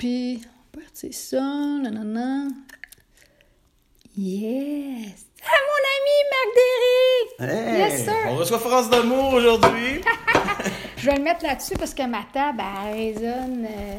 puis 0.00 0.40
on 0.42 0.78
va 0.78 0.84
partir 0.84 1.12
ça, 1.12 1.42
nanana. 1.42 2.48
Yes! 4.16 5.26
Ah, 5.44 5.60
mon 5.68 5.80
ami 5.94 6.16
Marc 6.30 6.48
Derry! 6.56 7.52
Hey, 7.52 7.78
Yes, 7.78 8.04
sir! 8.04 8.14
On 8.28 8.36
reçoit 8.36 8.58
France 8.58 8.88
d'amour 8.88 9.34
aujourd'hui. 9.34 10.00
Je 10.96 11.04
vais 11.04 11.16
le 11.16 11.22
mettre 11.22 11.44
là-dessus 11.44 11.74
parce 11.74 11.92
que 11.92 12.06
ma 12.06 12.22
table, 12.32 12.62
elle 12.88 12.94
résonne 12.96 13.66
euh, 13.66 13.98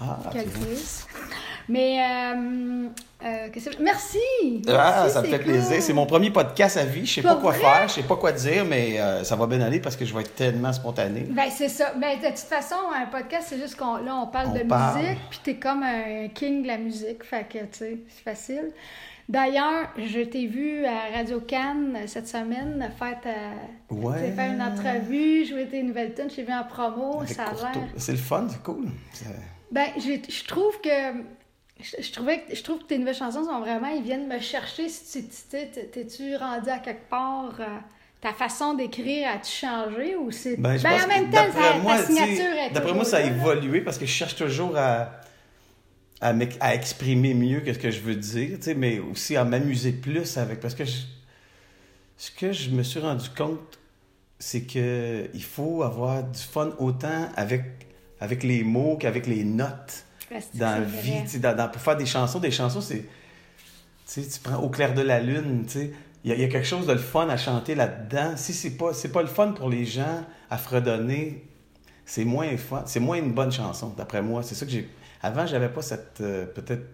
ah, 0.00 0.18
vois. 0.22 0.42
chose. 0.44 1.06
Mais, 1.68 2.00
euh, 2.02 2.88
euh, 3.24 3.48
que- 3.48 3.82
merci! 3.82 4.18
Ah, 4.68 5.02
Merci, 5.02 5.14
ça 5.14 5.22
me 5.22 5.26
fait 5.28 5.38
plaisir. 5.38 5.82
C'est 5.82 5.92
mon 5.92 6.06
premier 6.06 6.30
podcast 6.30 6.76
à 6.76 6.84
vie. 6.84 7.06
Je 7.06 7.14
sais 7.14 7.22
Pas 7.22 7.34
pas 7.36 7.40
quoi 7.40 7.52
faire, 7.52 7.88
je 7.88 7.94
sais 7.94 8.02
pas 8.02 8.16
quoi 8.16 8.32
dire, 8.32 8.64
mais 8.64 8.98
euh, 9.00 9.22
ça 9.24 9.36
va 9.36 9.46
bien 9.46 9.60
aller 9.60 9.80
parce 9.80 9.96
que 9.96 10.04
je 10.04 10.14
vais 10.14 10.22
être 10.22 10.34
tellement 10.34 10.72
spontané. 10.72 11.20
Ben, 11.30 11.48
c'est 11.50 11.68
ça. 11.68 11.92
Ben, 11.96 12.18
de 12.18 12.26
toute 12.26 12.38
façon, 12.38 12.76
un 12.96 13.06
podcast, 13.06 13.46
c'est 13.50 13.58
juste 13.58 13.76
qu'on 13.76 13.96
là, 13.98 14.16
on 14.16 14.26
parle 14.26 14.48
On 14.52 14.58
de 14.58 14.64
parle. 14.64 15.00
musique, 15.02 15.18
puis 15.30 15.40
t'es 15.44 15.54
comme 15.56 15.82
un 15.82 16.28
king 16.34 16.62
de 16.62 16.66
la 16.68 16.78
musique. 16.78 17.22
Fait 17.24 17.44
que, 17.48 17.58
tu 17.58 17.66
sais, 17.72 17.98
c'est 18.08 18.24
facile. 18.24 18.70
D'ailleurs, 19.28 19.90
je 19.96 20.22
t'ai 20.22 20.46
vu 20.48 20.84
à 20.86 21.16
Radio 21.16 21.38
Cannes 21.40 21.96
cette 22.08 22.26
semaine 22.26 22.90
faire, 22.98 23.16
ta... 23.20 23.94
Ouais. 23.94 24.32
faire 24.32 24.52
une 24.52 24.60
entrevue, 24.60 25.44
jouer 25.46 25.66
tes 25.68 25.84
nouvelles 25.84 26.14
tunes. 26.14 26.28
Je 26.30 26.34
t'ai 26.36 26.42
vu 26.42 26.52
en 26.52 26.64
promo. 26.64 27.18
Avec 27.20 27.34
Ça 27.34 27.44
a 27.44 27.50
Courteau. 27.50 27.66
l'air. 27.78 27.88
C'est 27.96 28.10
le 28.10 28.18
fun, 28.18 28.48
c'est 28.50 28.60
cool. 28.64 28.86
Ben, 29.70 29.86
je 29.98 30.44
trouve 30.48 30.80
que. 30.80 31.12
Je, 31.82 32.02
je 32.02 32.12
trouvais 32.12 32.40
que, 32.42 32.54
je 32.54 32.62
trouve 32.62 32.78
que 32.80 32.84
tes 32.84 32.98
nouvelles 32.98 33.14
chansons 33.14 33.44
sont 33.44 33.60
vraiment. 33.60 33.88
Ils 33.88 34.02
viennent 34.02 34.26
me 34.28 34.38
chercher. 34.40 34.88
Si 34.88 35.24
t'es-tu 35.50 36.36
rendu 36.36 36.68
à 36.70 36.78
quelque 36.78 37.08
part. 37.08 37.54
euh, 37.60 37.64
ta 38.20 38.34
façon 38.34 38.74
d'écrire 38.74 39.28
a-tu 39.30 39.50
changé 39.50 40.14
ou 40.16 40.30
c'est. 40.30 40.56
Ben, 40.56 40.76
Ben, 40.82 40.92
en 40.92 40.98
que 41.04 41.08
même 41.08 41.30
temps, 41.30 41.46
ta, 41.58 41.78
moi, 41.78 41.96
ta 41.96 42.04
signature 42.04 42.52
est. 42.52 42.70
D'après 42.70 42.92
moi, 42.92 43.04
ça 43.04 43.16
a 43.18 43.20
évolué 43.22 43.80
parce 43.80 43.96
que 43.98 44.04
je 44.04 44.10
cherche 44.12 44.36
toujours 44.36 44.76
à, 44.76 45.10
à, 46.20 46.34
à 46.60 46.74
exprimer 46.74 47.32
mieux 47.32 47.60
que 47.60 47.72
ce 47.72 47.78
que 47.78 47.90
je 47.90 48.00
veux 48.00 48.16
dire, 48.16 48.58
mais 48.76 48.98
aussi 48.98 49.36
à 49.36 49.44
m'amuser 49.44 49.92
plus 49.92 50.36
avec. 50.36 50.60
Parce 50.60 50.74
que 50.74 50.84
je- 50.84 51.06
ce 52.18 52.30
que 52.30 52.52
je 52.52 52.68
me 52.70 52.82
suis 52.82 53.00
rendu 53.00 53.30
compte, 53.30 53.78
c'est 54.38 54.62
que 54.62 55.28
il 55.32 55.42
faut 55.42 55.82
avoir 55.82 56.22
du 56.22 56.38
fun 56.40 56.72
autant 56.78 57.28
avec, 57.36 57.64
avec 58.20 58.42
les 58.42 58.62
mots 58.64 58.98
qu'avec 58.98 59.26
les 59.26 59.44
notes 59.44 60.04
dans 60.54 60.66
la 60.66 60.80
vie. 60.80 61.10
vrai. 61.10 61.22
tu 61.24 61.28
sais, 61.30 61.38
Dans, 61.38 61.56
dans- 61.56 61.68
pour 61.68 61.80
faire 61.82 61.96
des 61.96 62.06
chansons, 62.06 62.38
des 62.40 62.50
chansons, 62.50 62.80
c'est. 62.80 63.00
Tu 63.02 64.22
sais, 64.22 64.26
tu 64.26 64.40
prends 64.40 64.56
Au 64.58 64.68
clair 64.68 64.94
de 64.94 65.02
la 65.02 65.20
lune, 65.20 65.64
tu 65.66 65.72
sais. 65.72 65.92
Il 66.24 66.30
y, 66.30 66.32
a- 66.32 66.36
il 66.36 66.40
y 66.42 66.44
a 66.44 66.48
quelque 66.48 66.66
chose 66.66 66.86
de 66.86 66.92
le 66.92 66.98
fun 66.98 67.28
à 67.28 67.36
chanter 67.36 67.74
là-dedans. 67.74 68.36
Si 68.36 68.52
c'est 68.52 68.72
pas, 68.76 68.92
c'est 68.92 69.08
pas 69.12 69.22
le 69.22 69.28
fun 69.28 69.52
pour 69.52 69.68
les 69.70 69.84
gens 69.86 70.24
à 70.50 70.58
fredonner, 70.58 71.44
c'est 72.04 72.24
moins 72.24 72.56
fun. 72.56 72.82
C'est 72.86 73.00
moins 73.00 73.16
une 73.16 73.32
bonne 73.32 73.52
chanson, 73.52 73.94
d'après 73.96 74.20
moi. 74.22 74.42
C'est 74.42 74.54
ça 74.54 74.66
que 74.66 74.72
j'ai. 74.72 74.88
Avant, 75.22 75.46
j'avais 75.46 75.68
pas 75.68 75.82
cette. 75.82 76.18
euh, 76.20 76.46
peut-être. 76.46 76.84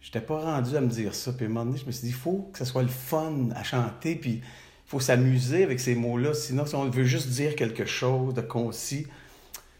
J'étais 0.00 0.20
pas 0.20 0.38
rendu 0.38 0.76
à 0.76 0.80
me 0.82 0.88
dire 0.88 1.14
ça. 1.14 1.32
Puis 1.32 1.46
à 1.46 1.48
un 1.48 1.52
moment 1.52 1.64
donné, 1.64 1.78
je 1.78 1.86
me 1.86 1.90
suis 1.92 2.02
dit, 2.02 2.08
il 2.08 2.14
faut 2.14 2.50
que 2.52 2.58
ce 2.58 2.64
soit 2.66 2.82
le 2.82 2.88
fun 2.88 3.48
à 3.56 3.62
chanter. 3.64 4.14
Puis 4.16 4.32
il 4.32 4.42
faut 4.86 5.00
s'amuser 5.00 5.64
avec 5.64 5.80
ces 5.80 5.94
mots-là. 5.94 6.34
Sinon, 6.34 6.66
si 6.66 6.74
on 6.74 6.88
veut 6.90 7.04
juste 7.04 7.28
dire 7.30 7.56
quelque 7.56 7.86
chose 7.86 8.34
de 8.34 8.42
concis, 8.42 9.06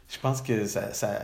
je 0.08 0.18
pense 0.18 0.40
que 0.42 0.64
ça, 0.66 0.92
ça, 0.94 1.20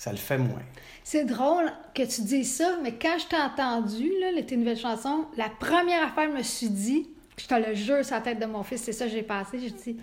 ça 0.00 0.12
le 0.12 0.16
fait 0.16 0.38
moins. 0.38 0.62
C'est 1.04 1.26
drôle 1.26 1.70
que 1.94 2.02
tu 2.04 2.22
dises 2.22 2.56
ça, 2.56 2.78
mais 2.82 2.94
quand 2.94 3.18
je 3.18 3.26
t'ai 3.26 3.36
entendu, 3.36 4.10
là, 4.18 4.42
tes 4.42 4.56
nouvelles 4.56 4.78
chansons, 4.78 5.26
la 5.36 5.50
première 5.50 6.04
affaire, 6.04 6.30
je 6.32 6.38
me 6.38 6.42
suis 6.42 6.70
dit, 6.70 7.06
je 7.36 7.46
te 7.46 7.52
le 7.54 7.74
jure 7.74 8.02
sur 8.02 8.14
la 8.14 8.22
tête 8.22 8.38
de 8.38 8.46
mon 8.46 8.62
fils, 8.62 8.80
c'est 8.82 8.92
ça 8.92 9.04
que 9.04 9.10
j'ai 9.10 9.22
passé, 9.22 9.58
j'ai 9.58 9.70
dit, 9.70 9.98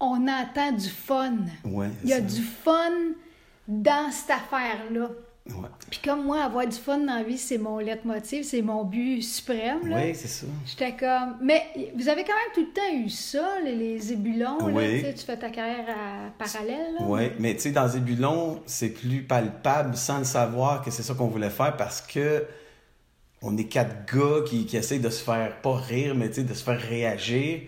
on 0.00 0.26
entend 0.26 0.72
du 0.72 0.88
fun. 0.88 1.36
Ouais, 1.64 1.90
Il 2.02 2.10
y 2.10 2.12
a 2.12 2.16
ça. 2.16 2.22
du 2.22 2.42
fun 2.42 2.90
dans 3.68 4.10
cette 4.10 4.30
affaire-là. 4.30 5.10
Ouais. 5.48 5.68
Puis 5.90 6.00
comme 6.04 6.24
moi, 6.24 6.42
avoir 6.42 6.66
du 6.66 6.76
fun 6.76 6.98
dans 6.98 7.14
la 7.14 7.22
vie, 7.22 7.38
c'est 7.38 7.58
mon 7.58 7.78
leitmotiv, 7.78 8.42
c'est 8.42 8.62
mon 8.62 8.84
but 8.84 9.22
suprême. 9.22 9.86
Là. 9.88 9.96
Oui, 10.02 10.14
c'est 10.14 10.28
ça. 10.28 10.46
J'étais 10.66 10.96
comme. 10.96 11.36
Mais 11.40 11.62
vous 11.94 12.08
avez 12.08 12.24
quand 12.24 12.32
même 12.34 12.52
tout 12.54 12.60
le 12.62 12.72
temps 12.72 13.06
eu 13.06 13.08
ça, 13.08 13.60
les, 13.64 13.74
les 13.76 13.98
zébulons. 13.98 14.58
là, 14.66 14.72
Oui. 14.74 14.98
tu 14.98 15.00
sais, 15.06 15.14
tu 15.14 15.24
fais 15.24 15.36
ta 15.36 15.50
carrière 15.50 15.86
à 15.88 16.30
parallèle. 16.44 16.94
là. 16.98 17.06
Oui, 17.06 17.30
mais 17.38 17.54
tu 17.54 17.60
sais, 17.62 17.70
dans 17.70 17.86
Zébulon, 17.86 18.60
c'est 18.66 18.88
plus 18.90 19.22
palpable 19.22 19.96
sans 19.96 20.18
le 20.18 20.24
savoir 20.24 20.82
que 20.82 20.90
c'est 20.90 21.02
ça 21.04 21.14
qu'on 21.14 21.28
voulait 21.28 21.50
faire 21.50 21.76
parce 21.76 22.00
que 22.00 22.44
on 23.42 23.56
est 23.56 23.64
quatre 23.64 24.12
gars 24.12 24.42
qui, 24.46 24.66
qui 24.66 24.76
essayent 24.76 24.98
de 24.98 25.10
se 25.10 25.22
faire, 25.22 25.60
pas 25.60 25.76
rire, 25.76 26.14
mais 26.16 26.28
de 26.28 26.54
se 26.54 26.64
faire 26.64 26.80
réagir. 26.80 27.60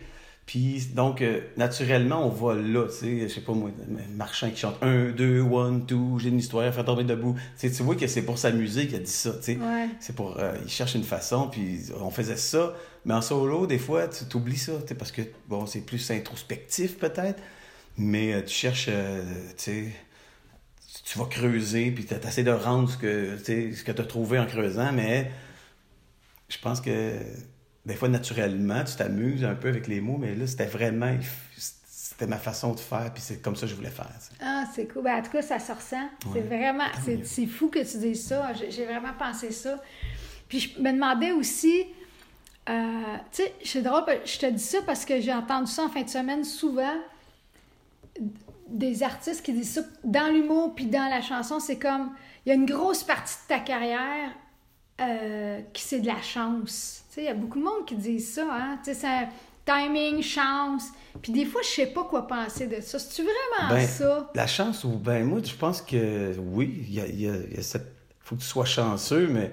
Puis 0.49 0.87
donc, 0.95 1.21
euh, 1.21 1.43
naturellement, 1.59 2.27
on 2.27 2.31
va 2.31 2.55
là, 2.55 2.87
tu 2.87 2.95
sais, 2.95 3.29
je 3.29 3.35
sais 3.35 3.43
pas 3.43 3.53
moi, 3.53 3.71
Marchand 4.17 4.49
qui 4.49 4.57
chante 4.57 4.83
un, 4.83 5.11
deux, 5.11 5.43
one, 5.43 5.85
two, 5.85 6.19
j'ai 6.19 6.31
une 6.31 6.39
histoire 6.39 6.65
à 6.65 6.73
faire 6.73 6.87
tomber 6.87 7.05
debout. 7.05 7.37
Tu 7.61 7.69
vois 7.83 7.95
que 7.97 8.07
c'est 8.07 8.23
pour 8.23 8.39
s'amuser 8.39 8.87
qu'il 8.87 8.97
a 8.97 9.01
dit 9.01 9.11
ça, 9.11 9.33
tu 9.35 9.43
sais. 9.43 9.57
Ouais. 9.59 9.91
C'est 10.01 10.17
pour. 10.17 10.39
euh, 10.39 10.57
il 10.65 10.71
cherche 10.71 10.95
une 10.95 11.05
façon, 11.05 11.49
puis 11.49 11.81
on 12.01 12.09
faisait 12.11 12.39
ça. 12.39 12.73
Mais 13.05 13.13
en 13.13 13.21
solo, 13.21 13.67
des 13.67 13.77
fois, 13.77 14.09
tu 14.09 14.25
t'oublies 14.25 14.57
ça, 14.57 14.73
tu 14.87 14.95
parce 14.95 15.13
que, 15.13 15.21
bon, 15.49 15.67
c'est 15.67 15.83
plus 15.83 16.11
introspectif 16.11 16.97
peut-être, 16.97 17.43
mais 17.99 18.33
euh, 18.33 18.41
tu 18.41 18.55
cherches, 18.55 18.87
tu 18.87 18.93
sais, 19.59 19.93
tu 21.05 21.19
vas 21.19 21.27
creuser, 21.27 21.91
puis 21.91 22.07
tu 22.07 22.15
essaies 22.15 22.43
de 22.43 22.53
rendre 22.53 22.89
ce 22.91 22.97
que 22.97 23.37
tu 23.37 23.45
sais, 23.45 23.73
ce 23.75 23.85
que 23.85 23.93
tu 23.93 24.01
as 24.01 24.07
trouvé 24.07 24.39
en 24.39 24.47
creusant, 24.47 24.93
mais 24.95 25.31
je 26.49 26.57
pense 26.59 26.81
que 26.81 27.21
des 27.89 27.95
fois, 27.97 28.09
naturellement, 28.09 28.85
tu 28.85 28.95
t'amuses 28.97 29.43
un 29.45 29.55
peu 29.57 29.69
avec 29.69 29.89
les 29.89 30.01
mots, 30.01 30.17
mais 30.19 30.35
là, 30.35 30.47
c'était 30.47 30.67
vraiment. 30.67 31.13
C'était 31.57 32.27
ma 32.27 32.37
façon 32.39 32.75
de 32.75 32.81
faire, 32.81 33.13
puis 33.13 33.23
c'est 33.25 33.41
comme 33.41 33.55
ça 33.57 33.63
que 33.63 33.69
je 33.69 33.75
voulais 33.77 33.91
faire. 33.91 34.09
Ah, 34.41 34.65
c'est 34.75 34.87
cool. 34.93 35.03
Ben, 35.05 35.17
en 35.19 35.23
tout 35.23 35.31
cas, 35.31 35.43
ça 35.43 35.59
se 35.59 35.73
ressent. 35.73 36.09
C'est 36.23 36.29
Ouais. 36.29 36.41
vraiment. 36.43 36.85
C'est, 37.25 37.47
fou 37.47 37.69
que 37.69 37.79
tu 37.79 37.99
dises 37.99 38.27
ça. 38.27 38.53
J'ai, 38.55 38.71
j'ai 38.71 38.85
vraiment 38.87 39.13
pensé 39.19 39.51
ça. 39.53 39.81
Puis 40.49 40.61
je 40.61 40.81
me 40.81 40.93
demandais 40.93 41.33
aussi. 41.33 41.85
euh, 42.69 43.17
tu 43.33 43.43
sais, 43.43 43.55
c'est 43.65 43.83
drôle, 43.83 44.03
je 44.25 44.39
te 44.39 44.47
dis 44.51 44.63
ça 44.63 44.79
parce 44.85 45.05
que 45.05 45.21
j'ai 45.21 45.33
entendu 45.33 45.71
ça 45.71 45.85
en 45.85 45.89
fin 45.89 46.03
de 46.03 46.09
semaine 46.11 46.45
souvent. 46.45 46.97
Des 48.69 49.03
artistes 49.03 49.43
qui 49.45 49.53
disent 49.55 49.75
ça 49.75 49.81
dans 50.05 50.31
l'humour 50.33 50.75
puis 50.75 50.87
dans 50.87 51.09
la 51.09 51.23
chanson, 51.23 51.59
c'est 51.61 51.79
comme. 51.79 52.11
Il 52.45 52.49
y 52.51 52.53
a 52.53 52.55
une 52.55 52.67
grosse 52.67 53.03
partie 53.05 53.35
de 53.45 53.49
ta 53.55 53.61
carrière 53.61 54.31
euh, 55.01 55.61
qui 55.73 55.83
c'est 55.83 56.01
de 56.01 56.07
la 56.07 56.21
chance. 56.23 57.03
Il 57.17 57.25
y 57.25 57.29
a 57.29 57.35
beaucoup 57.35 57.59
de 57.59 57.65
monde 57.65 57.85
qui 57.87 57.97
disent 57.97 58.35
ça, 58.35 58.47
hein. 58.51 58.79
C'est 58.85 58.95
timing, 59.67 60.23
chance. 60.23 60.85
Puis 61.21 61.33
des 61.33 61.45
fois, 61.45 61.61
je 61.63 61.69
sais 61.69 61.87
pas 61.87 62.05
quoi 62.05 62.27
penser 62.27 62.69
de 62.69 62.81
ça. 62.81 62.99
C'est-tu 62.99 63.23
vraiment 63.23 63.75
Ben, 63.75 63.87
ça? 63.87 64.31
La 64.35 64.47
chance, 64.47 64.85
ou 64.85 64.91
ben 64.91 65.25
moi, 65.25 65.41
je 65.45 65.53
pense 65.55 65.83
que 65.83 66.35
oui, 66.39 66.85
il 66.89 66.95
y 66.95 67.01
a, 67.01 67.07
y 67.09 67.29
a- 67.29 67.37
il 67.51 67.57
y 67.57 67.59
a 67.59 67.63
cette. 67.63 67.93
faut 68.21 68.37
que 68.37 68.41
tu 68.41 68.47
sois 68.47 68.65
chanceux, 68.65 69.27
mais. 69.29 69.53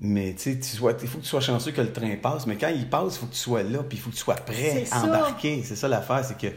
Mais 0.00 0.34
tu 0.36 0.62
sois- 0.62 0.94
il 1.02 1.08
faut 1.08 1.18
que 1.18 1.24
tu 1.24 1.28
sois 1.28 1.40
chanceux 1.40 1.72
que 1.72 1.80
le 1.80 1.92
train 1.92 2.14
passe, 2.22 2.46
mais 2.46 2.56
quand 2.56 2.68
il 2.68 2.88
passe, 2.88 3.16
il 3.16 3.18
faut 3.18 3.26
que 3.26 3.32
tu 3.32 3.38
sois 3.40 3.64
là, 3.64 3.82
puis 3.82 3.98
il 3.98 4.00
faut 4.00 4.10
que 4.10 4.14
tu 4.14 4.20
sois 4.22 4.36
prêt 4.36 4.84
à 4.92 5.02
embarquer. 5.02 5.64
C'est 5.64 5.74
ça 5.74 5.88
l'affaire, 5.88 6.24
c'est 6.24 6.38
que. 6.38 6.54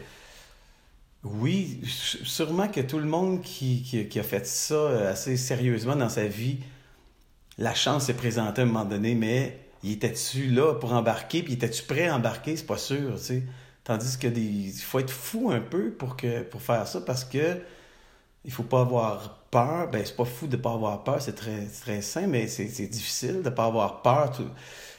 Oui, 1.24 1.80
sûrement 1.84 2.68
que 2.68 2.80
tout 2.80 2.98
le 2.98 3.04
monde 3.04 3.42
qui, 3.42 3.82
qui- 3.82 4.08
qui 4.08 4.18
a 4.20 4.22
fait 4.24 4.46
ça 4.46 5.08
assez 5.08 5.36
sérieusement 5.36 5.94
dans 5.96 6.08
sa 6.08 6.24
vie, 6.26 6.58
la 7.58 7.74
chance 7.74 8.06
s'est 8.06 8.14
présentée 8.14 8.62
à 8.62 8.64
un 8.64 8.66
moment 8.68 8.84
donné, 8.84 9.14
mais 9.14 9.58
il 9.82 9.92
était-tu 9.92 10.46
là 10.48 10.74
pour 10.74 10.92
embarquer, 10.92 11.42
puis 11.42 11.54
était-tu 11.54 11.82
prêt 11.84 12.08
à 12.08 12.16
embarquer, 12.16 12.56
c'est 12.56 12.66
pas 12.66 12.78
sûr, 12.78 13.14
tu 13.16 13.22
sais. 13.22 13.42
Tandis 13.84 14.16
que 14.16 14.28
des... 14.28 14.40
il 14.40 14.72
faut 14.72 15.00
être 15.00 15.10
fou 15.10 15.50
un 15.50 15.60
peu 15.60 15.90
pour, 15.90 16.16
faire 16.16 16.86
ça, 16.86 17.00
parce 17.00 17.24
que 17.24 17.58
il 18.44 18.52
faut 18.52 18.62
pas 18.62 18.80
avoir 18.80 19.38
peur. 19.50 19.90
Ben, 19.90 20.02
c'est 20.04 20.16
pas 20.16 20.24
fou 20.24 20.46
de 20.46 20.56
pas 20.56 20.72
avoir 20.72 21.02
peur, 21.04 21.20
c'est 21.20 21.34
très, 21.34 21.66
très 21.66 22.00
sain, 22.00 22.26
mais 22.26 22.46
c'est 22.46 22.86
difficile 22.86 23.42
de 23.42 23.50
pas 23.50 23.66
avoir 23.66 24.02
peur, 24.02 24.32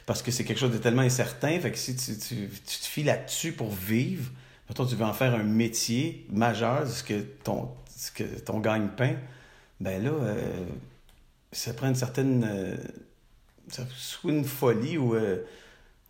parce 0.06 0.22
que 0.22 0.30
c'est 0.30 0.44
quelque 0.44 0.60
chose 0.60 0.72
de 0.72 0.78
tellement 0.78 1.02
incertain, 1.02 1.58
fait 1.60 1.72
que 1.72 1.78
si 1.78 1.96
tu, 1.96 2.16
te 2.16 2.86
fies 2.86 3.04
là-dessus 3.04 3.52
pour 3.52 3.70
vivre, 3.70 4.30
mettons, 4.68 4.84
tu 4.84 4.96
veux 4.96 5.04
en 5.04 5.14
faire 5.14 5.34
un 5.34 5.44
métier 5.44 6.26
majeur, 6.30 6.86
ce 6.86 7.02
que 7.02 7.20
ton, 7.42 7.70
ce 7.96 8.10
que 8.10 8.24
ton 8.24 8.60
gagne-pain, 8.60 9.14
ben 9.80 10.02
là, 10.02 10.10
euh, 10.10 10.66
ça 11.54 11.72
prend 11.74 11.88
une 11.88 11.94
certaine. 11.94 12.44
euh, 12.48 12.76
soit 13.96 14.30
une 14.30 14.44
folie 14.44 14.98
ou 14.98 15.14
euh, 15.14 15.38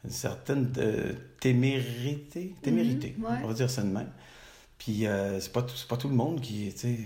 une 0.05 0.11
certaine 0.11 0.73
euh, 0.79 1.13
témérité. 1.41 2.55
Témérité, 2.63 3.15
Mhm, 3.19 3.25
ouais. 3.25 3.39
on 3.45 3.49
va 3.49 3.55
dire 3.55 3.71
ça 3.71 3.83
de 3.83 3.89
même. 3.89 4.11
Puis 4.79 5.07
euh, 5.07 5.39
c'est 5.41 5.53
pas, 5.53 5.63
tout- 5.63 5.77
c'est 5.77 5.89
pas 5.89 5.97
tout 5.97 6.09
le 6.09 6.15
monde 6.17 6.41
qui, 6.41 6.71
tu 6.75 6.79
sais, 6.81 6.97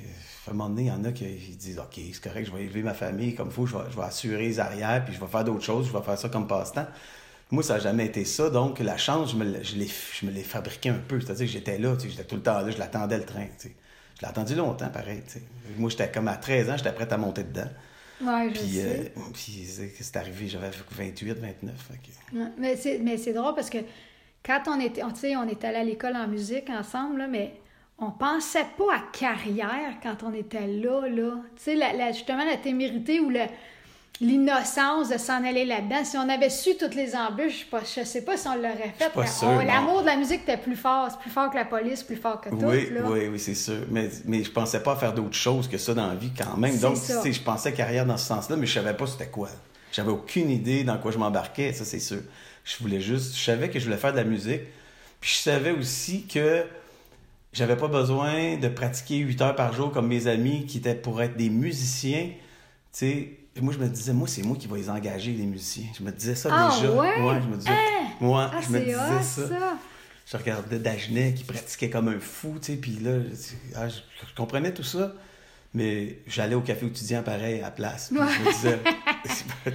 à 0.47 0.51
un 0.51 0.55
moment 0.55 0.71
donné, 0.71 0.85
il 0.85 0.89
y 0.89 0.91
en 0.91 1.05
a 1.05 1.13
qui 1.13 1.25
disent 1.27 1.79
Ok, 1.79 2.01
c'est 2.13 2.23
correct, 2.23 2.47
je 2.47 2.53
vais 2.57 2.65
élever 2.65 2.83
ma 2.83 2.95
famille 2.95 3.35
comme 3.35 3.49
il 3.49 3.53
faut, 3.55 3.67
je 3.67 3.77
vais, 3.77 3.85
je 3.91 3.97
vais 3.97 4.03
assurer 4.05 4.43
les 4.49 4.59
arrières, 4.59 5.05
puis 5.05 5.15
je 5.15 5.21
vais 5.21 5.27
faire 5.27 5.45
d'autres 5.45 5.65
choses, 5.65 5.87
je 5.87 5.93
vais 5.93 6.03
faire 6.03 6.19
ça 6.19 6.29
comme 6.31 6.47
passe-temps. 6.49 6.87
Moi, 7.51 7.63
ça 7.63 7.75
n'a 7.75 7.81
jamais 7.81 8.07
été 8.07 8.25
ça, 8.25 8.51
donc 8.51 8.79
la 8.81 8.97
chance, 8.99 9.33
je 9.33 9.37
me, 9.37 9.45
l'ai- 9.45 9.65
je 9.65 9.77
l'ai- 9.77 9.89
je 10.21 10.27
me 10.27 10.31
l'ai 10.31 10.43
fabriquée 10.43 10.89
un 10.91 10.99
peu. 10.99 11.21
C'est-à-dire 11.21 11.47
que 11.47 11.53
j'étais 11.53 11.79
là, 11.79 11.95
j'étais 11.99 12.25
tout 12.25 12.37
le 12.37 12.43
temps 12.43 12.61
là, 12.61 12.71
je 12.71 12.79
l'attendais 12.79 13.17
le 13.19 13.25
train. 13.25 13.47
Je 13.63 13.69
l'ai 14.23 14.29
attendu 14.29 14.55
longtemps, 14.55 14.89
pareil. 14.89 15.23
Moi, 15.77 15.89
j'étais 15.91 16.11
comme 16.11 16.29
à 16.29 16.37
13 16.37 16.69
ans, 16.71 16.77
j'étais 16.77 16.93
prête 16.93 17.13
à 17.13 17.17
monter 17.19 17.45
dedans. 17.45 17.69
Ouais, 18.21 18.49
je 18.53 18.59
Puis, 18.61 18.69
sais. 18.71 19.13
euh, 19.17 19.21
puis 19.33 19.65
c'est 20.01 20.17
arrivé, 20.17 20.49
j'avais 20.49 20.71
28, 20.91 21.33
29. 21.39 21.75
fait 21.77 21.95
que- 21.99 22.37
Ouais, 22.39 22.47
Mais 22.59 22.77
c'est, 22.77 22.99
mais 22.99 23.17
c'est 23.17 23.33
drôle 23.33 23.55
parce 23.55 23.71
que 23.71 23.79
quand 24.45 24.63
on 24.67 24.81
était, 24.81 25.03
on, 25.05 25.11
tu 25.11 25.21
sais, 25.21 25.37
on 25.37 25.47
est 25.49 25.65
allé 25.65 25.77
à 25.79 25.85
l'école 25.85 26.17
en 26.17 26.27
musique 26.27 26.69
ensemble, 26.71 27.19
là, 27.19 27.27
mais 27.29 27.55
on 27.99 28.11
pensait 28.11 28.67
pas 28.77 28.95
à 28.97 29.01
carrière 29.13 29.95
quand 30.03 30.23
on 30.25 30.33
était 30.33 30.67
là, 30.67 31.09
là. 31.09 31.33
Tu 31.57 31.63
sais, 31.63 31.75
la, 31.75 31.93
la- 31.93 32.13
justement, 32.13 32.45
la 32.45 32.57
témérité 32.57 33.21
ou 33.21 33.31
le- 33.31 33.41
l'innocence 34.21 35.09
de 35.11 35.17
s'en 35.19 35.45
aller 35.45 35.65
là-dedans. 35.65 36.05
Si 36.05 36.17
on 36.17 36.29
avait 36.29 36.51
su 36.51 36.77
toutes 36.77 36.95
les 36.97 37.15
embûches, 37.15 37.53
je 37.53 37.59
sais 37.61 37.65
pas- 37.71 37.83
je 37.85 38.05
sais 38.05 38.23
pas 38.25 38.37
si 38.37 38.49
on 38.49 38.57
l'aurait 38.57 38.93
fait. 38.99 39.65
L'amour 39.65 40.01
de 40.03 40.07
la 40.07 40.17
musique 40.17 40.43
était 40.43 40.57
plus 40.57 40.75
fort. 40.77 41.09
C'est 41.11 41.19
plus 41.21 41.31
fort 41.31 41.51
que 41.51 41.57
la 41.57 41.65
police, 41.65 42.03
plus 42.03 42.17
fort 42.17 42.41
que 42.41 42.51
tout, 42.51 42.57
Oui, 42.63 42.91
là. 42.93 43.01
oui, 43.05 43.29
oui, 43.31 43.39
c'est 43.39 43.55
sûr. 43.55 43.79
Mais, 43.91 44.09
mais 44.25 44.43
je 44.43 44.51
pensais 44.51 44.83
pas 44.83 44.93
à 44.93 44.97
faire 44.97 45.15
d'autres 45.15 45.37
choses 45.37 45.69
que 45.69 45.79
ça 45.79 45.95
dans 45.95 46.09
la 46.09 46.15
vie 46.17 46.33
quand 46.37 46.57
même. 46.57 46.77
Donc, 46.79 46.97
je 46.97 47.41
pensais 47.43 47.73
carrière 47.73 48.07
dans 48.07 48.17
ce 48.17 48.27
sens-là, 48.27 48.57
mais 48.57 48.67
je 48.67 48.75
savais 48.75 48.95
pas 48.95 49.07
c'était 49.07 49.29
quoi. 49.29 49.49
J'avais 49.93 50.11
aucune 50.11 50.51
idée 50.51 50.85
dans 50.85 50.99
quoi 50.99 51.13
je 51.13 51.19
m'embarquais, 51.19 51.73
ça 51.73 51.85
c'est 51.85 52.01
sûr. 52.01 52.21
Je 52.65 52.77
voulais 52.81 53.01
juste, 53.01 53.37
je 53.37 53.43
savais 53.43 53.71
que 53.71 53.79
je 53.79 53.85
voulais 53.87 53.97
faire 53.97 54.13
de 54.13 54.19
la 54.19 54.25
musique. 54.25 54.61
Puis 55.21 55.31
je 55.31 55.39
savais 55.39 55.71
aussi 55.71 56.27
que 56.27 56.65
j'avais 57.53 57.77
pas 57.77 57.89
besoin 57.89 58.57
de 58.57 58.69
pratiquer 58.69 59.17
8 59.19 59.41
heures 59.41 59.57
par 59.57 59.73
jour 59.73 59.91
comme 59.91 60.07
mes 60.09 60.27
amis 60.27 60.67
qui 60.67 60.79
étaient 60.79 60.95
pour 60.95 61.23
être 61.23 61.37
des 61.37 61.49
musiciens. 61.49 62.27
Tu 62.27 62.35
sais, 62.93 63.31
moi 63.63 63.73
je 63.75 63.79
me 63.79 63.89
disais, 63.89 64.13
moi 64.13 64.29
c'est 64.29 64.43
moi 64.43 64.57
qui 64.57 64.67
vais 64.69 64.77
les 64.79 64.91
engager, 64.91 65.33
les 65.33 65.45
musiciens. 65.47 65.85
Je 65.99 66.03
me 66.05 66.11
disais 66.11 66.35
ça 66.35 66.49
Ah, 66.53 66.71
déjà. 66.75 66.93
ouais? 66.93 67.09
je 67.43 67.49
me 67.49 67.57
disais, 67.57 67.71
Hein? 67.71 68.07
moi, 68.21 68.51
Ah, 68.55 68.61
je 68.61 68.69
me 68.71 68.79
c'est 68.79 68.85
disais 68.85 68.97
hot, 68.97 69.23
ça. 69.23 69.49
ça. 69.49 69.79
Je 70.31 70.37
regardais 70.37 70.79
Dagenet 70.79 71.33
qui 71.35 71.45
pratiquait 71.45 71.89
comme 71.91 72.09
un 72.09 72.21
fou, 72.21 72.57
tu 72.61 72.73
sais, 72.73 72.79
puis 72.79 72.99
là, 73.03 73.13
je, 73.21 73.77
ah, 73.77 73.89
je- 73.89 74.01
comprenais 74.37 74.75
tout 74.75 74.83
ça, 74.83 75.15
mais 75.73 76.19
j'allais 76.27 76.55
au 76.55 76.61
café 76.61 76.85
étudiant 76.87 77.23
pareil 77.23 77.61
à 77.61 77.63
la 77.63 77.71
place. 77.71 78.11
Puis 78.11 78.19
je 78.19 78.45
me 78.45 78.53
disais, 78.53 78.79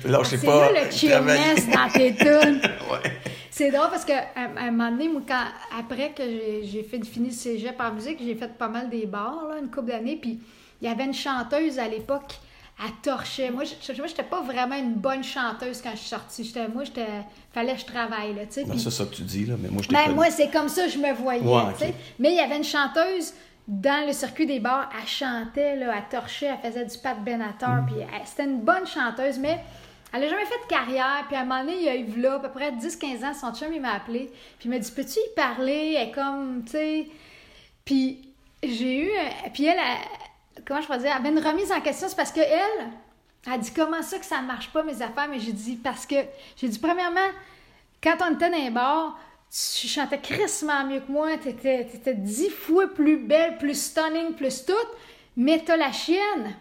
là, 0.10 0.20
je 0.24 0.30
sais 0.30 0.38
C'est 0.38 0.46
pas. 0.46 0.72
là 0.72 0.84
le 0.86 0.92
chillness 0.92 1.68
dans 1.70 1.90
tes 1.90 2.16
tunes. 2.16 2.62
Ouais. 2.92 3.12
C'est 3.50 3.70
drôle 3.72 3.90
parce 3.92 4.06
que 4.06 4.14
à, 4.14 4.50
un 4.66 4.72
moment 4.72 4.92
donné, 4.92 5.08
moi, 5.10 5.22
quand, 5.28 5.46
après 5.80 6.12
que 6.12 6.24
j'ai 6.24 6.64
j'ai 6.66 6.84
fait 6.84 7.04
fini 7.06 7.28
le 7.30 7.34
cégep 7.34 7.80
en 7.80 7.94
musique, 7.94 8.18
j'ai 8.24 8.36
fait 8.36 8.56
pas 8.58 8.68
mal 8.68 8.90
des 8.90 9.06
bars, 9.06 9.46
là, 9.50 9.58
une 9.60 9.70
couple 9.72 9.88
d'années, 9.90 10.18
puis 10.22 10.40
il 10.82 10.88
y 10.88 10.92
avait 10.92 11.06
une 11.06 11.14
chanteuse 11.14 11.78
à 11.80 11.88
l'époque, 11.88 12.34
elle 12.86 12.92
torchait. 13.02 13.50
Moi, 13.52 13.64
je 13.64 13.94
moi, 13.98 14.08
j'étais 14.08 14.24
pas 14.24 14.42
vraiment 14.42 14.76
une 14.76 14.94
bonne 14.96 15.24
chanteuse 15.24 15.82
quand 15.82 15.92
je 15.92 15.98
suis 15.98 16.10
sortie. 16.10 16.44
J'étais, 16.44 16.68
moi, 16.68 16.84
j'étais, 16.84 17.06
fallait 17.54 17.74
que 17.76 17.80
je 17.82 17.86
travaille, 17.86 18.34
là. 18.34 18.42
Ben, 18.56 18.70
puis- 18.70 18.80
ça, 18.80 18.92
ça 18.92 19.06
que 19.06 19.16
tu 19.16 19.22
dis, 19.22 19.46
là, 19.46 19.56
mais 19.60 19.70
moi, 19.70 19.82
je 19.84 19.90
ben, 19.90 20.14
moi, 20.14 20.30
c'est 20.32 20.50
comme 20.50 20.68
ça 20.70 20.86
que 20.86 20.92
je 20.92 20.98
me 20.98 21.14
voyais, 21.14 21.42
Ouais. 21.42 21.94
Mais 22.20 22.32
il 22.32 22.36
y 22.36 22.40
avait 22.42 22.58
une 22.58 22.64
chanteuse 22.64 23.34
dans 23.68 24.06
le 24.06 24.12
circuit 24.12 24.46
des 24.46 24.60
bars, 24.60 24.90
elle 25.02 25.08
chantait, 25.08 25.78
là, 25.78 25.94
elle 25.96 26.10
torchait, 26.20 26.48
elle 26.62 26.72
faisait 26.72 26.86
du 26.86 26.98
Pat 26.98 27.18
Benatar, 27.24 27.84
Mm. 27.84 27.86
puis 27.86 27.96
elle- 28.02 28.28
c'était 28.28 28.44
une 28.44 28.60
bonne 28.60 28.86
chanteuse, 28.86 29.40
mais 29.40 29.60
elle 30.12 30.20
n'a 30.22 30.28
jamais 30.28 30.46
fait 30.46 30.62
de 30.64 30.68
carrière. 30.68 31.24
Puis 31.28 31.38
à 31.38 31.42
un 31.42 31.46
moment 31.46 31.62
donné, 31.64 31.78
il 31.78 31.84
y 31.84 31.88
a 31.90 31.96
eu 31.96 32.20
là, 32.20 32.34
à 32.36 32.40
peu 32.40 32.50
près 32.50 32.74
10-15 32.74 33.24
ans, 33.24 33.34
son 33.34 33.54
chum, 33.58 33.74
il 33.74 33.80
m'a 33.82 33.94
appelé, 33.94 34.30
puis 34.60 34.68
il 34.68 34.70
m'a 34.72 34.80
dit 34.80 34.92
Peux-tu 34.92 35.18
y 35.20 35.36
parler? 35.36 35.96
Elle 35.98 36.10
est 36.10 36.12
comme, 36.12 36.64
tu 36.66 36.72
sais. 36.74 37.08
Puis 37.86 38.20
j'ai 38.62 38.98
eu. 39.06 39.10
un- 39.18 39.50
Puis 39.50 39.66
elle, 39.66 39.78
elle- 39.78 40.08
comment 40.66 40.82
je 40.82 40.86
pourrais 40.88 41.00
dire 41.00 41.12
Elle 41.12 41.26
avait 41.26 41.30
une 41.38 41.46
remise 41.46 41.72
en 41.72 41.82
question, 41.82 42.08
c'est 42.08 42.16
parce 42.16 42.32
que 42.32 42.40
elle, 42.40 42.88
elle 43.52 43.60
dit 43.60 43.72
Comment 43.74 44.02
ça 44.02 44.20
que 44.20 44.26
ça 44.26 44.42
marche 44.42 44.70
pas, 44.72 44.84
mes 44.84 45.02
affaires? 45.02 45.28
Mais 45.30 45.40
j'ai 45.40 45.52
dit 45.54 45.76
Parce 45.76 46.06
que, 46.06 46.16
j'ai 46.58 46.68
dit, 46.68 46.80
premièrement, 46.80 47.20
quand 48.02 48.16
on 48.22 48.34
était 48.36 48.50
dans 48.50 48.58
les 48.58 48.70
bars, 48.70 49.18
tu 49.50 49.88
chantais 49.88 50.20
crissement 50.20 50.84
mieux 50.86 51.00
que 51.02 51.12
moi, 51.12 51.38
t'étais, 51.38 51.86
t'étais 51.86 52.16
dix 52.16 52.50
fois 52.50 52.88
plus 52.88 53.18
belle, 53.18 53.58
plus 53.58 53.80
stunning, 53.80 54.34
plus 54.34 54.66
toute, 54.66 54.76
mais 55.38 55.60
t'as 55.64 55.78
la 55.78 55.92
chienne. 55.92 56.56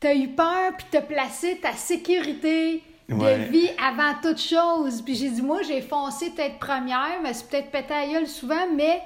T'as 0.00 0.14
eu 0.14 0.28
peur, 0.28 0.72
puis 0.76 0.86
t'as 0.90 1.02
placé 1.02 1.58
ta 1.58 1.72
sécurité 1.72 2.82
Ouais. 3.10 3.36
de 3.38 3.42
vie 3.50 3.68
avant 3.84 4.14
toute 4.22 4.40
chose. 4.40 5.02
Puis 5.02 5.14
j'ai 5.16 5.28
dit, 5.28 5.42
moi, 5.42 5.60
j'ai 5.62 5.82
foncé 5.82 6.30
tête 6.30 6.58
première, 6.58 7.20
mais 7.22 7.34
c'est 7.34 7.46
peut-être 7.48 7.70
pété 7.70 7.92
à 7.92 8.06
gueule 8.06 8.26
souvent, 8.26 8.66
mais 8.74 9.02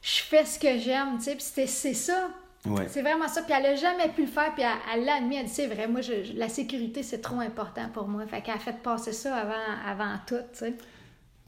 je 0.00 0.20
fais 0.22 0.44
ce 0.44 0.58
que 0.60 0.78
j'aime, 0.78 1.16
tu 1.18 1.24
sais, 1.24 1.34
puis 1.34 1.66
c'est 1.66 1.94
ça. 1.94 2.28
Ouais. 2.66 2.86
C'est 2.88 3.02
vraiment 3.02 3.26
ça. 3.28 3.42
Puis 3.42 3.52
elle 3.58 3.66
a 3.66 3.74
jamais 3.74 4.08
pu 4.14 4.22
le 4.22 4.28
faire. 4.28 4.54
Puis 4.54 4.62
elle, 4.94 5.04
l'a 5.04 5.14
admis. 5.16 5.36
Elle 5.36 5.46
dit, 5.46 5.52
c'est 5.52 5.66
vrai, 5.66 5.88
moi, 5.88 6.00
je- 6.00 6.22
je- 6.24 6.32
la 6.34 6.48
sécurité, 6.48 7.02
c'est 7.02 7.20
trop 7.20 7.40
important 7.40 7.88
pour 7.92 8.06
moi. 8.08 8.24
Fait 8.26 8.40
qu'elle 8.42 8.54
a 8.54 8.58
fait 8.58 8.80
passer 8.82 9.12
ça 9.12 9.34
avant, 9.36 9.52
avant 9.86 10.14
tout, 10.26 10.36
sais. 10.52 10.74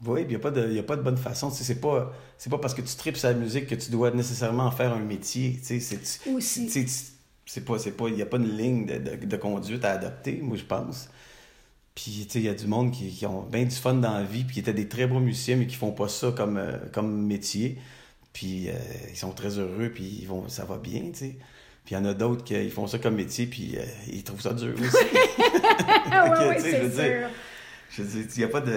Oui, 0.05 0.25
puis 0.25 0.25
il 0.25 0.29
n'y 0.31 0.35
a, 0.35 0.39
pas 0.39 0.51
de- 0.51 0.71
y 0.73 0.79
a 0.79 0.83
pas 0.83 0.97
de 0.97 1.01
bonne 1.01 1.15
façon. 1.17 1.49
Tu 1.49 1.57
sais, 1.57 1.63
c'est 1.63 1.79
pas, 1.79 2.11
c'est 2.37 2.49
pas 2.49 2.57
parce 2.57 2.73
que 2.73 2.81
tu 2.81 2.93
tripes 2.97 3.15
la 3.23 3.33
musique 3.33 3.67
que 3.67 3.75
tu 3.75 3.91
dois 3.91 4.11
nécessairement 4.11 4.65
en 4.65 4.71
faire 4.71 4.91
un 4.93 4.99
métier. 4.99 5.57
Tu 5.59 5.79
sais, 5.79 5.79
c'est, 5.79 6.29
Aussi. 6.29 6.65
tu 6.65 6.71
sais, 6.71 6.83
tu- 6.85 7.11
c'est 7.45 7.63
pas, 7.63 7.79
c'est 7.79 7.93
pas, 7.93 8.09
il 8.09 8.15
n'y 8.15 8.21
a 8.21 8.25
pas 8.25 8.37
une 8.37 8.57
ligne 8.57 8.85
de, 8.85 8.97
de- 8.97 9.25
de 9.25 9.37
conduite 9.37 9.85
à 9.85 9.91
adopter, 9.91 10.39
moi, 10.43 10.57
je 10.57 10.65
pense. 10.65 11.07
Puis, 11.95 12.25
tu 12.25 12.31
sais, 12.33 12.39
il 12.39 12.45
y 12.45 12.49
a 12.49 12.53
du 12.53 12.67
monde 12.67 12.91
qui, 12.91 13.09
qui 13.09 13.25
ont 13.25 13.43
bien 13.43 13.63
du 13.63 13.73
fun 13.75 13.93
dans 13.93 14.15
la 14.15 14.23
vie, 14.23 14.43
puis 14.43 14.55
qui 14.55 14.59
étaient 14.59 14.73
des 14.73 14.89
très 14.89 15.07
bons 15.07 15.21
musiciens, 15.21 15.55
mais 15.55 15.65
qui 15.65 15.75
font 15.77 15.91
pas 15.93 16.09
ça 16.09 16.33
comme, 16.35 16.57
euh, 16.57 16.73
comme 16.91 17.25
métier. 17.25 17.77
Puis, 18.35 18.67
euh, 18.69 18.73
ils 19.09 19.15
sont 19.17 19.31
très 19.31 19.57
heureux, 19.59 19.89
puis 19.95 20.19
ils 20.21 20.27
vont, 20.27 20.47
ça 20.49 20.65
va 20.65 20.77
bien, 20.77 20.99
tu 21.13 21.19
sais. 21.19 21.35
Puis, 21.85 21.93
il 21.93 21.93
y 21.93 21.97
en 21.97 22.03
a 22.05 22.13
d'autres 22.13 22.43
qui 22.43 22.69
font 22.69 22.85
ça 22.85 22.99
comme 22.99 23.15
métier, 23.15 23.45
puis 23.47 23.77
euh, 23.77 23.83
ils 24.11 24.23
trouvent 24.23 24.41
ça 24.41 24.53
dur 24.53 24.75
aussi. 24.77 25.05
Ah 26.11 26.25
Ok, 26.33 26.39
ouais, 26.49 26.59
sais, 26.59 26.71
c'est 26.71 26.77
je 26.77 26.81
veux 26.83 26.91
sûr. 26.91 27.03
dire, 27.03 27.29
Je 27.91 28.01
veux 28.03 28.07
dire, 28.23 28.31
il 28.35 28.37
n'y 28.39 28.43
a 28.43 28.47
pas 28.49 28.61
de. 28.61 28.75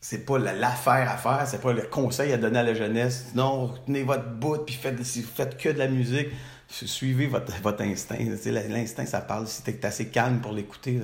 C'est 0.00 0.24
pas 0.26 0.38
la- 0.38 0.52
l'affaire 0.54 1.10
à 1.10 1.16
faire, 1.16 1.46
c'est 1.46 1.60
pas 1.60 1.72
le 1.72 1.82
conseil 1.82 2.32
à 2.32 2.36
donner 2.38 2.58
à 2.58 2.62
la 2.62 2.74
jeunesse. 2.74 3.32
Non, 3.34 3.72
tenez 3.86 4.02
votre 4.02 4.28
bout, 4.30 4.58
puis 4.58 4.74
faites, 4.74 5.02
si 5.04 5.22
vous 5.22 5.28
faites 5.34 5.56
que 5.58 5.68
de 5.70 5.78
la 5.78 5.88
musique. 5.88 6.28
Suivez 6.68 7.26
votre, 7.26 7.52
votre 7.62 7.82
instinct. 7.82 8.16
Tu 8.16 8.36
sais, 8.36 8.50
L'instinct, 8.50 9.06
ça 9.06 9.20
parle. 9.20 9.46
Si 9.46 9.62
t'es 9.62 9.84
assez 9.86 10.08
calme 10.08 10.40
pour 10.40 10.52
l'écouter, 10.52 10.98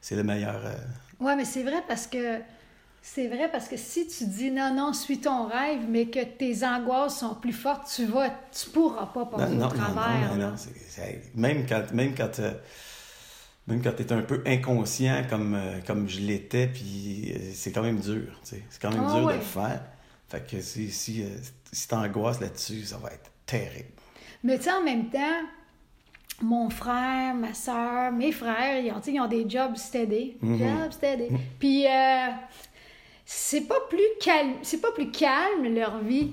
c'est 0.00 0.16
le 0.16 0.22
meilleur. 0.24 0.60
euh, 0.64 0.74
Ouais, 1.24 1.36
mais 1.36 1.44
c'est 1.44 1.62
vrai 1.62 1.82
parce 1.88 2.06
que 2.06 2.38
c'est 3.02 3.28
vrai 3.28 3.50
parce 3.50 3.66
que 3.68 3.76
si 3.76 4.06
tu 4.06 4.26
dis 4.26 4.50
non, 4.50 4.74
non, 4.74 4.92
suis 4.92 5.18
ton 5.20 5.46
rêve, 5.46 5.80
mais 5.88 6.06
que 6.06 6.22
tes 6.22 6.64
angoisses 6.64 7.18
sont 7.20 7.34
plus 7.34 7.52
fortes, 7.52 7.90
tu 7.94 8.04
vas, 8.06 8.30
tu 8.52 8.68
pourras 8.70 9.06
pas 9.06 9.24
passer 9.26 9.54
Non, 9.54 9.60
non, 9.60 9.66
au 9.66 9.70
travers. 9.70 10.28
non, 10.36 10.36
non, 10.36 10.50
non, 10.50 11.06
même 11.34 11.66
quand, 11.66 11.92
même 11.92 12.14
quand, 12.14 12.38
euh, 12.40 12.52
même 13.66 13.82
quand 13.82 13.92
t'es 13.92 14.12
un 14.12 14.22
peu 14.22 14.42
inconscient 14.46 15.22
comme, 15.28 15.54
euh, 15.54 15.78
comme 15.86 16.08
je 16.08 16.20
l'étais, 16.20 16.66
puis 16.66 17.32
euh, 17.34 17.38
c'est 17.54 17.72
quand 17.72 17.82
même 17.82 18.00
dur. 18.00 18.38
C'est 18.42 18.62
quand 18.80 18.90
même 18.90 19.04
Ah 19.08 19.14
dur 19.16 19.24
ouais. 19.26 19.34
de 19.34 19.38
le 19.38 19.44
faire. 19.44 19.82
Fait 20.28 20.46
que 20.46 20.60
si, 20.60 20.90
si, 20.90 21.22
euh, 21.22 21.26
si 21.72 21.88
t'angoisses 21.88 22.40
là-dessus, 22.40 22.84
ça 22.84 22.98
va 22.98 23.08
être 23.10 23.30
terrible. 23.46 23.88
Mais 24.44 24.58
tu 24.58 24.64
sais, 24.64 24.72
en 24.72 24.82
même 24.82 25.08
temps, 25.08 25.40
mon 26.42 26.70
frère, 26.70 27.34
ma 27.34 27.52
soeur, 27.52 28.12
mes 28.12 28.32
frères, 28.32 28.78
ils 28.82 28.90
ont, 28.92 29.00
ils 29.06 29.20
ont 29.20 29.26
des 29.28 29.48
jobs 29.48 29.76
steady. 29.76 30.36
Mhm. 30.40 30.58
Jobs 30.58 30.92
steady. 30.92 31.28
Puis, 31.58 31.86
euh, 31.86 32.28
c'est 33.32 33.60
pas 33.60 33.78
plus 33.88 34.00
calme, 34.20 34.54
c'est 34.62 34.80
pas 34.80 34.90
plus 34.90 35.08
calme 35.12 35.72
leur 35.72 35.98
vie. 35.98 36.32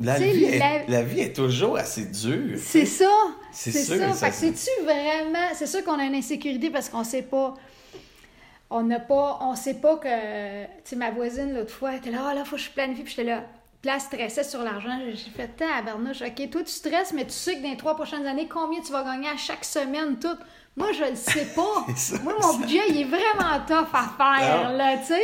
La 0.00 0.16
vie, 0.18 0.44
est, 0.44 0.58
la- 0.58 0.84
la 0.86 1.02
vie 1.02 1.20
est 1.20 1.34
toujours 1.34 1.76
assez 1.76 2.04
dure. 2.04 2.56
C'est 2.62 2.86
ça. 2.86 3.10
C'est 3.50 3.72
ça. 3.72 4.12
ça, 4.14 4.30
c'est-tu 4.30 4.70
vraiment. 4.84 5.48
C'est 5.54 5.66
sûr 5.66 5.82
qu'on 5.82 5.98
a 5.98 6.04
une 6.04 6.14
insécurité 6.14 6.70
parce 6.70 6.88
qu'on 6.88 7.02
sait 7.02 7.22
pas. 7.22 7.54
On 8.70 8.82
n'a 8.82 9.00
pas. 9.00 9.38
On 9.42 9.56
sait 9.56 9.74
pas 9.74 9.96
que. 9.96 10.62
Tu 10.64 10.68
sais, 10.84 10.96
ma 10.96 11.10
voisine, 11.10 11.54
l'autre 11.54 11.72
fois, 11.74 11.90
elle 11.92 11.98
était 11.98 12.10
là, 12.12 12.18
ah 12.28 12.34
là, 12.34 12.44
faut 12.44 12.54
que 12.54 12.62
je 12.62 12.70
planifie. 12.70 13.02
Puis 13.02 13.14
j'étais 13.16 13.28
là. 13.28 13.42
Puis 13.82 13.90
là, 13.90 13.98
stressait 13.98 14.44
sur 14.44 14.62
l'argent. 14.62 14.96
J'ai 15.08 15.30
fait, 15.30 15.48
tant 15.56 15.72
à 15.76 15.82
Bernouche, 15.82 16.22
OK, 16.22 16.50
toi, 16.50 16.62
tu 16.62 16.70
stresses, 16.70 17.12
mais 17.12 17.24
tu 17.24 17.32
sais 17.32 17.56
que 17.56 17.62
dans 17.62 17.70
les 17.70 17.76
trois 17.76 17.96
prochaines 17.96 18.26
années, 18.26 18.46
combien 18.48 18.80
tu 18.80 18.92
vas 18.92 19.02
gagner 19.02 19.28
à 19.28 19.36
chaque 19.36 19.64
semaine, 19.64 20.16
tout. 20.20 20.36
Moi, 20.76 20.88
je 20.92 21.10
le 21.10 21.16
sais 21.16 21.46
pas. 21.56 21.86
Ça, 21.96 22.18
Moi, 22.22 22.34
mon 22.40 22.54
budget, 22.58 22.82
il 22.90 23.00
est 23.00 23.04
vraiment 23.04 23.58
tough 23.66 23.88
à 23.92 24.04
faire, 24.16 24.72
là, 24.76 24.96
tu 24.98 25.06
sais. 25.06 25.22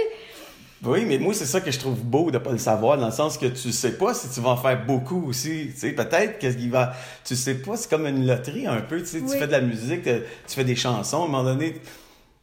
Oui, 0.84 1.04
mais 1.06 1.18
moi, 1.18 1.32
c'est 1.34 1.46
ça 1.46 1.60
que 1.60 1.70
je 1.70 1.78
trouve 1.78 2.00
beau 2.02 2.30
de 2.30 2.38
pas 2.38 2.52
le 2.52 2.58
savoir, 2.58 2.98
dans 2.98 3.06
le 3.06 3.12
sens 3.12 3.38
que 3.38 3.46
tu 3.46 3.72
sais 3.72 3.92
pas 3.96 4.12
si 4.14 4.28
tu 4.28 4.40
vas 4.40 4.50
en 4.50 4.56
faire 4.56 4.84
beaucoup 4.84 5.24
aussi. 5.28 5.70
Tu 5.72 5.78
sais, 5.80 5.92
peut-être 5.92 6.38
qu'est-ce 6.38 6.56
qu'il 6.56 6.70
va. 6.70 6.94
Tu 7.24 7.36
sais 7.36 7.54
pas, 7.54 7.76
c'est 7.76 7.88
comme 7.88 8.06
une 8.06 8.26
loterie 8.26 8.66
un 8.66 8.80
peu. 8.80 9.00
Tu 9.00 9.06
sais, 9.06 9.20
Oui. 9.20 9.30
tu 9.32 9.38
fais 9.38 9.46
de 9.46 9.52
la 9.52 9.60
musique, 9.60 10.04
tu 10.04 10.54
fais 10.54 10.64
des 10.64 10.76
chansons, 10.76 11.22
à 11.22 11.24
un 11.24 11.28
moment 11.28 11.44
donné. 11.44 11.80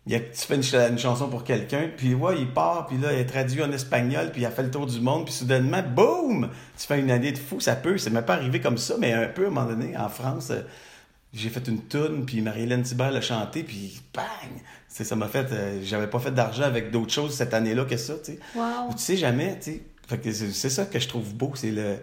il 0.07 0.13
y 0.13 0.15
a- 0.15 0.19
tu 0.19 0.47
fais 0.47 0.55
une, 0.55 0.63
ch- 0.63 0.89
une 0.91 0.97
chanson 0.97 1.29
pour 1.29 1.43
quelqu'un, 1.43 1.87
puis 1.95 2.15
ouais, 2.15 2.35
il 2.39 2.47
part, 2.51 2.87
puis 2.87 2.97
là, 2.97 3.13
il 3.13 3.19
est 3.19 3.25
traduit 3.27 3.61
en 3.61 3.71
espagnol, 3.71 4.31
puis 4.31 4.41
il 4.41 4.45
a 4.47 4.49
fait 4.49 4.63
le 4.63 4.71
tour 4.71 4.87
du 4.87 4.99
monde, 4.99 5.25
puis 5.25 5.33
soudainement, 5.33 5.83
boum! 5.83 6.49
Tu 6.75 6.87
fais 6.87 6.99
une 6.99 7.11
année 7.11 7.31
de 7.31 7.37
fou, 7.37 7.59
ça 7.59 7.75
peut, 7.75 7.99
ça 7.99 8.09
m'est 8.09 8.23
pas 8.23 8.33
arrivé 8.33 8.59
comme 8.59 8.79
ça, 8.79 8.95
mais 8.97 9.13
un 9.13 9.27
peu 9.27 9.43
à 9.43 9.47
un 9.47 9.51
moment 9.51 9.67
donné, 9.67 9.95
en 9.95 10.09
France, 10.09 10.49
euh, 10.49 10.61
j'ai 11.35 11.49
fait 11.49 11.67
une 11.67 11.81
toune, 11.83 12.25
puis 12.25 12.41
Marie-Hélène 12.41 12.81
Thibert 12.81 13.11
l'a 13.11 13.21
chanté, 13.21 13.61
puis 13.61 14.01
bang! 14.11 14.23
Sais, 14.93 15.03
ça 15.05 15.15
m'a 15.15 15.27
fait, 15.29 15.47
euh, 15.51 15.79
j'avais 15.83 16.07
pas 16.07 16.19
fait 16.19 16.31
d'argent 16.31 16.63
avec 16.63 16.91
d'autres 16.91 17.13
choses 17.13 17.33
cette 17.33 17.53
année-là 17.53 17.85
que 17.85 17.95
ça, 17.95 18.15
tu 18.23 18.33
sais. 18.33 18.39
Wow. 18.55 18.91
Tu 18.91 18.97
sais 18.97 19.15
jamais, 19.17 19.57
tu 19.59 19.71
sais. 19.71 19.81
Fait 20.07 20.17
que 20.17 20.31
c'est 20.31 20.69
ça 20.69 20.85
que 20.85 20.99
je 20.99 21.07
trouve 21.07 21.33
beau, 21.33 21.51
c'est 21.55 21.71
le 21.71 21.95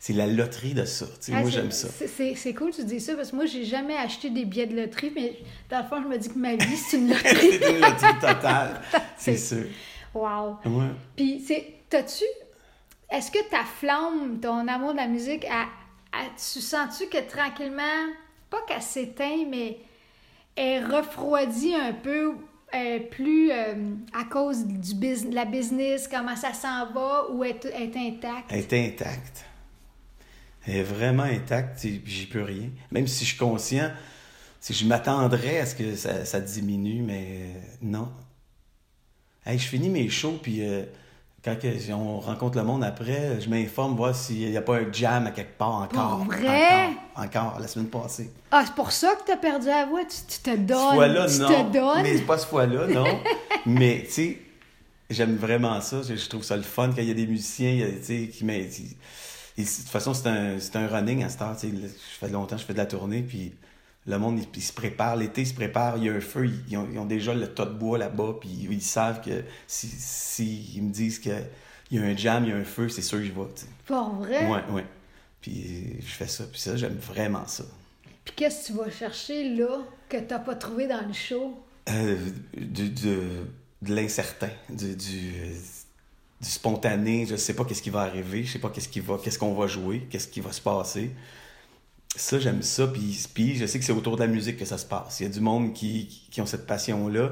c'est 0.00 0.12
la 0.12 0.26
loterie 0.26 0.74
de 0.74 0.84
ça. 0.84 1.06
tu 1.06 1.12
sais. 1.20 1.32
Ah, 1.34 1.40
moi, 1.40 1.50
j'aime 1.50 1.70
ça. 1.70 1.88
c'est- 1.88 2.54
cool 2.54 2.70
que 2.70 2.76
tu 2.76 2.84
dis 2.84 3.00
ça 3.00 3.14
parce 3.14 3.30
que 3.30 3.36
moi, 3.36 3.46
j'ai 3.46 3.64
jamais 3.64 3.96
acheté 3.96 4.30
des 4.30 4.44
billets 4.44 4.66
de 4.66 4.74
loterie, 4.76 5.12
mais 5.14 5.38
dans 5.70 5.78
le 5.78 5.84
fond, 5.84 6.02
je 6.02 6.08
me 6.08 6.18
dis 6.18 6.28
que 6.28 6.38
ma 6.38 6.54
vie, 6.56 6.76
c'est 6.76 6.96
une 6.98 7.08
loterie. 7.10 7.58
c'est 7.60 7.70
une 7.70 7.80
loterie 7.80 8.18
totale, 8.20 8.80
c'est 9.16 9.36
sûr. 9.36 9.64
wow. 10.14 10.56
Ouais. 10.64 10.86
Puis, 11.16 11.42
c'est, 11.46 11.74
t'as-tu. 11.88 12.24
Est-ce 13.10 13.30
que 13.30 13.38
ta 13.50 13.62
flamme, 13.64 14.40
ton 14.40 14.66
amour 14.66 14.92
de 14.92 14.96
la 14.98 15.06
musique, 15.06 15.44
a, 15.44 15.62
a- 16.12 16.28
tu 16.36 16.60
sens-tu 16.60 17.06
que 17.08 17.18
tranquillement, 17.28 17.82
pas 18.50 18.58
qu'elle 18.68 18.82
s'éteint, 18.82 19.44
mais 19.48 19.78
elle 20.56 20.84
refroidit 20.92 21.74
un 21.74 21.92
peu, 21.92 22.34
euh, 22.74 22.98
plus 23.10 23.50
euh, 23.52 23.94
à 24.12 24.24
cause 24.24 24.66
du 24.66 24.94
de 24.94 25.34
la 25.34 25.44
business, 25.44 26.08
comment 26.08 26.36
ça 26.36 26.52
s'en 26.52 26.92
va, 26.92 27.30
ou 27.30 27.44
est, 27.44 27.64
est 27.64 27.96
intacte? 27.96 28.50
Elle 28.50 28.58
est 28.58 28.72
intacte. 28.72 29.44
Elle 30.66 30.76
est 30.76 30.82
vraiment 30.82 31.22
intacte, 31.22 31.86
j'y 32.04 32.26
peux 32.26 32.42
rien. 32.42 32.70
Même 32.90 33.06
si 33.06 33.24
je 33.24 33.30
suis 33.30 33.38
conscient, 33.38 33.90
si 34.60 34.72
je 34.74 34.84
m'attendrais 34.84 35.60
à 35.60 35.66
ce 35.66 35.76
que 35.76 35.94
ça, 35.94 36.40
diminue, 36.40 37.02
mais 37.02 37.50
non. 37.80 38.08
Je 39.46 39.56
finis 39.58 39.88
mes 39.88 40.08
shows, 40.08 40.40
puis 40.42 40.66
euh, 40.66 40.82
quand 41.46 41.56
on 41.94 42.18
rencontre 42.18 42.58
le 42.58 42.64
monde 42.64 42.82
après, 42.82 43.40
je 43.40 43.48
m'informe, 43.48 43.94
voir 43.94 44.16
s'il 44.16 44.50
n'y 44.50 44.56
a 44.56 44.62
pas 44.62 44.78
un 44.78 44.92
jam 44.92 45.26
à 45.28 45.30
quelque 45.30 45.56
part 45.56 45.82
encore. 45.82 46.18
Pour 46.18 46.26
vrai? 46.26 46.88
Encore, 47.14 47.44
encore, 47.44 47.60
la 47.60 47.68
semaine 47.68 47.88
passée. 47.88 48.32
Ah, 48.50 48.64
c'est 48.66 48.74
pour 48.74 48.90
ça 48.90 49.14
que 49.14 49.24
t'as 49.24 49.36
perdu 49.36 49.66
la 49.66 49.86
voix? 49.86 50.00
Tu, 50.04 50.16
tu 50.26 50.40
te 50.40 50.56
donnes. 50.56 50.78
Cette 50.78 50.94
fois-là, 50.94 51.26
tu 51.28 51.38
non. 51.40 51.48
te 51.48 51.72
donnes? 51.72 52.02
Mais 52.02 52.18
pas 52.18 52.38
cette 52.38 52.48
fois-là, 52.48 52.86
non. 52.88 53.20
mais, 53.66 54.02
tu 54.06 54.10
sais, 54.12 54.38
j'aime 55.08 55.36
vraiment 55.36 55.80
ça. 55.80 55.98
Je, 56.02 56.16
je 56.16 56.28
trouve 56.28 56.42
ça 56.42 56.56
le 56.56 56.64
fun 56.64 56.88
quand 56.88 57.02
il 57.02 57.08
y 57.08 57.12
a 57.12 57.14
des 57.14 57.28
musiciens, 57.28 57.86
tu 57.98 58.04
sais, 58.04 58.28
qui 58.28 58.44
m'aident. 58.44 58.72
De 59.56 59.62
toute 59.62 59.88
façon, 59.88 60.14
c'est 60.14 60.26
un, 60.28 60.56
un 60.74 60.88
running 60.88 61.22
à 61.22 61.28
cette 61.28 61.42
heure. 61.42 61.56
tu. 61.56 61.68
Je 61.68 62.18
fais 62.18 62.28
longtemps, 62.28 62.58
je 62.58 62.64
fais 62.64 62.72
de 62.72 62.78
la 62.78 62.86
tournée, 62.86 63.22
puis 63.22 63.52
le 64.06 64.18
monde, 64.18 64.38
il, 64.38 64.46
il 64.54 64.62
se 64.62 64.72
prépare. 64.72 65.16
L'été, 65.16 65.42
il 65.42 65.46
se 65.46 65.54
prépare. 65.54 65.96
Il 65.98 66.04
y 66.04 66.08
a 66.08 66.12
un 66.12 66.20
feu. 66.20 66.46
Ils, 66.46 66.62
ils 66.68 66.76
ont, 66.76 66.88
ils 66.92 66.98
ont 66.98 67.04
déjà 67.06 67.34
le 67.34 67.52
tas 67.52 67.66
de 67.66 67.74
bois 67.74 67.98
là-bas, 67.98 68.36
puis 68.40 68.48
ils, 68.48 68.72
ils 68.72 68.82
savent 68.82 69.20
que 69.22 69.42
si, 69.66 69.88
si 69.88 70.72
ils 70.76 70.82
me 70.82 70.90
disent 70.92 71.18
qu'il 71.18 71.44
y 71.90 71.98
a 71.98 72.02
un 72.02 72.16
jam, 72.16 72.44
il 72.44 72.50
y 72.50 72.52
a 72.52 72.56
un 72.56 72.64
feu, 72.64 72.88
c'est 72.88 73.02
sûr 73.02 73.18
que 73.18 73.24
je 73.24 73.32
vais. 73.32 73.46
Pour 73.86 74.10
vrai? 74.16 74.46
Ouais, 74.48 74.62
ouais. 74.72 74.86
Puis 75.40 75.96
je 76.00 76.14
fais 76.14 76.26
ça. 76.28 76.44
Puis 76.50 76.60
ça, 76.60 76.76
j'aime 76.76 76.96
vraiment 76.96 77.46
ça. 77.46 77.64
Puis 78.24 78.34
qu'est-ce 78.36 78.62
que 78.68 78.72
tu 78.72 78.78
vas 78.78 78.90
chercher 78.90 79.54
là 79.56 79.78
que 80.08 80.16
t'as 80.18 80.40
pas 80.40 80.54
trouvé 80.56 80.86
dans 80.88 81.06
le 81.06 81.12
show? 81.12 81.62
Euh, 81.88 82.16
du, 82.56 82.90
du- 82.90 83.06
de 83.82 83.94
l'incertain, 83.94 84.48
du, 84.68 84.96
du, 84.96 85.30
euh, 85.40 85.54
du 86.40 86.48
spontané. 86.48 87.26
Je 87.26 87.36
sais 87.36 87.54
pas 87.54 87.64
qu'est-ce 87.64 87.82
qui 87.82 87.90
va 87.90 88.00
arriver, 88.00 88.42
je 88.42 88.52
sais 88.54 88.58
pas 88.58 88.70
qu'est-ce 88.70 88.88
qui 88.88 88.98
va, 89.00 89.18
qu'est-ce 89.22 89.38
qu'on 89.38 89.54
va 89.54 89.66
jouer, 89.68 90.06
qu'est-ce 90.10 90.26
qui 90.26 90.40
va 90.40 90.50
se 90.50 90.60
passer. 90.60 91.10
Ça, 92.16 92.38
j'aime 92.38 92.62
ça. 92.62 92.86
Puis, 92.86 93.26
puis 93.32 93.56
je 93.56 93.66
sais 93.66 93.78
que 93.78 93.84
c'est 93.84 93.92
autour 93.92 94.16
de 94.16 94.22
la 94.22 94.26
musique 94.28 94.56
que 94.56 94.64
ça 94.64 94.78
se 94.78 94.86
passe. 94.86 95.20
Il 95.20 95.24
y 95.24 95.26
a 95.26 95.28
du 95.28 95.40
monde 95.40 95.72
qui, 95.72 96.26
qui, 96.30 96.40
ont 96.40 96.46
cette 96.46 96.66
passion-là. 96.66 97.30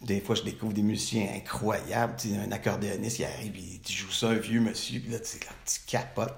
Des 0.00 0.20
fois, 0.20 0.34
je 0.34 0.42
découvre 0.42 0.72
des 0.72 0.82
musiciens 0.82 1.28
incroyables. 1.36 2.14
Tu 2.16 2.30
sais, 2.30 2.36
un 2.38 2.50
accordéoniste, 2.52 3.18
il 3.18 3.24
arrive, 3.24 3.58
il 3.58 3.80
tu 3.80 3.92
joues 3.92 4.12
ça, 4.12 4.28
un 4.28 4.34
vieux 4.34 4.60
monsieur, 4.60 5.00
puis 5.00 5.10
là, 5.10 5.18
tu 5.18 5.26
sais, 5.26 5.40
là, 5.40 5.52
tu 5.66 5.80
capotes. 5.86 6.36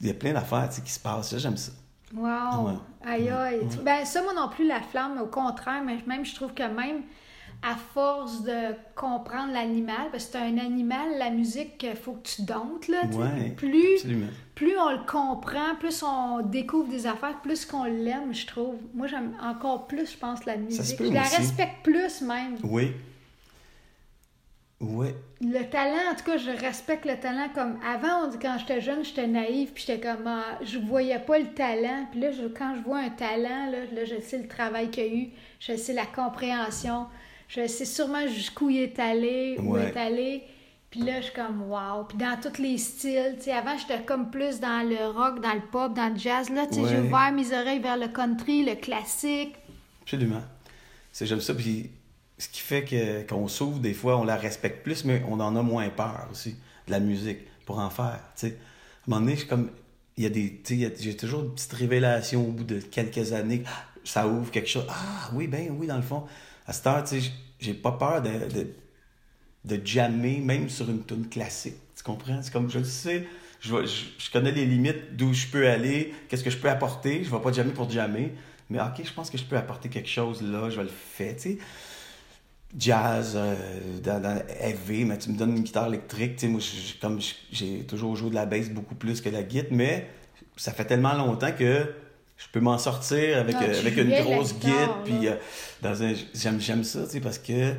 Il 0.00 0.06
y 0.06 0.10
a 0.10 0.14
plein 0.14 0.32
d'affaires 0.32 0.68
qui 0.68 0.90
se 0.90 1.00
passent. 1.00 1.30
Ça, 1.30 1.38
j'aime 1.38 1.56
ça. 1.56 1.72
Wow! 2.14 2.66
Ouais. 2.66 2.74
Aïe 3.04 3.30
aïe! 3.30 3.60
Ben 3.84 4.04
ça, 4.04 4.22
moi 4.22 4.34
non 4.34 4.48
plus, 4.48 4.66
la 4.66 4.80
flamme, 4.80 5.20
au 5.20 5.26
contraire, 5.26 5.82
mais 5.84 5.98
même 6.06 6.24
je 6.24 6.34
trouve 6.34 6.52
que 6.52 6.62
même 6.62 7.02
à 7.62 7.76
force 7.76 8.42
de 8.42 8.74
comprendre 8.94 9.52
l'animal, 9.52 10.08
parce 10.10 10.24
que 10.26 10.32
c'est 10.32 10.38
un 10.38 10.56
animal, 10.58 11.18
la 11.18 11.30
musique, 11.30 11.82
il 11.82 11.94
faut 11.96 12.12
que 12.12 12.26
tu 12.28 12.42
domptes, 12.42 12.88
là. 12.88 13.02
Ouais, 13.12 13.50
Plus, 13.56 13.96
Absolument. 13.96 14.26
plus 14.54 14.78
on 14.78 14.90
le 14.92 15.04
comprend, 15.06 15.74
plus 15.78 16.02
on 16.02 16.40
découvre 16.40 16.88
des 16.88 17.06
affaires, 17.06 17.38
plus 17.42 17.66
qu'on 17.66 17.84
l'aime, 17.84 18.32
je 18.34 18.46
trouve. 18.46 18.76
Moi, 18.94 19.06
j'aime 19.08 19.34
encore 19.42 19.86
plus, 19.86 20.12
je 20.12 20.16
pense, 20.16 20.44
la 20.46 20.56
musique. 20.56 20.96
peut, 20.96 21.06
je 21.06 21.12
la 21.12 21.22
aussi. 21.22 21.36
respecte 21.36 21.82
plus, 21.82 22.22
même. 22.22 22.56
Oui. 22.62 22.92
Oui. 24.80 25.08
Le 25.42 25.62
talent, 25.68 26.10
en 26.10 26.14
tout 26.14 26.24
cas, 26.24 26.38
je 26.38 26.50
respecte 26.50 27.04
le 27.04 27.18
talent 27.20 27.48
comme 27.54 27.78
avant, 27.86 28.24
on 28.24 28.28
dit 28.28 28.38
quand 28.40 28.56
j'étais 28.58 28.80
jeune, 28.80 29.04
j'étais 29.04 29.26
naïve, 29.26 29.72
puis 29.74 29.84
j'étais 29.86 30.00
comme 30.00 30.26
ah, 30.26 30.58
je 30.62 30.78
voyais 30.78 31.18
pas 31.18 31.38
le 31.38 31.48
talent. 31.52 32.06
Puis 32.10 32.20
là, 32.20 32.30
je- 32.32 32.46
quand 32.46 32.74
je 32.76 32.80
vois 32.80 33.00
un 33.00 33.10
talent, 33.10 33.70
là, 33.70 33.80
là, 33.94 34.04
je 34.06 34.18
sais 34.22 34.38
le 34.38 34.48
travail 34.48 34.90
qu'il 34.90 35.04
y 35.04 35.08
a 35.08 35.14
eu, 35.14 35.28
je 35.58 35.76
sais 35.76 35.92
la 35.92 36.06
compréhension, 36.06 37.06
je 37.52 37.66
sais 37.66 37.84
sûrement 37.84 38.26
jusqu'où 38.28 38.70
il 38.70 38.78
est 38.82 38.98
allé, 38.98 39.56
où 39.58 39.76
il 39.76 39.82
est 39.82 39.96
allé. 39.96 40.42
Puis 40.90 41.00
là, 41.00 41.20
je 41.20 41.26
suis 41.26 41.34
comme 41.34 41.62
wow. 41.70 42.04
Puis 42.08 42.18
dans 42.18 42.36
tous 42.40 42.60
les 42.60 42.76
styles, 42.78 43.34
tu 43.38 43.44
sais, 43.44 43.52
avant, 43.52 43.76
j'étais 43.78 44.02
comme 44.04 44.30
plus 44.30 44.58
dans 44.58 44.88
le 44.88 45.06
rock, 45.16 45.40
dans 45.40 45.54
le 45.54 45.60
pop, 45.70 45.94
dans 45.94 46.12
le 46.12 46.18
jazz. 46.18 46.48
Là, 46.50 46.66
tu 46.66 46.74
sais, 46.74 46.88
j'ai 46.88 46.96
Ouais. 47.00 47.06
ouvert 47.06 47.32
mes 47.32 47.52
oreilles 47.52 47.78
vers 47.80 47.96
le 47.96 48.08
country, 48.08 48.64
le 48.64 48.74
classique. 48.74 49.54
Absolument. 50.02 50.42
C'est 51.12 51.26
j'aime 51.26 51.40
ça. 51.40 51.54
Puis 51.54 51.90
ce 52.38 52.48
qui 52.48 52.60
fait 52.60 52.84
que 52.84 53.22
qu'on 53.28 53.46
s'ouvre, 53.46 53.78
des 53.78 53.94
fois, 53.94 54.18
on 54.18 54.24
la 54.24 54.36
respecte 54.36 54.82
plus, 54.82 55.04
mais 55.04 55.22
on 55.28 55.38
en 55.38 55.54
a 55.54 55.62
moins 55.62 55.88
peur 55.90 56.26
aussi 56.32 56.56
de 56.86 56.90
la 56.90 56.98
musique 57.00 57.38
pour 57.66 57.78
en 57.78 57.90
faire. 57.90 58.18
Tu 58.36 58.48
sais, 58.48 58.48
à 58.48 58.50
un 58.50 58.54
moment 59.06 59.20
donné, 59.20 59.34
je 59.34 59.40
suis 59.40 59.48
comme 59.48 59.70
il 60.16 60.24
y 60.24 60.26
a 60.26 60.30
des, 60.30 60.60
tu 60.64 60.80
sais, 60.80 60.92
j'ai 60.98 61.16
toujours 61.16 61.42
une 61.44 61.54
petite 61.54 61.72
révélation 61.72 62.42
au 62.48 62.50
bout 62.50 62.64
de 62.64 62.80
quelques 62.80 63.32
années. 63.32 63.62
Ah, 63.66 63.84
Ça 64.02 64.26
ouvre 64.26 64.50
quelque 64.50 64.68
chose. 64.68 64.86
Ah 64.88 65.30
oui, 65.34 65.46
ben 65.46 65.68
oui, 65.78 65.86
dans 65.86 65.96
le 65.96 66.02
fond. 66.02 66.24
À 66.70 66.72
cette 66.72 66.86
heure, 66.86 67.02
tu 67.02 67.20
sais, 67.20 67.32
j'ai 67.58 67.74
pas 67.74 67.90
peur 67.90 68.22
de, 68.22 68.30
de, 68.30 68.68
de 69.64 69.84
jammer, 69.84 70.38
même 70.38 70.68
sur 70.68 70.88
une 70.88 71.04
tune 71.04 71.28
classique. 71.28 71.74
Tu 71.96 72.04
comprends? 72.04 72.40
C'est 72.42 72.52
comme, 72.52 72.70
je 72.70 72.78
le 72.78 72.84
sais, 72.84 73.26
je, 73.60 73.74
je, 73.84 74.30
connais 74.30 74.52
les 74.52 74.66
limites 74.66 75.16
d'où 75.16 75.32
je 75.34 75.48
peux 75.48 75.68
aller, 75.68 76.14
qu'est-ce 76.28 76.44
que 76.44 76.50
je 76.50 76.58
peux 76.58 76.70
apporter. 76.70 77.24
Je 77.24 77.30
vais 77.30 77.40
pas 77.40 77.50
jammer 77.50 77.72
pour 77.72 77.90
jammer. 77.90 78.34
Mais 78.70 78.80
OK, 78.80 79.02
je 79.04 79.12
pense 79.12 79.30
que 79.30 79.36
je 79.36 79.42
peux 79.42 79.56
apporter 79.56 79.88
quelque 79.88 80.08
chose 80.08 80.42
là, 80.42 80.70
je 80.70 80.76
vais 80.76 80.84
le 80.84 80.90
faire, 80.90 81.34
tu 81.34 81.42
sais. 81.42 81.58
Jazz, 82.78 83.32
euh, 83.34 83.56
dans, 84.00 84.22
dans 84.22 84.40
mais 84.88 85.18
tu 85.18 85.30
me 85.30 85.36
donnes 85.36 85.56
une 85.56 85.64
guitare 85.64 85.88
électrique, 85.88 86.36
tu 86.36 86.42
sais, 86.42 86.48
moi, 86.48 86.60
je- 86.60 87.00
comme 87.00 87.18
j'ai 87.50 87.84
toujours 87.84 88.14
joué 88.14 88.30
de 88.30 88.36
la 88.36 88.46
bass 88.46 88.68
beaucoup 88.70 88.94
plus 88.94 89.20
que 89.20 89.28
la 89.28 89.42
guitare, 89.42 89.72
mais 89.72 90.06
ça 90.56 90.70
fait 90.72 90.84
tellement 90.84 91.14
longtemps 91.14 91.50
que 91.50 91.92
je 92.40 92.48
peux 92.52 92.60
m'en 92.60 92.78
sortir 92.78 93.38
avec, 93.38 93.56
euh, 93.56 93.78
avec 93.80 93.96
une 93.96 94.10
grosse 94.22 94.54
guitare, 94.54 95.02
guitare, 95.02 95.02
puis 95.04 95.28
euh, 95.28 95.36
dans 95.82 96.02
un, 96.02 96.14
j'aime, 96.34 96.58
j'aime 96.60 96.84
ça, 96.84 97.04
tu 97.04 97.10
sais, 97.10 97.20
parce 97.20 97.38
que 97.38 97.74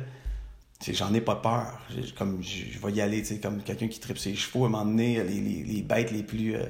j'en 0.88 1.12
ai 1.12 1.20
pas 1.20 1.34
peur. 1.36 1.80
J'ai- 1.90 2.12
Comme 2.12 2.42
je, 2.42 2.78
vais 2.78 2.92
y 2.92 3.00
aller, 3.00 3.20
tu 3.22 3.28
sais, 3.34 3.38
comme 3.40 3.60
quelqu'un 3.62 3.88
qui 3.88 3.98
tripe 3.98 4.18
ses 4.18 4.34
chevaux, 4.34 4.64
à 4.64 4.68
un 4.68 4.70
moment 4.70 4.84
donné, 4.84 5.22
les, 5.24 5.40
les, 5.40 5.62
les 5.64 5.82
bêtes 5.82 6.12
les 6.12 6.22
plus, 6.22 6.54
euh, 6.54 6.64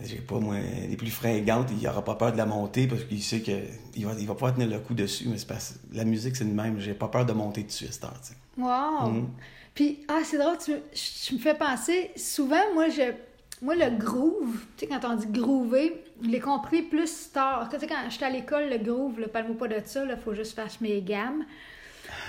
j'ai 0.00 0.16
pas 0.16 0.38
moi, 0.40 0.56
les 0.88 0.96
plus 0.96 1.10
fringantes, 1.10 1.70
il 1.80 1.86
aura 1.88 2.04
pas 2.04 2.14
peur 2.16 2.32
de 2.32 2.36
la 2.36 2.46
monter 2.46 2.86
parce 2.86 3.04
qu'il 3.04 3.22
sait 3.22 3.40
que 3.40 3.52
il 3.94 4.06
va, 4.06 4.12
il 4.18 4.26
va 4.26 4.34
pouvoir 4.34 4.54
tenir 4.54 4.68
le 4.68 4.78
coup 4.80 4.94
dessus, 4.94 5.28
mais 5.28 5.38
c'est 5.38 5.48
parce 5.48 5.74
la 5.92 6.04
musique 6.04 6.36
c'est 6.36 6.44
le 6.44 6.50
même, 6.52 6.78
j'ai 6.80 6.94
pas 6.94 7.08
peur 7.08 7.24
de 7.24 7.32
monter 7.32 7.62
dessus 7.62 7.86
à 7.86 7.92
cette 7.92 8.04
heure. 8.04 8.20
Wow! 8.56 9.10
Mhm. 9.10 9.28
Puis, 9.74 10.00
ah, 10.08 10.20
c'est 10.24 10.38
drôle, 10.38 10.58
tu 10.58 10.72
me, 10.72 10.80
tu 10.92 11.34
me 11.34 11.38
fais 11.38 11.54
penser, 11.54 12.10
souvent, 12.16 12.62
moi, 12.74 12.88
je, 12.88 13.12
moi, 13.62 13.74
le 13.74 13.90
groove, 13.96 14.56
tu 14.76 14.86
sais, 14.86 14.86
quand 14.86 15.00
on 15.08 15.14
dit 15.14 15.26
groover, 15.26 16.04
je 16.22 16.28
l'ai 16.28 16.40
compris 16.40 16.82
plus 16.82 17.30
tard. 17.32 17.68
Tu 17.70 17.78
sais, 17.78 17.86
quand 17.86 18.08
j'étais 18.08 18.24
à 18.26 18.30
l'école, 18.30 18.68
le 18.70 18.78
groove, 18.78 19.20
là, 19.20 19.28
parle-moi 19.28 19.56
pas 19.58 19.68
de 19.68 19.80
ça, 19.84 20.04
il 20.04 20.16
faut 20.16 20.34
juste 20.34 20.54
faire 20.54 20.68
mes 20.80 21.00
gammes. 21.02 21.44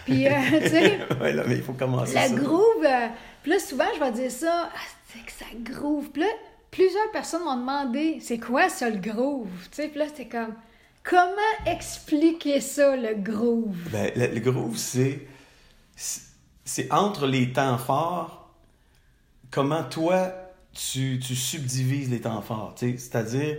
Puis, 0.05 0.27
euh, 0.27 0.31
tu 0.61 0.67
sais, 0.69 0.99
ouais, 1.21 1.33
là, 1.33 1.43
mais 1.47 1.57
il 1.57 1.63
faut 1.63 1.73
commencer 1.73 2.13
ça. 2.13 2.29
groove, 2.35 2.83
euh, 2.85 3.07
puis 3.43 3.51
là, 3.51 3.59
souvent, 3.59 3.85
je 3.95 3.99
vais 4.03 4.11
dire 4.11 4.31
ça, 4.31 4.69
ah, 4.73 4.77
c'est 5.13 5.25
que 5.25 5.31
ça 5.31 5.45
groove. 5.55 6.09
Puis 6.11 6.21
là, 6.23 6.27
plusieurs 6.71 7.11
personnes 7.11 7.43
m'ont 7.43 7.57
demandé, 7.57 8.17
c'est 8.21 8.39
quoi 8.39 8.69
ça, 8.69 8.89
le 8.89 8.97
groove? 8.97 9.49
Tu 9.71 9.83
sais, 9.83 9.87
puis 9.87 9.99
là, 9.99 10.07
c'était 10.07 10.27
comme, 10.27 10.53
comment 11.03 11.31
expliquer 11.65 12.59
ça, 12.61 12.95
le 12.95 13.13
groove? 13.15 13.77
Ben, 13.91 14.11
le, 14.15 14.27
le 14.27 14.39
groove, 14.39 14.77
c'est- 14.77 15.25
C'est 16.65 16.91
entre 16.93 17.25
les 17.25 17.51
temps 17.51 17.77
forts, 17.79 18.49
comment 19.51 19.83
toi, 19.83 20.31
tu, 20.73 21.19
tu 21.19 21.35
subdivises 21.35 22.09
les 22.09 22.21
temps 22.21 22.41
forts. 22.41 22.73
C'est-à-dire, 22.77 23.57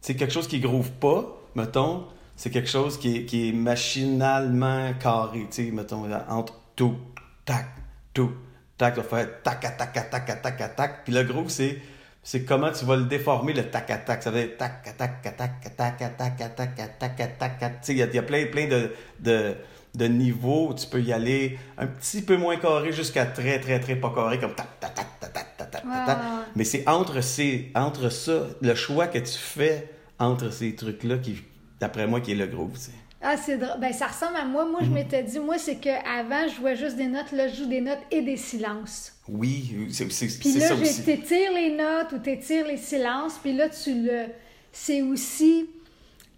c'est 0.00 0.14
quelque 0.16 0.32
chose 0.32 0.48
qui 0.48 0.60
groove 0.60 0.90
pas, 0.92 1.36
mettons, 1.54 2.06
c'est 2.36 2.50
quelque 2.50 2.68
chose 2.68 2.98
qui 2.98 3.16
est, 3.16 3.24
qui 3.24 3.48
est 3.48 3.52
machinalement 3.52 4.92
carré. 4.94 5.46
Mettons, 5.72 6.06
entre 6.28 6.54
tout, 6.76 6.96
tac, 7.44 7.66
tout, 8.12 8.32
tac, 8.76 8.94
tu 8.94 9.00
vas 9.00 9.06
faire 9.06 9.42
tac, 9.42 9.60
tac, 9.60 9.92
tac, 9.92 10.10
tac, 10.10 10.42
tac, 10.42 10.76
tac. 10.76 11.04
Puis 11.04 11.12
le 11.12 11.22
groove, 11.24 11.48
c'est. 11.48 11.78
C'est 12.26 12.44
comment 12.46 12.72
tu 12.72 12.86
vas 12.86 12.96
le 12.96 13.04
déformer, 13.04 13.52
le 13.52 13.68
tac 13.70 13.90
à 13.90 13.98
tac. 13.98 14.22
Ça 14.22 14.30
veut 14.30 14.46
dire 14.46 14.56
tac 14.56 14.82
tac 14.96 15.20
tac 15.22 15.36
tac 15.36 15.98
tac 16.16 16.16
tac 16.16 17.38
tac 17.38 17.58
tac 17.58 17.80
Tu 17.82 17.86
sais, 17.86 17.92
il 17.92 17.98
y 17.98 18.18
a- 18.18 18.22
plein, 18.22 18.46
plein 18.46 18.66
de, 18.66 18.92
de, 19.20 19.54
de 19.94 20.04
niveaux 20.06 20.70
où 20.70 20.74
tu 20.74 20.86
peux 20.86 21.02
y 21.02 21.12
aller 21.12 21.58
un 21.76 21.86
petit 21.86 22.22
peu 22.22 22.38
moins 22.38 22.56
carré 22.56 22.92
jusqu'à 22.92 23.26
très, 23.26 23.60
très, 23.60 23.78
très 23.78 23.96
pas 23.96 24.10
carré, 24.14 24.38
comme 24.38 24.54
tac, 24.54 24.80
tac, 24.80 24.94
tac, 24.94 25.20
tac, 25.20 25.53
Ouais. 25.84 26.14
Mais 26.56 26.64
c'est 26.64 26.86
entre, 26.88 27.20
ces, 27.22 27.70
entre 27.74 28.10
ça, 28.10 28.46
le 28.60 28.74
choix 28.74 29.06
que 29.06 29.18
tu 29.18 29.38
fais 29.38 29.88
entre 30.18 30.52
ces 30.52 30.74
trucs-là, 30.74 31.18
qui, 31.18 31.36
d'après 31.80 32.06
moi, 32.06 32.20
qui 32.20 32.32
est 32.32 32.36
le 32.36 32.46
groove. 32.46 32.72
tu 32.74 32.80
sais. 32.80 32.90
Ah, 33.26 33.36
c'est 33.38 33.56
drôle. 33.56 33.80
Ben, 33.80 33.90
ça 33.92 34.06
ressemble 34.08 34.36
à 34.36 34.44
moi. 34.44 34.66
Moi, 34.66 34.80
je 34.82 34.90
m'étais 34.90 35.22
dit, 35.22 35.38
moi, 35.38 35.56
c'est 35.56 35.76
qu'avant, 35.76 36.46
je 36.46 36.56
jouais 36.56 36.76
juste 36.76 36.96
des 36.96 37.06
notes. 37.06 37.32
Là, 37.32 37.48
je 37.48 37.56
joue 37.56 37.66
des 37.66 37.80
notes 37.80 38.00
et 38.10 38.20
des 38.20 38.36
silences. 38.36 39.12
Oui, 39.26 39.88
c'est 39.90 40.12
c'est- 40.12 40.38
Puis 40.38 40.50
c'est 40.52 40.58
là, 40.58 40.68
ça 40.68 40.74
aussi. 40.74 41.02
t'étires 41.04 41.52
les 41.54 41.74
notes 41.74 42.12
ou 42.12 42.18
t'étires 42.18 42.66
les 42.66 42.76
silences. 42.76 43.38
Puis 43.42 43.54
là, 43.56 43.70
tu 43.70 43.94
le. 44.02 44.26
C'est 44.72 45.00
aussi. 45.00 45.70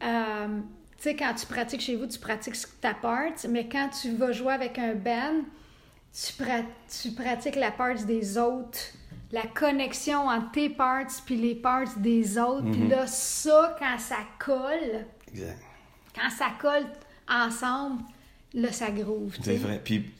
euh, 0.05 0.47
tu 0.97 1.03
sais, 1.03 1.17
quand 1.17 1.35
tu 1.35 1.45
pratiques 1.47 1.81
chez 1.81 1.97
vous, 1.97 2.07
tu 2.07 2.19
pratiques 2.21 2.55
ta 2.81 2.95
part. 2.95 3.31
Mais 3.49 3.67
quand 3.69 3.91
tu 4.01 4.13
vas 4.15 4.31
jouer 4.31 4.53
avec 4.53 4.79
un 4.79 4.95
band, 4.95 5.43
tu 6.15 7.11
pratiques 7.13 7.57
la 7.57 7.73
part 7.73 7.95
des 7.97 8.39
autres. 8.39 8.79
La 9.33 9.43
connexion 9.43 10.29
entre 10.29 10.53
tes 10.53 10.69
parts 10.69 11.07
puis 11.25 11.37
les 11.37 11.55
parts 11.55 11.89
des 11.99 12.39
autres. 12.39 12.63
Mhm. 12.63 12.73
Puis 12.73 12.89
là, 12.89 13.07
ça, 13.07 13.77
quand 13.79 13.99
ça 13.99 14.19
colle, 14.39 15.05
Exact. 15.33 15.59
quand 16.15 16.31
ça 16.31 16.47
colle 16.61 16.87
ensemble, 17.29 18.03
là, 18.55 18.71
ça 18.73 18.91
groove. 18.91 19.37
C'est 19.43 19.57
vrai. 19.57 19.81
Puis, 19.83 20.11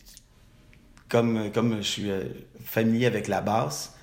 comme, 1.09 1.51
comme 1.53 1.77
je 1.79 1.83
suis 1.83 2.11
euh, 2.11 2.25
familier 2.65 3.07
avec 3.07 3.29
la 3.29 3.41
basse, 3.41 3.95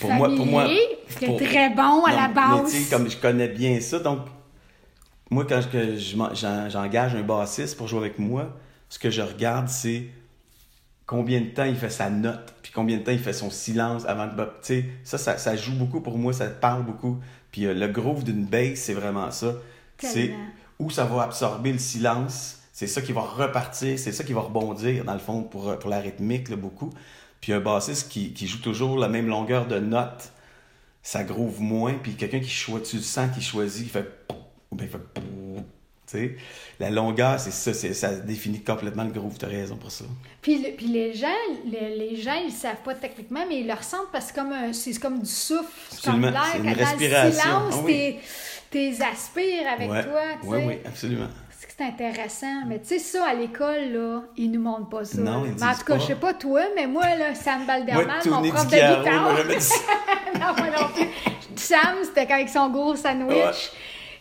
pour 0.00 0.10
moi, 0.12 0.28
pour 0.34 0.46
moi, 0.46 0.66
pour- 1.24 1.36
très 1.38 1.70
bon 1.70 2.04
à 2.04 2.10
Non, 2.10 2.16
la 2.16 2.28
mais 2.28 2.34
base. 2.34 2.72
tu 2.72 2.78
sais, 2.82 2.94
comme 2.96 3.10
je 3.10 3.16
connais 3.18 3.48
bien 3.48 3.78
ça, 3.80 3.98
donc 3.98 4.20
moi, 5.30 5.44
quand 5.46 5.60
je- 5.60 5.68
que 5.68 5.96
je 5.96 6.16
j'engage 6.70 7.14
un 7.14 7.22
bassiste 7.22 7.76
pour 7.76 7.88
jouer 7.88 8.00
avec 8.00 8.18
moi, 8.18 8.56
ce 8.88 8.98
que 8.98 9.10
je 9.10 9.20
regarde, 9.22 9.68
c'est 9.68 10.06
combien 11.08 11.40
de 11.40 11.46
temps 11.46 11.64
il 11.64 11.74
fait 11.74 11.90
sa 11.90 12.10
note, 12.10 12.54
puis 12.62 12.70
combien 12.70 12.98
de 12.98 13.02
temps 13.02 13.12
il 13.12 13.18
fait 13.18 13.32
son 13.32 13.50
silence 13.50 14.04
avant 14.04 14.26
de... 14.26 14.32
Tu 14.34 14.50
sais, 14.62 14.84
ça, 15.04 15.16
ça, 15.18 15.38
ça 15.38 15.56
joue 15.56 15.72
beaucoup 15.72 16.02
pour 16.02 16.18
moi, 16.18 16.34
ça 16.34 16.46
parle 16.46 16.84
beaucoup. 16.84 17.18
Puis 17.50 17.64
euh, 17.66 17.72
le 17.72 17.88
groove 17.88 18.24
d'une 18.24 18.44
bass, 18.44 18.78
c'est 18.78 18.92
vraiment 18.92 19.30
ça. 19.30 19.54
C'est 19.96 20.32
où 20.78 20.90
ça 20.90 21.06
va 21.06 21.22
absorber 21.22 21.72
le 21.72 21.78
silence, 21.78 22.60
c'est 22.72 22.86
ça 22.86 23.00
qui 23.00 23.12
va 23.12 23.22
repartir, 23.22 23.98
c'est 23.98 24.12
ça 24.12 24.22
qui 24.22 24.32
va 24.32 24.42
rebondir, 24.42 25.04
dans 25.04 25.14
le 25.14 25.18
fond, 25.18 25.42
pour, 25.42 25.76
pour 25.78 25.90
la 25.90 25.98
rythmique, 25.98 26.50
là, 26.50 26.56
beaucoup. 26.56 26.90
Puis 27.40 27.52
un 27.52 27.60
bassiste 27.60 28.08
qui, 28.10 28.32
qui 28.34 28.46
joue 28.46 28.60
toujours 28.60 28.98
la 28.98 29.08
même 29.08 29.26
longueur 29.26 29.66
de 29.66 29.80
note, 29.80 30.30
ça 31.02 31.24
groove 31.24 31.60
moins, 31.60 31.94
puis 31.94 32.14
quelqu'un 32.14 32.40
qui 32.40 32.50
choisit, 32.50 32.86
tu 32.86 32.96
le 32.96 33.02
sens 33.02 33.34
qui 33.34 33.40
choisit, 33.40 33.84
qui 33.86 33.90
fait 33.90 34.06
ou 34.70 34.76
bien 34.76 34.86
il 34.86 34.90
fait 34.90 35.22
la 36.80 36.90
longueur, 36.90 37.38
c'est 37.40 37.50
ça, 37.50 37.74
c'est, 37.74 37.92
ça 37.94 38.10
définit 38.14 38.62
complètement 38.62 39.04
le 39.04 39.10
groove, 39.10 39.36
t'as 39.38 39.46
raison 39.48 39.76
pour 39.76 39.90
ça. 39.90 40.04
Puis, 40.40 40.62
le- 40.62 40.70
puis 40.76 40.86
les 40.86 41.12
gens, 41.14 41.26
les, 41.66 41.96
les 41.96 42.16
gens, 42.16 42.34
ils 42.44 42.52
savent 42.52 42.82
pas 42.84 42.94
techniquement, 42.94 43.44
mais 43.48 43.60
ils 43.60 43.66
le 43.66 43.74
ressentent 43.74 44.10
parce 44.12 44.26
que 44.26 44.32
c'est 44.34 44.40
comme, 44.40 44.52
un- 44.52 44.72
c'est 44.72 44.98
comme 45.00 45.20
du 45.20 45.30
souffle, 45.30 45.68
c'est 45.90 46.02
comme 46.10 46.22
l'air. 46.22 46.32
Dans 46.58 46.62
le 46.64 47.32
silence, 47.32 47.74
Ah 47.78 47.82
oui. 47.84 47.92
t'es- 47.92 48.18
t'es 48.96 49.04
aspires 49.04 49.66
avec 49.76 49.90
ouais. 49.90 50.04
toi, 50.04 50.22
sais. 50.42 50.66
oui, 50.66 50.78
absolument. 50.86 51.28
C'est 51.76 51.84
intéressant. 51.84 52.64
Mais 52.66 52.80
tu 52.80 52.88
sais, 52.88 52.98
ça, 52.98 53.26
à 53.28 53.34
l'école, 53.34 53.92
là, 53.92 54.22
ils 54.36 54.50
nous 54.50 54.60
montrent 54.60 54.88
pas 54.88 55.04
ça. 55.04 55.18
Non, 55.20 55.44
ils 55.44 55.52
mais 55.54 55.62
en 55.64 55.74
tout 55.74 55.84
cas, 55.84 55.98
je 55.98 56.06
sais 56.06 56.14
pas 56.16 56.34
toi, 56.34 56.62
mais 56.74 56.88
moi, 56.88 57.04
là, 57.14 57.36
Sam 57.36 57.66
Balderman, 57.66 58.04
Moi, 58.26 58.40
mon 58.40 58.50
prof 58.50 58.66
de 58.66 58.70
guitare. 58.70 59.04
non, 60.34 60.40
moi 60.56 60.70
non 60.76 60.88
plus. 60.92 61.06
Sam, 61.54 61.98
c'était 62.02 62.32
avec 62.32 62.48
son 62.48 62.68
gros 62.70 62.96
sandwich. 62.96 63.30
Ouais. 63.36 63.52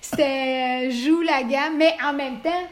C'était 0.09 0.87
euh, 0.87 0.91
joue 0.91 1.21
la 1.21 1.43
gamme, 1.43 1.77
mais 1.77 1.95
en 2.03 2.13
même 2.13 2.39
temps, 2.41 2.63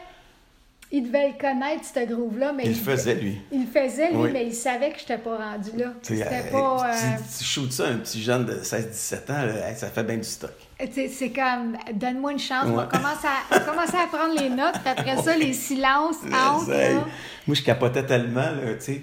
il 0.92 1.02
devait 1.06 1.28
le 1.28 1.34
connaître, 1.40 1.84
ce 1.84 2.06
groove-là. 2.06 2.52
Mais 2.52 2.62
Il 2.64 2.70
le 2.70 2.74
faisait, 2.76 3.14
lui. 3.16 3.40
Il 3.50 3.62
le 3.62 3.66
faisait, 3.66 4.10
lui, 4.10 4.16
Oui. 4.16 4.30
mais 4.32 4.46
il 4.46 4.54
savait 4.54 4.90
que 4.90 4.96
je 4.98 5.02
n'étais 5.02 5.18
pas 5.18 5.36
rendu 5.36 5.70
là. 5.76 5.92
Tu 6.02 6.16
C'était 6.16 6.44
euh, 6.46 6.50
pas. 6.52 6.88
euh, 6.88 6.92
tu, 7.18 7.38
tu 7.38 7.44
shootes 7.44 7.72
ça 7.72 7.88
un 7.88 7.96
petit 7.98 8.22
jeune 8.22 8.44
de 8.46 8.54
16-17 8.54 9.14
ans, 9.32 9.46
là, 9.46 9.74
ça 9.74 9.88
fait 9.88 10.04
bien 10.04 10.16
du 10.16 10.24
stock. 10.24 10.52
tu 10.78 11.08
c'est 11.08 11.30
comme, 11.30 11.76
donne-moi 11.92 12.32
une 12.32 12.38
chance. 12.38 12.64
On 12.66 12.74
commencer 12.86 13.26
à, 13.26 13.56
on 13.66 13.78
à 13.78 14.06
prendre 14.06 14.40
les 14.40 14.48
notes, 14.48 14.74
puis 14.82 14.88
après 14.96 15.16
ça, 15.22 15.36
les 15.36 15.52
silences 15.52 16.16
entre. 16.24 16.70
Hey, 16.72 16.94
là. 16.94 17.04
moi, 17.46 17.54
je 17.56 17.62
capotais 17.62 18.04
tellement, 18.06 18.48
tu 18.78 18.84
sais. 18.84 19.02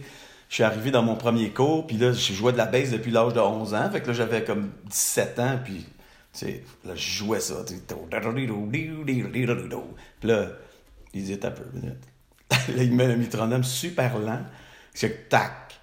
Je 0.49 0.57
suis 0.57 0.63
arrivé 0.63 0.91
dans 0.91 1.01
mon 1.01 1.15
premier 1.15 1.49
cours, 1.49 1.87
puis 1.87 1.97
là, 1.97 2.11
je 2.11 2.31
jouais 2.31 2.51
de 2.51 2.57
la 2.57 2.65
bass 2.67 2.91
depuis 2.91 3.09
l'âge 3.09 3.33
de 3.33 3.39
11 3.39 3.73
ans. 3.73 3.89
Fait 3.91 4.01
que 4.01 4.07
là, 4.07 4.13
j'avais 4.13 4.43
comme 4.43 4.69
17 4.85 5.39
ans, 5.39 5.57
puis, 5.65 5.83
tu 5.83 5.85
sais, 6.33 6.63
là, 6.85 6.95
je 6.95 7.09
jouais 7.09 7.39
ça. 7.39 7.63
Puis 7.65 7.81
là, 10.27 10.47
il 11.13 11.23
dit, 11.23 11.39
t'as 11.39 11.51
peu, 11.51 11.63
minute. 11.73 12.03
Là, 12.75 12.83
il 12.83 12.93
met 12.93 13.07
le 13.07 13.17
métronome 13.17 13.63
super 13.63 14.19
lent. 14.19 14.41
C'est 14.93 15.29
tac, 15.29 15.79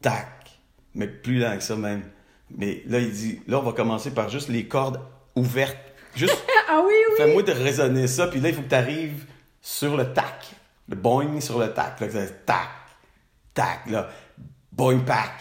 tac, 0.00 0.58
mais 0.94 1.06
plus 1.06 1.38
lent 1.38 1.56
que 1.56 1.62
ça 1.62 1.76
même. 1.76 2.04
Mais 2.50 2.82
là, 2.86 3.00
il 3.00 3.12
dit, 3.12 3.40
là, 3.46 3.58
on 3.58 3.62
va 3.62 3.72
commencer 3.72 4.12
par 4.12 4.30
juste 4.30 4.48
les 4.48 4.66
cordes 4.66 5.00
ouvertes. 5.34 5.76
Juste 6.14 6.36
Ah 6.68 6.82
oui, 6.84 6.94
oui. 7.10 7.16
Fais-moi 7.16 7.42
de 7.42 7.52
raisonner 7.52 8.06
ça, 8.06 8.26
puis 8.26 8.40
là, 8.40 8.48
il 8.48 8.54
faut 8.54 8.62
que 8.62 8.68
tu 8.68 8.74
arrives 8.74 9.24
sur 9.60 9.96
le 9.96 10.12
tac. 10.12 10.46
Le 10.88 10.96
boing 10.96 11.40
sur 11.40 11.58
le 11.58 11.72
tac. 11.72 12.00
Là, 12.00 12.08
tac, 12.44 12.68
tac, 13.54 13.90
là. 13.90 14.08
Boing, 14.72 15.00
pack. 15.00 15.32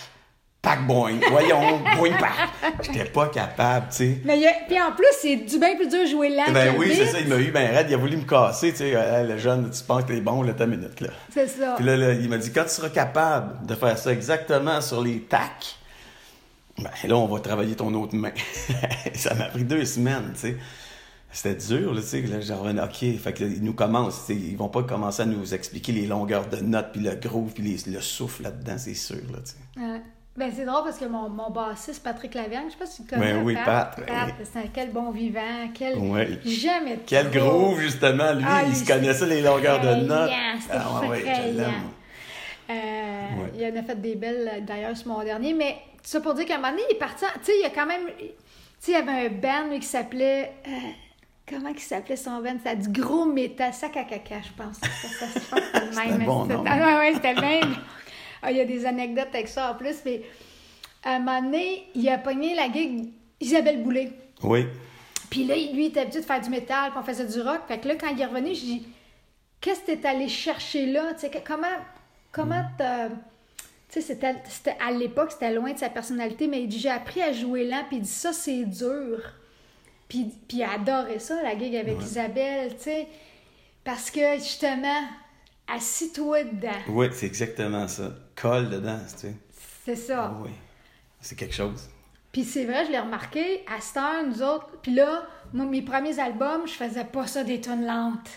Pack, 0.66 0.88
boing. 0.88 1.20
Voyons, 1.30 1.80
boing, 1.98 2.18
pack. 2.20 2.34
J'étais 2.82 3.06
pas 3.06 3.28
capable, 3.30 3.88
tu 3.92 3.96
sais. 3.98 4.18
Mais 4.26 4.38
il 4.38 4.42
y 4.42 4.48
a- 4.48 4.54
puis 4.68 4.82
en 4.82 4.92
plus, 4.94 5.06
c'est 5.22 5.36
du 5.38 5.60
bien 5.60 5.76
plus 5.76 5.88
dur 5.88 6.02
de 6.04 6.08
jouer 6.10 6.30
lent 6.30 6.52
Ben 6.52 6.74
que 6.74 6.80
oui, 6.80 6.92
c'est 6.96 7.06
ça, 7.06 7.20
il 7.20 7.28
m'a 7.28 7.38
eu 7.38 7.52
ben 7.52 7.70
raide, 7.74 7.86
il 7.90 7.94
a 7.94 7.98
voulu 7.98 8.18
me 8.18 8.24
casser, 8.26 8.72
tu 8.72 8.78
sais. 8.80 8.90
Hey, 8.90 9.28
le 9.28 9.38
jeune, 9.38 9.70
tu 9.70 9.84
penses 9.84 10.04
que 10.04 10.08
t'es 10.14 10.22
bon, 10.22 10.42
là, 10.42 10.54
ta 10.54 10.66
minute, 10.66 11.00
là. 11.02 11.10
C'est 11.32 11.48
ça. 11.48 11.76
Puis 11.78 11.86
là, 11.86 11.96
là, 11.96 12.14
il 12.14 12.28
m'a 12.28 12.38
dit, 12.40 12.52
quand 12.52 12.64
tu 12.64 12.70
seras 12.72 12.90
capable 12.90 13.66
de 13.68 13.76
faire 13.76 13.96
ça 13.98 14.12
exactement 14.12 14.82
sur 14.82 15.02
les 15.04 15.20
tacs, 15.22 15.76
ben 16.80 16.90
là, 17.08 17.16
on 17.16 17.28
va 17.28 17.40
travailler 17.40 17.76
ton 17.76 17.94
autre 17.94 18.16
main. 18.16 18.32
ça 19.14 19.34
m'a 19.36 19.46
pris 19.46 19.64
deux 19.64 19.86
semaines, 19.86 20.32
tu 20.34 20.40
sais. 20.42 20.58
C'était 21.32 21.56
dur, 21.78 21.94
là, 21.94 22.02
tu 22.02 22.08
sais. 22.08 22.22
Là, 22.22 22.40
j'ai 22.42 22.54
revenu, 22.54 22.80
OK, 22.82 23.20
fait 23.22 23.34
que 23.34 23.44
là, 23.44 23.50
ils 23.56 23.64
nous 23.64 23.74
commencent, 23.74 24.24
ils 24.30 24.58
vont 24.58 24.70
pas 24.70 24.82
commencer 24.84 25.22
à 25.22 25.26
nous 25.26 25.54
expliquer 25.54 25.92
les 25.92 26.08
longueurs 26.08 26.48
de 26.48 26.58
notes, 26.58 26.90
puis 26.94 27.02
le 27.02 27.14
groove, 27.16 27.52
puis 27.54 27.62
les- 27.64 27.92
le 27.92 28.02
souffle 28.02 28.44
là-dedans, 28.44 28.76
c'est 28.78 28.94
sûr, 28.96 29.18
là, 29.32 29.40
tu 29.46 29.52
sais. 29.52 29.80
Ouais. 29.86 30.02
Ben, 30.38 30.52
c'est 30.54 30.66
drôle 30.66 30.84
parce 30.84 30.98
que 30.98 31.06
mon, 31.06 31.30
mon 31.30 31.50
bassiste, 31.50 32.04
Patrick 32.04 32.34
Lavergne, 32.34 32.66
je 32.68 32.74
sais 32.74 32.78
pas 32.78 32.86
si 32.86 33.04
tu 33.06 33.10
le 33.10 33.18
connais. 33.22 33.34
Ben 33.36 33.44
oui, 33.46 33.54
Pat, 33.56 33.96
Pat, 33.96 34.34
oui. 34.38 34.46
c'est 34.52 34.60
un 34.60 34.68
quel 34.74 34.92
bon 34.92 35.10
vivant. 35.12 35.70
Quel... 35.74 35.98
Ouais. 35.98 36.40
Jamais 36.44 37.00
Quel 37.08 37.32
groove, 37.32 37.80
justement, 37.80 38.34
lui, 38.34 38.44
Ah, 38.46 38.64
il 38.68 38.76
se 38.76 38.86
connaissait 38.86 39.26
les 39.28 39.42
longueurs 39.42 39.80
de 39.80 39.96
notes. 40.04 40.32
Ah, 40.72 41.02
ouais, 41.08 41.24
je. 41.26 41.62
Euh, 41.62 41.64
Ouais. 42.68 43.52
Il 43.58 43.66
en 43.66 43.80
a 43.80 43.84
fait 43.84 44.00
des 44.02 44.16
belles, 44.16 44.64
d'ailleurs, 44.66 44.96
sur 44.98 45.08
mon 45.10 45.24
dernier. 45.24 45.54
Mais 45.54 45.78
ça 46.04 46.20
pour 46.20 46.34
dire 46.34 46.46
qu'à 46.46 46.56
un 46.56 46.58
moment 46.58 46.72
donné, 46.72 46.84
il 46.90 46.96
est 46.96 47.00
parti. 47.00 47.24
en- 47.26 47.40
Tu 47.40 47.46
sais, 47.46 47.52
il 47.60 47.62
y 47.62 47.66
a 47.66 47.70
quand 47.70 47.86
même. 47.86 48.02
Tu 48.18 48.24
sais, 48.80 48.92
il 48.92 48.94
y 48.94 48.96
avait 48.96 49.28
un 49.28 49.30
band 49.30 49.70
lui, 49.70 49.80
qui 49.80 49.88
s'appelait. 49.88 50.52
euh, 50.68 50.72
comment 51.50 51.70
il 51.70 51.80
s'appelait 51.80 52.16
son 52.16 52.42
band? 52.42 52.56
C'était 52.64 52.76
du 52.78 52.90
gros 53.02 53.26
métal, 53.26 53.74
sac 53.74 53.96
à 53.98 54.04
caca, 54.04 54.36
je 54.42 54.62
pense. 54.64 54.78
Ça, 54.78 54.88
ça, 55.20 55.26
que 55.28 55.40
c'était 55.40 55.86
le 55.86 56.18
même. 56.18 56.26
bon? 56.26 56.48
Ah, 56.68 56.78
ouais, 56.78 56.98
ouais, 57.00 57.14
c'était 57.16 57.34
le 57.36 57.42
même. 57.42 57.76
Ah, 58.46 58.52
il 58.52 58.58
y 58.58 58.62
a 58.62 58.66
des 58.66 58.86
anecdotes 58.86 59.30
avec 59.34 59.48
ça 59.48 59.72
en 59.72 59.76
plus. 59.76 59.96
Mais 60.06 60.22
à 61.04 61.16
un 61.16 61.20
moment 61.20 61.42
donné, 61.42 61.88
il 61.96 62.08
a 62.10 62.18
pogné 62.18 62.54
la 62.56 62.72
gig 62.72 63.10
Isabelle 63.40 63.82
Boulay. 63.84 64.12
Oui. 64.44 64.66
Puis 65.30 65.46
là, 65.46 65.56
lui, 65.56 65.64
il 65.72 65.86
était 65.88 66.02
habitué 66.02 66.22
de 66.22 66.26
faire 66.26 66.40
du 66.42 66.50
métal, 66.50 66.92
puis 66.92 67.00
on 67.02 67.04
faisait 67.04 67.26
du 67.26 67.42
rock. 67.42 67.62
Fait 67.68 67.80
que 67.80 67.88
là, 67.88 67.96
quand 67.96 68.08
il 68.10 68.22
est 68.22 68.26
revenu, 68.26 68.50
je 68.56 68.62
dis 68.62 68.86
Qu'est-ce 69.62 69.80
que 69.82 69.94
t'es 69.94 70.08
allé 70.08 70.28
chercher 70.30 70.86
là 70.86 71.14
Tu 71.14 71.22
sais, 71.22 71.30
que- 71.30 71.40
comment. 71.46 71.66
Comment 72.32 72.64
t'as. 72.78 73.10
Tu 73.10 73.16
sais, 73.90 74.02
c'était, 74.02 74.36
c'était- 74.48 74.76
à 74.86 74.92
l'époque, 74.92 75.32
c'était 75.32 75.54
loin 75.54 75.72
de 75.74 75.80
sa 75.80 75.90
personnalité, 75.90 76.48
mais 76.48 76.62
il 76.62 76.68
dit 76.68 76.80
J'ai 76.80 76.90
appris 76.90 77.22
à 77.22 77.32
jouer 77.34 77.66
lent, 77.66 77.84
puis 77.88 77.98
il 77.98 78.02
dit 78.04 78.08
Ça, 78.10 78.32
c'est 78.34 78.64
dur. 78.66 79.22
Puis, 80.08 80.32
puis 80.48 80.58
il 80.58 80.64
a 80.64 80.74
adoré 80.74 81.18
ça, 81.18 81.42
la 81.42 81.58
gig 81.58 81.76
avec 81.76 82.00
Isabelle, 82.02 82.76
tu 82.78 82.84
sais. 82.84 83.08
Parce 83.84 84.12
que, 84.12 84.36
justement, 84.36 85.02
assis-toi 85.68 86.44
dedans. 86.44 86.70
Oui, 86.90 87.08
c'est 87.12 87.26
exactement 87.26 87.88
ça. 87.88 88.12
Colle 88.36 88.70
dedans, 88.70 89.00
tu 89.14 89.18
sais. 89.28 89.36
C'est 89.86 89.96
ça. 89.96 90.32
Ah 90.34 90.38
oui. 90.44 90.52
C'est 91.22 91.36
quelque 91.36 91.56
chose. 91.56 91.90
Puis 92.32 92.44
c'est 92.44 92.66
vrai, 92.66 92.86
je 92.86 92.92
l'ai 92.92 93.00
remarqué, 93.00 93.64
à 93.74 93.80
cette 93.80 93.98
heure, 93.98 94.24
nous 94.28 94.42
autres. 94.44 94.68
Puis 94.82 94.94
là, 94.94 95.24
moi, 95.54 95.66
mes 95.66 95.82
premiers 95.82 96.20
albums, 96.20 96.68
je 96.68 96.74
faisais 96.74 97.06
pas 97.06 97.28
ça 97.28 97.44
des 97.44 97.62
tonnes 97.62 97.86
lentes. 97.86 98.30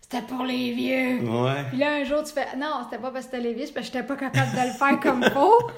C'était 0.00 0.22
pour 0.22 0.44
les 0.44 0.72
vieux. 0.72 1.20
Ouais. 1.28 1.64
Puis 1.68 1.78
là, 1.78 1.94
un 1.94 2.04
jour, 2.04 2.22
tu 2.24 2.32
fais. 2.32 2.56
Non, 2.56 2.80
c'était 2.84 3.00
pas 3.00 3.10
parce 3.10 3.26
que 3.26 3.32
c'était 3.32 3.42
les 3.42 3.54
vieux, 3.54 3.66
c'est 3.66 3.72
parce 3.72 3.86
que 3.88 3.92
j'étais 3.94 4.06
pas 4.06 4.16
capable 4.16 4.50
de 4.50 4.66
le 4.66 4.72
faire 4.72 5.00
comme 5.00 5.22
faut. 5.32 5.70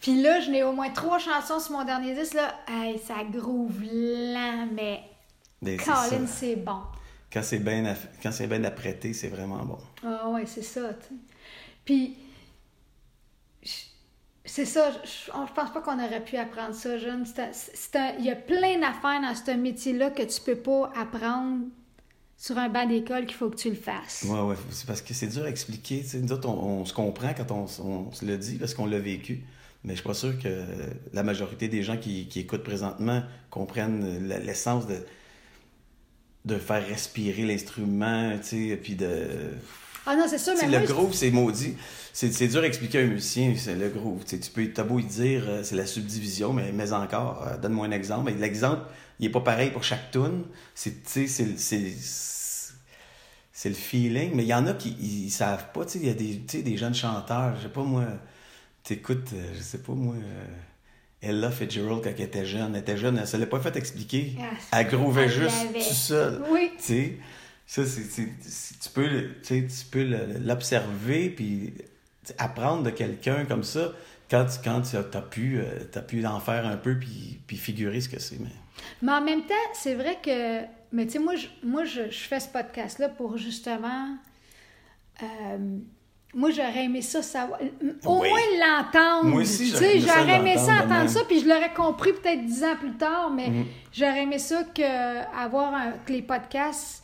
Puis 0.00 0.20
là, 0.22 0.40
je 0.40 0.50
n'ai 0.50 0.62
au 0.62 0.72
moins 0.72 0.90
trois 0.90 1.18
chansons 1.18 1.58
sur 1.58 1.72
mon 1.72 1.84
dernier 1.84 2.14
disque, 2.14 2.34
là. 2.34 2.54
Hey, 2.68 2.98
ça 2.98 3.14
groove 3.30 3.82
lent, 3.82 4.68
mais. 4.72 5.00
Ben, 5.62 5.78
c'est 5.80 5.84
Colin, 5.86 6.26
c'est 6.26 6.56
bon. 6.56 6.80
Quand 7.32 7.42
c'est 7.42 7.58
bien 7.58 7.82
aff- 7.84 8.46
bien 8.46 8.64
apprêté, 8.64 9.12
c'est 9.14 9.28
vraiment 9.28 9.64
bon. 9.64 9.78
Ah 10.06 10.28
ouais, 10.28 10.44
c'est 10.46 10.62
ça, 10.62 10.80
tu 10.94 11.08
sais. 11.08 11.14
Puis, 11.84 12.16
c'est 14.44 14.64
ça, 14.64 14.92
je, 15.04 15.26
je 15.26 15.52
pense 15.52 15.72
pas 15.72 15.80
qu'on 15.80 16.02
aurait 16.02 16.24
pu 16.24 16.36
apprendre 16.36 16.74
ça 16.74 16.98
jeune. 16.98 17.24
Il 18.18 18.24
y 18.24 18.30
a 18.30 18.36
plein 18.36 18.78
d'affaires 18.78 19.20
dans 19.20 19.34
ce 19.34 19.50
métier-là 19.50 20.10
que 20.10 20.22
tu 20.22 20.40
peux 20.40 20.56
pas 20.56 20.92
apprendre 20.96 21.64
sur 22.36 22.58
un 22.58 22.68
banc 22.68 22.86
d'école 22.86 23.26
qu'il 23.26 23.36
faut 23.36 23.50
que 23.50 23.56
tu 23.56 23.70
le 23.70 23.76
fasses. 23.76 24.24
Ouais, 24.28 24.40
ouais. 24.40 24.56
C'est 24.70 24.86
parce 24.86 25.00
que 25.00 25.14
c'est 25.14 25.26
dur 25.26 25.44
à 25.44 25.48
expliquer. 25.48 26.02
tu 26.02 26.08
sais. 26.08 26.20
Nous 26.20 26.32
autres, 26.32 26.48
on, 26.48 26.84
se 26.84 26.92
comprend 26.92 27.32
quand 27.34 27.50
on, 27.50 27.66
on 27.84 28.12
se 28.12 28.24
le 28.24 28.36
dit 28.36 28.56
parce 28.56 28.74
qu'on 28.74 28.86
l'a 28.86 28.98
vécu. 28.98 29.42
Mais 29.84 29.92
je 29.92 30.00
suis 30.00 30.06
pas 30.06 30.14
sûr 30.14 30.38
que 30.38 30.64
la 31.12 31.22
majorité 31.22 31.68
des 31.68 31.82
gens 31.82 31.96
qui, 31.96 32.26
qui 32.26 32.40
écoutent 32.40 32.64
présentement 32.64 33.22
comprennent 33.50 34.28
l'essence 34.28 34.86
de, 34.86 34.98
de 36.44 36.58
faire 36.58 36.86
respirer 36.86 37.44
l'instrument, 37.44 38.32
tu 38.38 38.70
sais, 38.70 38.76
puis 38.76 38.96
de... 38.96 39.28
Ah 40.06 40.16
non, 40.16 40.26
c'est 40.28 40.38
ça, 40.38 40.54
mais 40.54 40.68
le 40.68 40.86
groove, 40.86 41.12
c'est 41.14 41.30
maudit. 41.30 41.76
C'est 42.12 42.48
dur 42.48 42.62
à 42.62 42.66
expliquer 42.66 43.00
à 43.00 43.02
un 43.02 43.06
musicien, 43.06 43.54
c'est 43.56 43.74
le 43.74 43.88
groove. 43.88 44.24
Tu 44.24 44.38
peux, 44.54 44.68
t'as 44.72 44.84
beau 44.84 44.98
y 45.00 45.04
dire, 45.04 45.44
euh, 45.46 45.62
c'est 45.62 45.76
la 45.76 45.84
subdivision, 45.84 46.52
mais, 46.52 46.72
mais 46.72 46.92
encore, 46.92 47.44
euh, 47.46 47.58
donne-moi 47.58 47.86
un 47.86 47.90
exemple. 47.90 48.32
L'exemple, 48.38 48.82
il 49.18 49.26
est 49.26 49.30
pas 49.30 49.40
pareil 49.40 49.70
pour 49.70 49.84
chaque 49.84 50.10
tune. 50.10 50.44
C'est, 50.74 50.94
c'est, 51.06 51.44
le 53.64 53.74
feeling. 53.74 54.30
Mais 54.34 54.44
il 54.44 54.48
y 54.48 54.54
en 54.54 54.66
a 54.66 54.74
qui 54.74 54.96
ils, 55.00 55.30
savent 55.30 55.72
pas. 55.72 55.82
Il 55.94 56.06
y 56.06 56.10
a 56.10 56.14
des, 56.14 56.36
des 56.36 56.76
jeunes 56.76 56.94
chanteurs, 56.94 57.56
je 57.56 57.62
sais 57.62 57.68
pas 57.68 57.82
moi, 57.82 58.04
t'écoutes, 58.86 59.32
euh, 59.34 59.52
je 59.54 59.60
sais 59.60 59.78
pas 59.78 59.92
moi, 59.92 60.14
euh, 60.14 60.46
Ella 61.20 61.50
Fitzgerald 61.50 62.02
quand 62.02 62.10
elle 62.16 62.24
était 62.24 62.46
jeune. 62.46 62.74
Elle 62.74 62.82
était 62.82 62.96
jeune, 62.96 63.18
elle 63.18 63.26
se 63.26 63.36
l'est 63.36 63.46
pas 63.46 63.60
fait 63.60 63.76
expliquer. 63.76 64.36
Ah, 64.70 64.80
Elle 64.80 64.88
groovait 64.88 65.28
juste 65.28 65.72
tout 65.72 65.94
seul. 65.94 66.42
Oui. 66.50 66.70
Ça, 67.66 67.84
c'est, 67.84 68.02
tu 68.82 68.88
peux, 68.94 69.28
tu 69.42 69.66
tu 69.66 69.84
peux 69.90 70.04
l'observer 70.44 71.30
puis 71.30 71.74
tu 72.24 72.32
apprendre 72.38 72.82
de 72.84 72.90
quelqu'un 72.90 73.44
comme 73.44 73.64
ça. 73.64 73.92
quand, 74.30 74.46
quand 74.64 74.82
tu 74.82 74.96
as 74.96 75.02
pu, 75.02 75.60
as 75.94 76.00
pu 76.00 76.24
en 76.26 76.40
faire 76.40 76.64
un 76.66 76.76
peu 76.76 76.96
puis, 76.98 77.40
puis 77.46 77.56
figurer 77.56 78.00
ce 78.00 78.08
que 78.08 78.20
c'est. 78.20 78.38
Mais... 78.40 78.50
mais 79.02 79.12
en 79.12 79.20
même 79.20 79.42
temps, 79.44 79.54
c'est 79.74 79.94
vrai 79.94 80.18
que. 80.22 80.60
Mais 80.92 81.06
tu 81.06 81.12
sais, 81.14 81.18
moi, 81.18 81.34
je, 81.34 81.46
moi 81.64 81.84
je, 81.84 82.08
je 82.10 82.18
fais 82.28 82.38
ce 82.40 82.48
podcast-là 82.48 83.08
pour 83.10 83.36
justement. 83.36 84.16
Euh, 85.22 85.26
moi, 86.34 86.50
j'aurais 86.50 86.84
aimé 86.84 87.00
ça 87.02 87.22
savoir. 87.22 87.58
Au 88.04 88.20
Oui. 88.20 88.28
moins 88.28 88.40
l'entendre. 88.60 89.30
Moi 89.30 89.42
aussi, 89.42 89.64
Tu 89.64 89.70
j'aurais 89.70 89.78
sais, 89.80 89.96
aimé 89.96 90.06
ça 90.06 90.14
j'aurais 90.20 90.36
aimé 90.38 90.54
ça 90.54 90.60
l'entendre 90.60 90.76
de 90.78 90.84
entendre 90.84 90.98
même. 91.00 91.08
ça, 91.08 91.20
puis 91.26 91.40
je 91.40 91.48
l'aurais 91.48 91.72
compris 91.74 92.12
peut-être 92.12 92.44
dix 92.44 92.62
ans 92.64 92.76
plus 92.78 92.92
tard, 92.96 93.30
mais 93.30 93.48
Mhm. 93.48 93.64
j'aurais 93.92 94.22
aimé 94.22 94.38
ça 94.38 94.62
que 94.64 95.36
avoir 95.36 95.74
un- 95.74 95.92
que 96.04 96.12
les 96.12 96.22
podcasts 96.22 97.02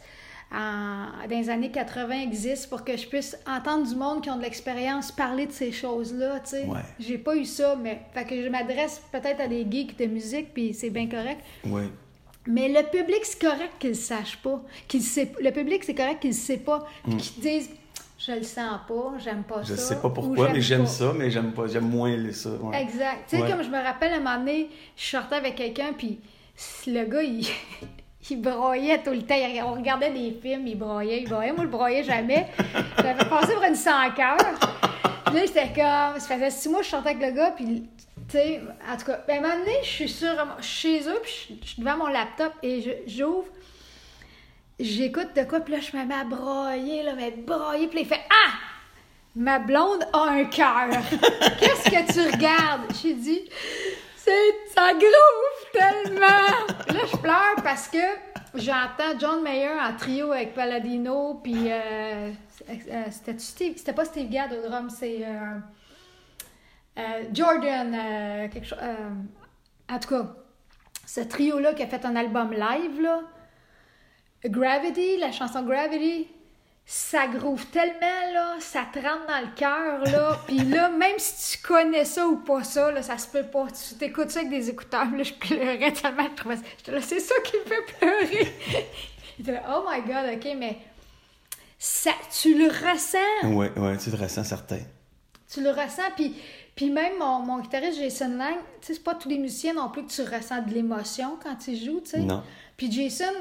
en- 0.53 1.07
dans 1.29 1.39
les 1.39 1.49
années 1.51 1.71
80 1.71 2.21
existent 2.23 2.69
pour 2.77 2.85
que 2.85 2.97
je 2.97 3.07
puisse 3.07 3.37
entendre 3.47 3.89
du 3.89 3.95
monde 3.97 4.23
qui 4.23 4.31
ont 4.31 4.37
de 4.37 4.43
l'expérience 4.43 5.11
parler 5.13 5.47
de 5.47 5.53
ces 5.53 5.73
choses-là, 5.73 6.41
tu 6.41 6.51
sais. 6.51 6.65
Ouais. 6.67 6.81
J'ai 7.01 7.19
pas 7.19 7.35
eu 7.37 7.45
ça, 7.45 7.77
mais 7.81 8.01
fait 8.13 8.25
que 8.25 8.43
je 8.43 8.49
m'adresse 8.49 9.03
peut-être 9.11 9.41
à 9.41 9.49
des 9.49 9.67
geeks 9.71 9.99
de 9.99 10.07
musique, 10.07 10.53
puis 10.53 10.75
c'est 10.75 10.91
bien 10.91 11.09
correct. 11.09 11.41
Oui. 11.65 11.83
Mais 12.47 12.69
le 12.69 12.83
public, 12.91 13.21
c'est 13.23 13.41
correct 13.41 13.73
qu'il 13.79 13.91
ne 13.91 13.95
sache 13.95 14.37
pas. 14.39 14.61
Qu'il 14.89 15.01
sait, 15.03 15.31
le 15.41 15.51
public, 15.53 15.85
c'est 15.85 15.95
correct 15.95 16.21
qu'il 16.21 16.31
ne 16.31 16.35
sait 16.35 16.57
pas. 16.59 16.87
Puis 17.05 17.17
qu'ils 17.17 17.43
disent 17.43 17.71
Je 18.25 18.31
le 18.33 18.43
sens 18.45 18.79
pas, 18.87 19.15
j'aime 19.19 19.43
pas 19.43 19.63
Mm. 19.63 19.65
Je 19.65 19.75
ça. 19.75 19.83
sais 19.95 20.01
pas 20.01 20.07
ou 20.07 20.13
pourquoi, 20.13 20.53
mais 20.53 20.61
j'aime 20.61 20.87
ça, 20.87 21.13
mais 21.13 21.29
j'aime 21.29 21.53
pas, 21.53 21.67
j'aime 21.67 21.89
moins 21.89 22.17
ça. 22.33 22.51
ouais. 22.51 22.81
Exact. 22.83 23.25
Tu 23.29 23.37
sais, 23.37 23.43
Ouais. 23.43 23.51
comme 23.51 23.65
je 23.65 23.69
me 23.69 23.83
rappelle, 23.83 24.13
à 24.13 24.17
un 24.17 24.21
moment 24.21 24.39
donné, 24.39 24.69
je 24.97 25.05
sortais 25.07 25.35
avec 25.35 25.57
quelqu'un, 25.57 25.93
puis 25.97 26.21
le 26.87 27.05
gars, 27.05 27.23
il, 27.23 27.45
il 28.31 28.41
broyait 28.41 29.03
tout 29.03 29.11
le 29.11 29.23
temps. 29.23 29.35
On 29.67 29.75
regardait 29.75 30.11
des 30.11 30.39
films, 30.41 30.67
il 30.67 30.79
broyait, 30.79 31.23
il 31.23 31.29
broyait. 31.29 31.53
Moi, 31.53 31.65
je 31.65 31.71
broyais 31.71 32.05
jamais. 32.05 32.49
J'avais 32.97 33.25
passé 33.29 33.55
pour 33.55 33.65
une 33.65 33.75
sans-cœur. 33.75 34.37
Puis 35.27 35.35
là, 35.35 35.41
j'étais 35.47 35.73
comme... 35.75 36.21
Ça 36.21 36.35
faisait 36.35 36.51
six 36.51 36.69
mois 36.69 36.81
que 36.81 36.87
je 36.87 36.91
sortais 36.91 37.11
avec 37.11 37.23
le 37.23 37.33
gars, 37.33 37.51
puis... 37.51 37.89
Tu 38.29 38.39
sais, 38.39 38.61
en 38.91 38.97
tout 38.97 39.07
cas, 39.07 39.21
ben, 39.27 39.35
à 39.35 39.39
un 39.39 39.41
moment 39.43 39.65
donné, 39.65 39.77
je 39.83 39.89
suis 39.89 40.09
sur, 40.09 40.35
chez 40.61 41.01
eux, 41.09 41.21
puis 41.23 41.59
je, 41.61 41.69
suis 41.69 41.83
devant 41.83 41.99
mon 41.99 42.07
laptop, 42.07 42.53
et 42.63 43.03
j'ouvre, 43.07 43.49
j'écoute 44.79 45.35
de 45.37 45.43
quoi, 45.43 45.61
puis 45.61 45.75
là, 45.75 45.81
je 45.81 45.95
me 45.95 46.05
mets 46.05 46.15
à 46.15 46.25
broyer, 46.25 47.03
là, 47.03 47.13
mais 47.15 47.33
broyer, 47.33 47.89
puis 47.89 48.03
il 48.03 48.07
fait 48.07 48.21
«Ah! 48.31 48.53
Ma 49.35 49.59
blonde 49.59 50.07
a 50.13 50.25
un 50.29 50.45
cœur. 50.45 50.89
Qu'est-ce 51.59 51.91
que 51.91 52.13
tu 52.13 52.31
regardes? 52.31 52.83
J'ai 53.03 53.15
dit, 53.15 53.43
c'est, 54.17 54.55
ça 54.75 54.93
groove 54.93 55.52
tellement. 55.73 56.21
Là, 56.89 57.01
je 57.11 57.17
pleure 57.17 57.57
parce 57.63 57.89
que 57.89 57.99
j'entends 58.55 59.19
John 59.19 59.43
Mayer 59.43 59.71
en 59.81 59.97
trio 59.97 60.33
avec 60.33 60.55
Palladino, 60.55 61.41
puis 61.43 61.71
euh, 61.71 62.31
euh, 62.69 63.05
c'était 63.11 63.39
Steve, 63.39 63.75
c'était 63.77 63.93
pas 63.93 64.05
Steve 64.05 64.29
Gadd 64.29 64.53
au 64.53 64.69
drum, 64.69 64.91
c'est 64.91 65.25
euh, 65.25 67.23
Jordan, 67.33 68.51
quelque 68.51 68.67
chose. 68.67 68.79
en 69.91 69.99
tout 69.99 70.09
cas, 70.09 70.37
ce 71.07 71.21
trio-là 71.21 71.75
qui 71.75 71.83
a 71.83 71.87
fait 71.87 72.05
un 72.05 72.17
album 72.17 72.53
live, 72.53 73.01
là, 73.01 73.21
Gravity, 74.45 75.19
la 75.19 75.31
chanson 75.33 75.63
Gravity, 75.63 76.29
ça 76.85 77.27
groove 77.27 77.65
tellement, 77.67 78.33
là, 78.33 78.57
ça 78.59 78.85
te 78.93 78.99
rentre 78.99 79.27
dans 79.27 79.41
le 79.41 79.55
cœur, 79.55 80.05
là. 80.05 80.39
Puis 80.47 80.59
là, 80.59 80.91
même 80.91 81.19
si 81.19 81.57
tu 81.57 81.67
connais 81.67 82.05
ça 82.05 82.27
ou 82.27 82.37
pas 82.37 82.65
ça, 82.65 82.91
là, 82.91 83.03
ça 83.03 83.19
se 83.19 83.29
peut 83.29 83.45
pas. 83.45 83.67
Tu 83.69 83.95
t'écoutes 83.97 84.31
ça 84.31 84.41
avec 84.41 84.51
des 84.51 84.69
écouteurs, 84.71 85.11
là, 85.11 85.23
je 85.23 85.33
pleurais 85.33 85.93
tellement, 85.93 86.25
je 86.31 86.37
trouvais 86.37 86.57
ça. 86.57 86.63
J'étais 86.79 86.93
là, 86.93 87.01
c'est 87.01 87.21
ça 87.21 87.35
qui 87.45 87.57
me 87.57 87.65
fait 87.65 87.99
pleurer. 87.99 88.53
Il 89.39 89.43
était 89.43 89.53
là, 89.53 89.63
oh 89.71 89.89
my 89.89 90.03
god, 90.03 90.35
ok, 90.35 90.57
mais 90.59 90.79
ça, 91.79 92.13
tu 92.41 92.59
le 92.59 92.67
ressens. 92.67 93.19
Oui, 93.45 93.67
oui, 93.77 93.99
tu 93.99 94.11
te 94.11 94.17
ressens 94.17 94.45
certain. 94.45 94.81
Tu 95.53 95.63
le 95.63 95.71
ressens, 95.71 96.11
puis, 96.17 96.35
puis 96.75 96.91
même 96.91 97.19
mon, 97.19 97.41
mon 97.41 97.59
guitariste 97.59 97.99
Jason 97.99 98.37
Lang, 98.37 98.55
tu 98.81 98.87
sais, 98.87 98.95
c'est 98.95 99.05
pas 99.05 99.15
tous 99.15 99.29
les 99.29 99.39
musiciens 99.39 99.75
non 99.75 99.89
plus 99.89 100.05
que 100.05 100.11
tu 100.11 100.23
ressens 100.23 100.63
de 100.63 100.75
l'émotion 100.75 101.39
quand 101.43 101.67
ils 101.69 101.83
jouent, 101.83 102.01
tu 102.01 102.11
sais. 102.11 102.21
Non. 102.21 102.43
Puis 102.77 102.91
Jason, 102.91 103.33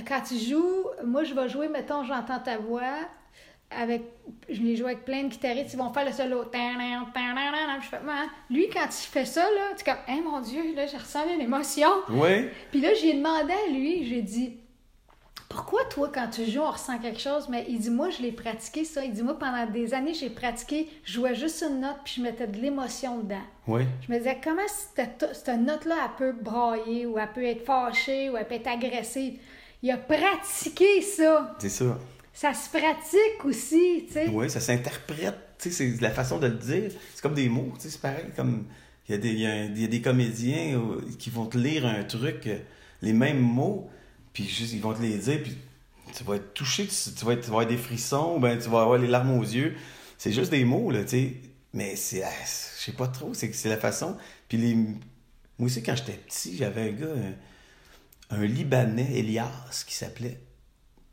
quand 0.00 0.30
il 0.30 0.40
joue, 0.40 0.86
moi 1.04 1.24
je 1.24 1.34
vais 1.34 1.48
jouer, 1.48 1.68
mettons, 1.68 2.04
j'entends 2.04 2.38
ta 2.38 2.56
voix, 2.58 2.94
avec, 3.70 4.02
je 4.48 4.60
l'ai 4.60 4.76
joué 4.76 4.92
avec 4.92 5.04
plein 5.04 5.24
de 5.24 5.28
guitaristes, 5.28 5.72
ils 5.72 5.78
vont 5.78 5.92
faire 5.92 6.04
le 6.04 6.12
solo. 6.12 6.44
Je 6.52 7.88
fais, 7.88 7.96
Ah. 8.08 8.26
Lui, 8.50 8.68
quand 8.68 8.86
il 8.86 9.06
fait 9.06 9.24
ça, 9.24 9.42
là, 9.42 9.74
tu 9.76 9.82
es 9.82 9.84
comme, 9.84 10.02
hein, 10.08 10.20
mon 10.24 10.40
Dieu, 10.40 10.74
là, 10.74 10.86
j'ai 10.86 10.96
ressenti 10.98 11.36
l'émotion. 11.36 11.88
Oui. 12.10 12.48
Puis 12.70 12.80
là, 12.80 12.90
j'ai 12.94 13.14
demandé 13.14 13.52
à 13.52 13.70
lui, 13.70 14.06
j'ai 14.06 14.22
dit, 14.22 14.58
pourquoi 15.48 15.84
toi, 15.84 16.10
quand 16.12 16.28
tu 16.28 16.44
joues, 16.46 16.60
on 16.62 16.70
ressent 16.70 16.98
quelque 16.98 17.20
chose? 17.20 17.48
Mais 17.48 17.66
il 17.68 17.78
dit, 17.78 17.90
moi, 17.90 18.08
je 18.10 18.22
l'ai 18.22 18.32
pratiqué 18.32 18.84
ça. 18.84 19.04
Il 19.04 19.12
dit, 19.12 19.22
moi, 19.22 19.38
pendant 19.38 19.66
des 19.66 19.92
années, 19.92 20.14
j'ai 20.14 20.30
pratiqué, 20.30 20.88
je 21.04 21.12
jouais 21.12 21.34
juste 21.34 21.62
une 21.62 21.80
note, 21.80 21.98
puis 22.04 22.14
je 22.16 22.22
mettais 22.22 22.46
de 22.46 22.58
l'émotion 22.58 23.18
dedans. 23.18 23.42
Oui. 23.66 23.82
Je 24.06 24.12
me 24.12 24.18
disais, 24.18 24.38
comment 24.42 24.62
cette, 24.66 25.28
cette 25.34 25.60
note-là, 25.60 25.94
elle 26.04 26.16
peut 26.16 26.32
brailler, 26.32 27.06
ou 27.06 27.18
elle 27.18 27.32
peut 27.32 27.44
être 27.44 27.64
fâchée, 27.64 28.30
ou 28.30 28.36
elle 28.36 28.46
peut 28.46 28.54
être 28.54 28.68
agressive? 28.68 29.38
Il 29.82 29.90
a 29.90 29.96
pratiqué 29.96 31.02
ça. 31.02 31.56
C'est 31.58 31.68
ça. 31.68 31.98
Ça 32.32 32.54
se 32.54 32.68
pratique 32.70 33.44
aussi, 33.44 34.04
tu 34.06 34.12
sais. 34.14 34.28
Oui, 34.32 34.48
ça 34.48 34.60
s'interprète. 34.60 35.34
Tu 35.58 35.70
sais, 35.70 35.94
c'est 35.94 36.00
la 36.00 36.10
façon 36.10 36.38
de 36.38 36.46
le 36.46 36.54
dire. 36.54 36.90
C'est 37.14 37.20
comme 37.22 37.34
des 37.34 37.48
mots. 37.48 37.72
Tu 37.76 37.82
sais, 37.82 37.90
c'est 37.90 38.00
pareil. 38.00 38.24
Comme 38.36 38.64
il 39.08 39.12
y, 39.12 39.14
a 39.14 39.18
des- 39.18 39.28
il 39.30 39.38
y 39.40 39.46
a 39.46 39.50
un- 39.52 39.64
il 39.66 39.80
y 39.80 39.84
a 39.84 39.88
des 39.88 40.00
comédiens 40.00 40.78
euh, 40.80 41.00
qui 41.18 41.30
vont 41.30 41.46
te 41.46 41.58
lire 41.58 41.84
un 41.86 42.04
truc, 42.04 42.46
euh, 42.46 42.58
les 43.02 43.12
mêmes 43.12 43.40
mots, 43.40 43.90
puis 44.32 44.44
juste 44.48 44.72
ils 44.72 44.80
vont 44.80 44.94
te 44.94 45.02
les 45.02 45.18
dire, 45.18 45.42
puis 45.42 45.56
tu 46.14 46.24
vas 46.24 46.36
être 46.36 46.54
touché, 46.54 46.86
tu, 46.86 46.94
tu 47.14 47.24
vas, 47.24 47.32
être- 47.34 47.40
tu 47.42 47.46
vas 47.50 47.56
avoir 47.58 47.66
des 47.66 47.76
frissons, 47.76 48.36
ou 48.36 48.40
ben 48.40 48.56
tu 48.58 48.68
vas 48.70 48.82
avoir 48.82 48.98
les 48.98 49.08
larmes 49.08 49.32
aux 49.38 49.42
yeux. 49.42 49.74
C'est 50.18 50.32
juste 50.32 50.50
des 50.52 50.64
mots, 50.64 50.90
là, 50.90 51.02
tu 51.02 51.08
sais. 51.10 51.32
Mais 51.74 51.96
c'est, 51.96 52.20
je 52.22 52.84
sais 52.84 52.92
pas 52.92 53.08
trop, 53.08 53.34
c'est 53.34 53.52
c'est 53.52 53.68
la 53.68 53.76
façon. 53.78 54.16
Puis 54.48 54.56
les, 54.58 54.74
moi 54.74 54.94
aussi, 55.66 55.82
quand 55.82 55.96
j'étais 55.96 56.12
petit, 56.12 56.56
j'avais 56.56 56.82
un 56.90 56.92
gars, 56.92 57.06
un, 57.06 57.34
un 58.32 58.44
Libanais, 58.44 59.08
Elias, 59.14 59.84
qui 59.86 59.94
s'appelait. 59.94 60.40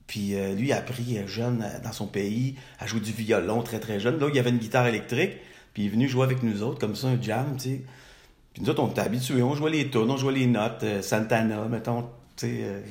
Puis 0.08 0.36
euh, 0.36 0.56
lui, 0.56 0.70
il 0.70 0.74
a 0.74 0.78
appris 0.78 1.18
euh, 1.18 1.28
jeune 1.28 1.62
euh, 1.62 1.80
dans 1.84 1.92
son 1.92 2.08
pays 2.08 2.56
à 2.80 2.88
jouer 2.88 3.00
du 3.00 3.12
violon 3.12 3.62
très 3.62 3.80
très 3.80 4.00
jeune. 4.00 4.20
Là, 4.20 4.28
il 4.30 4.36
y 4.36 4.40
avait 4.40 4.50
une 4.50 4.58
guitare 4.58 4.88
électrique, 4.88 5.38
puis 5.74 5.84
il 5.84 5.86
est 5.86 5.90
venu 5.90 6.08
jouer 6.10 6.24
avec 6.24 6.42
nous 6.42 6.64
autres, 6.64 6.80
comme 6.80 6.96
ça, 6.96 7.08
un 7.08 7.22
jam, 7.22 7.56
tu 7.58 7.70
sais. 7.70 7.82
Puis 8.54 8.64
nous 8.64 8.70
autres, 8.70 8.82
on 8.82 8.90
était 8.90 9.02
habitués, 9.02 9.44
on 9.44 9.54
jouait 9.54 9.70
les 9.72 9.90
tunes, 9.90 10.10
on 10.10 10.18
jouait 10.18 10.34
les 10.34 10.48
notes, 10.48 10.84
euh, 10.84 11.02
Santana, 11.02 11.66
mettons, 11.66 12.10
tu 12.36 12.48
sais. 12.48 12.62
euh, 12.64 12.82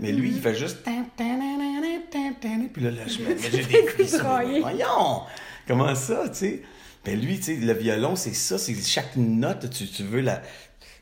mais 0.00 0.12
lui, 0.12 0.30
il 0.30 0.40
fait 0.40 0.54
juste. 0.54 0.82
tanana. 0.82 2.68
Puis 2.72 2.82
là, 2.82 2.90
là, 2.90 3.06
je 3.06 3.18
me 3.22 3.28
mais 3.28 3.36
j'ai 3.50 3.64
des 3.64 3.86
frissons. 3.88 4.18
Brailler. 4.18 4.60
Voyons! 4.60 5.22
Comment 5.66 5.94
ça, 5.94 6.28
tu 6.28 6.34
sais? 6.34 6.62
Ben 7.04 7.18
lui, 7.18 7.36
tu 7.36 7.42
sais, 7.42 7.56
le 7.56 7.72
violon, 7.72 8.16
c'est 8.16 8.34
ça, 8.34 8.58
c'est 8.58 8.74
chaque 8.82 9.16
note, 9.16 9.70
tu, 9.70 9.86
tu 9.86 10.02
veux 10.04 10.20
la. 10.20 10.42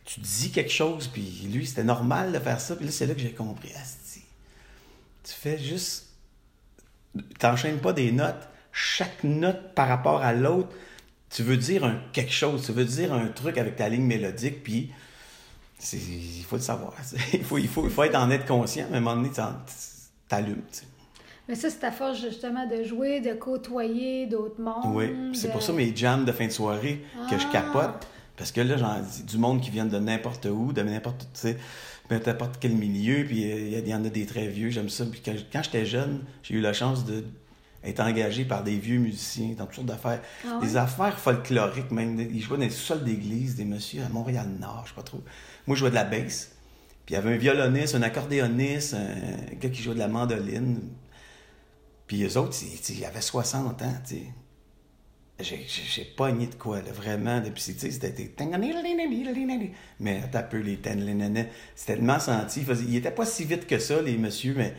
Tu 0.04 0.20
dis 0.20 0.52
quelque 0.52 0.70
chose, 0.70 1.08
puis 1.08 1.48
lui, 1.52 1.66
c'était 1.66 1.82
normal 1.82 2.32
de 2.32 2.38
faire 2.38 2.60
ça, 2.60 2.76
puis 2.76 2.86
là, 2.86 2.92
c'est 2.92 3.06
là 3.06 3.14
que 3.14 3.20
j'ai 3.20 3.32
compris. 3.32 3.72
Tu 5.24 5.32
fais 5.32 5.58
juste. 5.58 6.06
T'enchaînes 7.38 7.78
pas 7.78 7.92
des 7.92 8.12
notes. 8.12 8.48
Chaque 8.72 9.24
note 9.24 9.74
par 9.74 9.88
rapport 9.88 10.22
à 10.22 10.32
l'autre, 10.32 10.68
tu 11.30 11.42
veux 11.42 11.56
dire 11.56 11.84
un, 11.84 12.00
quelque 12.12 12.32
chose, 12.32 12.64
tu 12.66 12.72
veux 12.72 12.84
dire 12.84 13.12
un 13.12 13.28
truc 13.28 13.58
avec 13.58 13.76
ta 13.76 13.88
ligne 13.88 14.04
mélodique, 14.04 14.62
puis 14.62 14.92
il 15.92 16.44
faut 16.44 16.56
le 16.56 16.62
savoir. 16.62 16.94
Il 17.32 17.44
faut, 17.44 17.58
il, 17.58 17.68
faut, 17.68 17.84
il 17.84 17.90
faut 17.90 18.02
être 18.04 18.16
en 18.16 18.30
être 18.30 18.46
conscient, 18.46 18.86
mais 18.90 18.96
à 18.96 18.98
un 18.98 19.00
moment 19.00 19.22
donné, 19.22 19.34
t'allumes. 20.28 20.62
Mais 21.48 21.54
ça, 21.54 21.70
c'est 21.70 21.78
ta 21.78 21.92
force 21.92 22.20
justement 22.20 22.66
de 22.66 22.82
jouer, 22.82 23.20
de 23.20 23.32
côtoyer 23.34 24.26
d'autres 24.26 24.60
mondes. 24.60 24.94
Oui, 24.94 25.12
c'est 25.32 25.48
de- 25.48 25.52
pour 25.52 25.62
ça 25.62 25.72
mes 25.72 25.94
jams 25.94 26.24
de 26.24 26.32
fin 26.32 26.46
de 26.46 26.52
soirée 26.52 27.04
que 27.30 27.38
je 27.38 27.44
Ah. 27.48 27.52
capote. 27.52 28.06
Parce 28.36 28.52
que 28.52 28.60
là, 28.60 28.76
j'en 28.76 28.96
du 29.26 29.38
monde 29.38 29.60
qui 29.62 29.70
vient 29.70 29.86
de 29.86 29.98
n'importe 29.98 30.46
où, 30.46 30.72
de 30.72 30.82
n'importe, 30.82 31.20
tu 31.32 31.40
sais, 31.40 31.56
n'importe 32.10 32.56
quel 32.60 32.72
milieu, 32.72 33.24
puis 33.24 33.50
euh, 33.50 33.80
il 33.80 33.88
y 33.88 33.94
en 33.94 34.04
a 34.04 34.08
des 34.10 34.26
très 34.26 34.46
vieux, 34.48 34.68
j'aime 34.70 34.88
ça. 34.90 35.06
Puis 35.06 35.22
quand, 35.24 35.32
quand 35.52 35.62
j'étais 35.62 35.86
jeune, 35.86 36.20
j'ai 36.42 36.54
eu 36.54 36.60
la 36.60 36.72
chance 36.74 37.04
de 37.06 37.24
être 37.84 38.00
engagé 38.00 38.44
par 38.44 38.62
des 38.64 38.76
vieux 38.76 38.98
musiciens 38.98 39.54
dans 39.56 39.64
toutes 39.66 39.76
sortes 39.76 39.86
d'affaires. 39.86 40.20
Ah 40.46 40.58
ouais? 40.58 40.66
Des 40.66 40.76
affaires 40.76 41.18
folkloriques, 41.18 41.90
même. 41.92 42.18
Ils 42.20 42.42
jouaient 42.42 42.58
dans 42.58 42.64
les 42.64 42.70
sols 42.70 43.04
d'église, 43.04 43.54
des 43.54 43.64
messieurs 43.64 44.02
à 44.04 44.08
Montréal-Nord, 44.08 44.82
je 44.84 44.90
sais 44.90 44.96
pas 44.96 45.02
trop. 45.02 45.22
Moi, 45.66 45.76
je 45.76 45.80
jouais 45.80 45.90
de 45.90 45.94
la 45.94 46.04
basse. 46.04 46.50
Puis 47.06 47.14
il 47.14 47.18
y 47.18 47.18
avait 47.18 47.34
un 47.34 47.38
violoniste, 47.38 47.94
un 47.94 48.02
accordéoniste, 48.02 48.94
un 48.94 49.54
gars 49.60 49.68
qui 49.70 49.82
jouait 49.82 49.94
de 49.94 50.00
la 50.00 50.08
mandoline. 50.08 50.80
Puis 52.06 52.24
eux 52.24 52.36
autres, 52.38 52.56
ils, 52.62 52.96
ils 52.98 53.04
avaient 53.04 53.20
60 53.20 53.82
ans, 53.82 53.94
tu 54.06 54.14
sais. 54.16 54.22
J'ai- 55.38 56.04
pogné 56.16 56.46
de 56.46 56.54
quoi, 56.54 56.80
vraiment. 56.80 57.40
Depuis, 57.40 57.62
tu 57.74 57.78
sais, 57.78 57.90
c'était... 57.90 58.32
Mais 60.00 60.22
attends 60.24 60.38
un 60.38 60.42
peu, 60.44 60.58
les 60.60 60.76
C'était 60.76 61.94
tellement 61.94 62.18
senti. 62.18 62.60
Il, 62.60 62.66
faisait- 62.66 62.84
il 62.86 62.96
était 62.96 63.10
pas 63.10 63.26
si 63.26 63.44
vite 63.44 63.66
que 63.66 63.78
ça, 63.78 64.00
les 64.00 64.16
messieurs, 64.16 64.54
mais 64.56 64.74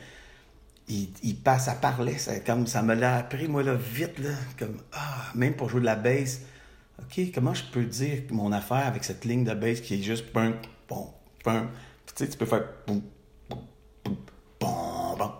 il, 0.88 1.10
il 1.22 1.36
passe, 1.36 1.66
ça 1.66 1.76
parlait. 1.76 2.18
Ça, 2.18 2.40
comme, 2.40 2.66
ça 2.66 2.82
me 2.82 2.96
l'a 2.96 3.18
appris, 3.18 3.48
moi, 3.48 3.62
là, 3.62 3.76
vite, 3.76 4.18
là. 4.18 4.32
Comme, 4.58 4.78
ah, 4.94 5.32
même 5.36 5.56
pour 5.56 5.70
jouer 5.70 5.82
de 5.82 5.86
la 5.86 5.96
bass. 5.96 6.42
OK, 7.00 7.32
comment 7.36 7.54
je 7.54 7.64
peux 7.66 7.84
dire 7.86 8.24
mon 8.32 8.52
affaire 8.52 8.88
avec 8.88 9.04
cette 9.04 9.26
ligne 9.26 9.44
de 9.44 9.54
bass 9.54 9.82
qui 9.82 9.96
est 9.96 10.02
juste... 10.02 10.26
Pum, 10.34 10.56
pum, 10.88 11.06
pum. 11.44 11.70
Tu 12.08 12.14
sais, 12.16 12.30
tu 12.30 12.38
peux 12.38 12.48
faire... 12.48 12.68
Pum, 12.86 13.02
pum, 13.48 13.60
pum, 14.04 14.16
pum, 14.60 15.18
pum, 15.18 15.32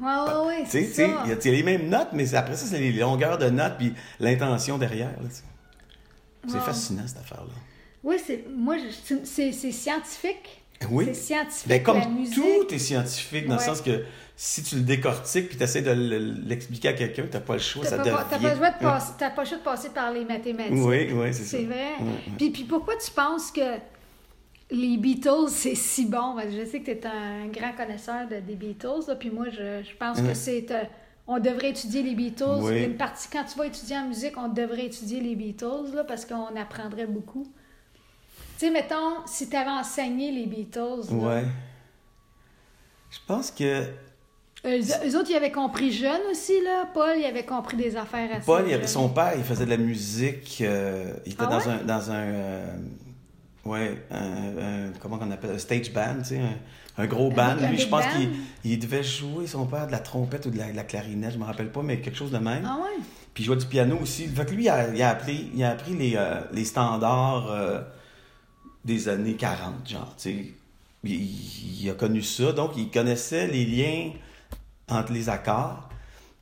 Ouais, 0.00 0.06
ouais, 0.06 0.46
ouais, 0.46 0.64
Tu 0.64 0.70
sais, 0.70 0.90
tu 0.94 1.10
il 1.24 1.30
y 1.30 1.32
a- 1.32 1.52
les 1.56 1.62
mêmes 1.62 1.88
notes, 1.88 2.08
mais 2.12 2.34
après 2.34 2.54
ça, 2.56 2.66
c'est 2.66 2.78
les 2.78 2.92
longueurs 2.92 3.38
de 3.38 3.48
notes 3.48 3.74
puis 3.78 3.94
l'intention 4.20 4.76
derrière. 4.78 5.10
tu. 5.20 6.48
C'est 6.48 6.58
Wow. 6.58 6.62
fascinant, 6.62 7.02
cette 7.06 7.18
affaire-là. 7.18 7.52
Oui, 8.04 8.16
c'est 8.24 8.44
moi, 8.54 8.76
je- 8.78 9.14
c'est 9.24 9.52
c'est 9.52 9.72
scientifique. 9.72 10.62
Oui. 10.90 11.06
C'est 11.06 11.14
scientifique. 11.14 11.66
Ben, 11.68 11.82
comme 11.82 11.98
la 11.98 12.06
musique. 12.08 12.34
tout 12.36 12.74
est 12.74 12.78
scientifique, 12.78 13.48
dans 13.48 13.54
le 13.56 13.60
sens 13.60 13.80
que 13.80 14.04
si 14.36 14.62
tu 14.62 14.76
le 14.76 14.82
décortiques 14.82 15.48
puis 15.48 15.56
tu 15.56 15.62
essaies 15.64 15.80
de 15.82 15.90
l'expliquer 16.46 16.88
à 16.88 16.92
quelqu'un, 16.92 17.22
tu 17.22 17.32
n'as 17.32 17.40
pas 17.40 17.54
le 17.54 17.58
choix, 17.58 17.82
T'as 17.82 17.90
ça 17.90 17.96
pas, 17.96 18.02
devient... 18.04 18.16
pas- 18.16 18.26
t'as 18.30 18.38
pas, 18.38 18.50
le 18.50 18.56
choix 18.56 18.70
de 18.70 18.78
passer- 18.78 19.12
t'as 19.18 19.30
pas 19.30 19.42
le 19.42 19.48
choix 19.48 19.58
de 19.58 19.62
passer 19.62 19.88
par 19.88 20.12
les 20.12 20.24
mathématiques. 20.26 20.74
Oui, 20.74 21.10
oui, 21.12 21.28
c'est 21.32 21.44
ça. 21.44 21.56
C'est 21.56 21.64
vrai. 21.64 21.92
Puis, 22.36 22.50
puis 22.50 22.64
pourquoi 22.64 22.94
tu 23.02 23.10
penses 23.10 23.50
que 23.50 23.76
les 24.70 24.96
Beatles, 24.96 25.48
c'est 25.48 25.74
si 25.74 26.06
bon? 26.06 26.36
Je 26.50 26.64
sais 26.64 26.80
que 26.80 26.86
tu 26.90 26.98
es 26.98 27.06
un 27.06 27.46
grand 27.48 27.72
connaisseur 27.72 28.26
de, 28.28 28.40
des 28.40 28.54
Beatles, 28.56 29.04
là, 29.08 29.14
puis 29.14 29.30
moi, 29.30 29.46
je, 29.50 29.82
je 29.82 29.96
pense 29.96 30.20
que 30.20 30.26
Ouais. 30.26 30.34
c'est... 30.34 30.70
euh, 30.70 30.82
on 31.28 31.38
devrait 31.40 31.70
étudier 31.70 32.02
les 32.02 32.14
Beatles. 32.14 32.60
Oui. 32.60 32.84
Une 32.84 32.96
partie, 32.96 33.28
quand 33.32 33.44
tu 33.44 33.58
vas 33.58 33.66
étudier 33.66 33.96
en 33.98 34.06
musique, 34.08 34.34
on 34.38 34.48
devrait 34.48 34.86
étudier 34.86 35.20
les 35.20 35.34
Beatles, 35.34 35.92
là, 35.94 36.04
parce 36.04 36.24
qu'on 36.24 36.54
apprendrait 36.56 37.06
beaucoup. 37.06 37.46
Tu 38.58 38.66
sais, 38.66 38.70
mettons, 38.70 39.24
si 39.26 39.48
tu 39.48 39.56
avais 39.56 39.70
enseigné 39.70 40.30
les 40.32 40.46
Beatles, 40.46 41.10
là, 41.10 41.16
Ouais. 41.16 41.44
Je 43.10 43.18
pense 43.26 43.50
que 43.50 43.82
eux, 44.64 44.80
eux 45.04 45.16
autres, 45.18 45.30
ils 45.30 45.36
avaient 45.36 45.52
compris 45.52 45.90
jeune 45.92 46.20
aussi, 46.30 46.60
là. 46.62 46.88
Paul, 46.92 47.14
il 47.18 47.24
avait 47.24 47.44
compris 47.44 47.76
des 47.76 47.96
affaires 47.96 48.30
assez 48.34 48.44
Paul, 48.46 48.64
il 48.66 48.74
avait- 48.74 48.86
son 48.86 49.08
père, 49.08 49.32
il 49.36 49.44
faisait 49.44 49.64
de 49.64 49.70
la 49.70 49.76
musique. 49.76 50.58
euh, 50.60 51.12
il 51.24 51.32
était 51.32 51.42
Ah 51.44 51.46
dans 51.46 51.58
ouais? 51.58 51.68
un. 51.68 51.84
Dans 51.84 52.10
un 52.10 52.14
euh, 52.24 52.76
ouais, 53.66 54.02
un, 54.10 54.16
un- 54.88 54.92
Comment 55.00 55.18
on 55.20 55.30
appelle 55.30 55.50
Un 55.52 55.58
stage 55.58 55.92
band, 55.92 56.16
tu 56.18 56.30
sais, 56.30 56.38
un, 56.40 57.02
un 57.02 57.06
gros 57.06 57.30
band. 57.30 57.56
Lui, 57.70 57.78
je 57.78 57.88
pense 57.88 58.04
qu'il 58.06 58.30
il 58.64 58.78
devait 58.78 59.02
jouer, 59.04 59.46
son 59.46 59.66
père, 59.66 59.86
de 59.86 59.92
la 59.92 59.98
trompette 59.98 60.46
ou 60.46 60.50
de 60.50 60.58
la, 60.58 60.70
de 60.70 60.76
la 60.76 60.84
clarinette, 60.84 61.32
je 61.34 61.38
me 61.38 61.44
rappelle 61.44 61.70
pas, 61.70 61.82
mais 61.82 62.00
quelque 62.00 62.16
chose 62.16 62.30
de 62.32 62.38
même. 62.38 62.64
Ah 62.66 62.78
ouais? 62.82 63.02
Puis 63.34 63.42
il 63.44 63.46
jouait 63.46 63.56
du 63.56 63.66
piano 63.66 63.98
aussi. 64.00 64.26
Fait 64.28 64.46
que 64.46 64.52
lui, 64.52 64.64
il 64.64 64.68
a, 64.70 64.88
il 64.94 65.02
a 65.02 65.10
appris, 65.10 65.50
il 65.54 65.62
a 65.62 65.70
appris 65.70 65.94
les, 65.94 66.14
euh, 66.16 66.40
les 66.52 66.64
standards 66.64 67.50
euh, 67.50 67.82
des 68.84 69.08
années 69.08 69.34
40, 69.34 69.88
genre, 69.88 70.14
tu 70.16 70.22
sais. 70.30 70.46
Il, 71.04 71.82
il 71.82 71.90
a 71.90 71.94
connu 71.94 72.22
ça, 72.22 72.52
donc 72.52 72.72
il 72.76 72.90
connaissait 72.90 73.46
les 73.46 73.64
liens 73.64 74.10
entre 74.88 75.12
les 75.12 75.28
accords. 75.28 75.88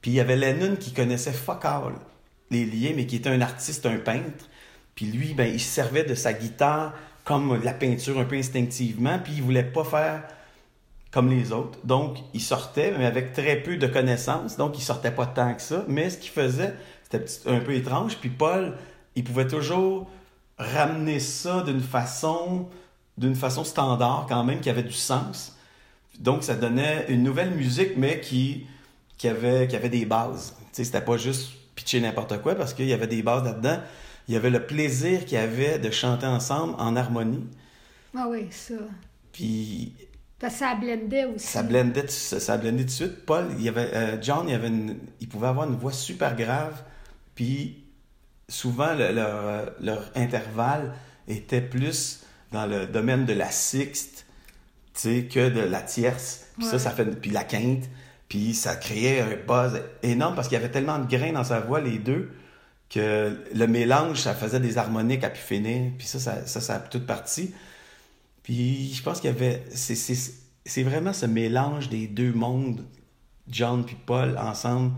Puis 0.01 0.13
il 0.13 0.15
y 0.15 0.21
avait 0.21 0.37
Lennon 0.37 0.77
qui 0.77 0.93
connaissait 0.93 1.33
fuck 1.33 1.65
all 1.65 1.95
les 2.51 2.65
liens, 2.67 2.93
mais 2.95 3.07
qui 3.07 3.17
était 3.17 3.31
un 3.31 3.41
artiste, 3.41 3.85
un 3.87 3.97
peintre. 3.97 4.49
Puis 4.95 5.07
lui, 5.07 5.35
ben, 5.35 5.53
il 5.53 5.59
se 5.61 5.69
servait 5.69 6.05
de 6.05 6.15
sa 6.15 6.33
guitare 6.33 6.95
comme 7.25 7.63
la 7.63 7.73
peinture 7.73 8.19
un 8.19 8.25
peu 8.25 8.37
instinctivement, 8.37 9.19
puis 9.19 9.35
il 9.37 9.43
voulait 9.43 9.65
pas 9.65 9.85
faire 9.85 10.23
comme 11.11 11.31
les 11.31 11.53
autres. 11.53 11.79
Donc, 11.85 12.19
il 12.35 12.41
sortait, 12.41 12.93
mais 12.99 13.07
avec 13.07 13.33
très 13.33 13.57
peu 13.57 13.77
de 13.77 13.87
connaissances. 13.87 14.57
Donc, 14.57 14.77
il 14.77 14.83
sortait 14.83 15.13
pas 15.13 15.27
tant 15.27 15.55
que 15.55 15.63
ça. 15.63 15.85
Mais 15.89 16.11
ce 16.11 16.19
qu'il 16.19 16.33
faisait, 16.33 16.75
c'était 17.05 17.25
un 17.47 17.61
peu 17.61 17.73
étrange. 17.75 18.19
Puis 18.19 18.31
Paul, 18.31 18.77
il 19.15 19.23
pouvait 19.23 19.47
toujours 19.47 20.11
ramener 20.59 21.21
ça 21.21 21.63
d'une 21.63 21.81
façon, 21.81 22.69
d'une 23.17 23.37
façon 23.37 23.63
standard 23.63 24.27
quand 24.29 24.43
même, 24.43 24.61
qui 24.61 24.69
avait 24.69 24.83
du 24.83 24.93
sens. 24.93 25.57
Donc, 26.19 26.43
ça 26.43 26.57
donnait 26.57 27.07
une 27.09 27.23
nouvelle 27.23 27.53
musique, 27.53 27.97
mais 27.97 28.21
qui, 28.21 28.67
qui, 29.17 29.29
avait, 29.29 29.69
qui 29.69 29.77
avait 29.77 29.89
des 29.89 30.05
bases. 30.05 30.57
Tu 30.59 30.65
sais, 30.73 30.85
c'était 30.85 31.01
pas 31.01 31.17
juste 31.17 31.53
pitcher 31.77 32.01
n'importe 32.01 32.43
quoi, 32.43 32.57
parce 32.57 32.75
qu'il 32.75 32.87
y 32.87 32.93
avait 32.93 33.07
des 33.07 33.23
bases 33.23 33.45
là-dedans. 33.45 33.79
Il 34.29 34.35
y 34.35 34.37
avait 34.37 34.51
le 34.51 34.65
plaisir 34.67 35.25
qu'il 35.25 35.35
y 35.35 35.41
avait 35.41 35.79
de 35.79 35.91
chanter 35.91 36.27
ensemble 36.27 36.75
en 36.79 36.97
harmonie. 36.97 37.47
Ah 38.17 38.27
oui, 38.29 38.47
ça. 38.51 38.75
Puis 39.33 39.93
Parce 40.39 40.55
que 40.55 40.59
ça 40.61 40.75
blendait 40.75 41.25
aussi. 41.27 41.47
ça 41.47 41.63
blendait, 41.63 42.09
ça, 42.09 42.57
blendait 42.57 42.79
tout 42.83 42.85
de 42.87 42.91
suite. 42.91 43.27
Paul, 43.27 43.47
il 43.59 43.63
y 43.65 43.69
avait, 43.69 43.91
euh, 43.95 44.17
John, 44.23 44.49
il, 44.49 44.55
avait 44.55 44.69
une- 44.69 44.99
il 45.21 45.29
pouvait 45.29 45.49
avoir 45.49 45.69
une 45.69 45.77
voix 45.77 45.93
super 45.93 46.37
grave, 46.37 46.83
puis 47.35 47.83
souvent 48.49 48.95
le- 48.95 49.13
leur, 49.13 49.73
leur 49.81 50.11
intervalle 50.15 50.93
était 51.29 51.61
plus 51.63 52.21
dans 52.53 52.67
le 52.67 52.87
domaine 52.87 53.25
de 53.27 53.33
la 53.33 53.51
sixte, 53.51 54.27
tu 54.95 55.01
sais, 55.01 55.25
que 55.25 55.49
de 55.49 55.61
la 55.61 55.81
tierce. 55.83 56.47
Puis 56.59 56.67
ça, 56.67 56.79
ça 56.79 56.91
fait, 56.91 57.05
puis 57.07 57.31
la 57.31 57.43
quinte, 57.45 57.85
puis 58.29 58.55
ça 58.55 58.77
créait 58.77 59.21
un 59.21 59.37
buzz 59.47 59.81
énorme 60.03 60.35
parce 60.37 60.49
qu'il 60.49 60.57
y 60.57 60.61
avait 60.61 60.71
tellement 60.71 60.99
de 60.99 61.07
grains 61.11 61.33
dans 61.33 61.43
sa 61.45 61.61
voix, 61.61 61.81
les 61.81 61.99
deux, 61.99 62.31
que 62.90 63.37
le 63.55 63.66
mélange, 63.66 64.20
ça 64.20 64.35
faisait 64.35 64.61
des 64.61 64.79
harmoniques 64.79 65.25
à 65.25 65.31
pu 65.31 65.40
finir. 65.40 65.92
Puis 65.99 66.07
ça, 66.07 66.18
ça, 66.18 66.47
ça, 66.47 66.61
ça 66.61 66.77
a 66.77 66.81
toute 66.81 67.07
partie. 67.07 67.55
Puis 68.42 68.92
je 68.94 69.03
pense 69.03 69.20
qu'il 69.20 69.31
y 69.31 69.33
avait. 69.33 69.64
C'est, 69.70 70.83
vraiment 70.83 71.12
ce 71.12 71.27
mélange 71.27 71.88
des 71.88 72.07
deux 72.07 72.33
mondes, 72.33 72.85
John 73.49 73.85
puis 73.85 73.97
Paul, 74.07 74.38
ensemble, 74.38 74.92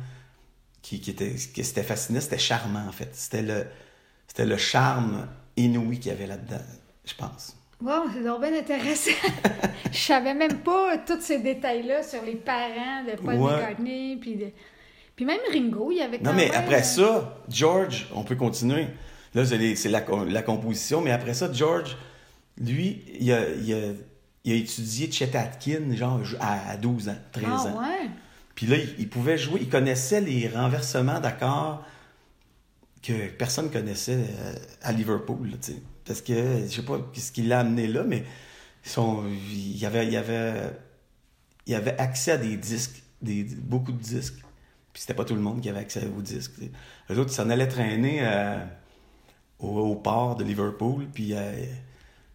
qui, 0.82 1.00
qui 1.00 1.10
était, 1.10 1.34
qui, 1.34 1.62
fascinant. 1.64 2.20
C'était 2.20 2.38
charmant, 2.38 2.86
en 2.86 2.92
fait. 2.92 3.10
C'était 3.12 3.42
le, 3.42 3.66
c'était 4.26 4.46
le 4.46 4.56
charme 4.56 5.26
inouï 5.56 5.98
qu'il 5.98 6.12
y 6.12 6.14
avait 6.14 6.26
là-dedans, 6.26 6.62
je 7.04 7.14
pense. 7.14 7.56
Wow, 7.80 8.04
c'est 8.12 8.24
donc 8.24 8.40
bien 8.40 8.58
intéressant. 8.58 9.10
Je 9.92 9.98
savais 9.98 10.34
même 10.34 10.58
pas 10.60 10.98
tous 10.98 11.20
ces 11.20 11.38
détails-là 11.38 12.02
sur 12.02 12.22
les 12.22 12.36
parents 12.36 13.04
de 13.04 13.16
Paul 13.16 13.34
Ouais. 13.34 13.52
McCartney. 13.52 14.16
Puis, 14.16 14.36
de... 14.36 14.46
puis 15.16 15.24
même 15.24 15.40
Ringo, 15.52 15.90
il 15.90 15.98
y 15.98 16.02
avait 16.02 16.18
quand 16.18 16.26
Non, 16.30 16.32
mais 16.34 16.46
même, 16.50 16.54
après 16.54 16.82
ça, 16.82 17.42
George, 17.48 18.06
on 18.14 18.22
peut 18.22 18.36
continuer. 18.36 18.86
Là, 19.34 19.44
c'est, 19.44 19.88
la, 19.88 20.04
la 20.28 20.42
composition, 20.42 21.00
mais 21.00 21.10
après 21.10 21.34
ça, 21.34 21.52
George, 21.52 21.96
lui, 22.58 23.02
il 23.18 23.32
a, 23.32 23.48
il 23.50 23.74
a, 23.74 23.78
il 24.44 24.52
a 24.52 24.54
étudié 24.56 25.10
Chet 25.10 25.34
Atkin, 25.36 25.94
genre 25.94 26.20
à 26.40 26.70
à 26.70 26.76
12 26.76 27.08
ans, 27.08 27.16
13 27.32 27.44
Ah 27.46 27.60
ans. 27.66 27.78
ouais? 27.80 28.10
Puis 28.54 28.66
là, 28.66 28.76
il, 28.76 28.94
il 28.98 29.08
pouvait 29.08 29.36
jouer, 29.36 29.60
il 29.62 29.68
connaissait 29.68 30.20
les 30.20 30.48
renversements 30.48 31.20
d'accords 31.20 31.84
que 33.02 33.28
personne 33.30 33.70
connaissait 33.70 34.14
euh, 34.18 34.54
à 34.82 34.92
Liverpool, 34.92 35.48
là, 35.50 35.56
tu 35.60 35.72
sais. 35.72 35.78
Parce 36.04 36.20
que, 36.22 36.60
je 36.68 36.74
sais 36.74 36.82
pas 36.82 36.98
ce 37.14 37.32
qui 37.32 37.42
l'a 37.42 37.60
amené 37.60 37.86
là, 37.88 38.04
mais 38.04 38.24
son, 38.82 39.24
il, 39.52 39.84
avait, 39.84 40.06
il, 40.06 40.16
avait, 40.16 40.70
il 41.66 41.74
avait 41.74 41.98
accès 41.98 42.30
à 42.32 42.36
des 42.36 42.56
disques, 42.56 43.02
des, 43.20 43.42
beaucoup 43.44 43.92
de 43.92 43.98
disques. 44.00 44.40
Puis 44.96 45.02
c'était 45.02 45.12
pas 45.12 45.26
tout 45.26 45.34
le 45.34 45.42
monde 45.42 45.60
qui 45.60 45.68
avait 45.68 45.80
accès 45.80 46.08
aux 46.16 46.22
disques. 46.22 46.52
tu 46.58 46.62
sais. 46.62 46.70
Eux 47.10 47.18
autres, 47.18 47.30
ils 47.30 47.34
s'en 47.36 47.50
allaient 47.50 47.68
traîner 47.68 48.20
euh, 48.22 48.56
au, 49.58 49.68
au 49.68 49.94
port 49.96 50.36
de 50.36 50.42
Liverpool, 50.42 51.04
puis 51.12 51.34
euh, 51.34 51.52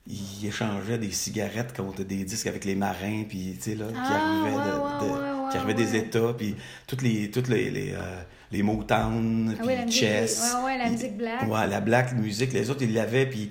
ils 0.06 0.46
échangeaient 0.46 1.00
des 1.00 1.10
cigarettes 1.10 1.76
contre 1.76 2.04
des 2.04 2.24
disques 2.24 2.46
avec 2.46 2.64
les 2.66 2.76
marins, 2.76 3.24
puis 3.28 3.56
tu 3.58 3.72
sais, 3.72 3.76
là, 3.76 3.88
qui 3.88 3.94
Ah, 3.98 4.14
arrivaient, 4.14 4.56
ouais, 4.56 4.64
de- 4.64 4.80
ouais, 4.80 5.08
de- 5.08 5.44
ouais, 5.46 5.52
qui 5.52 5.58
arrivaient 5.58 5.74
des 5.74 5.96
États, 5.96 6.34
puis 6.38 6.56
toutes 6.86 7.02
les, 7.02 7.32
toutes 7.32 7.48
les, 7.48 7.72
les, 7.72 7.94
euh, 7.94 8.22
les 8.52 8.62
Motown, 8.62 9.56
Ah 9.60 9.64
puis 9.64 9.92
Chess. 9.92 10.54
ouais, 10.60 10.64
ouais, 10.66 10.78
la 10.78 10.90
musique 10.92 11.18
black. 11.18 11.42
Ouais, 11.50 11.66
la 11.66 11.82
black 11.82 12.14
musique, 12.14 12.54
les 12.54 12.70
autres, 12.70 12.84
ils 12.84 12.94
l'avaient, 12.94 13.26
puis 13.26 13.50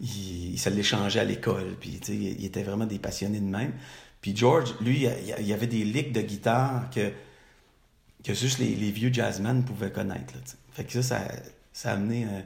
ils, 0.00 0.52
ils 0.52 0.58
se 0.58 0.68
l'échangeaient 0.70 1.18
à 1.18 1.24
l'école, 1.24 1.74
puis 1.80 1.98
tu 2.00 2.12
sais, 2.12 2.14
ils 2.16 2.44
étaient 2.44 2.62
vraiment 2.62 2.86
des 2.86 3.00
passionnés 3.00 3.40
de 3.40 3.44
même. 3.44 3.72
Puis 4.20 4.36
George, 4.36 4.76
lui, 4.80 4.98
il 4.98 5.02
y 5.02 5.08
a- 5.32 5.40
il 5.40 5.46
y 5.48 5.52
avait 5.52 5.66
des 5.66 5.82
licks 5.82 6.12
de 6.12 6.20
guitare 6.20 6.90
que, 6.94 7.10
que 8.24 8.34
juste 8.34 8.58
les, 8.58 8.74
les 8.74 8.90
vieux 8.90 9.12
jazzmen 9.12 9.64
pouvaient 9.64 9.90
connaître. 9.92 10.34
Là, 10.34 10.40
fait 10.72 10.84
que 10.84 10.92
ça, 10.92 11.02
ça, 11.02 11.20
ça 11.72 11.90
a 11.90 11.94
amené, 11.94 12.24
un- 12.24 12.44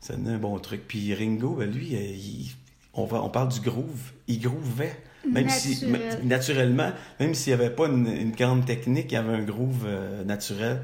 ça 0.00 0.12
a 0.14 0.16
amené 0.16 0.34
un 0.34 0.38
bon 0.38 0.58
truc. 0.58 0.82
Puis 0.88 1.14
Ringo, 1.14 1.54
ben, 1.56 1.70
lui, 1.70 1.94
euh, 1.94 2.00
il- 2.00 2.52
on, 2.94 3.04
va, 3.04 3.22
on 3.22 3.28
parle 3.30 3.48
du 3.48 3.60
groove. 3.60 4.12
Il 4.28 4.40
groovait. 4.40 4.96
Même 5.30 5.48
si, 5.48 5.86
Naturel. 5.86 6.20
naturellement, 6.26 6.92
même 7.18 7.34
s'il 7.34 7.54
n'y 7.56 7.60
avait 7.62 7.74
pas 7.74 7.86
une, 7.86 8.06
une 8.08 8.32
grande 8.32 8.66
technique, 8.66 9.06
il 9.10 9.14
y 9.14 9.16
avait 9.16 9.32
un 9.34 9.42
groove 9.42 9.84
euh, 9.86 10.22
naturel. 10.24 10.82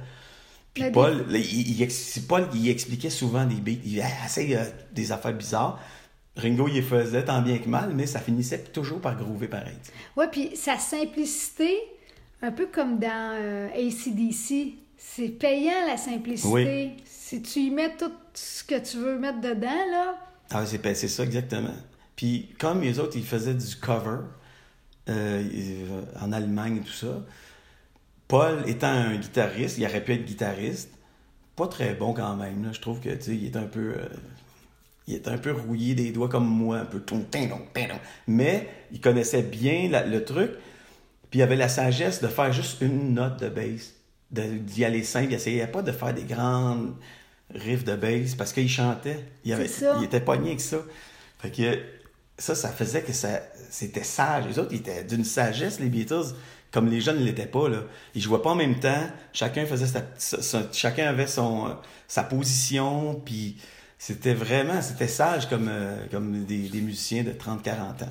Puis 0.72 0.84
Paul, 0.92 1.26
là, 1.28 1.38
il, 1.38 1.88
Paul, 2.26 2.48
il 2.54 2.68
expliquait 2.68 3.10
souvent 3.10 3.44
des 3.44 3.56
beats. 3.56 3.80
Il 3.84 3.98
essaye 4.24 4.54
euh, 4.54 4.64
des 4.92 5.12
affaires 5.12 5.34
bizarres. 5.34 5.78
Ringo, 6.36 6.68
il 6.68 6.74
les 6.74 6.82
faisait 6.82 7.24
tant 7.24 7.42
bien 7.42 7.58
que 7.58 7.68
mal, 7.68 7.92
mais 7.94 8.06
ça 8.06 8.18
finissait 8.20 8.60
toujours 8.72 9.00
par 9.00 9.14
groover 9.16 9.48
pareil. 9.48 9.74
Ouais, 10.16 10.28
puis 10.30 10.52
sa 10.54 10.78
simplicité, 10.78 11.76
un 12.42 12.52
peu 12.52 12.66
comme 12.66 12.98
dans 12.98 13.36
euh, 13.38 13.68
ACDC, 13.68 14.74
c'est 14.96 15.28
payant 15.28 15.86
la 15.86 15.96
simplicité. 15.96 16.48
Oui. 16.96 17.02
Si 17.04 17.42
tu 17.42 17.60
y 17.60 17.70
mets 17.70 17.96
tout 17.96 18.12
ce 18.34 18.64
que 18.64 18.78
tu 18.78 18.96
veux 18.98 19.18
mettre 19.18 19.40
dedans, 19.40 19.68
là, 19.90 20.16
Ah, 20.50 20.66
c'est 20.66 20.78
ben, 20.82 20.94
ça, 20.94 21.22
exactement. 21.24 21.74
Puis, 22.16 22.50
comme 22.58 22.80
les 22.82 22.98
autres, 22.98 23.16
ils 23.16 23.24
faisaient 23.24 23.54
du 23.54 23.76
cover 23.76 24.18
euh, 25.08 25.42
euh, 25.54 26.02
en 26.20 26.32
Allemagne 26.32 26.78
et 26.78 26.80
tout 26.80 26.92
ça, 26.92 27.24
Paul 28.28 28.62
étant 28.68 28.88
un 28.88 29.16
guitariste, 29.16 29.78
il 29.78 29.84
aurait 29.86 30.04
pu 30.04 30.12
être 30.12 30.24
guitariste, 30.24 30.90
pas 31.56 31.66
très 31.66 31.94
bon 31.94 32.12
quand 32.14 32.36
même. 32.36 32.64
là. 32.64 32.70
Je 32.72 32.80
trouve 32.80 33.00
que, 33.00 33.08
il 33.30 33.46
est 33.46 33.56
un 33.56 33.66
peu... 33.66 33.94
euh, 33.96 34.08
il 35.08 35.14
est 35.14 35.26
un 35.28 35.38
peu 35.38 35.50
rouillé 35.52 35.94
des 35.94 36.12
doigts 36.12 36.28
comme 36.28 36.46
moi, 36.46 36.78
un 36.78 36.84
peu 36.84 37.00
ton. 37.00 37.26
Mais 38.28 38.68
il 38.92 39.00
connaissait 39.00 39.42
bien 39.42 39.88
la- 39.88 40.06
le 40.06 40.24
truc, 40.24 40.52
puis 41.30 41.38
il 41.40 41.42
avait 41.42 41.56
la 41.56 41.68
sagesse 41.68 42.20
de 42.20 42.28
faire 42.28 42.52
juste 42.52 42.80
une 42.80 43.14
note 43.14 43.40
de 43.40 43.48
bass, 43.48 43.92
d'y 44.30 44.84
aller 44.84 45.02
simple. 45.02 45.26
Il 45.30 45.34
essayait 45.34 45.66
pas 45.66 45.82
de 45.82 45.92
faire 45.92 46.12
des 46.14 46.24
grandes 46.24 46.94
riffs 47.54 47.84
de 47.84 47.96
bass 47.96 48.34
parce 48.34 48.52
qu'il 48.52 48.68
chantait. 48.68 49.24
Il, 49.44 49.52
avait, 49.52 49.68
ça. 49.68 49.96
il 49.98 50.04
était 50.04 50.20
pogné 50.20 50.48
avec 50.50 50.60
ça. 50.60 50.78
Fait 51.38 51.50
que 51.50 51.78
ça, 52.38 52.54
ça 52.54 52.68
faisait 52.70 53.02
que 53.02 53.12
ça, 53.12 53.40
c'était 53.70 54.04
sage. 54.04 54.44
Les 54.48 54.58
autres, 54.58 54.70
ils 54.72 54.78
étaient 54.78 55.04
d'une 55.04 55.24
sagesse, 55.24 55.80
les 55.80 55.88
Beatles. 55.88 56.34
comme 56.70 56.88
les 56.88 57.00
jeunes 57.00 57.18
ne 57.18 57.24
l'étaient 57.24 57.46
pas. 57.46 57.68
Là. 57.68 57.82
Ils 58.14 58.22
jouaient 58.22 58.42
pas 58.42 58.50
en 58.50 58.54
même 58.56 58.78
temps. 58.78 59.06
Chacun 59.32 59.66
faisait 59.66 59.86
sa, 59.86 60.02
sa- 60.16 60.72
chacun 60.72 61.06
avait 61.08 61.26
son, 61.26 61.66
euh, 61.68 61.72
sa 62.06 62.22
position. 62.22 63.20
Puis 63.24 63.56
c'était 63.98 64.34
vraiment, 64.34 64.80
c'était 64.80 65.08
sage 65.08 65.48
comme, 65.48 65.68
euh, 65.68 65.96
comme 66.10 66.44
des, 66.44 66.68
des 66.68 66.80
musiciens 66.80 67.24
de 67.24 67.32
30-40 67.32 67.70
ans. 67.72 67.94
là. 68.00 68.06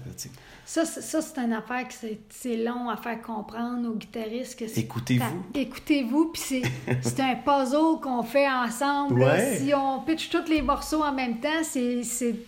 Ça, 0.72 0.86
c'est- 0.86 1.02
ça, 1.02 1.20
c'est 1.20 1.40
une 1.42 1.54
affaire 1.54 1.88
que 1.88 1.96
c'est- 2.30 2.56
long 2.58 2.90
à 2.90 2.98
faire 2.98 3.20
comprendre 3.24 3.90
aux 3.90 3.96
guitaristes. 3.96 4.60
que 4.60 4.68
c'est- 4.68 4.82
Écoutez-vous. 4.82 5.44
Écoutez-vous, 5.56 6.26
puis 6.32 6.62
c'est 7.02 7.20
un 7.22 7.34
puzzle 7.38 8.00
qu'on 8.04 8.22
fait 8.22 8.48
ensemble. 8.48 9.20
Ouais. 9.20 9.58
Si 9.58 9.74
on 9.74 10.02
pitch 10.02 10.30
tous 10.30 10.48
les 10.48 10.62
morceaux 10.62 11.02
en 11.04 11.12
même 11.12 11.40
temps, 11.40 11.64
c'est 11.64 12.04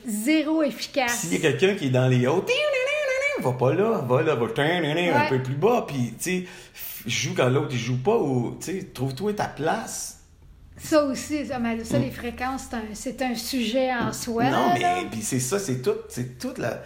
zéro 0.06 0.62
efficace. 0.62 1.22
S'il 1.22 1.34
y 1.34 1.38
a 1.38 1.52
quelqu'un 1.52 1.74
qui 1.74 1.88
est 1.88 1.90
dans 1.90 2.08
les 2.08 2.28
hauts, 2.28 2.46
va 3.42 3.54
pas 3.54 3.74
là, 3.74 4.04
va 4.08 4.22
là, 4.22 4.36
va 4.36 4.46
un 4.46 5.28
peu 5.28 5.42
plus 5.42 5.56
bas, 5.56 5.86
puis 5.88 6.14
tu 6.20 6.44
sais, 6.44 6.46
joue 7.08 7.34
quand 7.36 7.50
l'autre 7.50 7.70
il 7.72 7.80
joue 7.80 8.04
pas, 8.04 8.18
ou 8.18 8.56
tu 8.60 8.66
sais, 8.68 8.84
trouve-toi 8.94 9.34
ta 9.34 9.46
place. 9.46 10.20
Ça 10.78 11.04
aussi, 11.06 11.48
ça, 11.48 11.58
mais 11.58 11.84
ça, 11.84 11.98
les 11.98 12.12
fréquences, 12.12 12.68
c'est 12.70 12.76
un, 12.76 12.84
c'est 12.94 13.22
un 13.24 13.34
sujet 13.34 13.92
en 13.92 14.14
soi. 14.14 14.44
Mm. 14.44 14.52
non, 14.52 14.74
mais 14.76 15.08
puis 15.10 15.24
c'est 15.24 15.40
ça, 15.40 15.58
c'est 15.58 15.82
tout, 15.82 15.96
c'est 16.08 16.38
toute 16.38 16.60
la 16.60 16.84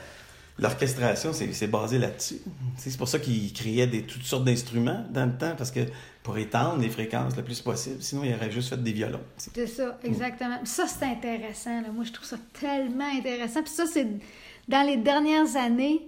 l'orchestration, 0.57 1.31
c'est 1.33 1.67
basé 1.67 1.97
là-dessus. 1.97 2.39
C'est 2.77 2.97
pour 2.97 3.07
ça 3.07 3.19
qu'ils 3.19 3.51
créaient 3.53 3.87
des, 3.87 4.03
toutes 4.03 4.23
sortes 4.23 4.45
d'instruments 4.45 5.05
dans 5.09 5.25
le 5.25 5.37
temps, 5.37 5.53
parce 5.57 5.71
que 5.71 5.81
pour 6.23 6.37
étendre 6.37 6.81
les 6.81 6.89
fréquences 6.89 7.35
le 7.35 7.43
plus 7.43 7.61
possible, 7.61 7.97
sinon 8.01 8.23
ils 8.23 8.33
auraient 8.33 8.51
juste 8.51 8.69
fait 8.69 8.81
des 8.81 8.93
violons. 8.93 9.21
C'est 9.37 9.67
ça, 9.67 9.99
exactement. 10.03 10.59
Ça, 10.63 10.87
c'est 10.87 11.05
intéressant. 11.05 11.81
là. 11.81 11.89
Moi, 11.93 12.03
je 12.03 12.11
trouve 12.11 12.27
ça 12.27 12.37
tellement 12.59 13.09
intéressant. 13.17 13.61
Puis 13.61 13.73
ça, 13.73 13.85
c'est 13.85 14.07
dans 14.67 14.85
les 14.85 14.97
dernières 14.97 15.55
années. 15.55 16.07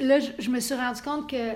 Là, 0.00 0.20
je, 0.20 0.30
je 0.38 0.50
me 0.50 0.60
suis 0.60 0.74
rendu 0.74 1.02
compte 1.02 1.28
que 1.28 1.54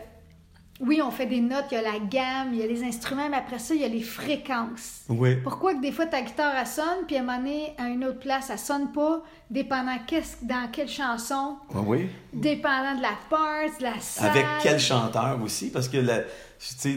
oui, 0.80 1.00
on 1.02 1.10
fait 1.10 1.26
des 1.26 1.40
notes, 1.40 1.66
il 1.70 1.74
y 1.74 1.76
a 1.76 1.82
la 1.82 1.98
gamme, 1.98 2.54
il 2.54 2.58
y 2.60 2.62
a 2.62 2.66
les 2.66 2.82
instruments, 2.82 3.28
mais 3.28 3.36
après 3.36 3.58
ça, 3.58 3.74
il 3.74 3.80
y 3.80 3.84
a 3.84 3.88
les 3.88 4.00
fréquences. 4.02 5.02
Oui. 5.08 5.36
Pourquoi 5.36 5.74
que 5.74 5.80
des 5.80 5.92
fois 5.92 6.06
ta 6.06 6.22
guitare 6.22 6.54
elle 6.58 6.66
sonne, 6.66 7.04
puis 7.06 7.16
à 7.16 7.20
un 7.20 7.22
moment 7.22 7.38
donné, 7.38 7.74
à 7.78 7.88
une 7.88 8.04
autre 8.04 8.18
place, 8.20 8.48
elle 8.50 8.58
sonne 8.58 8.90
pas, 8.92 9.22
dépendant 9.50 9.98
qu'est-ce, 10.06 10.44
dans 10.44 10.68
quelle 10.72 10.88
chanson, 10.88 11.56
Oui? 11.74 12.08
dépendant 12.32 12.96
de 12.96 13.02
la 13.02 13.14
part, 13.28 13.64
de 13.78 13.82
la 13.84 14.00
salle. 14.00 14.30
Avec 14.30 14.46
quel 14.62 14.80
chanteur 14.80 15.38
aussi, 15.42 15.70
parce 15.70 15.88
que 15.88 15.98
la, 15.98 16.20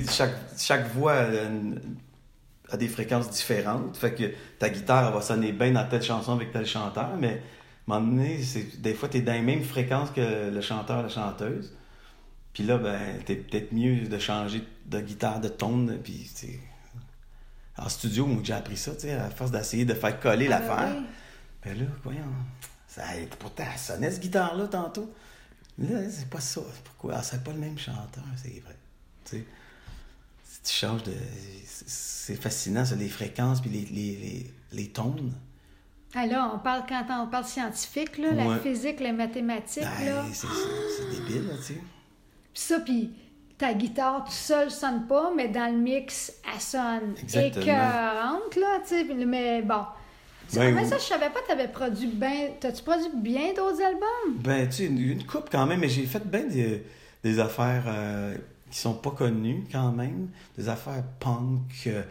chaque, 0.10 0.36
chaque 0.58 0.88
voix 0.94 1.14
a, 1.14 1.44
une- 1.44 1.80
a 2.72 2.78
des 2.78 2.88
fréquences 2.88 3.30
différentes. 3.30 3.98
Fait 3.98 4.14
que 4.16 4.24
ta 4.60 4.70
guitare 4.70 5.08
elle 5.08 5.14
va 5.14 5.22
sonner 5.22 5.52
bien 5.52 5.72
dans 5.72 5.88
telle 5.88 6.02
chanson 6.02 6.34
avec 6.34 6.52
tel 6.52 6.66
chanteur, 6.66 7.10
mais 7.20 7.42
à 7.90 7.96
un 7.96 8.00
moment 8.00 8.12
donné, 8.16 8.42
c'est- 8.42 8.82
des 8.82 8.94
fois, 8.94 9.10
tu 9.10 9.18
es 9.18 9.22
dans 9.22 9.34
les 9.34 9.42
mêmes 9.42 9.64
fréquences 9.64 10.10
que 10.12 10.50
le 10.50 10.62
chanteur, 10.62 11.04
la 11.04 11.10
chanteuse. 11.10 11.76
Puis 12.54 12.64
là, 12.64 12.78
ben, 12.78 13.20
t'es 13.26 13.36
peut-être 13.36 13.72
mieux 13.72 14.08
de 14.08 14.20
changer 14.20 14.64
de 14.86 15.02
guitare, 15.02 15.40
de 15.42 15.48
tone, 15.50 15.98
puis 16.04 16.30
En 17.78 17.90
studio, 17.90 18.26
moi, 18.28 18.42
j'ai 18.44 18.54
appris 18.54 18.78
ça, 18.78 18.94
tu 18.94 19.02
sais, 19.02 19.14
à 19.14 19.30
force 19.32 19.50
d'essayer 19.52 19.86
de 19.86 19.94
faire 19.96 20.20
coller 20.20 20.48
Ah, 20.52 20.60
ben 20.60 20.68
l'affaire. 20.68 20.96
oui. 20.98 21.06
Ben 21.66 21.80
là, 21.80 21.86
voyons, 22.04 22.22
ça, 22.88 23.02
pourtant, 23.40 23.64
elle 23.72 23.80
sonnait 23.80 24.12
cette 24.12 24.22
guitare-là 24.22 24.68
tantôt. 24.68 25.12
Là, 25.80 26.08
c'est 26.12 26.30
pas 26.30 26.40
ça. 26.42 26.62
Pourquoi? 26.84 27.16
Ah, 27.18 27.24
c'est 27.24 27.44
pas 27.44 27.52
le 27.52 27.58
même 27.58 27.80
chanteur, 27.80 28.24
c'est 28.36 28.62
vrai. 28.64 28.76
Tu 29.26 29.38
sais, 29.38 29.46
si 30.46 30.62
tu 30.62 30.72
changes 30.74 31.04
de. 31.04 31.14
c'est- 31.66 32.36
fascinant, 32.36 32.86
ça, 32.86 32.96
les 32.96 33.10
fréquences 33.10 33.60
puis 33.60 33.70
les, 33.72 33.86
les, 33.86 34.16
les, 34.18 34.54
les 34.72 34.88
tones. 34.90 35.34
Ah, 36.16 36.28
là, 36.28 36.52
on 36.54 36.60
parle, 36.60 36.84
quand 36.88 37.04
on 37.24 37.28
parle 37.28 37.46
scientifique, 37.46 38.18
là, 38.20 38.32
la 38.34 38.60
physique, 38.60 39.00
les 39.00 39.12
mathématiques, 39.12 39.84
Ben, 39.84 40.06
là. 40.06 40.26
c'est 40.32 40.46
c'est- 40.48 40.98
c'est 41.00 41.10
débile, 41.10 41.48
là, 41.48 41.56
tu 41.58 41.74
sais. 41.74 41.82
Puis 42.54 42.62
ça, 42.64 42.80
puis 42.80 43.12
ta 43.58 43.74
guitare 43.74 44.24
tout 44.26 44.32
seul 44.32 44.70
sonne 44.72 45.08
pas, 45.08 45.32
mais 45.36 45.48
dans 45.48 45.72
le 45.72 45.78
mix, 45.80 46.34
elle 46.54 46.62
sonne 46.62 47.16
Exactement. 47.22 47.64
écœurante, 47.64 48.56
là, 48.58 48.80
tu 48.88 48.90
sais. 48.90 49.04
Mais 49.26 49.62
bon. 49.62 49.82
Ben, 50.54 50.76
mais 50.76 50.86
ça, 50.86 50.98
je 50.98 51.04
savais 51.04 51.30
pas 51.30 51.40
t'avais 51.48 51.68
produit 51.70 52.08
bien... 52.08 52.50
T'as-tu 52.60 52.84
produit 52.84 53.10
bien 53.16 53.54
d'autres 53.56 53.82
albums? 53.82 54.36
Ben, 54.44 54.68
tu 54.68 54.74
sais, 54.76 54.86
une, 54.86 55.00
une 55.00 55.26
coupe 55.26 55.50
quand 55.52 55.66
même, 55.66 55.80
mais 55.80 55.88
j'ai 55.90 56.06
fait 56.06 56.24
bien 56.30 56.44
des, 56.44 56.84
des 57.24 57.40
affaires 57.40 57.86
euh, 57.88 58.36
qui 58.70 58.78
sont 58.78 58.94
pas 58.94 59.12
connues 59.12 59.64
quand 59.72 59.92
même. 59.94 60.30
Des 60.58 60.70
affaires 60.70 61.02
punk, 61.20 61.62
euh, 61.88 62.04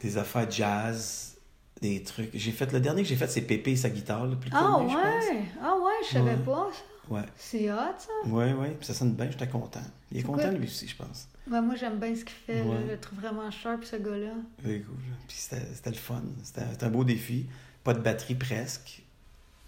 des 0.00 0.16
affaires 0.18 0.50
jazz, 0.50 1.36
des 1.82 2.02
trucs. 2.02 2.30
J'ai 2.34 2.50
fait, 2.52 2.72
le 2.72 2.80
dernier 2.80 3.02
que 3.02 3.08
j'ai 3.08 3.16
fait, 3.16 3.28
c'est 3.28 3.42
Pépé 3.42 3.72
et 3.72 3.76
sa 3.76 3.90
guitare, 3.90 4.26
le 4.26 4.36
plus 4.36 4.50
Ah 4.52 4.72
connu, 4.76 4.90
je 4.90 4.94
pense. 4.96 5.04
ouais! 5.04 5.44
Ah 5.62 5.74
ouais, 5.76 5.92
je 6.08 6.12
savais 6.14 6.30
Ouais. 6.30 6.36
pas 6.44 6.68
ça. 6.72 6.80
Ouais, 7.10 7.22
C'est 7.36 7.70
hot, 7.70 7.76
ça? 7.98 8.28
ouais, 8.28 8.52
ouais. 8.54 8.70
Puis 8.78 8.86
ça 8.86 8.94
sonne 8.94 9.12
bien, 9.14 9.30
j'étais 9.30 9.46
content. 9.48 9.80
Il 10.10 10.18
est 10.18 10.22
content 10.22 10.38
quoi? 10.42 10.50
lui 10.52 10.66
aussi, 10.66 10.88
je 10.88 10.96
pense. 10.96 11.28
Ouais, 11.50 11.60
moi, 11.60 11.74
j'aime 11.76 11.98
bien 11.98 12.14
ce 12.16 12.24
qu'il 12.24 12.34
fait. 12.34 12.62
Ouais. 12.62 12.76
Je 12.86 12.92
le 12.92 12.98
trouve 13.00 13.20
vraiment 13.20 13.50
sharp, 13.50 13.84
ce 13.84 13.96
gars-là. 13.96 14.32
C'est 14.64 14.80
cool. 14.80 14.94
Puis 15.28 15.36
c'était 15.36 15.90
le 15.90 15.96
fun. 15.96 16.22
C'était 16.42 16.84
un 16.84 16.90
beau 16.90 17.04
défi. 17.04 17.46
Pas 17.82 17.92
de 17.94 18.00
batterie 18.00 18.34
presque. 18.34 19.02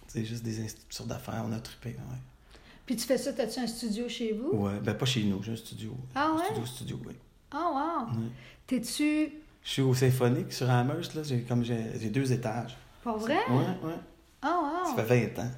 C'est 0.09 0.25
juste 0.25 0.42
des 0.42 0.61
inst- 0.64 0.79
sortes 0.88 1.09
d'affaires. 1.11 1.42
On 1.46 1.53
a 1.53 1.59
trippé. 1.59 1.90
Ouais. 1.90 2.18
Puis 2.87 2.96
tu 2.96 3.05
fais 3.07 3.18
ça, 3.18 3.33
t'as-tu 3.33 3.59
un 3.61 3.66
studio 3.66 4.09
chez 4.09 4.33
vous? 4.33 4.57
ouais. 4.57 4.79
Ben, 4.83 4.94
pas 4.94 5.05
chez 5.07 5.22
nous, 5.25 5.42
j'ai 5.42 5.53
un 5.53 5.57
studio. 5.57 5.94
Ah 6.14 6.29
Un 6.31 6.37
ouais? 6.38 6.44
Studio, 6.46 6.66
studio, 6.66 7.01
oui. 7.07 7.14
Ah 7.51 8.07
wow! 8.09 8.16
Ouais. 8.18 8.29
T'es-tu... 8.66 9.33
Je 9.62 9.70
suis 9.70 9.83
au 9.83 9.92
Symphonique 9.94 10.53
sur 10.53 10.70
Amherst, 10.70 11.14
là. 11.14 11.22
J'ai 11.25 11.42
comme 11.42 11.64
j'ai 11.64 12.09
deux 12.11 12.33
étages. 12.33 12.77
Pas 13.05 13.16
vrai? 13.16 13.38
Ouais, 13.51 13.57
ouais. 13.88 13.94
Ah 14.40 14.61
wow! 14.87 14.96
Ça 14.96 15.05
fait 15.05 15.29
20 15.35 15.42
ans. 15.42 15.51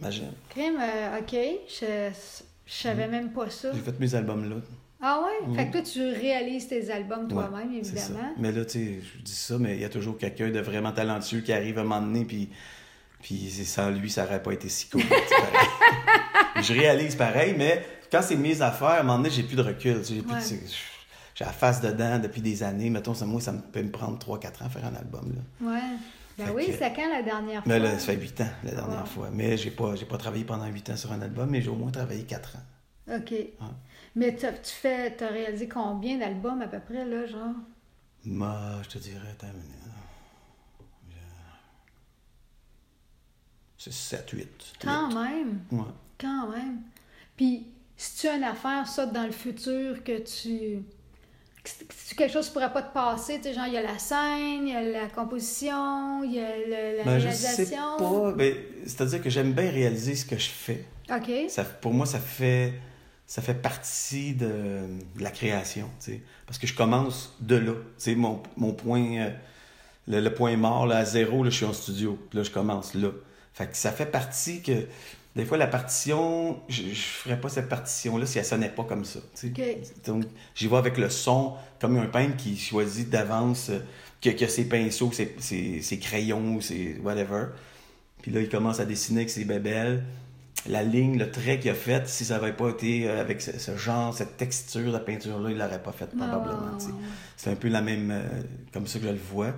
Imagine. 0.00 0.32
Crime, 0.50 0.78
euh, 0.80 1.18
OK. 1.18 1.36
Je, 1.68 2.10
je 2.66 2.72
savais 2.72 3.08
même 3.08 3.32
pas 3.32 3.50
ça. 3.50 3.70
J'ai 3.72 3.80
fait 3.80 3.98
mes 4.00 4.14
albums 4.14 4.48
là. 4.48 4.56
Ah 5.02 5.22
ouais? 5.24 5.56
Fait 5.56 5.66
que 5.68 5.72
toi, 5.72 5.82
tu 5.82 6.00
réalises 6.02 6.68
tes 6.68 6.90
albums 6.90 7.26
toi-même, 7.26 7.70
Ouais, 7.70 7.78
évidemment. 7.78 8.34
Mais 8.38 8.52
là, 8.52 8.64
tu 8.66 8.72
sais, 8.72 9.00
je 9.16 9.22
dis 9.22 9.34
ça, 9.34 9.56
mais 9.58 9.74
il 9.76 9.80
y 9.80 9.84
a 9.84 9.88
toujours 9.88 10.18
quelqu'un 10.18 10.50
de 10.50 10.60
vraiment 10.60 10.92
talentueux 10.92 11.40
qui 11.40 11.52
arrive 11.54 11.78
à 11.78 11.80
un 11.80 11.84
moment 11.84 12.02
donné, 12.02 12.26
puis, 12.26 12.50
puis 13.22 13.50
c'est 13.50 13.64
sans 13.64 13.88
lui, 13.90 14.10
ça 14.10 14.24
n'aurait 14.24 14.42
pas 14.42 14.52
été 14.52 14.68
si 14.68 14.90
cool. 14.90 15.00
je 16.62 16.72
réalise 16.74 17.16
pareil, 17.16 17.54
mais 17.56 17.82
quand 18.12 18.20
c'est 18.20 18.36
mes 18.36 18.60
affaires, 18.60 18.88
à 18.88 19.00
un 19.00 19.02
moment 19.02 19.16
donné, 19.18 19.30
j'ai 19.30 19.42
plus 19.42 19.56
de 19.56 19.62
recul. 19.62 20.04
J'ai 20.04 20.20
plus 20.20 20.32
Ouais. 20.34 20.60
j'ai 21.34 21.44
la 21.46 21.52
face 21.52 21.80
dedans 21.80 22.18
depuis 22.18 22.42
des 22.42 22.62
années. 22.62 22.90
Mettons, 22.90 23.14
moi, 23.24 23.40
ça 23.40 23.52
me 23.52 23.60
peut 23.62 23.82
me 23.82 23.90
prendre 23.90 24.18
3-4 24.18 24.62
ans 24.62 24.66
à 24.66 24.68
faire 24.68 24.84
un 24.84 24.94
album. 24.96 25.32
Là. 25.34 25.66
Ouais. 25.72 25.96
Ben 26.40 26.46
Fait 26.48 26.52
oui, 26.54 26.66
que- 26.66 26.72
c'est 26.78 26.92
quand 26.92 27.08
la 27.08 27.22
dernière 27.22 27.62
fois? 27.64 27.72
Mais 27.72 27.78
là, 27.78 27.98
ça 27.98 28.06
fait 28.12 28.16
8 28.16 28.40
ans, 28.40 28.50
la 28.64 28.70
dernière 28.72 29.00
Wow. 29.00 29.06
fois. 29.06 29.30
Mais 29.32 29.56
j'ai 29.56 29.70
pas, 29.70 29.94
j'ai 29.96 30.06
pas 30.06 30.18
travaillé 30.18 30.44
pendant 30.44 30.66
8 30.66 30.88
ans 30.90 30.96
sur 30.96 31.12
un 31.12 31.20
album, 31.22 31.50
mais 31.50 31.60
j'ai 31.62 31.70
au 31.70 31.74
moins 31.76 31.90
travaillé 31.90 32.24
4 32.24 32.56
ans. 32.56 33.14
OK. 33.16 33.34
Mais 34.16 34.34
tu 34.36 34.46
fais, 34.64 35.14
t'as 35.16 35.28
réalisé 35.28 35.68
combien 35.68 36.18
d'albums 36.18 36.60
à 36.62 36.66
peu 36.68 36.80
près, 36.80 37.04
là, 37.04 37.26
genre? 37.26 37.54
Moi, 38.24 38.56
je 38.84 38.88
te 38.90 38.98
dirais, 38.98 39.28
attends 39.32 39.46
une 39.48 39.54
minute. 39.54 39.76
Je- 43.78 43.84
C'est 43.84 43.92
7, 43.92 44.30
8. 44.30 44.72
Quand 44.80 45.08
même, 45.08 45.60
Ouais. 45.72 45.84
quand 46.18 46.48
même. 46.50 46.82
Puis, 47.36 47.66
si 47.96 48.18
tu 48.20 48.28
as 48.28 48.36
une 48.36 48.44
affaire, 48.44 48.86
ça, 48.86 49.06
dans 49.06 49.24
le 49.24 49.32
futur, 49.32 50.04
que 50.04 50.18
tu... 50.18 50.82
c'est 51.64 52.16
quelque 52.16 52.32
chose 52.32 52.46
qui 52.46 52.52
pourrait 52.52 52.72
pas 52.72 52.82
te 52.82 52.92
passer, 52.92 53.36
tu 53.36 53.44
sais, 53.44 53.54
genre, 53.54 53.66
il 53.66 53.74
y 53.74 53.76
a 53.76 53.82
la 53.82 53.98
scène, 53.98 54.66
il 54.66 54.72
y 54.72 54.76
a 54.76 54.82
la 54.82 55.06
composition, 55.08 56.24
il 56.24 56.32
y 56.34 56.38
a 56.40 56.56
le- 56.56 56.96
la 56.98 57.04
Ben, 57.04 57.18
je 57.18 57.28
sais 57.30 57.48
réalisation. 57.48 57.96
pas. 57.98 58.32
Ben, 58.32 58.54
C'est-à-dire 58.86 59.22
que 59.22 59.30
j'aime 59.30 59.52
bien 59.52 59.70
réaliser 59.70 60.14
ce 60.14 60.24
que 60.24 60.36
je 60.38 60.48
fais. 60.48 60.84
OK. 61.14 61.30
Ça, 61.48 61.64
pour 61.64 61.92
moi, 61.92 62.06
ça 62.06 62.18
fait, 62.18 62.72
ça 63.26 63.42
fait 63.42 63.54
partie 63.54 64.34
de, 64.34 64.46
de 65.16 65.22
la 65.22 65.30
création. 65.30 65.88
tu 66.04 66.12
sais. 66.12 66.20
Parce 66.46 66.58
que 66.58 66.66
je 66.66 66.74
commence 66.74 67.34
de 67.40 67.56
là. 67.56 67.72
Tu 67.72 67.78
sais, 67.98 68.14
mon, 68.14 68.42
mon 68.56 68.72
point, 68.72 69.16
euh, 69.18 69.30
le, 70.08 70.20
le 70.20 70.34
point 70.34 70.56
mort, 70.56 70.86
là, 70.86 70.98
à 70.98 71.04
zéro, 71.04 71.44
là, 71.44 71.50
je 71.50 71.56
suis 71.56 71.66
en 71.66 71.72
studio. 71.72 72.18
Là, 72.32 72.42
je 72.42 72.50
commence 72.50 72.94
là. 72.94 73.10
Fait 73.52 73.66
que 73.66 73.76
ça 73.76 73.92
fait 73.92 74.06
partie 74.06 74.62
que. 74.62 74.86
Des 75.40 75.46
fois, 75.46 75.56
la 75.56 75.66
partition, 75.68 76.60
je 76.68 76.82
ne 76.82 76.92
ferais 76.92 77.40
pas 77.40 77.48
cette 77.48 77.70
partition-là 77.70 78.26
si 78.26 78.38
elle 78.38 78.44
sonnait 78.44 78.68
pas 78.68 78.84
comme 78.84 79.06
ça. 79.06 79.20
Donc, 80.06 80.24
j'y 80.54 80.68
vais 80.68 80.76
avec 80.76 80.98
le 80.98 81.08
son, 81.08 81.54
comme 81.80 81.96
un 81.96 82.04
peintre 82.04 82.36
qui 82.36 82.58
choisit 82.58 83.08
d'avance, 83.08 83.70
euh, 83.70 83.78
a 84.44 84.48
ses 84.48 84.68
pinceaux, 84.68 85.10
ses, 85.12 85.34
ses- 85.38 85.80
ses 85.80 85.98
crayons, 85.98 86.60
ses 86.60 86.98
whatever. 87.02 87.46
Puis 88.20 88.30
là, 88.32 88.42
il 88.42 88.50
commence 88.50 88.80
à 88.80 88.84
dessiner 88.84 89.20
avec 89.20 89.30
ses 89.30 89.46
bébelles. 89.46 90.04
La 90.68 90.82
ligne, 90.82 91.16
le 91.18 91.30
trait 91.30 91.58
qu'il 91.58 91.70
a 91.70 91.74
fait, 91.74 92.06
si 92.06 92.26
ça 92.26 92.38
n'avait 92.38 92.52
pas 92.52 92.68
été 92.68 93.08
euh, 93.08 93.18
avec 93.18 93.40
ce, 93.40 93.58
ce 93.58 93.78
genre, 93.78 94.12
cette 94.14 94.36
texture 94.36 94.92
de 94.92 94.98
peinture-là, 94.98 95.52
il 95.52 95.56
l'aurait 95.56 95.82
pas 95.82 95.92
fait 95.92 96.10
Ah, 96.20 96.26
probablement. 96.26 96.76
ouais. 96.76 96.92
C'est 97.38 97.48
un 97.50 97.56
peu 97.56 97.68
la 97.68 97.80
même, 97.80 98.10
euh, 98.10 98.22
comme 98.74 98.86
ça 98.86 98.98
que 98.98 99.06
je 99.06 99.10
le 99.12 99.16
vois. 99.16 99.54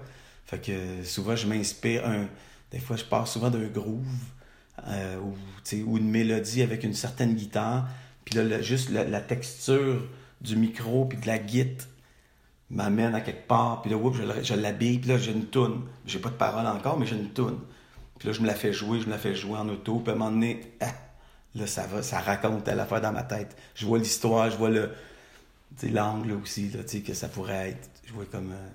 Fait 0.47 0.61
que 0.65 1.03
souvent, 1.03 1.35
je 1.35 1.49
m'inspire, 1.49 2.07
un, 2.07 2.29
des 2.71 2.79
fois, 2.79 2.95
je 2.95 3.03
pars 3.05 3.27
souvent 3.27 3.51
d'un 3.51 3.67
groove 3.67 4.07
euh, 4.89 5.19
ou, 5.19 5.37
ou 5.87 5.99
une 5.99 6.11
mélodie 6.11 6.63
avec 6.63 6.85
une 6.85 6.95
certaine 6.95 7.35
guitare. 7.35 7.89
Puis 8.25 8.37
là, 8.37 8.45
le- 8.45 8.63
juste 8.63 8.91
la, 8.91 9.05
la 9.05 9.21
texture 9.21 10.03
du 10.41 10.57
micro 10.57 11.05
puis 11.07 11.19
de 11.19 11.27
la 11.27 11.39
guitare 11.39 11.87
m'amène 12.71 13.15
à 13.15 13.21
quelque 13.21 13.47
part. 13.47 13.83
Puis 13.83 13.91
là, 13.91 13.97
whoop, 13.97 14.15
je, 14.15 14.23
le- 14.23 14.43
je 14.43 14.55
l'habille. 14.55 14.99
Puis 14.99 15.09
là, 15.11 15.19
j'ai 15.19 15.33
une 15.33 15.47
toune. 15.47 15.83
J'ai 16.07 16.19
pas 16.19 16.31
de 16.31 16.35
parole 16.37 16.67
encore, 16.67 16.99
mais 16.99 17.07
j'ai 17.07 17.17
une 17.17 17.31
toune. 17.31 17.59
Puis 18.19 18.29
là, 18.29 18.33
je 18.35 18.41
me 18.41 18.47
la 18.47 18.55
fais 18.55 18.73
jouer, 18.73 19.01
je 19.01 19.07
me 19.07 19.11
la 19.11 19.19
fais 19.19 19.35
jouer 19.35 19.59
en 19.59 19.69
auto. 19.69 19.99
Puis 20.01 20.11
à 20.11 20.15
un 20.15 20.19
moment 20.19 20.31
donné, 20.31 20.61
ah, 20.81 20.87
là, 21.55 21.67
ça 21.67 21.87
va, 21.87 22.03
ça 22.03 22.21
raconte 22.21 22.65
telle 22.65 22.81
affaire 22.81 23.01
dans 23.01 23.13
ma 23.13 23.25
tête. 23.25 23.57
Je 23.75 23.85
vois 23.85 23.99
l'histoire, 23.99 24.51
je 24.51 24.57
vois 24.57 24.71
le, 24.71 24.91
l'angle 25.83 26.33
aussi, 26.33 26.69
là, 26.71 26.83
tu 26.85 26.89
sais, 26.99 27.01
que 27.01 27.15
ça 27.15 27.29
pourrait 27.29 27.71
être 27.71 27.91
joué 28.07 28.25
comme. 28.27 28.53
euh, 28.53 28.69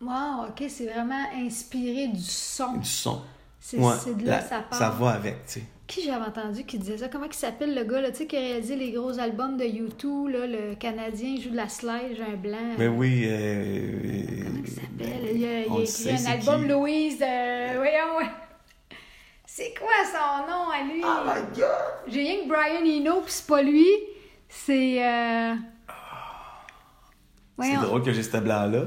Wow, 0.00 0.48
ok, 0.48 0.64
c'est 0.70 0.86
vraiment 0.86 1.26
inspiré 1.34 2.08
du 2.08 2.22
son. 2.22 2.78
du 2.78 2.88
son. 2.88 3.20
C'est 3.62 3.76
Ouais, 3.78 3.92
de 4.16 4.24
là 4.26 4.30
la- 4.36 4.42
que 4.42 4.48
ça 4.48 4.60
part. 4.60 4.78
Ça 4.78 4.90
va 4.90 5.10
avec, 5.10 5.44
tu 5.46 5.52
sais. 5.60 5.62
Qui 5.86 6.02
j'avais 6.04 6.24
entendu 6.24 6.64
qui 6.64 6.78
disait 6.78 6.98
ça? 6.98 7.08
Comment 7.08 7.26
il 7.26 7.32
s'appelle 7.34 7.74
le 7.74 7.82
gars 7.84 8.00
là, 8.00 8.10
tu 8.10 8.18
sais, 8.18 8.26
qui 8.26 8.36
a 8.36 8.40
réalisé 8.40 8.76
les 8.76 8.92
gros 8.92 9.18
albums 9.18 9.56
de 9.56 9.64
U2, 9.64 10.28
là, 10.30 10.46
le 10.46 10.74
Canadien, 10.76 11.30
il 11.36 11.42
joue 11.42 11.50
de 11.50 11.56
la 11.56 11.68
slide, 11.68 12.16
j'ai 12.16 12.22
un 12.22 12.36
blanc. 12.36 12.74
Mais 12.78 12.86
oui. 12.88 13.24
euh, 13.26 14.42
Comment 14.44 14.62
il 14.64 14.70
s'appelle? 14.70 15.36
Il 15.36 15.44
a, 15.44 15.60
il 15.60 15.64
a 15.64 15.68
le 15.68 15.72
écrit 15.82 15.86
sait, 15.88 16.12
un 16.28 16.30
album 16.32 16.62
qui? 16.62 16.68
Louise 16.68 17.18
de. 17.18 17.76
Voyons, 17.76 18.18
ouais. 18.18 18.30
C'est 19.46 19.74
quoi 19.76 19.88
son 20.06 20.46
nom 20.50 20.70
à 20.70 20.82
lui? 20.84 21.02
Oh 21.04 21.22
my 21.26 21.58
god! 21.58 21.66
J'ai 22.06 22.20
rien 22.20 22.44
que 22.44 22.48
Brian 22.48 22.84
Eno, 22.86 23.20
puis 23.22 23.32
c'est 23.32 23.46
pas 23.46 23.62
lui. 23.62 23.86
C'est. 24.48 25.04
Euh... 25.06 25.54
C'est 27.62 27.74
drôle 27.76 28.02
que 28.02 28.12
j'ai 28.12 28.22
ce 28.22 28.36
blanc-là. 28.38 28.86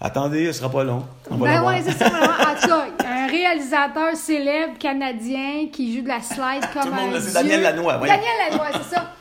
Attendez, 0.00 0.46
ce 0.46 0.60
sera 0.60 0.70
pas 0.70 0.82
long. 0.84 1.04
On 1.30 1.36
va 1.36 1.46
Ben 1.46 1.62
ouais, 1.64 1.82
c'est 1.84 1.92
ça, 1.92 2.08
vraiment. 2.08 2.32
En 2.32 2.54
tout 2.60 2.68
cas, 2.68 2.86
un 3.06 3.26
réalisateur 3.26 4.16
célèbre 4.16 4.78
canadien 4.78 5.66
qui 5.72 5.94
joue 5.96 6.02
de 6.02 6.08
la 6.08 6.22
slide 6.22 6.64
comme 6.72 6.82
Tout 6.82 6.88
le 6.88 6.94
monde 6.94 7.14
un 7.14 7.20
dieu. 7.20 7.32
Daniel 7.32 7.62
Lanois, 7.62 7.98
voyons. 7.98 8.14
Daniel 8.14 8.32
Lanois, 8.50 8.68
c'est 8.82 8.94
ça. 8.94 9.12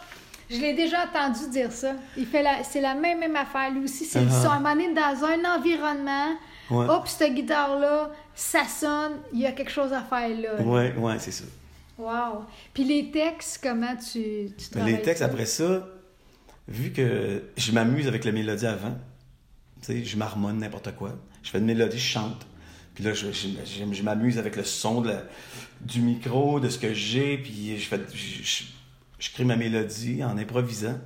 Je 0.50 0.56
l'ai 0.60 0.74
déjà 0.74 1.04
entendu 1.04 1.50
dire 1.52 1.72
ça. 1.72 1.92
Il 2.18 2.26
fait 2.26 2.42
la, 2.42 2.64
c'est 2.64 2.82
la 2.82 2.96
même, 2.96 3.20
même 3.20 3.36
affaire. 3.36 3.70
Lui 3.72 3.84
aussi, 3.84 4.06
c'est 4.06 4.22
le 4.22 4.28
Uh-huh. 4.28 4.42
son. 4.44 4.50
À 4.50 4.54
un 4.54 4.60
moment 4.60 4.72
donné, 4.74 4.94
dans 4.94 5.26
un 5.26 5.58
environnement, 5.58 6.34
Ouais. 6.72 6.86
hop, 6.88 7.08
cette 7.08 7.34
guitare-là, 7.34 8.12
ça 8.36 8.64
sonne, 8.64 9.14
il 9.34 9.40
y 9.42 9.46
a 9.48 9.52
quelque 9.52 9.72
chose 9.72 9.92
à 9.92 10.02
faire 10.02 10.30
là. 10.30 10.62
Ouais, 10.64 10.94
ouais, 10.98 11.16
c'est 11.18 11.32
ça. 11.32 11.44
Wow. 11.98 12.46
Puis 12.74 12.84
les 12.84 13.10
textes, 13.12 13.60
comment 13.62 13.96
tu, 13.96 14.52
tu 14.58 14.70
travailles 14.70 14.94
les 14.94 15.02
textes, 15.02 15.20
ça? 15.20 15.26
après 15.26 15.46
ça, 15.48 15.84
vu 16.68 16.92
que 16.94 17.44
je 17.58 17.72
m'amuse 17.72 18.08
avec 18.08 18.24
la 18.24 18.32
mélodie 18.32 18.68
avant, 18.68 18.94
sais, 19.86 20.04
je 20.06 20.18
marmonne 20.18 20.60
n'importe 20.60 20.96
quoi. 20.96 21.18
Je 21.44 21.50
fais 21.50 21.60
une 21.60 21.66
mélodie, 21.66 21.98
je 21.98 22.04
chante. 22.12 22.46
Puis 22.96 23.04
là, 23.04 23.14
je, 23.14 23.32
je- 23.32 23.48
je- 23.94 24.04
m'amuse 24.04 24.38
avec 24.38 24.56
le 24.56 24.64
son 24.64 25.02
de 25.02 25.10
la- 25.10 25.24
du 25.82 26.02
micro, 26.02 26.60
de 26.60 26.70
ce 26.70 26.78
que 26.78 26.94
j'ai, 26.94 27.38
puis 27.38 27.78
je, 27.78 27.88
fais, 27.88 28.00
je, 28.14 29.30
crée 29.32 29.46
ma 29.46 29.56
mélodie 29.56 30.24
en 30.24 30.38
improvisant. 30.38 30.98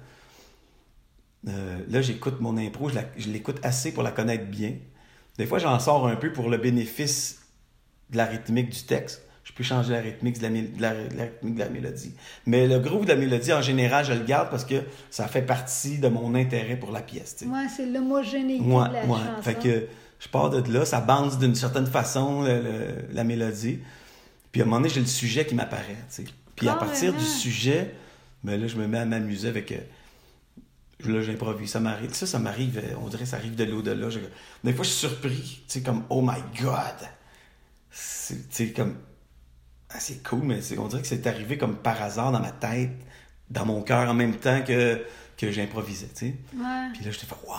Euh, 1.48 1.80
là, 1.90 2.02
j'écoute 2.02 2.40
mon 2.40 2.58
impro, 2.58 2.90
je 3.18 3.30
l'écoute 3.30 3.60
assez 3.64 3.94
pour 3.94 4.04
la 4.04 4.12
connaître 4.12 4.46
bien. 4.46 4.76
Des 5.38 5.46
fois, 5.46 5.60
j'en 5.60 5.80
sors 5.80 6.08
un 6.08 6.16
peu 6.16 6.32
pour 6.32 6.50
le 6.50 6.58
bénéfice 6.58 7.42
de 8.12 8.18
la 8.18 8.26
rythmique 8.26 8.70
du 8.70 8.84
texte. 8.84 9.28
Je 9.44 9.52
peux 9.52 9.64
changer 9.64 9.92
la 9.94 10.00
rythmique 10.00 10.38
de 10.40 10.44
la, 10.44 10.50
de 10.50 10.82
la- 10.82 10.94
de 11.10 11.18
la 11.18 11.24
rythmique 11.26 11.56
de 11.56 11.60
la 11.60 11.70
mélodie. 11.70 12.14
Mais 12.46 12.66
le 12.68 12.80
groove 12.80 13.04
de 13.04 13.10
la 13.10 13.16
mélodie, 13.18 13.52
en 13.52 13.62
général, 13.62 14.06
je 14.06 14.14
le 14.14 14.24
garde 14.24 14.50
parce 14.50 14.64
que 14.66 14.76
ça 15.10 15.28
fait 15.28 15.42
partie 15.42 15.98
de 16.00 16.08
mon 16.08 16.34
intérêt 16.36 16.78
pour 16.78 16.92
la 16.92 17.02
pièce. 17.02 17.36
sais. 17.38 17.46
Ouais, 17.46 17.68
c'est 17.76 17.86
l'homogénéité 17.86 18.64
Ouais, 18.64 18.88
de 18.88 18.94
la 18.94 19.02
ouais. 19.06 19.08
chanson. 19.20 19.42
Fait 19.42 19.56
que 19.56 19.88
je 20.20 20.28
pars 20.30 20.50
de 20.50 20.72
là, 20.72 20.86
ça 20.86 21.02
bounce 21.02 21.38
d'une 21.40 21.56
certaine 21.56 21.88
façon, 21.88 22.42
le- 22.44 22.62
le- 22.62 22.96
la 23.12 23.24
mélodie. 23.26 23.80
Puis 24.54 24.62
à 24.62 24.64
un 24.64 24.68
moment 24.68 24.78
donné, 24.80 24.90
j'ai 24.94 25.02
le 25.02 25.06
sujet 25.08 25.46
qui 25.46 25.56
m'apparaît. 25.56 25.98
Puis 26.56 26.70
à 26.70 26.76
partir 26.76 27.12
du 27.12 27.18
Carrément. 27.18 27.36
sujet, 27.38 27.96
ben 28.44 28.60
là, 28.62 28.68
je 28.68 28.78
me 28.78 28.88
mets 28.88 29.00
à 29.00 29.06
m'amuser 29.06 29.50
avec. 29.50 29.72
euh, 29.74 29.78
là, 31.06 31.22
j'improvise. 31.22 31.70
Ça 31.72 31.80
m'arrive. 31.82 32.14
Ça, 32.14 32.26
ça 32.26 32.40
m'arrive, 32.40 32.78
euh, 32.78 32.96
on 33.04 33.08
dirait 33.10 33.24
que 33.24 33.30
ça 33.30 33.36
arrive 33.38 33.56
de 33.56 33.66
l'au-delà. 33.66 34.08
Des 34.64 34.72
fois, 34.74 34.86
je 34.86 34.90
suis 34.90 35.00
surpris. 35.08 35.64
Tu 35.68 35.80
sais, 35.80 35.82
comme, 35.82 36.04
oh 36.10 36.22
my 36.22 36.40
God! 36.62 37.10
C'est 37.92 38.50
tu 38.50 38.68
sais, 38.68 38.72
comme. 38.72 38.96
Ah, 39.94 40.00
c'est 40.00 40.24
cool, 40.24 40.42
mais 40.44 40.60
on 40.80 40.88
dirait 40.88 41.02
que 41.02 41.08
c'est 41.08 41.26
arrivé 41.28 41.58
comme 41.58 41.76
par 41.78 42.02
hasard 42.02 42.32
dans 42.32 42.40
ma 42.40 42.52
tête, 42.52 42.92
dans 43.50 43.66
mon 43.66 43.82
cœur, 43.84 44.10
en 44.10 44.14
même 44.16 44.36
temps 44.36 44.62
que, 44.64 45.06
que 45.38 45.52
j'improvisais, 45.52 46.08
tu 46.08 46.28
sais. 46.28 46.36
Ouais. 46.58 46.90
Puis 46.94 47.06
là, 47.06 47.12
je 47.12 47.20
te 47.20 47.26
fais, 47.26 47.36
waouh, 47.48 47.58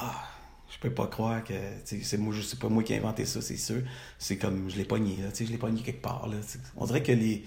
je 0.68 0.78
peux 0.78 0.90
pas 0.90 1.06
croire 1.06 1.44
que, 1.44 1.52
tu 1.52 1.98
sais, 1.98 2.00
c'est 2.02 2.18
moi, 2.18 2.34
pas 2.60 2.68
moi 2.68 2.82
qui 2.82 2.92
ai 2.92 2.98
inventé 2.98 3.24
ça, 3.24 3.40
c'est 3.40 3.56
sûr. 3.56 3.82
C'est 4.18 4.36
comme, 4.36 4.68
je 4.68 4.76
l'ai 4.76 4.84
pogné, 4.84 5.16
là, 5.22 5.28
tu 5.30 5.36
sais, 5.36 5.46
je 5.46 5.52
l'ai 5.52 5.58
pogné 5.58 5.80
quelque 5.82 6.02
part, 6.02 6.26
là. 6.26 6.36
On 6.76 6.86
dirait 6.86 7.02
que 7.04 7.12
les, 7.12 7.44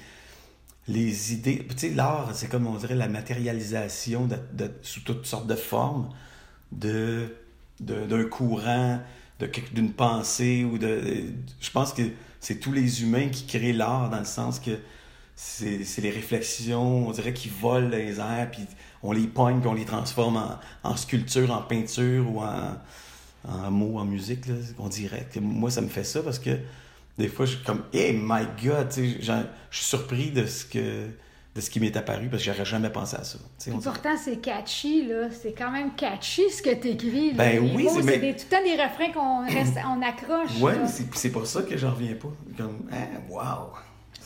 les 0.88 1.34
idées, 1.34 1.68
tu 1.70 1.78
sais, 1.78 1.90
l'art, 1.90 2.30
c'est 2.34 2.48
comme, 2.48 2.66
on 2.68 2.76
dirait, 2.78 2.96
la 2.96 3.10
matérialisation 3.10 4.26
de, 4.26 4.38
de- 4.54 4.72
sous 4.84 5.02
toutes 5.02 5.26
sortes 5.26 5.48
de 5.48 5.56
formes 5.56 6.10
de, 6.72 7.36
d'un 7.82 8.24
courant, 8.24 9.02
d'une 9.74 9.92
pensée 9.94 10.64
ou 10.64 10.78
de, 10.78 11.02
je 11.60 11.72
pense 11.72 11.94
que 11.94 12.04
c'est 12.40 12.60
tous 12.60 12.72
les 12.72 13.04
humains 13.04 13.30
qui 13.30 13.46
créent 13.46 13.74
l'art 13.74 14.10
dans 14.10 14.20
le 14.20 14.26
sens 14.26 14.60
que 14.60 14.72
c'est 15.36 16.02
les 16.02 16.10
réflexions, 16.10 17.08
on 17.08 17.12
dirait, 17.12 17.34
qui 17.34 17.50
volent 17.50 17.90
les 17.90 18.20
airs, 18.20 18.50
puis 18.52 18.64
on 19.04 19.12
les 19.12 19.28
pogne, 19.28 19.60
puis 19.60 19.70
on 19.70 19.76
les 19.76 19.86
transforme 19.86 20.38
en, 20.38 20.60
en 20.84 20.96
sculpture, 20.96 21.52
en 21.52 21.62
peinture 21.62 22.26
ou 22.32 22.42
en, 22.42 23.72
mots, 23.72 24.00
en 24.00 24.06
musique. 24.06 24.48
Là, 24.48 24.56
on 24.80 24.90
dirait 24.90 25.28
que 25.32 25.40
moi, 25.40 25.70
ça 25.70 25.82
me 25.82 25.90
fait 25.90 26.04
ça 26.04 26.24
parce 26.24 26.40
que 26.40 26.58
des 27.20 27.28
fois, 27.28 27.46
je 27.46 27.56
suis 27.56 27.64
comme, 27.64 27.84
hey 27.94 28.14
my 28.14 28.46
God, 28.64 28.88
je 28.96 29.02
suis 29.72 29.86
surpris 29.86 30.32
de 30.32 30.46
ce, 30.48 30.66
que, 30.66 31.08
de 31.58 31.62
ce 31.62 31.70
qui 31.72 31.80
m'est 31.80 31.98
apparu 31.98 32.30
parce 32.30 32.44
que 32.44 32.52
j'aurais 32.54 32.64
jamais 32.66 32.90
pensé 32.92 33.18
à 33.18 33.24
ça. 33.24 33.40
tu 33.60 33.72
pourtant, 33.72 34.16
c'est 34.16 34.38
catchy, 34.38 35.08
là. 35.08 35.28
C'est 35.32 35.54
quand 35.54 35.72
même 35.72 35.96
catchy 35.96 36.50
ce 36.52 36.62
que 36.62 36.70
t'écris. 36.74 37.32
là. 37.32 37.38
Ben 37.38 37.52
Les 37.64 37.74
oui, 37.76 37.88
c'est- 37.92 38.04
mais- 38.04 38.18
des- 38.20 38.36
tout 38.36 38.46
le 38.52 38.58
temps 38.58 38.64
des 38.64 38.82
refrains 38.82 39.12
qu'on 39.12 39.44
reste- 39.46 39.78
on 39.86 40.02
accroche. 40.02 40.52
Mais 40.62 40.88
c'est 41.16 41.32
pour 41.32 41.48
ça 41.48 41.64
que 41.64 41.76
j'en 41.76 41.92
reviens 41.94 42.14
pas. 42.14 42.30
Comme, 42.56 42.88
ah, 42.92 42.96
wow. 43.30 43.74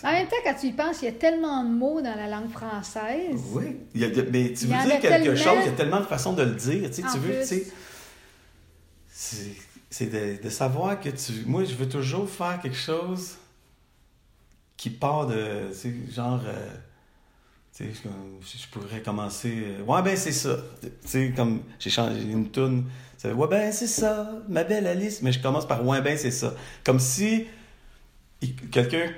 En 0.03 0.11
même 0.11 0.27
temps, 0.27 0.36
quand 0.43 0.55
tu 0.59 0.67
y 0.67 0.71
penses, 0.73 1.01
il 1.03 1.05
y 1.05 1.07
a 1.07 1.11
tellement 1.13 1.63
de 1.63 1.69
mots 1.69 2.01
dans 2.01 2.15
la 2.15 2.27
langue 2.27 2.49
française. 2.49 3.39
Oui. 3.53 3.77
Il 3.95 4.01
y 4.01 4.03
a 4.03 4.09
de- 4.09 4.27
mais 4.32 4.51
tu 4.51 4.65
veux 4.65 4.73
dire 4.73 4.99
quelque 4.99 5.07
tellement. 5.07 5.36
chose, 5.38 5.57
il 5.61 5.65
y 5.67 5.69
a 5.69 5.77
tellement 5.77 5.99
de 6.01 6.05
façons 6.05 6.34
de 6.34 6.43
le 6.43 6.55
dire. 6.55 6.89
Tu, 6.89 7.01
sais, 7.01 7.07
tu 7.13 7.17
veux, 7.19 7.39
tu 7.41 7.45
sais. 7.45 7.65
C'est 9.89 10.05
de, 10.11 10.41
de 10.41 10.49
savoir 10.49 10.99
que 10.99 11.09
tu. 11.09 11.32
Moi, 11.45 11.63
je 11.65 11.75
veux 11.75 11.88
toujours 11.88 12.29
faire 12.29 12.59
quelque 12.61 12.77
chose 12.77 13.36
qui 14.75 14.89
part 14.89 15.27
de. 15.27 15.69
Tu 15.69 15.75
sais, 15.77 15.93
genre. 16.13 16.41
euh, 16.45 16.67
tu 16.73 16.90
je, 17.80 17.86
je 17.86 18.67
pourrais 18.72 19.01
commencer. 19.01 19.63
euh, 19.65 19.84
ouais, 19.84 20.01
ben, 20.01 20.15
c'est 20.15 20.32
ça. 20.32 20.57
Tu 20.82 20.89
sais, 21.05 21.34
comme 21.36 21.63
j'ai 21.80 21.89
changé 21.89 22.22
une 22.22 22.49
toune. 22.49 22.86
C'est 23.17 23.32
ouais, 23.34 23.47
ben, 23.47 23.72
c'est 23.72 23.88
ça, 23.88 24.30
ma 24.49 24.63
belle 24.63 24.88
Alice. 24.88 25.22
Mais 25.22 25.32
je 25.32 25.41
commence 25.41 25.67
par 25.67 25.86
ouais, 25.86 26.01
ben, 26.01 26.17
c'est 26.17 26.32
ça. 26.32 26.53
Comme 26.84 26.99
si 26.99 27.47
quelqu'un 28.72 29.11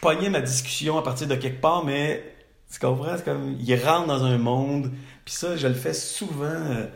pognait 0.00 0.30
ma 0.30 0.40
discussion 0.40 0.98
à 0.98 1.02
partir 1.02 1.26
de 1.26 1.34
quelque 1.34 1.60
part, 1.60 1.84
mais 1.84 2.22
tu 2.72 2.78
comprends? 2.78 3.16
C'est 3.16 3.24
comme, 3.24 3.56
il 3.58 3.74
rentre 3.84 4.06
dans 4.06 4.24
un 4.24 4.38
monde. 4.38 4.92
Puis 5.24 5.34
ça, 5.34 5.56
je 5.56 5.66
le 5.66 5.74
fais 5.74 5.94
souvent, 5.94 6.44
euh, 6.44 6.86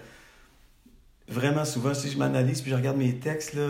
vraiment 1.29 1.65
souvent. 1.65 1.93
Si 1.95 2.11
je 2.11 2.17
m'analyse 2.19 2.63
puis 2.63 2.71
je 2.71 2.77
regarde 2.77 2.97
mes 2.97 3.19
textes, 3.19 3.55
là, 3.55 3.63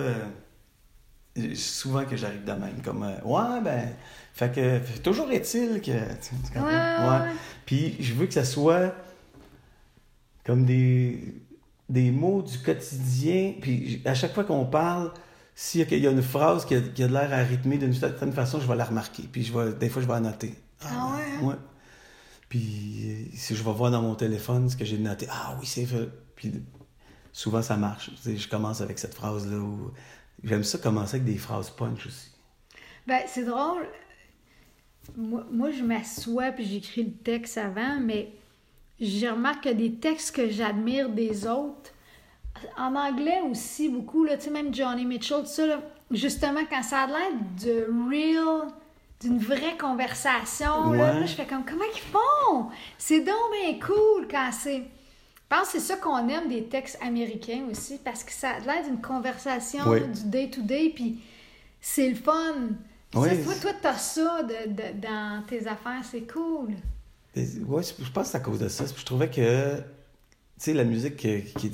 euh, 1.37 1.55
souvent 1.55 2.05
que 2.05 2.16
j'arrive 2.16 2.45
de 2.45 2.53
même. 2.53 2.82
Comme, 2.85 3.03
ouais, 3.03 3.61
ben, 3.62 3.89
fait 4.35 4.53
que, 4.55 4.80
fait- 4.80 4.99
toujours 5.01 5.30
est-il 5.30 5.80
que. 5.80 5.85
tu 5.87 5.91
Ouais, 5.93 6.53
comprends? 6.55 6.68
ouais, 6.68 7.20
ouais. 7.28 7.32
Puis 7.64 7.97
je 8.01 8.12
veux 8.14 8.26
que 8.26 8.35
ça 8.35 8.45
soit 8.45 8.95
comme 10.45 10.64
des, 10.66 11.35
des 11.89 12.11
mots 12.11 12.43
du 12.43 12.59
quotidien. 12.59 13.55
Puis 13.61 14.03
à 14.05 14.14
chaque 14.14 14.35
fois 14.35 14.45
qu'on 14.45 14.66
parle, 14.66 15.12
s'il 15.55 15.80
y 15.93 16.07
a, 16.07 16.11
une 16.11 16.22
phrase 16.22 16.64
qui 16.66 16.74
a, 16.74 16.80
qui 16.80 17.03
a 17.03 17.09
de 17.09 17.12
l'air 17.12 17.32
à 17.32 17.39
rythmer 17.39 17.78
d'une 17.78 17.95
certaine 17.95 18.32
façon, 18.32 18.61
je 18.61 18.66
vais 18.66 18.76
la 18.76 18.85
remarquer. 18.85 19.22
Puis 19.30 19.45
je 19.45 19.57
vais, 19.57 19.72
des 19.72 19.89
fois, 19.89 20.03
je 20.03 20.07
vais 20.07 20.12
la 20.14 20.20
noter. 20.20 20.55
Ah 20.85 21.16
ouais? 21.41 21.47
Ouais. 21.47 21.55
Puis 22.49 23.30
si 23.35 23.55
je 23.57 23.62
vais 23.62 23.72
voir 23.72 23.91
dans 23.91 24.03
mon 24.03 24.14
téléphone 24.14 24.68
ce 24.68 24.76
que 24.76 24.85
j'ai 24.85 24.99
noté, 24.99 25.26
ah 25.30 25.57
oui, 25.61 25.66
c'est 25.66 25.85
vrai. 25.85 26.09
Puis 26.37 26.53
souvent, 27.32 27.62
ça 27.62 27.76
marche. 27.76 28.11
Tu 28.16 28.22
sais, 28.22 28.37
je 28.37 28.49
commence 28.49 28.80
avec 28.80 28.99
cette 28.99 29.14
phrase-là. 29.14 29.57
où- 29.57 29.91
J'aime 30.43 30.62
ça 30.64 30.76
commencer 30.78 31.16
avec 31.16 31.24
des 31.24 31.39
phrases 31.39 31.70
punch 31.70 32.07
aussi. 32.07 32.30
Ben, 33.07 33.20
c'est 33.26 33.45
drôle. 33.45 33.87
Moi, 35.16 35.44
moi, 35.50 35.70
je 35.70 35.82
m'assois 35.82 36.50
puis 36.52 36.64
j'écris 36.64 37.05
le 37.05 37.12
texte 37.12 37.59
avant, 37.59 37.98
mais 38.00 38.32
je 39.00 39.26
remarque 39.26 39.64
que 39.64 39.68
des 39.72 39.92
textes 39.94 40.34
que 40.34 40.48
j'admire 40.48 41.09
des 41.09 41.46
autres, 41.46 41.92
en 42.78 42.94
anglais 42.94 43.40
aussi 43.50 43.88
beaucoup, 43.88 44.24
là, 44.24 44.36
tu 44.36 44.44
sais, 44.44 44.50
même 44.50 44.72
Johnny 44.74 45.05
Mitchell, 45.05 45.40
tout 45.40 45.46
ça, 45.46 45.66
là, 45.66 45.80
justement, 46.11 46.61
quand 46.70 46.82
ça 46.82 47.00
a 47.00 47.07
l'air 47.07 47.30
de 47.64 47.86
real, 48.09 48.68
d'une 49.20 49.38
vraie 49.38 49.76
conversation, 49.78 50.90
là, 50.92 51.12
Ouais. 51.14 51.20
là, 51.20 51.26
je 51.26 51.34
fais 51.34 51.46
comme, 51.46 51.64
comment 51.64 51.84
ils 51.94 52.00
font? 52.00 52.66
C'est 52.98 53.20
donc 53.20 53.34
bien 53.62 53.78
cool 53.80 54.28
quand 54.30 54.50
c'est... 54.52 54.78
Je 54.78 55.57
pense 55.57 55.66
que 55.72 55.78
c'est 55.78 55.80
ça 55.80 55.96
qu'on 55.96 56.28
aime 56.28 56.48
des 56.48 56.64
textes 56.64 56.98
américains 57.02 57.64
aussi, 57.70 57.98
parce 58.02 58.24
que 58.24 58.32
ça 58.32 58.50
a 58.50 58.59
l'air 58.61 58.84
d'une 58.84 59.00
conversation 59.00 59.84
Oui. 59.86 60.00
du 60.00 60.24
day-to-day, 60.30 60.92
puis 60.94 61.20
c'est 61.80 62.09
le 62.09 62.14
fun. 62.16 62.55
Oui. 63.14 63.28
Ça, 63.28 63.36
toi, 63.44 63.54
toi, 63.60 63.72
t'as 63.80 63.96
ça 63.96 64.42
de, 64.42 64.72
de- 64.72 65.00
dans 65.00 65.42
tes 65.46 65.66
affaires, 65.66 66.02
c'est 66.10 66.26
cool. 66.26 66.70
Ouais, 67.36 67.82
je 67.82 68.10
pense 68.12 68.26
que 68.26 68.30
c'est 68.30 68.36
à 68.36 68.40
cause 68.40 68.60
de 68.60 68.68
ça. 68.68 68.84
Je 68.86 69.04
trouvais 69.04 69.28
que, 69.28 69.76
tu 69.78 69.82
sais, 70.58 70.72
la 70.72 70.84
musique 70.84 71.16
qui, 71.16 71.42
qui, 71.44 71.70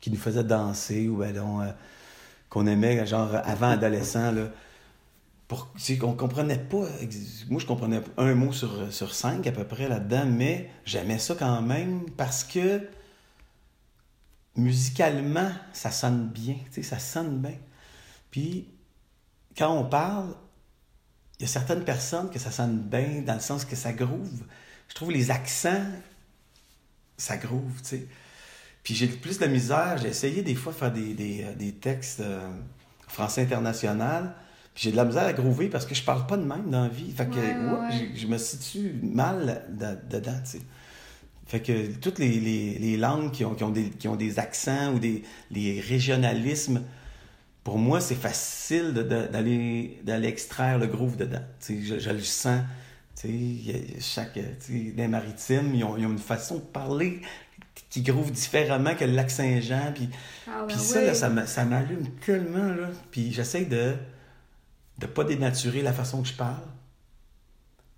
qui- 0.00 0.10
nous 0.10 0.16
faisait 0.18 0.44
danser 0.44 1.08
ou 1.08 1.16
ben, 1.18 1.38
on, 1.40 1.60
euh, 1.62 1.70
qu'on 2.50 2.66
aimait, 2.66 3.06
genre 3.06 3.34
avant 3.44 3.70
adolescent, 3.70 4.32
là, 4.32 4.50
pour, 5.48 5.72
qu'on 6.00 6.14
comprenait 6.14 6.58
pas. 6.58 6.86
Moi, 7.48 7.60
je 7.60 7.66
comprenais 7.66 8.02
un 8.18 8.34
mot 8.34 8.52
sur, 8.52 8.92
sur 8.92 9.14
cinq 9.14 9.46
à 9.46 9.52
peu 9.52 9.64
près 9.64 9.88
là-dedans, 9.88 10.26
mais 10.26 10.70
j'aimais 10.84 11.18
ça 11.18 11.34
quand 11.38 11.62
même 11.62 12.08
parce 12.16 12.44
que 12.44 12.82
musicalement, 14.56 15.50
ça 15.72 15.90
sonne 15.90 16.28
bien. 16.28 16.54
Tu 16.72 16.82
sais, 16.82 16.82
ça 16.82 16.98
sonne 16.98 17.38
bien. 17.40 17.54
Puis, 18.30 18.68
quand 19.56 19.72
on 19.76 19.84
parle, 19.84 20.34
il 21.38 21.42
y 21.42 21.44
a 21.44 21.48
certaines 21.48 21.84
personnes 21.84 22.30
que 22.30 22.38
ça 22.38 22.50
sonne 22.50 22.78
bien 22.82 23.22
dans 23.22 23.34
le 23.34 23.40
sens 23.40 23.64
que 23.64 23.76
ça 23.76 23.92
groove. 23.92 24.42
Je 24.88 24.94
trouve 24.94 25.10
les 25.12 25.30
accents, 25.30 25.84
ça 27.16 27.36
groove, 27.36 27.80
tu 27.82 27.88
sais. 27.88 28.06
Puis 28.82 28.94
j'ai 28.94 29.08
plus 29.08 29.38
de 29.38 29.46
misère. 29.46 29.98
J'ai 29.98 30.08
essayé 30.08 30.42
des 30.42 30.54
fois 30.54 30.72
de 30.72 30.78
faire 30.78 30.92
des, 30.92 31.14
des, 31.14 31.44
euh, 31.44 31.54
des 31.54 31.72
textes 31.72 32.20
euh, 32.20 32.48
français 33.08 33.42
international. 33.42 34.34
Puis 34.74 34.84
j'ai 34.84 34.92
de 34.92 34.96
la 34.96 35.04
misère 35.04 35.24
à 35.24 35.32
groover 35.32 35.68
parce 35.68 35.84
que 35.86 35.94
je 35.94 36.02
parle 36.02 36.26
pas 36.26 36.36
de 36.36 36.44
même 36.44 36.70
dans 36.70 36.82
la 36.84 36.88
vie. 36.88 37.12
Fait 37.12 37.26
que 37.26 37.36
Ouais, 37.36 37.54
ouais, 37.56 37.72
oups, 37.72 37.94
ouais. 37.94 38.10
Je, 38.14 38.20
je 38.22 38.26
me 38.26 38.38
situe 38.38 38.94
mal 39.02 39.66
de- 39.70 40.16
dedans, 40.16 40.40
tu 40.44 40.58
sais. 40.58 40.60
Fait 41.46 41.60
que 41.60 41.92
toutes 41.96 42.18
les, 42.20 42.40
les, 42.40 42.78
les 42.78 42.96
langues 42.96 43.32
qui 43.32 43.44
ont, 43.44 43.54
qui, 43.54 43.64
ont 43.64 43.70
des, 43.70 43.90
qui 43.90 44.08
ont 44.08 44.16
des 44.16 44.38
accents 44.38 44.94
ou 44.94 44.98
des 44.98 45.24
les 45.50 45.80
régionalismes, 45.80 46.82
pour 47.64 47.78
moi, 47.78 48.00
c'est 48.00 48.14
facile 48.14 48.92
d'aller 48.94 50.00
d'aller 50.04 50.28
extraire 50.28 50.78
le 50.78 50.86
groove 50.86 51.16
dedans. 51.16 51.42
Je, 51.68 51.98
je 51.98 52.10
le 52.10 52.20
sens. 52.20 52.60
Chaque, 54.00 54.38
les 54.70 55.08
maritimes, 55.08 55.74
ils 55.74 55.84
ont, 55.84 55.96
ils 55.96 56.06
ont 56.06 56.10
une 56.12 56.18
façon 56.18 56.56
de 56.56 56.60
parler 56.62 57.20
qui 57.90 58.02
groove 58.02 58.30
différemment 58.32 58.94
que 58.94 59.04
le 59.04 59.12
lac 59.12 59.30
Saint-Jean. 59.30 59.92
Puis, 59.94 60.08
Ah, 60.46 60.64
puis 60.66 60.76
ben 60.76 60.82
ça, 60.82 60.98
oui. 61.00 61.06
là, 61.06 61.46
ça 61.46 61.64
m'allume 61.64 62.08
tellement. 62.24 62.68
Là. 62.74 62.88
Puis 63.10 63.32
j'essaie 63.32 63.64
de 63.66 63.94
ne 65.02 65.06
pas 65.06 65.24
dénaturer 65.24 65.82
la 65.82 65.92
façon 65.92 66.22
que 66.22 66.28
je 66.28 66.34
parle 66.34 66.62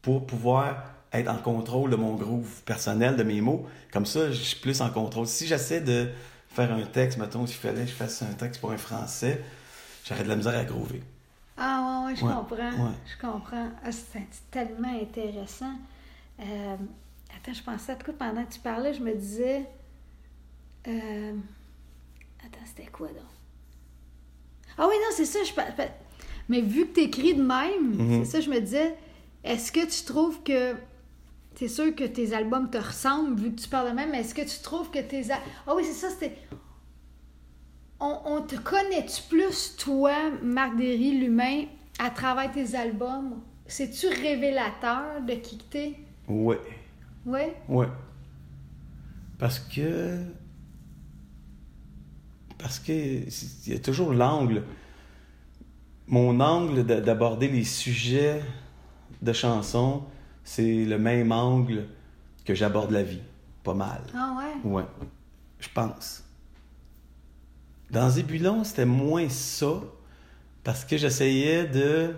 pour 0.01 0.27
pouvoir 0.27 0.85
être 1.13 1.31
en 1.31 1.37
contrôle 1.37 1.91
de 1.91 1.97
mon 1.97 2.15
groove 2.17 2.63
personnel, 2.65 3.17
de 3.17 3.23
mes 3.23 3.41
mots. 3.41 3.67
Comme 3.93 4.07
ça, 4.07 4.31
je 4.33 4.37
suis 4.43 4.61
plus 4.61 4.81
en 4.81 4.91
contrôle. 4.91 5.27
Si 5.27 5.47
j'essaie 5.47 5.81
de 5.81 6.09
faire 6.55 6.73
un 6.73 6.83
texte, 6.83 7.19
mettons, 7.19 7.47
s'il 7.47 7.57
fallait 7.57 7.85
que 7.85 7.91
je 7.91 7.95
fasse 7.95 8.23
un 8.23 8.33
texte 8.35 8.61
pour 8.61 8.73
un 8.73 8.77
français, 8.79 9.43
j'aurais 10.07 10.25
de 10.25 10.29
la 10.29 10.37
misère 10.37 10.57
à 10.59 10.65
groover. 10.65 11.03
Ah, 11.57 12.03
ouais, 12.07 12.13
ouais, 12.13 12.17
je 12.17 12.25
Ouais, 12.25 12.33
comprends. 12.33 12.57
ouais. 12.87 12.93
Je 13.07 13.21
comprends. 13.27 13.71
Ah, 13.85 13.93
c'est 13.93 14.27
tellement 14.51 15.01
intéressant. 15.01 15.75
Euh, 16.41 16.77
attends, 17.37 17.53
je 17.53 17.63
pensais 17.63 17.93
à 17.93 17.97
quoi 17.97 18.15
pendant 18.19 18.45
que 18.45 18.53
tu 18.53 18.61
parlais, 18.61 18.95
je 18.95 19.01
me 19.03 19.15
disais. 19.15 19.67
euh, 20.89 21.35
attends, 22.41 22.65
c'était 22.67 22.91
quoi 22.91 23.09
donc? 23.09 23.17
Ah 24.79 24.87
oui, 24.89 24.95
non, 25.01 25.15
c'est 25.15 25.27
ça. 25.27 25.39
Je... 25.45 25.53
Mais 26.49 26.61
vu 26.61 26.87
que 26.89 26.95
tu 26.95 27.01
écris 27.03 27.35
de 27.35 27.43
même, 27.43 27.95
Mhm. 27.95 28.25
c'est 28.25 28.31
ça, 28.33 28.41
je 28.41 28.51
me 28.51 28.61
disais, 28.61 28.95
est-ce 29.45 29.71
que 29.73 29.85
tu 29.87 30.05
trouves 30.05 30.43
que. 30.43 30.75
C'est 31.63 31.69
sûr 31.69 31.95
que 31.95 32.03
tes 32.03 32.35
albums 32.35 32.69
te 32.71 32.77
ressemblent 32.77 33.39
vu 33.41 33.53
que 33.55 33.61
tu 33.61 33.69
parles 33.69 33.91
de 33.91 33.95
même, 33.95 34.11
mais 34.11 34.23
est-ce 34.23 34.35
que 34.35 34.43
tu 34.43 34.61
trouves 34.65 34.91
que 34.91 34.99
tes. 34.99 35.31
Ah 35.31 35.77
oui, 35.77 35.85
c'est 35.85 35.93
ça, 35.93 36.11
c'était. 36.11 36.37
On, 38.01 38.19
on 38.25 38.43
te 38.43 38.57
connaît-tu 38.57 39.23
plus, 39.29 39.77
toi, 39.77 40.13
Marc 40.43 40.75
Derry, 40.75 41.21
l'humain, 41.21 41.67
à 42.01 42.11
travers 42.11 42.51
tes 42.51 42.75
albums? 42.75 43.41
C'est-tu 43.65 44.09
révélateur 44.09 45.23
de 45.25 45.35
qui 45.35 45.59
que 45.59 45.63
t'es? 45.71 45.95
Ouais. 46.27 46.59
Oui? 47.25 47.43
Ouais. 47.69 47.87
Parce 49.39 49.61
que. 49.61 50.19
Parce 52.59 52.81
que 52.81 52.91
il 52.91 53.73
y 53.73 53.77
a 53.77 53.79
toujours 53.79 54.13
l'angle. 54.13 54.65
Mon 56.09 56.41
angle 56.41 56.85
de- 56.85 56.99
d'aborder 56.99 57.47
les 57.47 57.63
sujets 57.63 58.43
de 59.23 59.33
chansons, 59.33 60.03
c'est 60.45 60.85
le 60.85 60.99
même 60.99 61.33
angle 61.33 61.87
que 62.45 62.55
j'aborde 62.55 62.91
la 62.91 63.03
vie. 63.03 63.21
Pas 63.63 63.75
mal. 63.75 64.03
Ah 64.15 64.37
ouais? 64.39 64.71
Ouais. 64.71 64.85
Je 65.61 65.69
pense. 65.73 66.25
Dans 67.91 68.09
Zébulon, 68.11 68.65
c'était 68.65 68.87
moins 68.87 69.29
ça. 69.29 69.75
Parce 70.65 70.85
que 70.85 70.97
j'essayais 70.97 71.65
de. 71.67 72.15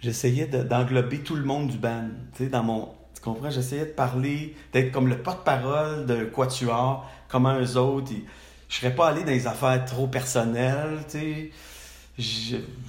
J'essayais 0.00 0.46
de- 0.46 0.62
d'englober 0.62 1.20
tout 1.20 1.36
le 1.36 1.44
monde 1.44 1.68
du 1.68 1.78
band. 1.78 2.08
Tu 2.32 2.44
sais, 2.44 2.48
dans 2.50 2.62
mon. 2.62 2.88
Tu 3.14 3.20
comprends? 3.22 3.50
J'essayais 3.50 3.86
de 3.86 3.90
parler, 3.92 4.54
d'être 4.72 4.92
comme 4.92 5.08
le 5.08 5.18
porte-parole 5.18 6.06
de 6.06 6.24
Quatuor, 6.24 7.08
comme 7.28 7.48
eux 7.48 7.76
autres. 7.76 8.12
Et 8.12 8.24
je 8.68 8.76
serais 8.76 8.94
pas 8.94 9.08
allé 9.08 9.22
dans 9.22 9.30
les 9.30 9.46
affaires 9.46 9.84
trop 9.84 10.06
personnelles, 10.06 10.98
tu 11.08 11.18
sais. 11.18 11.50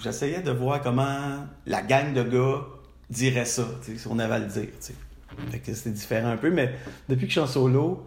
J'essayais 0.04 0.42
de 0.42 0.52
voir 0.52 0.82
comment 0.82 1.46
la 1.66 1.82
gang 1.82 2.14
de 2.14 2.24
gars 2.24 2.66
dirait 3.10 3.46
ça, 3.46 3.68
si 3.82 4.08
on 4.08 4.20
avait 4.20 4.36
à 4.36 4.40
le 4.40 4.48
dire, 4.48 4.64
tu 4.66 4.72
sais. 4.80 4.96
Fait 5.50 5.60
que 5.60 5.74
c'était 5.74 5.92
différent 5.92 6.30
un 6.30 6.38
peu, 6.38 6.50
mais 6.50 6.74
depuis 7.10 7.28
que 7.28 7.34
je 7.34 7.40
suis 7.40 7.42
en 7.42 7.48
solo, 7.48 8.06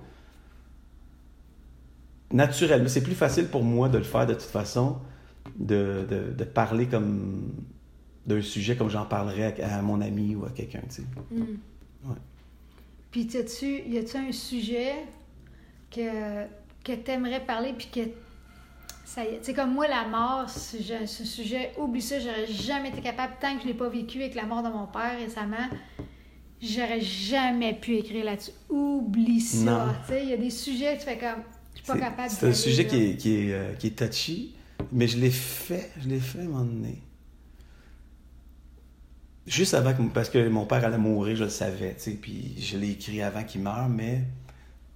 naturellement, 2.32 2.88
c'est 2.88 3.02
plus 3.02 3.14
facile 3.14 3.46
pour 3.46 3.62
moi 3.62 3.88
de 3.88 3.98
le 3.98 4.04
faire 4.04 4.26
de 4.26 4.34
toute 4.34 4.42
façon, 4.42 4.98
de, 5.56 6.06
de, 6.08 6.32
de 6.32 6.44
parler 6.44 6.86
comme 6.86 7.52
d'un 8.26 8.42
sujet 8.42 8.76
comme 8.76 8.90
j'en 8.90 9.06
parlerais 9.06 9.60
à, 9.62 9.78
à 9.78 9.82
mon 9.82 10.00
ami 10.00 10.34
ou 10.34 10.44
à 10.44 10.50
quelqu'un, 10.50 10.80
tu 10.88 10.96
sais. 10.96 11.02
Mm. 11.30 11.40
Ouais. 12.04 12.16
Puis, 13.10 13.22
y 13.24 13.98
a-tu 13.98 14.16
un 14.16 14.32
sujet 14.32 14.92
que, 15.90 16.44
que 16.84 16.92
t'aimerais 16.92 17.44
parler, 17.44 17.74
puis 17.76 17.88
que. 17.92 18.00
Ça 19.12 19.24
y 19.24 19.28
est. 19.34 19.44
Sais, 19.44 19.54
comme 19.54 19.72
moi, 19.74 19.88
la 19.88 20.06
mort, 20.06 20.48
ce, 20.48 20.76
je- 20.76 21.04
ce 21.06 21.24
sujet, 21.24 21.72
oublie 21.78 22.00
ça, 22.00 22.20
j'aurais 22.20 22.46
jamais 22.46 22.90
été 22.90 23.00
capable, 23.00 23.32
tant 23.40 23.56
que 23.56 23.62
je 23.62 23.66
l'ai 23.66 23.74
pas 23.74 23.88
vécu 23.88 24.18
avec 24.20 24.36
la 24.36 24.44
mort 24.46 24.62
de 24.62 24.68
mon 24.68 24.86
père 24.86 25.18
récemment, 25.18 25.68
j'aurais 26.62 27.00
jamais 27.00 27.74
pu 27.74 27.96
écrire 27.96 28.24
là-dessus. 28.24 28.52
Oublie 28.68 29.40
ça. 29.40 29.96
Il 30.22 30.28
y 30.28 30.32
a 30.32 30.36
des 30.36 30.50
sujets, 30.50 30.96
tu 30.96 31.04
fais 31.06 31.18
comme. 31.18 31.42
Je 31.74 31.78
suis 31.78 31.86
pas 31.86 31.94
C'est- 31.94 32.00
capable 32.00 32.30
C'est 32.30 32.46
un 32.48 32.52
sujet 32.52 32.86
qui 32.86 32.96
est, 33.02 33.16
qui, 33.16 33.34
est, 33.34 33.52
euh, 33.52 33.72
qui 33.74 33.88
est 33.88 33.98
touchy, 33.98 34.54
mais 34.92 35.08
je 35.08 35.18
l'ai 35.18 35.30
fait, 35.30 35.90
je 36.00 36.08
l'ai 36.08 36.20
fait 36.20 36.38
à 36.38 36.42
un 36.42 36.44
moment 36.44 36.64
donné. 36.64 37.02
Juste 39.46 39.74
avant 39.74 39.92
que, 39.92 40.02
parce 40.14 40.30
que 40.30 40.48
mon 40.48 40.66
père 40.66 40.84
allait 40.84 40.98
mourir, 40.98 41.34
je 41.34 41.44
le 41.44 41.50
savais, 41.50 41.94
tu 41.94 42.02
sais, 42.02 42.10
puis 42.12 42.54
je 42.60 42.76
l'ai 42.78 42.90
écrit 42.92 43.22
avant 43.22 43.42
qu'il 43.42 43.62
meure, 43.62 43.88
mais 43.88 44.20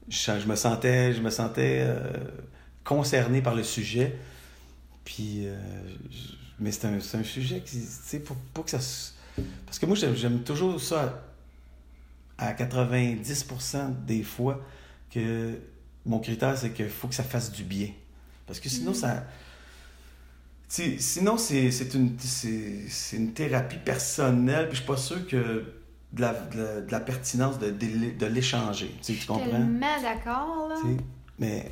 je, 0.08 0.38
je 0.38 0.46
me 0.46 0.54
sentais, 0.54 1.12
je 1.14 1.20
me 1.20 1.30
sentais 1.30 1.78
euh, 1.82 2.12
concerné 2.84 3.40
par 3.42 3.54
le 3.54 3.62
sujet, 3.64 4.16
puis, 5.04 5.46
euh, 5.46 5.56
je- 6.10 6.34
mais 6.60 6.70
c'est 6.70 6.86
un, 6.86 7.00
c'est 7.00 7.16
un 7.18 7.24
sujet 7.24 7.60
qui, 7.60 7.78
tu 7.80 7.86
sais, 7.88 8.20
pour, 8.20 8.36
pour 8.52 8.64
que 8.64 8.70
ça, 8.70 8.78
parce 9.66 9.78
que 9.78 9.86
moi 9.86 9.96
j'aime 9.96 10.42
toujours 10.44 10.80
ça 10.80 11.24
à 12.38 12.52
90% 12.52 13.90
des 14.06 14.22
fois 14.22 14.60
que 15.10 15.58
mon 16.06 16.18
critère, 16.20 16.56
c'est 16.56 16.70
qu'il 16.72 16.88
faut 16.88 17.08
que 17.08 17.14
ça 17.14 17.22
fasse 17.24 17.50
du 17.52 17.64
bien. 17.64 17.88
Parce 18.46 18.60
que 18.60 18.68
sinon, 18.68 18.90
Mm. 18.92 18.94
ça. 18.94 19.24
Sinon, 20.68 21.36
c'est 21.38 21.70
c'est 21.70 21.94
une, 21.94 22.16
c'est 22.18 22.88
c'est 22.88 23.16
une 23.16 23.32
thérapie 23.32 23.78
personnelle, 23.78 24.66
puis 24.68 24.76
je 24.76 24.80
suis 24.82 24.86
pas 24.90 24.96
sûr 24.96 25.24
que 25.28 25.72
de 26.12 26.20
la, 26.20 26.32
de 26.34 26.56
la, 26.58 26.80
de 26.80 26.90
la 26.92 27.00
pertinence 27.00 27.58
de, 27.60 27.70
de, 27.70 28.18
de 28.18 28.26
l'échanger. 28.26 28.92
Tu, 29.02 29.14
comprends? 29.26 29.44
Tellement 29.50 30.02
d'accord, 30.02 30.68
là. 30.68 30.74
Mais, 31.38 31.70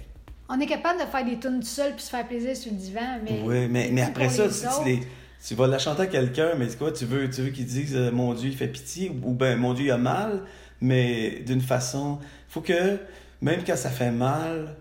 On 0.54 0.60
est 0.60 0.66
capable 0.66 1.00
de 1.00 1.06
faire 1.06 1.24
des 1.24 1.38
tunes 1.38 1.60
tout 1.60 1.66
seul 1.66 1.94
puis 1.94 2.02
se 2.04 2.10
faire 2.10 2.26
plaisir 2.28 2.54
sur 2.56 2.70
le 2.72 2.76
divan, 2.76 3.18
mais. 3.24 3.40
ouais, 3.42 3.68
mais, 3.68 3.90
après 4.02 4.28
ça, 4.28 4.46
les 4.46 4.66
autres. 4.66 4.82
tu, 4.82 4.88
les- 4.88 5.00
tu 5.46 5.54
vas 5.54 5.66
la 5.66 5.78
chanter 5.78 6.02
à 6.02 6.06
quelqu'un, 6.06 6.50
mais 6.58 6.68
quoi, 6.76 6.92
tu 6.92 7.04
veux, 7.06 7.28
tu 7.30 7.42
veux 7.42 7.50
qu'il 7.50 7.64
dise 7.66 7.96
euh, 7.96 8.10
Mon 8.12 8.34
Dieu, 8.34 8.50
il 8.50 8.56
fait 8.56 8.68
pitié, 8.68 9.10
ou, 9.24 9.32
ben 9.32 9.58
Mon 9.58 9.72
Dieu, 9.74 9.86
il 9.86 9.90
a 9.90 9.98
mal, 9.98 10.42
mais 10.80 11.40
d'une 11.46 11.60
façon. 11.62 12.18
faut 12.48 12.60
que, 12.60 12.98
même 13.40 13.62
quand 13.66 13.76
ça 13.76 13.90
fait 13.90 14.10
mal, 14.12 14.76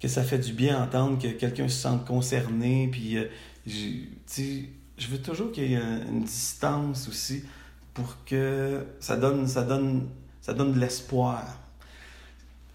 que 0.00 0.08
ça 0.08 0.22
fait 0.22 0.38
du 0.38 0.52
bien 0.54 0.82
entendre 0.82 1.20
que 1.20 1.28
quelqu'un 1.28 1.68
se 1.68 1.76
sente 1.78 2.06
concerné, 2.06 2.88
puis 2.90 3.18
euh, 3.18 3.24
j'ai- 3.66 4.08
tu 4.08 4.08
sais, 4.26 4.64
je 4.96 5.06
veux 5.08 5.18
toujours 5.18 5.52
qu'il 5.52 5.70
y 5.70 5.74
ait 5.74 5.76
un- 5.76 6.06
une 6.08 6.24
distance 6.24 7.06
aussi 7.08 7.44
pour 7.92 8.16
que 8.24 8.84
ça 9.00 9.16
donne, 9.16 9.46
ça 9.46 9.62
donne, 9.62 10.08
ça 10.40 10.54
donne 10.54 10.72
de 10.72 10.80
l'espoir. 10.80 11.58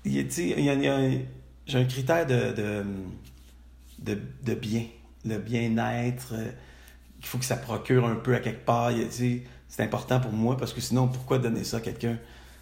Il 0.06 0.14
il 0.16 0.18
y 0.64 0.70
a- 0.70 0.74
il 0.74 0.84
y 0.84 0.88
a 0.88 1.10
J'ai 1.66 1.80
un 1.80 1.86
critère 1.86 2.26
de, 2.28 2.52
de, 2.54 2.86
de, 4.00 4.20
de 4.44 4.54
bien, 4.54 4.86
le 5.26 5.38
bien-être. 5.40 6.34
euh, 6.34 6.52
Il 7.20 7.26
faut 7.26 7.38
que 7.38 7.46
ça 7.46 7.58
procure 7.58 8.06
un 8.06 8.16
peu 8.16 8.36
à 8.36 8.40
quelque 8.40 8.66
part. 8.66 8.92
C'est 9.10 9.44
important 9.84 10.20
pour 10.20 10.32
moi 10.32 10.58
parce 10.58 10.74
que 10.74 10.82
sinon, 10.82 11.08
pourquoi 11.08 11.40
donner 11.40 11.64
ça 11.64 11.78
à 11.78 11.82
quelqu'un? 11.82 12.18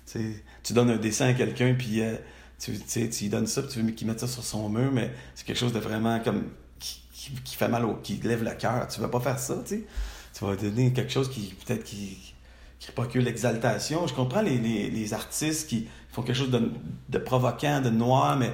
Tu 0.06 0.74
donnes 0.74 0.90
un 0.90 0.98
dessin 0.98 1.28
à 1.28 1.34
quelqu'un, 1.34 1.76
puis 1.78 2.02
euh, 2.02 2.16
tu, 2.60 2.78
tu 2.80 3.00
lui 3.24 3.30
donnes 3.30 3.48
ça, 3.48 3.62
puis 3.62 3.72
tu 3.72 3.82
veux 3.82 3.92
qu'il 3.92 4.08
mette 4.08 4.20
ça 4.20 4.28
sur 4.28 4.44
son 4.44 4.70
mur, 4.70 4.92
mais 4.92 5.12
c'est 5.36 5.46
quelque 5.46 5.58
chose 5.60 5.74
de 5.74 5.80
vraiment 5.80 6.20
comme 6.20 6.44
qui, 6.80 7.02
qui, 7.44 7.56
fait 7.56 7.68
mal 7.70 7.86
au, 7.86 7.96
qui 7.96 8.16
lève 8.24 8.44
le 8.44 8.52
cœur. 8.52 8.88
Tu 8.88 9.00
vas 9.02 9.08
pas 9.10 9.20
faire 9.20 9.40
ça, 9.40 9.62
tu. 9.66 9.86
Tu 10.34 10.46
vas 10.46 10.56
donner 10.56 10.92
quelque 10.94 11.12
chose 11.12 11.30
qui 11.30 11.54
peut-être 11.66 11.84
qui, 11.84 12.34
qui 12.80 12.92
procure 12.92 13.22
l'exaltation. 13.22 14.08
Je 14.08 14.14
comprends 14.14 14.42
les, 14.42 14.58
les, 14.58 14.90
les 14.90 15.14
artistes 15.14 15.70
qui 15.70 15.88
font 16.10 16.22
quelque 16.22 16.36
chose 16.38 16.52
de, 16.52 16.72
de 17.10 17.18
provoquant, 17.18 17.82
de 17.82 17.90
noir, 17.90 18.38
mais 18.38 18.52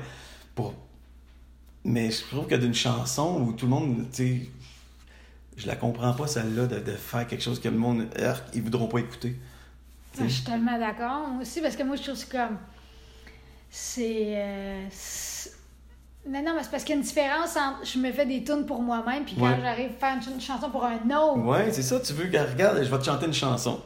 pour. 0.56 0.74
Mais 1.84 2.12
je 2.12 2.24
trouve 2.28 2.48
que 2.48 2.56
d'une 2.56 2.74
chanson 2.74 3.42
où 3.42 3.54
tout 3.54 3.66
le 3.66 3.72
monde, 3.72 4.06
tu 4.12 4.18
sais, 4.18 4.50
je 5.58 5.68
la 5.68 5.76
comprends 5.76 6.14
pas, 6.14 6.28
celle-là, 6.28 6.68
de, 6.68 6.80
de 6.80 6.92
faire 6.92 7.28
quelque 7.28 7.44
chose 7.44 7.60
que 7.60 7.70
le 7.70 7.78
monde, 7.78 8.08
arc, 8.22 8.44
ils 8.54 8.62
voudront 8.62 8.88
pas 8.88 9.00
écouter. 9.00 9.38
Je 10.20 10.28
suis 10.28 10.44
tellement 10.44 10.78
d'accord. 10.78 11.28
Moi 11.30 11.42
aussi, 11.44 11.62
parce 11.62 11.76
que 11.76 11.84
moi, 11.84 11.96
je 11.96 12.02
trouve 12.04 12.16
que 12.16 12.20
c'est 12.22 12.32
comme. 12.32 12.58
C'est. 13.70 14.34
euh, 14.36 14.86
non, 16.28 16.44
non, 16.44 16.54
mais 16.56 16.64
c'est 16.64 16.72
parce 16.72 16.84
qu'il 16.84 16.96
y 16.96 16.98
a 16.98 17.02
une 17.02 17.08
différence 17.08 17.56
entre 17.56 17.86
je 17.86 17.98
me 18.00 18.12
fais 18.12 18.26
des 18.26 18.44
tunes 18.44 18.66
pour 18.66 18.82
moi-même, 18.82 19.24
puis 19.24 19.36
quand 19.36 19.44
Ouais. 19.46 19.60
j'arrive 19.62 19.92
à 19.92 20.00
faire 20.08 20.16
une, 20.16 20.22
ch- 20.22 20.42
chanson 20.44 20.70
pour 20.70 20.84
un 20.84 20.96
autre. 20.96 21.38
Ouais, 21.46 21.72
c'est 21.72 21.82
ça, 21.84 22.00
tu 22.00 22.14
veux, 22.14 22.26
regarde, 22.26 22.84
je 22.84 22.90
vais 22.90 23.00
te 23.00 23.06
chanter 23.06 23.26
une 23.28 23.34
chanson. 23.34 23.82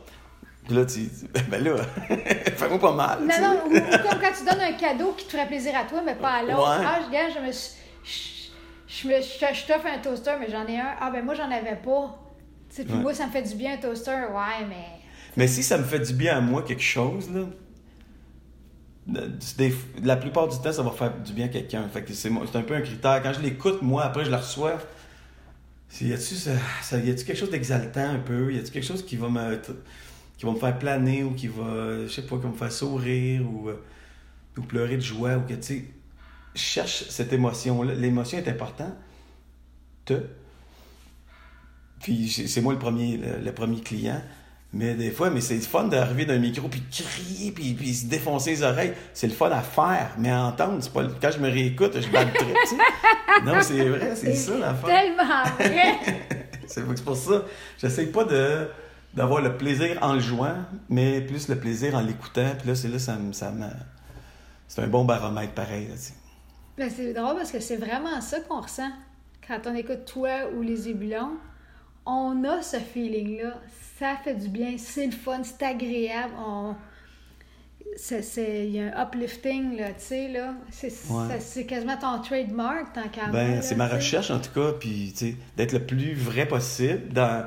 Puis 0.65 0.75
là, 0.75 0.85
tu 0.85 0.99
dis, 0.99 1.27
ben 1.49 1.63
là, 1.63 1.75
fais-moi 2.55 2.79
pas 2.79 2.93
mal. 2.93 3.19
tu 3.19 3.25
Non, 3.27 3.31
sais. 3.33 3.41
non, 3.41 3.61
ou, 3.65 3.75
ou 3.75 4.09
comme 4.09 4.19
quand 4.21 4.31
tu 4.37 4.45
donnes 4.45 4.61
un 4.61 4.73
cadeau 4.73 5.13
qui 5.17 5.25
te 5.25 5.31
ferait 5.31 5.47
plaisir 5.47 5.73
à 5.75 5.83
toi, 5.83 6.01
mais 6.05 6.15
pas 6.15 6.29
à 6.31 6.41
l'autre. 6.43 6.79
Ouais. 6.79 6.85
Ah, 6.87 6.99
je 7.33 7.45
me 7.45 7.51
suis. 7.51 7.71
Je, 8.05 9.01
je, 9.01 9.07
me- 9.07 9.21
je, 9.21 9.55
je 9.55 9.67
t'offre 9.67 9.87
un 9.87 9.99
toaster, 9.99 10.33
mais 10.39 10.49
j'en 10.49 10.65
ai 10.67 10.79
un. 10.79 10.93
Ah, 10.99 11.09
ben 11.11 11.23
moi, 11.25 11.33
j'en 11.33 11.49
avais 11.51 11.75
pas. 11.75 12.19
Tu 12.69 12.75
sais, 12.77 12.83
puis 12.85 12.93
Ouais. 12.93 12.99
moi, 13.01 13.13
ça 13.13 13.27
me 13.27 13.31
fait 13.31 13.41
du 13.43 13.55
bien 13.55 13.73
un 13.73 13.77
toaster. 13.77 14.11
Ouais, 14.11 14.65
mais. 14.69 14.85
Mais 15.35 15.47
si 15.47 15.63
ça 15.63 15.77
me 15.77 15.83
fait 15.83 15.99
du 15.99 16.13
bien 16.13 16.37
à 16.37 16.41
moi, 16.41 16.61
quelque 16.63 16.81
chose, 16.83 17.29
là, 17.31 17.41
de- 19.07 19.31
des- 19.57 19.75
la 20.01 20.15
plupart 20.15 20.47
du 20.47 20.57
temps, 20.59 20.71
ça 20.71 20.81
va 20.83 20.91
faire 20.91 21.13
du 21.17 21.33
bien 21.33 21.45
à 21.45 21.49
quelqu'un. 21.49 21.87
Fait 21.89 22.03
que 22.03 22.13
c'est 22.13 22.29
c'est 22.29 22.55
un 22.57 22.61
peu 22.61 22.75
un 22.75 22.81
critère. 22.81 23.21
Quand 23.21 23.33
je 23.33 23.41
l'écoute, 23.41 23.81
moi, 23.81 24.03
après, 24.05 24.23
je 24.25 24.31
la 24.31 24.37
reçois. 24.37 24.77
Y 26.01 26.13
a-tu 26.13 26.35
ça, 26.35 26.51
ça- 26.81 26.97
y 26.97 27.11
a-tu 27.11 27.23
quelque 27.25 27.37
chose 27.37 27.51
d'exaltant 27.51 28.09
un 28.09 28.19
peu? 28.19 28.51
Y 28.53 28.59
a-tu 28.59 28.71
quelque 28.71 28.85
chose 28.87 29.05
qui 29.05 29.15
va 29.17 29.29
me 29.29 29.39
qui 30.37 30.45
va 30.45 30.51
me 30.51 30.57
faire 30.59 30.77
planer 30.77 31.23
ou 31.23 31.31
qui 31.31 31.47
va, 31.47 32.03
je 32.05 32.07
sais 32.09 32.23
pas, 32.23 32.35
qui 32.37 32.43
va 32.43 32.49
me 32.49 32.53
faire 32.57 32.71
sourire 32.71 33.41
ou, 33.49 33.69
euh, 33.69 33.81
ou 34.57 34.61
pleurer 34.61 34.95
de 34.97 35.01
joie 35.01 35.37
ou 35.37 35.41
que 35.41 35.53
tu 35.53 35.61
sais, 35.63 35.85
cherche 36.55 37.05
cette 37.09 37.31
émotion-là. 37.33 37.93
L'émotion 37.93 38.37
est 38.37 38.47
importante. 38.47 38.93
Puis 42.01 42.27
c'est 42.29 42.61
moi 42.61 42.73
le 42.73 42.79
premier, 42.79 43.17
le, 43.17 43.43
le 43.43 43.51
premier 43.53 43.79
client. 43.81 44.21
Mais 44.75 44.95
des 44.95 45.11
fois, 45.11 45.29
mais 45.29 45.39
c'est 45.39 45.53
le 45.55 45.61
fun 45.61 45.83
d'arriver 45.83 46.25
d'un 46.25 46.39
micro 46.39 46.67
puis 46.67 46.81
crier 46.89 47.51
puis, 47.51 47.73
puis 47.75 47.93
se 47.93 48.07
défoncer 48.07 48.49
les 48.51 48.63
oreilles. 48.63 48.93
C'est 49.13 49.27
le 49.27 49.33
fun 49.33 49.51
à 49.51 49.61
faire, 49.61 50.15
mais 50.17 50.31
à 50.31 50.45
entendre, 50.45 50.79
c'est 50.81 50.91
pas 50.91 51.03
le- 51.03 51.13
quand 51.21 51.29
je 51.29 51.37
me 51.37 51.47
réécoute, 51.47 51.93
je 52.01 52.07
bats 52.09 52.23
le 52.25 52.33
trip, 52.33 52.55
tu 52.63 52.69
sais. 52.69 53.45
Non, 53.45 53.61
c'est 53.61 53.87
vrai, 53.87 54.15
c'est 54.15 54.33
ça 54.33 54.57
l'affaire. 54.57 54.89
Tellement 54.89 55.43
vrai! 55.57 55.99
C'est 56.65 57.03
pour 57.03 57.15
ça, 57.15 57.43
j'essaie 57.79 58.07
pas 58.07 58.23
de 58.23 58.67
d'avoir 59.13 59.41
le 59.41 59.57
plaisir 59.57 59.97
en 60.01 60.13
le 60.13 60.19
jouant, 60.19 60.55
mais 60.89 61.21
plus 61.21 61.47
le 61.49 61.55
plaisir 61.59 61.95
en 61.95 62.01
l'écoutant. 62.01 62.51
Puis 62.57 62.67
là, 62.67 62.75
c'est 62.75 62.87
là, 62.87 62.99
ça 62.99 63.17
ça 63.31 63.51
me- 63.51 63.65
c'est 64.67 64.81
un 64.81 64.87
bon 64.87 65.05
baromètre 65.05 65.53
pareil. 65.53 65.87
Ben, 66.77 66.89
c'est 66.89 67.13
drôle 67.13 67.35
parce 67.35 67.51
que 67.51 67.59
c'est 67.59 67.75
vraiment 67.77 68.19
ça 68.21 68.39
qu'on 68.39 68.61
ressent 68.61 68.89
quand 69.47 69.59
on 69.67 69.75
écoute 69.75 70.05
toi 70.05 70.49
ou 70.55 70.61
les 70.61 70.89
ébulons. 70.89 71.33
On 72.05 72.43
a 72.43 72.61
ce 72.61 72.77
feeling-là. 72.77 73.53
Ça 73.99 74.15
fait 74.23 74.33
du 74.33 74.49
bien, 74.49 74.75
c'est 74.77 75.05
le 75.05 75.11
fun, 75.11 75.41
c'est 75.43 75.63
agréable. 75.63 76.33
On... 76.45 76.75
c'est- 77.95 78.23
c'est- 78.23 78.65
Il 78.67 78.73
y 78.75 78.79
a 78.81 78.97
un 78.97 79.03
uplifting, 79.03 79.77
là, 79.77 79.89
tu 79.89 79.93
sais, 79.99 80.27
là. 80.29 80.55
C'est 80.71 80.91
Ouais. 81.11 81.65
quasiment 81.65 81.95
ton 81.97 82.19
trademark, 82.21 82.91
tant 82.93 83.07
qu'à 83.09 83.27
Ben, 83.27 83.61
c'est 83.61 83.75
ma 83.75 83.87
recherche 83.87 84.31
en 84.31 84.39
tout 84.39 84.51
cas, 84.51 84.71
puis 84.79 85.13
tu 85.15 85.29
sais, 85.31 85.35
d'être 85.55 85.73
le 85.73 85.85
plus 85.85 86.13
vrai 86.15 86.47
possible 86.47 87.09
dans 87.13 87.45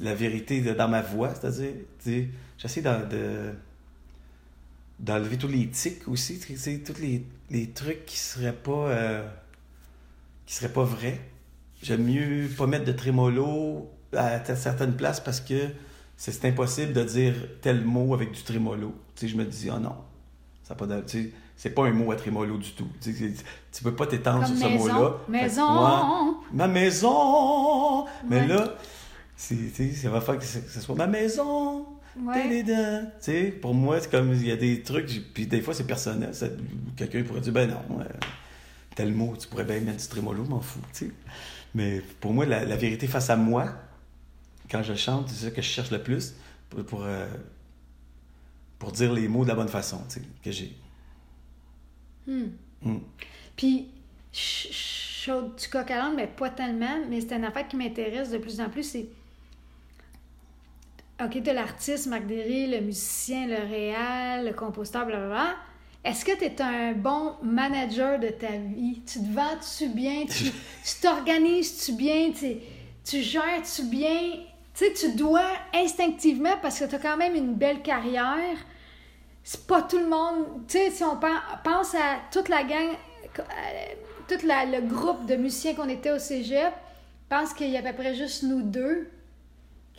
la 0.00 0.14
vérité, 0.14 0.60
dans 0.62 0.88
ma 0.88 1.02
voix, 1.02 1.34
c'est-à-dire, 1.34 1.74
j'essaie 2.58 2.82
de 2.82 3.52
d'enlever 4.98 5.38
tous 5.38 5.48
les 5.48 5.66
tics 5.68 6.06
aussi, 6.08 6.38
tous 6.84 7.00
les, 7.00 7.24
les 7.50 7.70
trucs 7.70 8.04
qui 8.04 8.18
seraient 8.18 8.52
pas 8.52 8.88
euh, 8.88 9.26
qui 10.44 10.54
seraient 10.54 10.72
pas 10.72 10.84
vrais. 10.84 11.18
J'aime 11.82 12.04
mieux 12.04 12.48
pas 12.56 12.66
mettre 12.66 12.84
de 12.84 12.92
trémolo 12.92 13.90
à 14.14 14.44
certaines 14.56 14.94
places 14.94 15.20
parce 15.20 15.40
que 15.40 15.68
c'est 16.18 16.44
impossible 16.44 16.92
de 16.92 17.02
dire 17.02 17.34
tel 17.62 17.82
mot 17.82 18.12
avec 18.12 18.32
du 18.32 18.42
trémolo. 18.42 18.94
Tu 19.14 19.22
sais, 19.22 19.28
je 19.28 19.36
me 19.38 19.44
dis, 19.44 19.70
oh 19.74 19.78
non, 19.78 19.96
ça 20.62 20.74
pas 20.74 20.86
c'est 21.56 21.70
pas 21.70 21.84
un 21.86 21.92
mot 21.92 22.10
à 22.10 22.16
trémolo 22.16 22.58
du 22.58 22.72
tout. 22.72 22.88
Tu, 23.02 23.34
tu 23.72 23.82
peux 23.82 23.94
pas 23.94 24.06
t'étendre 24.06 24.46
sur 24.46 24.56
ce 24.56 24.64
maison. 24.64 24.78
mot-là. 24.78 25.14
Fait 25.26 25.32
Maison. 25.32 25.84
ouais, 25.84 26.34
ma 26.52 26.68
maison! 26.68 28.06
Mais 28.28 28.46
là, 28.46 28.74
c'est, 29.40 30.08
va 30.08 30.20
faire 30.20 30.38
que 30.38 30.44
ce 30.44 30.80
soit 30.80 30.94
ma 30.94 31.06
maison! 31.06 31.86
Ouais. 32.20 33.52
Pour 33.60 33.72
moi, 33.74 34.00
c'est 34.00 34.10
comme 34.10 34.32
il 34.34 34.46
y 34.46 34.50
a 34.50 34.56
des 34.56 34.82
trucs, 34.82 35.32
puis 35.32 35.46
des 35.46 35.62
fois 35.62 35.72
c'est 35.74 35.86
personnel. 35.86 36.32
Quelqu'un 36.96 37.22
pourrait 37.22 37.40
dire, 37.40 37.52
ben 37.52 37.70
non, 37.70 38.00
euh, 38.00 38.04
tel 38.94 39.14
mot, 39.14 39.34
tu 39.38 39.48
pourrais 39.48 39.64
bien 39.64 39.80
mettre 39.80 40.02
du 40.02 40.08
trémolo, 40.08 40.44
m'en 40.44 40.60
fous, 40.60 40.80
tu 40.92 41.06
sais. 41.06 41.12
Mais 41.74 42.02
pour 42.20 42.32
moi, 42.34 42.46
la, 42.46 42.64
la 42.64 42.76
vérité 42.76 43.06
face 43.06 43.30
à 43.30 43.36
moi, 43.36 43.72
quand 44.70 44.82
je 44.82 44.94
chante, 44.94 45.28
c'est 45.28 45.46
ça 45.46 45.50
que 45.50 45.62
je 45.62 45.66
cherche 45.68 45.90
le 45.90 46.02
plus 46.02 46.34
pour, 46.68 46.84
pour, 46.84 47.04
euh, 47.04 47.26
pour 48.78 48.92
dire 48.92 49.12
les 49.12 49.28
mots 49.28 49.44
de 49.44 49.48
la 49.48 49.54
bonne 49.54 49.68
façon, 49.68 50.02
tu 50.08 50.20
sais, 50.20 50.26
que 50.44 50.50
j'ai. 50.50 50.76
Hmm. 52.26 52.48
Hmm. 52.82 52.98
Puis, 53.56 53.88
ch- 54.32 54.68
chaude 55.24 55.56
du 55.56 55.68
coq 55.68 55.90
à 55.90 56.10
mais 56.10 56.26
pas 56.26 56.50
tellement. 56.50 56.98
Mais 57.08 57.20
c'est 57.20 57.34
une 57.34 57.44
affaire 57.44 57.66
qui 57.68 57.76
m'intéresse 57.76 58.30
de 58.30 58.38
plus 58.38 58.60
en 58.60 58.68
plus. 58.68 58.82
C'est. 58.82 59.06
OK, 61.22 61.42
t'as 61.44 61.52
l'artiste, 61.52 62.06
Marc 62.06 62.26
Derry, 62.26 62.66
le 62.66 62.80
musicien, 62.80 63.46
le 63.46 63.68
réal, 63.68 64.46
le 64.46 64.52
compositeur, 64.54 65.04
blablabla. 65.04 65.54
Est-ce 66.02 66.24
que 66.24 66.32
tu 66.36 66.44
es 66.44 66.62
un 66.62 66.92
bon 66.92 67.34
manager 67.42 68.18
de 68.18 68.28
ta 68.28 68.46
vie? 68.48 69.02
Tu 69.06 69.18
te 69.18 69.34
vends-tu 69.34 69.88
bien? 69.88 70.24
Tu 70.26 70.44
tu 70.84 71.00
t'organises-tu 71.02 71.92
bien? 71.92 72.30
Tu, 72.32 72.56
tu 73.04 73.20
gères-tu 73.20 73.82
bien? 73.82 74.32
Tu 74.74 74.86
sais, 74.86 74.92
tu 74.94 75.12
dois 75.14 75.44
instinctivement, 75.74 76.54
parce 76.62 76.78
que 76.80 76.86
tu 76.86 76.94
as 76.94 76.98
quand 76.98 77.18
même 77.18 77.34
une 77.34 77.52
belle 77.54 77.82
carrière, 77.82 78.56
c'est 79.44 79.66
pas 79.66 79.82
tout 79.82 79.98
le 79.98 80.08
monde. 80.08 80.46
Tu 80.68 80.78
sais, 80.78 80.90
si 80.90 81.04
on 81.04 81.16
pen- 81.16 81.42
pense 81.62 81.94
à 81.94 82.16
toute 82.32 82.48
la 82.48 82.62
gang, 82.62 82.88
euh, 83.38 83.42
tout 84.26 84.46
la- 84.46 84.64
le 84.64 84.80
groupe 84.86 85.26
de 85.26 85.36
musiciens 85.36 85.74
qu'on 85.74 85.88
était 85.90 86.12
au 86.12 86.18
cégep, 86.18 86.72
pense 87.28 87.52
qu'il 87.52 87.68
y 87.68 87.76
a 87.76 87.80
à 87.80 87.92
peu 87.92 87.92
près 87.92 88.14
juste 88.14 88.42
nous 88.44 88.62
deux, 88.62 89.10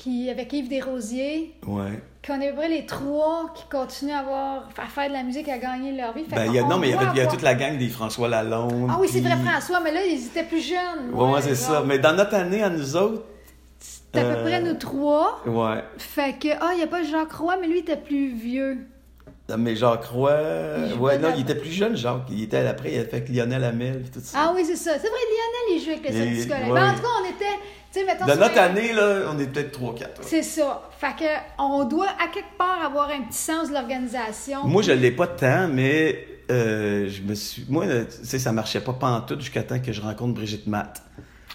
qui, 0.02 0.30
avec 0.32 0.52
Yves 0.52 0.68
Desrosiers, 0.68 1.54
Ouais. 1.68 2.02
qu'on 2.26 2.41
est 2.41 2.47
à 2.47 2.52
peu 2.52 2.58
près 2.58 2.70
les 2.70 2.86
trois 2.88 3.52
qui 3.56 3.64
continuent 3.70 4.14
à, 4.14 4.20
avoir, 4.20 4.70
à 4.78 4.88
faire 4.88 5.08
de 5.10 5.14
la 5.14 5.22
musique, 5.22 5.47
à 5.47 5.60
gagner 5.60 5.91
leur 5.91 6.14
vie. 6.14 6.24
Fait 6.24 6.36
Ben, 6.38 6.52
y 6.52 6.58
a, 6.58 6.64
non, 6.64 6.80
mais 6.80 6.89
il 6.89 6.95
y, 6.95 6.97
avait, 6.97 7.22
a 7.22 7.28
toute 7.28 7.43
la 7.43 7.54
gang 7.54 7.78
des 7.78 7.88
François 7.88 8.28
Lalonde. 8.28 8.89
Ah 8.91 8.97
oui, 8.99 9.08
c'est 9.12 9.22
vrai, 9.22 9.38
François, 9.45 9.80
mais 9.80 9.91
là, 9.91 10.04
ils 10.04 10.26
étaient 10.26 10.43
plus 10.43 10.62
jeunes. 10.62 11.14
Ouais, 11.14 11.32
ouais, 11.32 11.41
c'est 11.41 11.54
ça. 11.56 11.84
Mais 11.86 11.99
dans 11.99 12.14
notre 12.16 12.34
année, 12.34 12.64
à 12.64 12.70
nous 12.70 12.95
autres. 12.95 13.24
C'était 13.80 14.20
à 14.20 14.34
peu 14.34 14.39
euh, 14.39 14.43
près 14.43 14.62
nous 14.62 14.74
trois. 14.74 15.39
Ouais. 15.45 15.84
Fait 15.99 16.38
que, 16.39 16.49
ah, 16.60 16.70
il 16.74 16.78
n'y 16.78 16.84
a 16.84 16.88
pas 16.88 17.04
Jacques 17.04 17.34
Roy, 17.34 17.58
mais 17.62 17.68
lui, 17.68 17.78
il 17.78 17.82
était 17.82 17.95
plus 17.97 18.34
vieux. 18.34 18.80
Mais 19.58 19.76
Jacques 19.76 20.06
Roy. 20.06 20.32
Il 20.93 20.99
Ouais, 20.99 21.18
non, 21.20 21.30
il 21.36 21.41
était 21.41 21.56
plus 21.56 21.72
jeune, 21.72 21.95
Jacques. 21.95 22.24
Il 22.32 22.41
était 22.43 22.66
après, 22.66 22.93
il 22.93 22.99
a 22.99 23.06
fait 23.06 23.28
Lionel 23.30 23.64
Hamel, 23.64 24.04
tout 24.12 24.20
ça. 24.24 24.38
Ah 24.41 24.52
oui, 24.56 24.64
c'est 24.66 24.76
ça. 24.78 24.93
C'est 24.93 25.10
vrai, 25.10 25.20
Lionel, 25.30 25.78
il 25.78 25.84
jouait 25.84 25.93
avec 25.93 26.10
le 26.10 26.16
Et- 26.16 26.36
Celtic 26.36 26.49
Collège. 26.49 26.68
ouais, 26.70 26.74
Ben, 26.74 26.89
en 26.89 26.93
tout 26.95 27.02
cas, 27.02 27.08
on 27.22 27.30
était, 27.30 27.60
mettons... 28.06 28.26
Sur 28.28 28.38
notre 28.38 28.58
année, 28.60 28.94
là, 28.94 29.24
on 29.34 29.39
est 29.39 29.48
peut-être 29.48 29.78
3-4. 29.80 30.06
C'est 30.22 30.44
ça. 30.44 30.89
Fait 30.98 31.16
que, 31.18 31.26
on 31.60 31.84
doit, 31.86 32.08
à 32.24 32.28
quelque 32.28 32.58
part, 32.58 32.82
avoir 32.84 33.10
un 33.10 33.22
petit 33.24 33.38
sens 33.38 33.70
de 33.70 33.74
l'organisation. 33.74 34.66
Moi, 34.66 34.82
je 34.82 34.92
l'ai 34.92 35.12
pas 35.12 35.28
tant, 35.28 35.68
mais 35.68 36.26
euh, 36.50 37.08
je 37.10 37.22
me 37.22 37.34
suis. 37.36 37.66
Moi, 37.70 37.86
euh, 37.86 38.06
tu 38.06 38.26
sais, 38.26 38.39
ça 38.39 38.52
marchait 38.52 38.82
pas 38.82 38.94
pantoute 38.94 39.39
jusqu'à 39.42 39.64
temps 39.64 39.80
que 39.80 39.92
je 39.92 40.02
rencontre 40.02 40.34
Brigitte 40.34 40.68
Matt. 40.68 41.04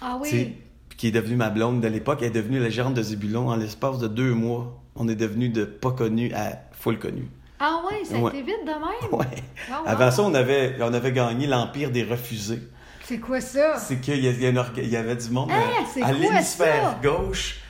Ah 0.03 0.18
oui. 0.20 0.55
qui 0.97 1.09
est 1.09 1.11
devenue 1.11 1.37
ma 1.37 1.49
blonde 1.51 1.80
de 1.80 1.89
l'époque. 1.89 2.18
Elle 2.20 2.28
est 2.28 2.30
devenue 2.30 2.59
la 2.61 2.70
gérante 2.70 2.95
de 2.95 3.03
Zébulon 3.03 3.49
en 3.49 3.57
l'espace 3.57 3.99
de 3.99 4.09
deux 4.09 4.32
mois. 4.34 4.78
On 4.95 5.09
est 5.09 5.14
devenu 5.16 5.49
de 5.51 5.64
pas 5.64 5.91
connu 5.91 6.32
à 6.34 6.53
full 6.72 6.99
connu. 6.99 7.28
Ah 7.61 7.80
oui, 7.91 8.05
ça 8.05 8.16
a 8.16 8.18
Ouais. 8.18 8.30
été 8.30 8.43
vite 8.43 8.64
de 8.64 8.70
même. 8.70 9.12
Ouais. 9.12 9.24
Wow, 9.70 9.76
wow. 9.84 9.87
Avant 9.87 10.11
ça, 10.11 10.22
on 10.22 10.34
avait, 10.34 10.76
on 10.80 10.93
avait 10.93 11.12
gagné 11.12 11.47
l'Empire 11.47 11.91
des 11.91 12.03
refusés. 12.03 12.61
C'est 13.07 13.18
quoi 13.18 13.40
ça? 13.40 13.78
C'est 13.78 14.00
qu'il 14.00 14.16
y, 14.16 14.28
y 14.28 14.88
y 14.90 14.96
avait 14.96 15.16
du 15.16 15.30
monde 15.30 15.50
Ah, 15.52 15.61
euh, 15.96 16.02
à 16.02 16.12
l'hémisphère 16.12 16.98
gauche 17.00 17.61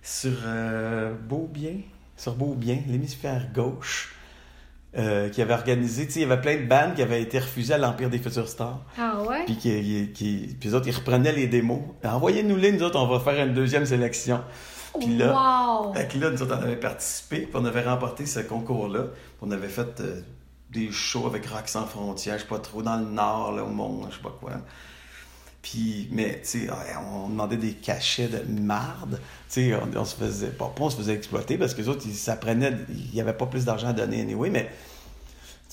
sur 0.00 0.36
euh, 0.46 1.14
Beaubien, 1.28 1.78
sur 2.16 2.34
Beaubien, 2.34 2.78
l'hémisphère 2.86 3.48
gauche, 3.52 4.14
euh, 4.96 5.30
qui 5.30 5.42
avait 5.42 5.54
organisé, 5.54 6.06
tu 6.06 6.12
sais, 6.12 6.20
il 6.20 6.28
y 6.28 6.30
avait 6.30 6.40
plein 6.40 6.56
de 6.56 6.66
bandes 6.66 6.94
qui 6.94 7.02
avaient 7.02 7.20
été 7.20 7.40
refusées 7.40 7.74
à 7.74 7.78
l'Empire 7.78 8.08
des 8.08 8.18
Futures 8.18 8.48
Stars. 8.48 8.82
Ah 8.96 9.20
ouais? 9.28 9.44
Puis, 9.46 9.56
qui, 9.56 10.12
qui, 10.14 10.56
puis 10.60 10.68
les 10.68 10.74
autres, 10.76 10.86
ils 10.86 10.94
reprenaient 10.94 11.32
les 11.32 11.48
démos. 11.48 11.80
Envoyez-nous-les, 12.04 12.70
nous 12.70 12.84
autres, 12.84 13.00
on 13.00 13.08
va 13.08 13.18
faire 13.18 13.44
une 13.44 13.52
deuxième 13.52 13.86
sélection. 13.86 14.42
Puis 15.00 15.16
là, 15.16 15.32
wow! 15.32 15.92
fait 15.92 16.06
que 16.06 16.18
là, 16.18 16.30
nous 16.30 16.40
autres, 16.40 16.56
on 16.56 16.62
avait 16.62 16.76
participé, 16.76 17.38
puis 17.40 17.52
on 17.54 17.64
avait 17.64 17.82
remporté 17.82 18.26
ce 18.26 18.38
concours-là. 18.38 19.06
On 19.42 19.50
avait 19.50 19.68
fait 19.68 20.00
euh, 20.00 20.20
des 20.70 20.90
shows 20.90 21.26
avec 21.26 21.46
Rock 21.46 21.68
Sans 21.68 21.86
Frontières, 21.86 22.38
je 22.38 22.42
sais 22.42 22.48
pas 22.48 22.58
trop, 22.58 22.82
dans 22.82 22.96
le 22.96 23.06
Nord, 23.06 23.52
là, 23.52 23.64
au 23.64 23.68
monde, 23.68 24.08
je 24.10 24.16
sais 24.16 24.22
pas 24.22 24.36
quoi. 24.40 24.52
Puis, 25.62 26.08
mais, 26.12 26.42
tu 26.42 26.60
sais, 26.60 26.70
ouais, 26.70 26.96
on 27.10 27.28
demandait 27.30 27.56
des 27.56 27.72
cachets 27.72 28.28
de 28.28 28.42
marde. 28.60 29.18
Tu 29.48 29.70
sais, 29.70 29.74
on, 29.96 30.04
se 30.04 30.14
faisait, 30.14 30.50
pas, 30.50 30.66
pas 30.66 30.84
on 30.84 30.90
se 30.90 30.96
faisait 30.96 31.14
exploiter 31.14 31.56
parce 31.56 31.72
que 31.72 31.80
les 31.80 31.88
autres, 31.88 32.02
ils 32.04 32.14
s'apprenaient, 32.14 32.76
il 32.90 33.14
n'y 33.14 33.20
avait 33.20 33.32
pas 33.32 33.46
plus 33.46 33.64
d'argent 33.64 33.88
à 33.88 33.92
donner 33.94 34.20
anyway, 34.20 34.50
mais 34.50 34.70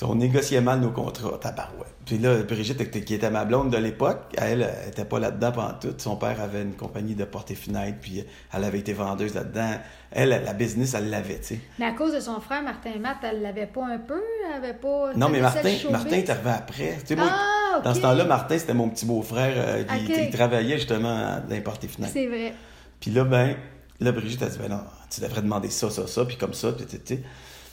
on 0.03 0.15
négociait 0.15 0.61
mal 0.61 0.79
nos 0.79 0.91
contrats, 0.91 1.37
tabarouette. 1.39 1.87
Puis 2.05 2.17
là, 2.17 2.35
Brigitte, 2.43 2.89
qui 3.05 3.13
était 3.13 3.29
ma 3.29 3.45
blonde 3.45 3.69
de 3.71 3.77
l'époque, 3.77 4.21
elle, 4.37 4.61
elle 4.83 4.89
était 4.89 5.05
pas 5.05 5.19
là-dedans 5.19 5.51
pendant 5.51 5.73
tout. 5.79 5.93
Son 5.97 6.15
père 6.15 6.41
avait 6.41 6.63
une 6.63 6.73
compagnie 6.73 7.13
de 7.15 7.23
portes 7.23 7.51
et 7.51 7.55
fenêtres, 7.55 7.99
puis 8.01 8.23
elle 8.53 8.63
avait 8.63 8.79
été 8.79 8.93
vendeuse 8.93 9.35
là-dedans. 9.35 9.73
Elle, 10.11 10.29
la 10.29 10.53
business, 10.53 10.93
elle 10.95 11.09
l'avait, 11.09 11.39
tu 11.39 11.55
sais. 11.55 11.59
Mais 11.79 11.85
à 11.85 11.91
cause 11.91 12.13
de 12.13 12.19
son 12.19 12.39
frère, 12.41 12.63
Martin 12.63 12.97
Matt, 12.99 13.17
elle 13.23 13.41
l'avait 13.41 13.67
pas 13.67 13.85
un 13.85 13.99
peu? 13.99 14.19
Elle 14.49 14.63
avait 14.63 14.73
pas... 14.73 15.13
Non, 15.15 15.29
mais 15.29 15.39
Martin, 15.39 15.69
Martin 15.91 16.15
est 16.17 16.29
arrivé 16.29 16.49
après. 16.49 16.97
Tu 17.01 17.07
sais, 17.07 17.15
moi, 17.15 17.27
Ah. 17.29 17.79
Dans 17.83 17.93
ce 17.93 18.01
temps-là, 18.01 18.25
Martin, 18.25 18.57
c'était 18.57 18.73
mon 18.73 18.89
petit 18.89 19.05
beau-frère. 19.05 19.53
euh, 19.55 19.83
qui 19.83 20.29
travaillait 20.31 20.77
justement 20.77 21.37
dans 21.37 21.43
les 21.49 21.61
portes 21.61 21.83
et 21.83 21.87
fenêtres. 21.87 22.11
C'est 22.13 22.27
vrai. 22.27 22.53
Puis 22.99 23.11
là, 23.11 23.23
ben, 23.23 23.55
là, 24.01 24.11
Brigitte 24.11 24.41
a 24.43 24.47
dit, 24.47 24.57
ben 24.57 24.67
non, 24.69 24.81
tu 25.09 25.21
devrais 25.21 25.41
demander 25.41 25.69
ça, 25.69 25.89
ça, 25.89 26.05
ça, 26.07 26.25
puis 26.25 26.35
comme 26.35 26.53
ça, 26.53 26.71
puis 26.73 26.85
tu 26.85 26.97
sais. 27.05 27.21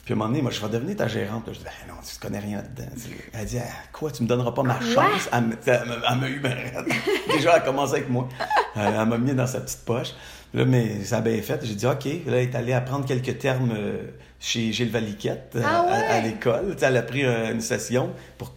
Puis 0.09 0.13
à 0.13 0.15
un 0.15 0.17
moment 0.17 0.29
donné, 0.31 0.41
moi, 0.41 0.49
je 0.49 0.59
vais 0.59 0.69
devenir 0.69 0.95
ta 0.95 1.07
gérante. 1.07 1.45
Là, 1.45 1.53
je 1.53 1.59
dis, 1.59 1.65
ben 1.65 1.93
non, 1.93 1.99
tu 2.01 2.17
connais 2.19 2.39
rien 2.39 2.63
dedans. 2.63 2.89
Elle 3.31 3.45
dit, 3.45 3.59
ah, 3.59 3.71
quoi, 3.93 4.09
tu 4.09 4.23
me 4.23 4.27
donneras 4.27 4.53
pas 4.53 4.63
ma 4.63 4.79
chance? 4.81 5.29
Elle, 5.31 6.17
m'a 6.17 6.27
eu. 6.27 6.41
Déjà, 7.31 7.51
elle 7.51 7.57
a 7.57 7.59
commencé 7.59 7.93
avec 7.93 8.09
moi. 8.09 8.27
Elle, 8.75 8.95
elle 8.99 9.05
m'a 9.07 9.19
mis 9.19 9.35
dans 9.35 9.45
sa 9.45 9.61
petite 9.61 9.85
poche. 9.85 10.15
Là, 10.55 10.65
mais 10.65 11.03
ça 11.03 11.17
a 11.17 11.21
bien 11.21 11.39
fait. 11.43 11.63
J'ai 11.63 11.75
dit, 11.75 11.85
OK. 11.85 12.05
Là, 12.05 12.11
elle 12.25 12.33
est 12.37 12.55
allée 12.55 12.73
apprendre 12.73 13.05
quelques 13.05 13.37
termes 13.37 13.71
euh, 13.71 14.07
chez 14.39 14.71
Gilles 14.73 14.89
Valiquette 14.89 15.53
euh, 15.57 15.61
Ah 15.63 15.85
à- 15.87 16.21
l'école. 16.21 16.75
Elle 16.81 16.97
a 16.97 17.03
pris 17.03 17.23
euh, 17.23 17.51
une 17.53 17.61
session 17.61 18.09
pour, 18.39 18.51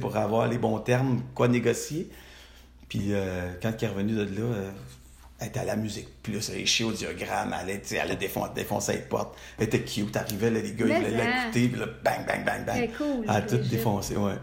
pour 0.00 0.16
avoir 0.16 0.46
les 0.46 0.58
bons 0.58 0.78
termes, 0.78 1.22
quoi 1.34 1.48
négocier. 1.48 2.08
Puis 2.88 3.06
euh, 3.10 3.50
quand 3.60 3.72
elle 3.80 3.88
est 3.88 3.90
revenue 3.90 4.14
de 4.14 4.22
là, 4.22 4.54
elle 5.40 5.48
était 5.48 5.60
à 5.60 5.64
la 5.64 5.76
musique 5.76 6.08
plus 6.22 6.48
riche 6.50 6.80
au 6.82 6.92
diagramme, 6.92 7.54
elle, 7.54 7.70
allait, 7.70 7.80
tu 7.80 7.88
sais, 7.88 7.96
elle 8.02 8.10
a 8.12 8.14
défon- 8.14 8.52
défoncé 8.54 8.92
les 8.92 8.98
portes. 9.00 9.36
Elle 9.58 9.64
était 9.64 9.80
cute, 9.82 10.16
arrivait, 10.16 10.50
là, 10.50 10.60
les 10.60 10.72
gars, 10.72 10.84
Mais 10.86 11.00
ils 11.00 11.04
voulaient 11.10 11.22
hein. 11.22 11.40
l'écouter, 11.52 11.68
puis 11.68 11.80
là, 11.80 11.86
bang, 12.04 12.26
bang, 12.26 12.44
bang, 12.44 12.64
bang. 12.64 12.76
Elle 12.76 12.84
est 12.84 12.88
cool, 12.96 13.24
Elle 13.24 13.30
a 13.30 13.42
tout 13.42 13.56
défoncé, 13.58 14.16
ouais. 14.16 14.34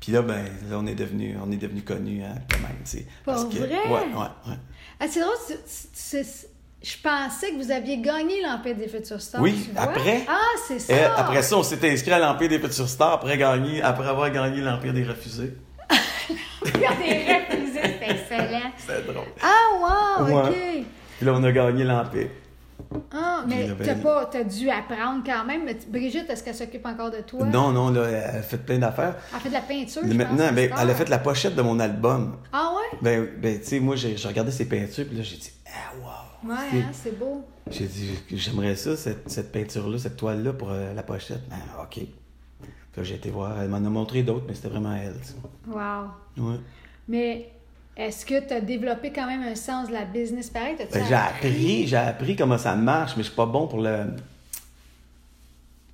Puis 0.00 0.12
là, 0.12 0.22
ben, 0.22 0.44
là, 0.70 0.76
on 0.78 0.86
est 0.86 0.94
devenu, 0.94 1.36
on 1.44 1.50
est 1.50 1.56
devenu 1.56 1.82
connus, 1.82 2.22
hein, 2.22 2.34
quand 2.50 2.60
même, 2.60 2.76
tu 2.84 2.98
sais. 2.98 3.06
Pas 3.24 3.32
parce 3.32 3.44
que, 3.46 3.58
vrai? 3.58 3.68
Ouais, 3.86 3.90
ouais, 3.90 4.06
ouais. 4.48 4.56
Ah, 5.00 5.06
c'est 5.10 5.20
drôle, 5.20 5.34
c'est- 5.66 6.48
je 6.82 6.96
pensais 7.02 7.50
que 7.50 7.56
vous 7.56 7.70
aviez 7.72 7.98
gagné 7.98 8.40
l'Empire 8.42 8.76
des 8.76 8.86
Futurs 8.86 9.20
Stars. 9.20 9.40
Oui, 9.40 9.68
après. 9.76 10.22
Ah, 10.28 10.38
c'est 10.68 10.78
ça. 10.78 10.94
Et 10.94 11.02
après 11.02 11.42
ça, 11.42 11.56
on 11.56 11.62
s'était 11.64 11.90
inscrit 11.90 12.12
à 12.12 12.18
l'Empire 12.20 12.48
des 12.48 12.60
Futurs 12.60 12.88
Stars 12.88 13.14
après, 13.14 13.36
gagner, 13.36 13.82
après 13.82 14.06
avoir 14.06 14.30
gagné 14.30 14.60
l'Empire 14.60 14.92
des 14.92 15.02
Refusés. 15.04 15.54
Regardez, 16.62 17.04
refusé, 17.04 17.04
c'est 17.06 17.24
excellent. 17.24 17.55
C'était 18.78 19.02
drôle. 19.02 19.24
Ah, 19.42 20.18
wow, 20.28 20.38
OK. 20.48 20.54
Puis 21.16 21.26
là, 21.26 21.32
on 21.34 21.44
a 21.44 21.52
gagné 21.52 21.84
l'Empire. 21.84 22.28
Ah, 23.10 23.42
mais 23.48 23.68
ben, 23.68 23.76
t'as 23.84 23.94
pas, 23.94 24.26
t'as 24.26 24.44
dû 24.44 24.68
apprendre 24.70 25.22
quand 25.24 25.44
même. 25.44 25.64
Mais 25.64 25.76
Brigitte, 25.88 26.28
est-ce 26.28 26.44
qu'elle 26.44 26.54
s'occupe 26.54 26.84
encore 26.86 27.10
de 27.10 27.20
toi? 27.20 27.46
Non, 27.46 27.72
non, 27.72 27.90
là, 27.90 28.06
elle 28.08 28.36
a 28.36 28.42
fait 28.42 28.58
plein 28.58 28.78
d'affaires. 28.78 29.16
Elle 29.34 29.40
fait 29.40 29.48
de 29.48 29.54
la 29.54 29.60
peinture, 29.60 30.02
je 30.04 30.12
Maintenant, 30.12 30.46
pense, 30.46 30.54
ben, 30.54 30.70
elle 30.80 30.90
a 30.90 30.94
fait 30.94 31.08
la 31.08 31.18
pochette 31.18 31.54
de 31.56 31.62
mon 31.62 31.80
album. 31.80 32.36
Ah 32.52 32.72
ouais? 32.76 32.98
Ben, 33.00 33.28
ben 33.40 33.58
tu 33.58 33.66
sais, 33.66 33.80
moi, 33.80 33.96
j'ai 33.96 34.14
regardé 34.26 34.50
ses 34.52 34.66
peintures, 34.66 35.06
puis 35.06 35.16
là, 35.16 35.22
j'ai 35.22 35.36
dit, 35.36 35.50
ah, 35.66 35.94
wow! 36.00 36.50
Ouais, 36.50 36.56
C'est- 36.70 36.76
hein, 36.78 36.90
c'est 36.92 37.18
beau. 37.18 37.44
J'ai 37.70 37.86
dit, 37.86 38.10
j'aimerais 38.30 38.76
ça, 38.76 38.94
cette, 38.96 39.28
cette 39.28 39.50
peinture-là, 39.50 39.98
cette 39.98 40.16
toile-là 40.16 40.52
pour 40.52 40.70
euh, 40.70 40.92
la 40.94 41.02
pochette. 41.02 41.42
Ah, 41.50 41.82
OK. 41.82 41.94
Puis 41.94 42.08
là, 42.96 43.02
j'ai 43.02 43.14
été 43.16 43.30
voir. 43.30 43.60
Elle 43.60 43.68
m'en 43.68 43.78
a 43.78 43.80
montré 43.90 44.22
d'autres, 44.22 44.44
mais 44.46 44.54
c'était 44.54 44.68
vraiment 44.68 44.94
elle. 44.94 45.16
tu 45.20 45.28
sais. 45.28 45.34
Wow. 45.66 46.10
Ouais. 46.50 46.56
Mais 47.08 47.50
est-ce 47.96 48.26
que 48.26 48.46
tu 48.46 48.52
as 48.52 48.60
développé 48.60 49.12
quand 49.12 49.26
même 49.26 49.42
un 49.42 49.54
sens 49.54 49.88
de 49.88 49.92
la 49.92 50.04
business 50.04 50.50
pareil? 50.50 50.76
Ben, 50.78 51.04
j'ai 51.06 51.14
appris, 51.14 51.86
j'ai 51.86 51.96
appris 51.96 52.36
comment 52.36 52.58
ça 52.58 52.76
marche, 52.76 53.16
mais 53.16 53.22
je 53.22 53.28
suis 53.28 53.36
pas 53.36 53.46
bon 53.46 53.66
pour 53.66 53.80
le 53.80 54.06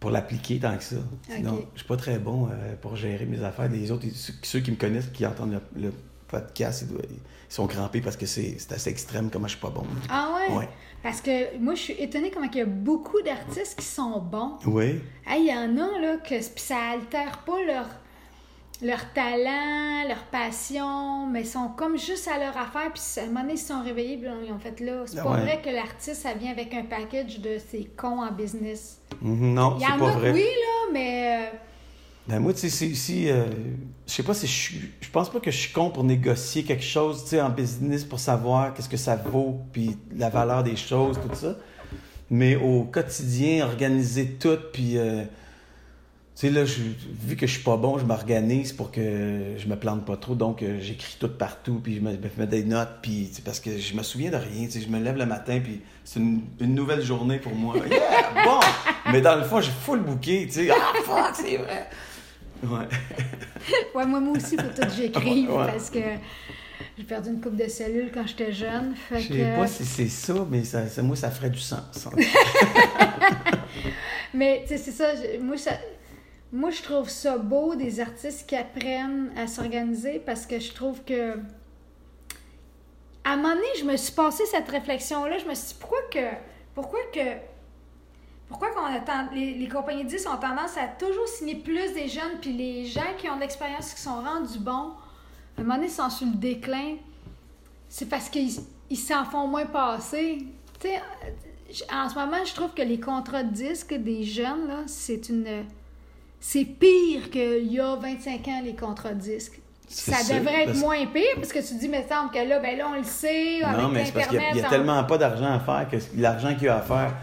pour 0.00 0.10
l'appliquer 0.10 0.58
tant 0.58 0.76
que 0.76 0.82
ça. 0.82 0.96
Sinon, 1.28 1.54
Ok. 1.54 1.66
je 1.74 1.78
suis 1.78 1.86
pas 1.86 1.96
très 1.96 2.18
bon 2.18 2.48
euh, 2.48 2.74
pour 2.80 2.96
gérer 2.96 3.24
mes 3.24 3.40
affaires. 3.44 3.68
Les 3.68 3.92
autres, 3.92 4.04
ceux, 4.42 4.58
qui 4.58 4.72
me 4.72 4.76
connaissent, 4.76 5.06
qui 5.06 5.24
entendent 5.24 5.60
le, 5.76 5.80
le 5.80 5.92
podcast, 6.26 6.84
ils, 6.90 7.16
sont 7.48 7.68
crampés 7.68 8.00
parce 8.00 8.16
que 8.16 8.26
c'est 8.26 8.56
assez 8.72 8.90
extrême 8.90 9.30
comment 9.30 9.46
je 9.46 9.52
suis 9.52 9.60
pas 9.60 9.70
bon. 9.70 9.84
Ah 10.08 10.30
ouais? 10.34 10.56
Ouais. 10.56 10.68
Parce 11.02 11.20
que 11.20 11.56
moi, 11.58 11.74
je 11.74 11.82
suis 11.82 11.92
étonnée 11.94 12.30
comment 12.30 12.48
il 12.50 12.58
y 12.58 12.62
a 12.62 12.66
beaucoup 12.66 13.20
d'artistes 13.22 13.78
qui 13.78 13.84
sont 13.84 14.18
bons. 14.20 14.58
Oui. 14.66 15.00
Hey, 15.26 15.42
Il 15.42 15.46
y 15.46 15.52
en 15.52 15.76
a, 15.76 16.00
là, 16.00 16.16
que 16.16 16.28
puis 16.28 16.50
ça 16.56 16.78
altère 16.92 17.38
pas 17.44 17.62
leur, 17.64 17.86
leur 18.82 19.12
talent, 19.12 20.08
leur 20.08 20.24
passion, 20.30 21.26
mais 21.26 21.42
ils 21.42 21.46
sont 21.46 21.68
comme 21.76 21.96
juste 21.96 22.28
à 22.28 22.38
leur 22.38 22.56
affaire, 22.56 22.92
puis 22.92 23.02
à 23.18 23.22
un 23.22 23.26
moment 23.26 23.40
donné, 23.42 23.52
ils 23.54 23.58
se 23.58 23.68
sont 23.68 23.82
réveillés, 23.82 24.16
puis 24.16 24.28
ils 24.46 24.52
ont 24.52 24.58
fait 24.58 24.80
là. 24.80 25.04
C'est 25.06 25.18
Ah 25.20 25.22
pas 25.24 25.30
ouais. 25.32 25.40
vrai 25.42 25.60
que 25.64 25.70
l'artiste, 25.70 26.22
ça 26.22 26.34
vient 26.34 26.50
avec 26.50 26.74
un 26.74 26.82
package 26.84 27.40
de 27.40 27.58
ses 27.70 27.84
cons 27.96 28.20
en 28.22 28.32
business. 28.32 28.98
Mhm, 29.20 29.54
non, 29.54 29.76
Il 29.78 29.82
y 29.82 29.86
en 29.86 30.04
a, 30.06 30.10
vrai. 30.12 30.32
oui, 30.32 30.40
là, 30.40 30.90
mais. 30.92 31.46
euh, 31.52 31.56
Ben 32.28 32.40
moi, 32.40 32.52
tu 32.54 32.68
sais, 32.70 32.94
si, 32.94 33.30
euh, 33.30 33.46
je 34.06 34.12
sais 34.12 34.22
pas 34.22 34.34
si 34.34 34.46
je 34.46 34.52
suis, 34.52 34.90
je 35.00 35.10
pense 35.10 35.30
pas 35.30 35.38
que 35.40 35.50
je 35.50 35.56
suis 35.58 35.72
con 35.72 35.90
pour 35.90 36.04
négocier 36.04 36.64
quelque 36.64 36.84
chose, 36.84 37.22
tu 37.24 37.30
sais, 37.30 37.40
en 37.40 37.50
business 37.50 38.04
pour 38.04 38.18
savoir 38.18 38.74
qu'est-ce 38.74 38.88
que 38.88 38.96
ça 38.96 39.16
vaut, 39.16 39.60
puis 39.72 39.96
la 40.16 40.28
valeur 40.28 40.62
des 40.64 40.76
choses, 40.76 41.18
tout 41.20 41.34
ça. 41.36 41.56
Mais 42.30 42.56
au 42.56 42.84
quotidien, 42.84 43.64
organiser 43.66 44.26
tout, 44.40 44.58
puis, 44.72 44.96
euh, 44.98 45.22
sais, 46.46 46.50
là, 46.50 46.64
je- 46.64 46.80
vu 47.26 47.36
que 47.36 47.46
je 47.46 47.52
suis 47.54 47.62
pas 47.62 47.76
bon, 47.76 47.98
je 47.98 48.04
m'organise 48.04 48.72
pour 48.72 48.90
que 48.90 49.54
je 49.56 49.66
me 49.66 49.76
plante 49.76 50.04
pas 50.04 50.16
trop, 50.16 50.34
donc 50.34 50.62
euh, 50.62 50.78
j'écris 50.80 51.16
tout 51.18 51.28
partout, 51.28 51.80
puis 51.82 51.96
je 51.96 52.00
me, 52.00 52.12
je 52.12 52.40
mets 52.40 52.46
des 52.46 52.64
notes, 52.64 52.98
puis, 53.02 53.30
parce 53.44 53.60
que 53.60 53.78
je 53.78 53.94
me 53.94 54.02
souviens 54.02 54.30
de 54.30 54.36
rien, 54.36 54.66
tu 54.66 54.72
sais, 54.72 54.80
je 54.80 54.88
me 54.88 54.98
lève 55.00 55.16
le 55.16 55.26
matin, 55.26 55.60
puis 55.62 55.80
c'est 56.04 56.20
une, 56.20 56.42
une 56.60 56.74
nouvelle 56.74 57.02
journée 57.02 57.38
pour 57.38 57.54
moi. 57.54 57.74
Yeah, 57.90 58.44
bon! 58.44 58.60
Mais 59.12 59.20
dans 59.20 59.36
le 59.36 59.42
fond, 59.44 59.60
j'ai 59.60 59.70
full 59.70 60.00
bouquet, 60.00 60.44
tu 60.46 60.52
sais, 60.66 60.70
ah, 60.70 60.92
fuck, 61.04 61.34
c'est 61.34 61.56
vrai! 61.56 61.88
Ouais. 62.64 62.88
Ouais, 63.94 64.04
moi, 64.06 64.18
moi 64.20 64.36
aussi, 64.36 64.56
faut 64.56 64.62
tout 64.62 64.86
que 64.88 64.92
j'écrive 64.96 65.50
Ouais. 65.50 65.66
parce 65.66 65.88
que 65.90 66.00
j'ai 66.98 67.04
perdu 67.04 67.28
une 67.30 67.40
coupe 67.40 67.54
de 67.56 67.68
cellules 67.68 68.10
quand 68.12 68.26
j'étais 68.26 68.52
jeune. 68.52 68.94
Fait 69.08 69.20
Je 69.20 69.28
que... 69.28 69.34
sais 69.34 69.54
pas 69.56 69.66
si 69.68 69.84
c'est 69.84 70.08
ça, 70.08 70.34
mais 70.50 70.64
ça, 70.64 70.80
moi, 71.02 71.14
ça 71.14 71.30
ferait 71.30 71.50
du 71.50 71.60
sens. 71.60 72.08
Mais, 74.34 74.62
tu 74.66 74.68
sais, 74.68 74.78
c'est 74.78 74.92
ça. 74.92 75.06
Moi, 75.40 75.56
ça. 75.58 75.72
Moi, 76.52 76.68
je 76.70 76.82
trouve 76.82 77.08
ça 77.08 77.38
beau 77.38 77.74
des 77.74 77.98
artistes 77.98 78.46
qui 78.46 78.54
apprennent 78.54 79.32
à 79.38 79.46
s'organiser 79.46 80.20
parce 80.24 80.46
que 80.46 80.60
je 80.60 80.72
trouve 80.72 81.02
que. 81.02 81.38
À 83.24 83.32
un 83.32 83.36
moment 83.36 83.54
donné, 83.54 83.66
je 83.78 83.84
me 83.84 83.96
suis 83.96 84.12
passé 84.12 84.44
cette 84.46 84.68
réflexion-là. 84.68 85.38
Je 85.38 85.46
me 85.46 85.54
suis 85.54 85.68
dit, 85.68 85.76
pourquoi 85.80 86.02
que. 86.10 86.28
Pourquoi 86.74 87.00
que. 87.12 87.38
Pourquoi 88.48 88.68
qu'on 88.72 89.34
les, 89.34 89.54
les 89.54 89.68
compagnies 89.68 90.04
de 90.04 90.10
disques 90.10 90.28
ont 90.28 90.36
tendance 90.36 90.76
à 90.76 90.86
toujours 90.86 91.26
signer 91.26 91.54
plus 91.54 91.94
des 91.94 92.08
jeunes, 92.08 92.38
puis 92.38 92.52
les 92.52 92.84
gens 92.84 93.14
qui 93.16 93.30
ont 93.30 93.36
de 93.36 93.40
l'expérience, 93.40 93.94
qui 93.94 94.02
sont 94.02 94.20
rendus 94.20 94.58
bons, 94.58 94.92
à 95.56 95.60
un 95.60 95.62
moment 95.62 95.76
donné, 95.76 95.88
sont 95.88 96.10
sur 96.10 96.26
le 96.26 96.34
déclin. 96.34 96.96
C'est 97.88 98.10
parce 98.10 98.28
qu'ils 98.28 98.50
ils 98.90 98.96
s'en 98.98 99.24
font 99.24 99.46
moins 99.46 99.64
passer. 99.64 100.46
Tu 100.80 100.88
sais, 100.88 101.00
en 101.90 102.10
ce 102.10 102.14
moment, 102.14 102.44
je 102.44 102.54
trouve 102.54 102.74
que 102.74 102.82
les 102.82 103.00
contrats 103.00 103.42
de 103.42 103.52
disques 103.52 103.94
des 103.94 104.22
jeunes, 104.22 104.68
là, 104.68 104.82
c'est 104.86 105.30
une. 105.30 105.64
C'est 106.44 106.64
pire 106.64 107.30
qu'il 107.30 107.72
y 107.72 107.78
a 107.78 107.94
25 107.94 108.48
ans, 108.48 108.60
les 108.64 108.74
contrats 108.74 109.14
de 109.14 109.20
disques. 109.20 109.60
Ça 109.86 110.16
devrait 110.34 110.64
être 110.64 110.76
moins 110.78 111.06
pire, 111.06 111.22
parce 111.36 111.52
que 111.52 111.60
tu 111.66 111.74
dis, 111.74 111.88
mais 111.88 112.04
semble 112.08 112.32
que 112.32 112.38
là, 112.38 112.58
ben 112.58 112.76
là, 112.76 112.88
on 112.92 112.96
le 112.98 113.04
sait, 113.04 113.60
Non, 113.60 113.68
avec 113.68 113.92
mais 113.92 114.04
c'est 114.06 114.12
parce 114.12 114.26
qu'il 114.26 114.40
y 114.40 114.60
a- 114.60 114.68
tellement 114.68 115.04
pas 115.04 115.18
d'argent 115.18 115.52
à 115.52 115.60
faire 115.60 115.86
que 115.88 115.96
l'argent 116.20 116.52
qu'il 116.54 116.64
y 116.64 116.68
a 116.68 116.78
à 116.78 116.82
faire 116.82 117.14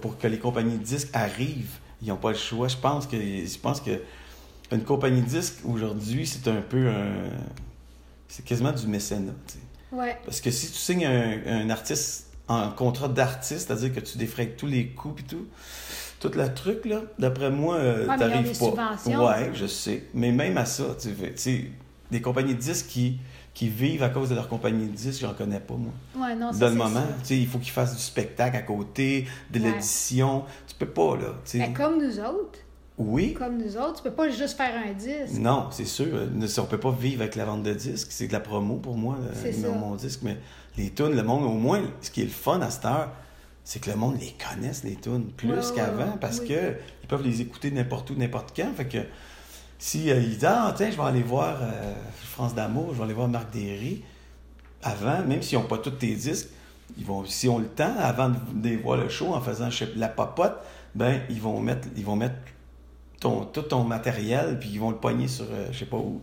pour 0.00 0.18
que 0.18 0.26
les 0.26 0.38
compagnies 0.38 0.76
de 0.78 0.82
disques 0.82 1.10
arrivent, 1.12 1.78
ils 2.02 2.08
n'ont 2.08 2.16
pas 2.16 2.30
le 2.30 2.36
choix. 2.36 2.66
Je 2.66 2.76
pense 2.76 3.06
que 3.06 3.16
je 3.16 3.58
pense 3.58 3.80
que 3.80 4.00
une 4.72 4.82
compagnie 4.82 5.20
de 5.22 5.26
disques 5.26 5.58
aujourd'hui, 5.64 6.26
c'est 6.26 6.48
un 6.48 6.60
peu 6.62 6.88
un. 6.88 7.30
C'est 8.26 8.44
quasiment 8.44 8.72
du 8.72 8.86
mécénat. 8.88 9.32
tu 9.46 9.54
sais. 9.54 9.58
Ouais. 9.96 10.16
Parce 10.24 10.40
que 10.40 10.50
si 10.50 10.66
tu 10.66 10.78
signes 10.78 11.06
un, 11.06 11.38
un 11.46 11.70
artiste 11.70 12.26
en 12.48 12.70
contrat 12.70 13.08
d'artiste, 13.08 13.68
c'est-à-dire 13.68 13.92
que 13.94 14.00
tu 14.00 14.18
défrayes 14.18 14.54
tous 14.56 14.66
les 14.66 14.88
coûts 14.88 15.14
et 15.18 15.22
tout, 15.22 15.46
tout 16.20 16.30
le 16.34 16.52
truc, 16.54 16.84
là, 16.84 17.00
d'après 17.18 17.50
moi, 17.50 17.76
euh, 17.76 18.06
Ouais, 18.06 18.16
mais 18.18 18.28
t'arrives 18.28 18.58
pas. 18.58 18.96
Ouais, 19.06 19.50
je 19.54 19.66
sais. 19.66 20.04
Mais 20.14 20.32
même 20.32 20.56
à 20.58 20.64
ça, 20.64 20.84
tu 21.00 21.10
sais, 21.36 21.64
des 22.10 22.20
compagnies 22.20 22.54
de 22.54 22.60
disques 22.60 22.86
qui, 22.88 23.18
qui 23.54 23.68
vivent 23.68 24.02
à 24.02 24.08
cause 24.08 24.28
de 24.30 24.34
leur 24.34 24.48
compagnie 24.48 24.86
de 24.86 24.92
disques, 24.94 25.20
j'en 25.20 25.34
connais 25.34 25.60
pas, 25.60 25.74
moi. 25.74 25.92
Ouais, 26.16 26.34
non, 26.34 26.50
Dans 26.52 26.68
le 26.68 26.74
moment, 26.74 27.02
tu 27.20 27.26
sais, 27.26 27.36
il 27.38 27.46
faut 27.46 27.58
qu'ils 27.58 27.72
fassent 27.72 27.94
du 27.96 28.02
spectacle 28.02 28.56
à 28.56 28.62
côté, 28.62 29.26
de 29.52 29.60
Ouais. 29.60 29.66
l'édition. 29.72 30.44
Tu 30.66 30.74
peux 30.74 30.86
pas, 30.86 31.16
là. 31.16 31.34
tu 31.44 31.50
sais. 31.52 31.58
Ben, 31.58 31.72
comme 31.72 31.98
nous 32.02 32.18
autres. 32.20 32.58
Oui. 32.96 33.32
Comme 33.34 33.58
nous 33.58 33.76
autres, 33.76 33.98
tu 33.98 34.02
peux 34.02 34.10
pas 34.10 34.28
juste 34.28 34.56
faire 34.56 34.72
un 34.84 34.92
disque. 34.92 35.38
Non, 35.38 35.68
c'est 35.70 35.84
sûr. 35.84 36.06
Ne- 36.34 36.46
On 36.60 36.64
peut 36.64 36.80
pas 36.80 36.90
vivre 36.90 37.22
avec 37.22 37.36
la 37.36 37.44
vente 37.44 37.62
de 37.62 37.72
disques. 37.72 38.08
C'est 38.10 38.26
de 38.26 38.32
la 38.32 38.40
promo 38.40 38.74
pour 38.74 38.96
moi, 38.96 39.16
C'est 39.40 39.56
mon, 39.58 39.74
mon 39.76 39.94
disque. 39.94 40.20
Mais 40.24 40.36
les 40.76 40.90
tunes, 40.90 41.14
le 41.14 41.22
monde, 41.22 41.44
au 41.44 41.50
moins, 41.52 41.80
ce 42.00 42.10
qui 42.10 42.22
est 42.22 42.24
le 42.24 42.30
fun 42.30 42.60
à 42.60 42.70
cette 42.70 42.84
heure, 42.86 43.12
c'est 43.70 43.80
que 43.80 43.90
le 43.90 43.96
monde 43.96 44.18
les 44.18 44.32
connaisse, 44.32 44.82
les 44.82 44.94
tunes, 44.96 45.26
plus 45.36 45.50
Ouais, 45.50 45.60
qu'avant, 45.76 46.16
parce 46.18 46.38
oui. 46.40 46.48
que 46.48 46.74
ils 47.02 47.06
peuvent 47.06 47.22
les 47.22 47.42
écouter 47.42 47.70
n'importe 47.70 48.08
où, 48.08 48.14
n'importe 48.14 48.56
quand. 48.56 48.72
Fait 48.74 48.86
que 48.88 48.96
si 49.78 50.10
euh, 50.10 50.18
ils 50.22 50.30
disent 50.30 50.44
Ah, 50.46 50.72
tiens, 50.74 50.90
je 50.90 50.96
vais 50.96 51.02
aller 51.02 51.22
voir 51.22 51.58
euh, 51.60 51.92
France 52.22 52.54
d'amour, 52.54 52.92
je 52.92 52.96
vais 52.98 53.04
aller 53.04 53.12
voir 53.12 53.28
Marc 53.28 53.52
Derry, 53.52 54.02
avant, 54.82 55.22
même 55.22 55.42
s'ils 55.42 55.58
n'ont 55.58 55.66
pas 55.66 55.76
tous 55.76 55.90
tes 55.90 56.14
disques, 56.14 56.48
ils 56.96 57.04
vont, 57.04 57.26
s'ils 57.26 57.50
ont 57.50 57.58
le 57.58 57.66
temps, 57.68 57.94
avant 57.98 58.30
de, 58.30 58.76
voir 58.82 58.96
le 58.96 59.10
show, 59.10 59.34
en 59.34 59.40
faisant 59.42 59.68
je 59.68 59.84
sais, 59.84 59.88
la 59.96 60.08
popote, 60.08 60.56
ben, 60.94 61.20
ils 61.28 61.40
vont 61.40 61.60
mettre, 61.60 61.88
ils 61.94 62.04
vont 62.06 62.16
mettre 62.16 62.36
ton, 63.20 63.44
tout 63.44 63.60
ton 63.60 63.84
matériel, 63.84 64.58
puis 64.58 64.70
ils 64.72 64.80
vont 64.80 64.90
le 64.90 64.96
pogner 64.96 65.28
sur 65.28 65.44
euh, 65.44 65.68
je 65.72 65.80
sais 65.80 65.84
pas 65.84 65.98
où. 65.98 66.22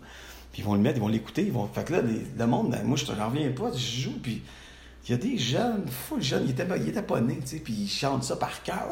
Puis 0.51 0.63
ils 0.63 0.65
vont 0.65 0.73
le 0.73 0.79
mettre, 0.79 0.97
ils 0.97 1.01
vont 1.01 1.09
l'écouter. 1.09 1.43
Ils 1.43 1.51
vont... 1.51 1.67
Fait 1.67 1.83
que 1.83 1.93
là, 1.93 2.01
les- 2.01 2.25
le 2.39 2.47
monde, 2.47 2.71
ben, 2.71 2.81
moi, 2.83 2.97
je 2.97 3.11
n'en 3.11 3.27
reviens 3.29 3.51
pas. 3.51 3.71
Je 3.73 4.01
joue, 4.01 4.13
puis 4.23 4.41
il 5.05 5.11
y 5.11 5.13
a 5.13 5.17
des 5.17 5.37
jeunes, 5.37 5.85
full 5.87 6.21
jeunes, 6.21 6.45
ils 6.45 6.51
étaient, 6.51 6.67
ils 6.77 6.89
étaient 6.89 7.01
pas 7.03 7.21
nés, 7.21 7.39
tu 7.41 7.47
sais, 7.47 7.59
puis 7.59 7.73
ils 7.73 7.89
chantent 7.89 8.23
ça 8.23 8.35
par 8.35 8.63
cœur. 8.63 8.87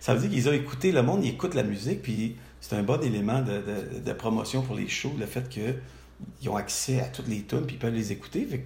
ça 0.00 0.14
veut 0.14 0.20
dire 0.20 0.30
qu'ils 0.30 0.48
ont 0.48 0.52
écouté, 0.52 0.90
le 0.90 1.02
monde, 1.02 1.24
ils 1.24 1.30
écoutent 1.30 1.54
la 1.54 1.62
musique, 1.62 2.02
puis 2.02 2.36
c'est 2.60 2.74
un 2.74 2.82
bon 2.82 3.00
élément 3.00 3.40
de, 3.42 4.12
promotion 4.12 4.62
pour 4.62 4.74
les 4.74 4.88
shows, 4.88 5.14
le 5.18 5.26
fait 5.26 5.48
qu'ils 5.48 6.48
ont 6.48 6.56
accès 6.56 7.00
à 7.00 7.04
toutes 7.04 7.28
les 7.28 7.42
tunes, 7.42 7.66
puis 7.66 7.76
ils 7.76 7.78
peuvent 7.78 7.94
les 7.94 8.10
écouter. 8.10 8.64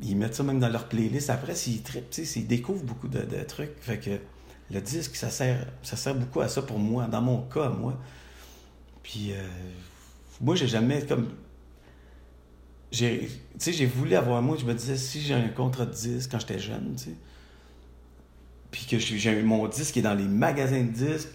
Ils 0.00 0.16
mettent 0.16 0.34
ça 0.34 0.42
même 0.42 0.58
dans 0.58 0.68
leur 0.68 0.88
playlist. 0.88 1.30
Après, 1.30 1.54
s'ils 1.54 1.82
trippent, 1.82 2.10
tu 2.10 2.24
sais, 2.24 2.40
ils 2.40 2.46
découvrent 2.46 2.84
beaucoup 2.84 3.08
de, 3.08 3.20
de 3.20 3.42
trucs. 3.44 3.78
Fait 3.80 3.98
que 3.98 4.18
le 4.70 4.80
disque, 4.80 5.16
ça 5.16 5.30
sert, 5.30 5.66
ça 5.82 5.96
sert 5.96 6.14
beaucoup 6.14 6.40
à 6.40 6.48
ça 6.48 6.62
pour 6.62 6.78
moi, 6.78 7.06
dans 7.06 7.20
mon 7.20 7.42
cas, 7.42 7.68
moi. 7.68 7.98
Puis, 9.02 9.32
euh, 9.32 9.46
moi, 10.40 10.56
j'ai 10.56 10.66
jamais 10.66 11.04
comme. 11.04 11.28
J'ai, 12.94 13.20
tu 13.26 13.28
sais, 13.58 13.72
j'ai 13.72 13.86
voulu 13.86 14.14
avoir 14.14 14.40
moi, 14.40 14.56
je 14.56 14.64
me 14.64 14.72
disais, 14.72 14.96
si 14.96 15.20
j'ai 15.20 15.34
un 15.34 15.48
contrat 15.48 15.84
de 15.84 15.92
disque 15.92 16.30
quand 16.30 16.38
j'étais 16.38 16.60
jeune, 16.60 16.94
tu 16.96 17.04
sais, 17.04 17.14
puis 18.70 18.86
que 18.88 18.98
j'ai, 18.98 19.42
mon 19.42 19.66
disque 19.66 19.94
qui 19.94 19.98
est 19.98 20.02
dans 20.02 20.14
les 20.14 20.24
magasins 20.28 20.82
de 20.82 20.90
disques, 20.90 21.30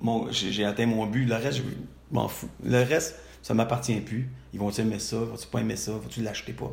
mon, 0.00 0.30
j'ai, 0.30 0.64
atteint 0.64 0.86
mon 0.86 1.06
but. 1.06 1.24
Le 1.24 1.34
reste, 1.34 1.58
je 1.58 1.62
m'en 2.12 2.28
fous. 2.28 2.48
Le 2.64 2.82
reste, 2.82 3.16
ça 3.42 3.54
m'appartient 3.54 4.00
plus. 4.00 4.28
Ils 4.52 4.58
vont-tu 4.60 4.80
aimer 4.80 4.98
ça? 4.98 5.18
Vont-tu 5.18 5.46
pas 5.48 5.60
aimer 5.60 5.76
ça? 5.76 5.92
Vont-tu 5.92 6.22
l'acheter 6.22 6.52
pas? 6.52 6.70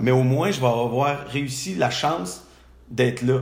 Mais 0.00 0.10
au 0.10 0.22
moins, 0.22 0.50
je 0.50 0.60
vais 0.60 0.66
avoir 0.66 1.26
réussi 1.28 1.74
la 1.74 1.90
chance 1.90 2.42
d'être 2.90 3.22
là. 3.22 3.40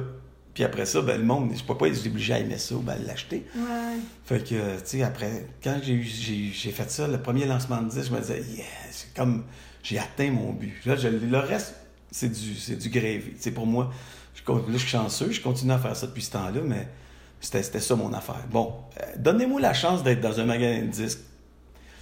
Puis 0.54 0.64
après 0.64 0.84
ça, 0.84 1.00
ben, 1.00 1.18
le 1.18 1.24
monde, 1.24 1.50
je 1.56 1.62
peux 1.64 1.76
pas 1.76 1.86
être 1.86 2.06
obligé 2.06 2.34
à 2.34 2.38
aimer 2.40 2.58
ça 2.58 2.74
ou 2.74 2.80
ben, 2.80 2.96
l'acheter. 3.06 3.46
Ouais. 3.56 3.96
Fait 4.24 4.44
que, 4.44 4.78
tu 4.80 4.80
sais, 4.84 5.02
après, 5.02 5.46
quand 5.64 5.80
j'ai, 5.82 5.94
eu- 5.94 6.02
j'ai, 6.04 6.50
j'ai 6.52 6.70
fait 6.72 6.90
ça, 6.90 7.08
le 7.08 7.20
premier 7.22 7.46
lancement 7.46 7.80
de 7.80 7.88
disque, 7.88 8.08
je 8.10 8.12
me 8.14 8.20
disais, 8.20 8.42
yeah, 8.54 8.64
c'est 8.90 8.91
comme, 9.14 9.44
j'ai 9.82 9.98
atteint 9.98 10.30
mon 10.30 10.52
but. 10.52 10.74
Là, 10.86 10.96
je- 10.96 11.08
le 11.08 11.38
reste, 11.38 11.74
c'est 12.10 12.28
du, 12.30 12.54
c'est 12.54 12.76
du 12.76 12.88
gravy. 12.90 13.32
Sais, 13.38 13.50
pour 13.52 13.66
moi, 13.66 13.90
je, 14.34 14.50
là, 14.52 14.58
je 14.72 14.78
suis 14.78 14.88
chanceux, 14.88 15.30
je 15.30 15.40
continue 15.40 15.72
à 15.72 15.78
faire 15.78 15.96
ça 15.96 16.06
depuis 16.06 16.22
ce 16.22 16.32
temps-là, 16.32 16.60
mais 16.64 16.88
c'était, 17.40 17.62
c'était 17.62 17.80
ça 17.80 17.96
mon 17.96 18.12
affaire. 18.12 18.44
Bon, 18.50 18.74
euh, 19.00 19.04
donnez-moi 19.16 19.60
la 19.60 19.74
chance 19.74 20.02
d'être 20.02 20.20
dans 20.20 20.38
un 20.40 20.44
magasin 20.44 20.82
de 20.82 20.86
disques. 20.86 21.20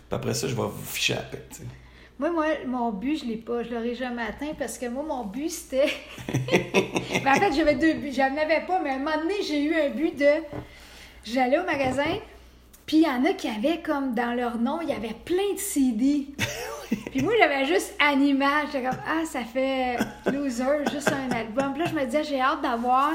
Puis 0.08 0.16
après 0.16 0.34
ça, 0.34 0.48
je 0.48 0.54
vais 0.54 0.62
vous 0.62 0.84
ficher 0.84 1.14
à 1.14 1.16
la 1.16 1.22
paix. 1.22 1.44
Moi, 2.18 2.30
moi, 2.32 2.46
mon 2.66 2.92
but, 2.92 3.16
je 3.20 3.24
l'ai 3.24 3.36
pas, 3.36 3.62
je 3.62 3.70
l'aurais 3.70 3.94
jamais 3.94 4.22
atteint 4.22 4.52
parce 4.58 4.76
que 4.76 4.86
moi, 4.86 5.02
mon 5.06 5.24
but, 5.24 5.48
c'était. 5.50 5.90
Ben, 7.24 7.32
en 7.32 7.34
fait, 7.34 7.52
j'avais 7.52 7.74
deux 7.74 7.94
buts. 7.94 8.12
J'en 8.14 8.34
avais 8.36 8.64
pas, 8.66 8.80
mais 8.82 8.90
à 8.90 8.94
un 8.94 8.98
moment 8.98 9.16
donné, 9.18 9.34
j'ai 9.46 9.62
eu 9.62 9.74
un 9.74 9.90
but 9.90 10.18
de. 10.18 10.26
J'allais 11.24 11.58
au 11.58 11.64
magasin, 11.64 12.18
puis 12.86 12.98
il 12.98 13.02
y 13.02 13.06
en 13.06 13.24
a 13.24 13.32
qui 13.34 13.46
avaient 13.48 13.80
comme 13.82 14.14
dans 14.14 14.32
leur 14.34 14.58
nom, 14.58 14.80
il 14.80 14.88
y 14.88 14.92
avait 14.92 15.14
plein 15.24 15.52
de 15.54 15.58
CD. 15.58 16.28
Puis 17.11 17.22
moi, 17.22 17.32
j'avais 17.38 17.64
juste 17.66 17.95
Animal. 17.99 18.66
J'étais 18.72 18.88
comme, 18.88 18.99
ah, 19.07 19.24
ça 19.24 19.41
fait 19.41 19.97
Loser, 20.32 20.84
juste 20.93 21.11
un 21.12 21.34
album. 21.36 21.72
Puis 21.74 21.82
là, 21.84 21.88
je 21.91 21.95
me 21.95 22.05
disais, 22.05 22.24
j'ai 22.24 22.41
hâte 22.41 22.62
d'avoir 22.62 23.11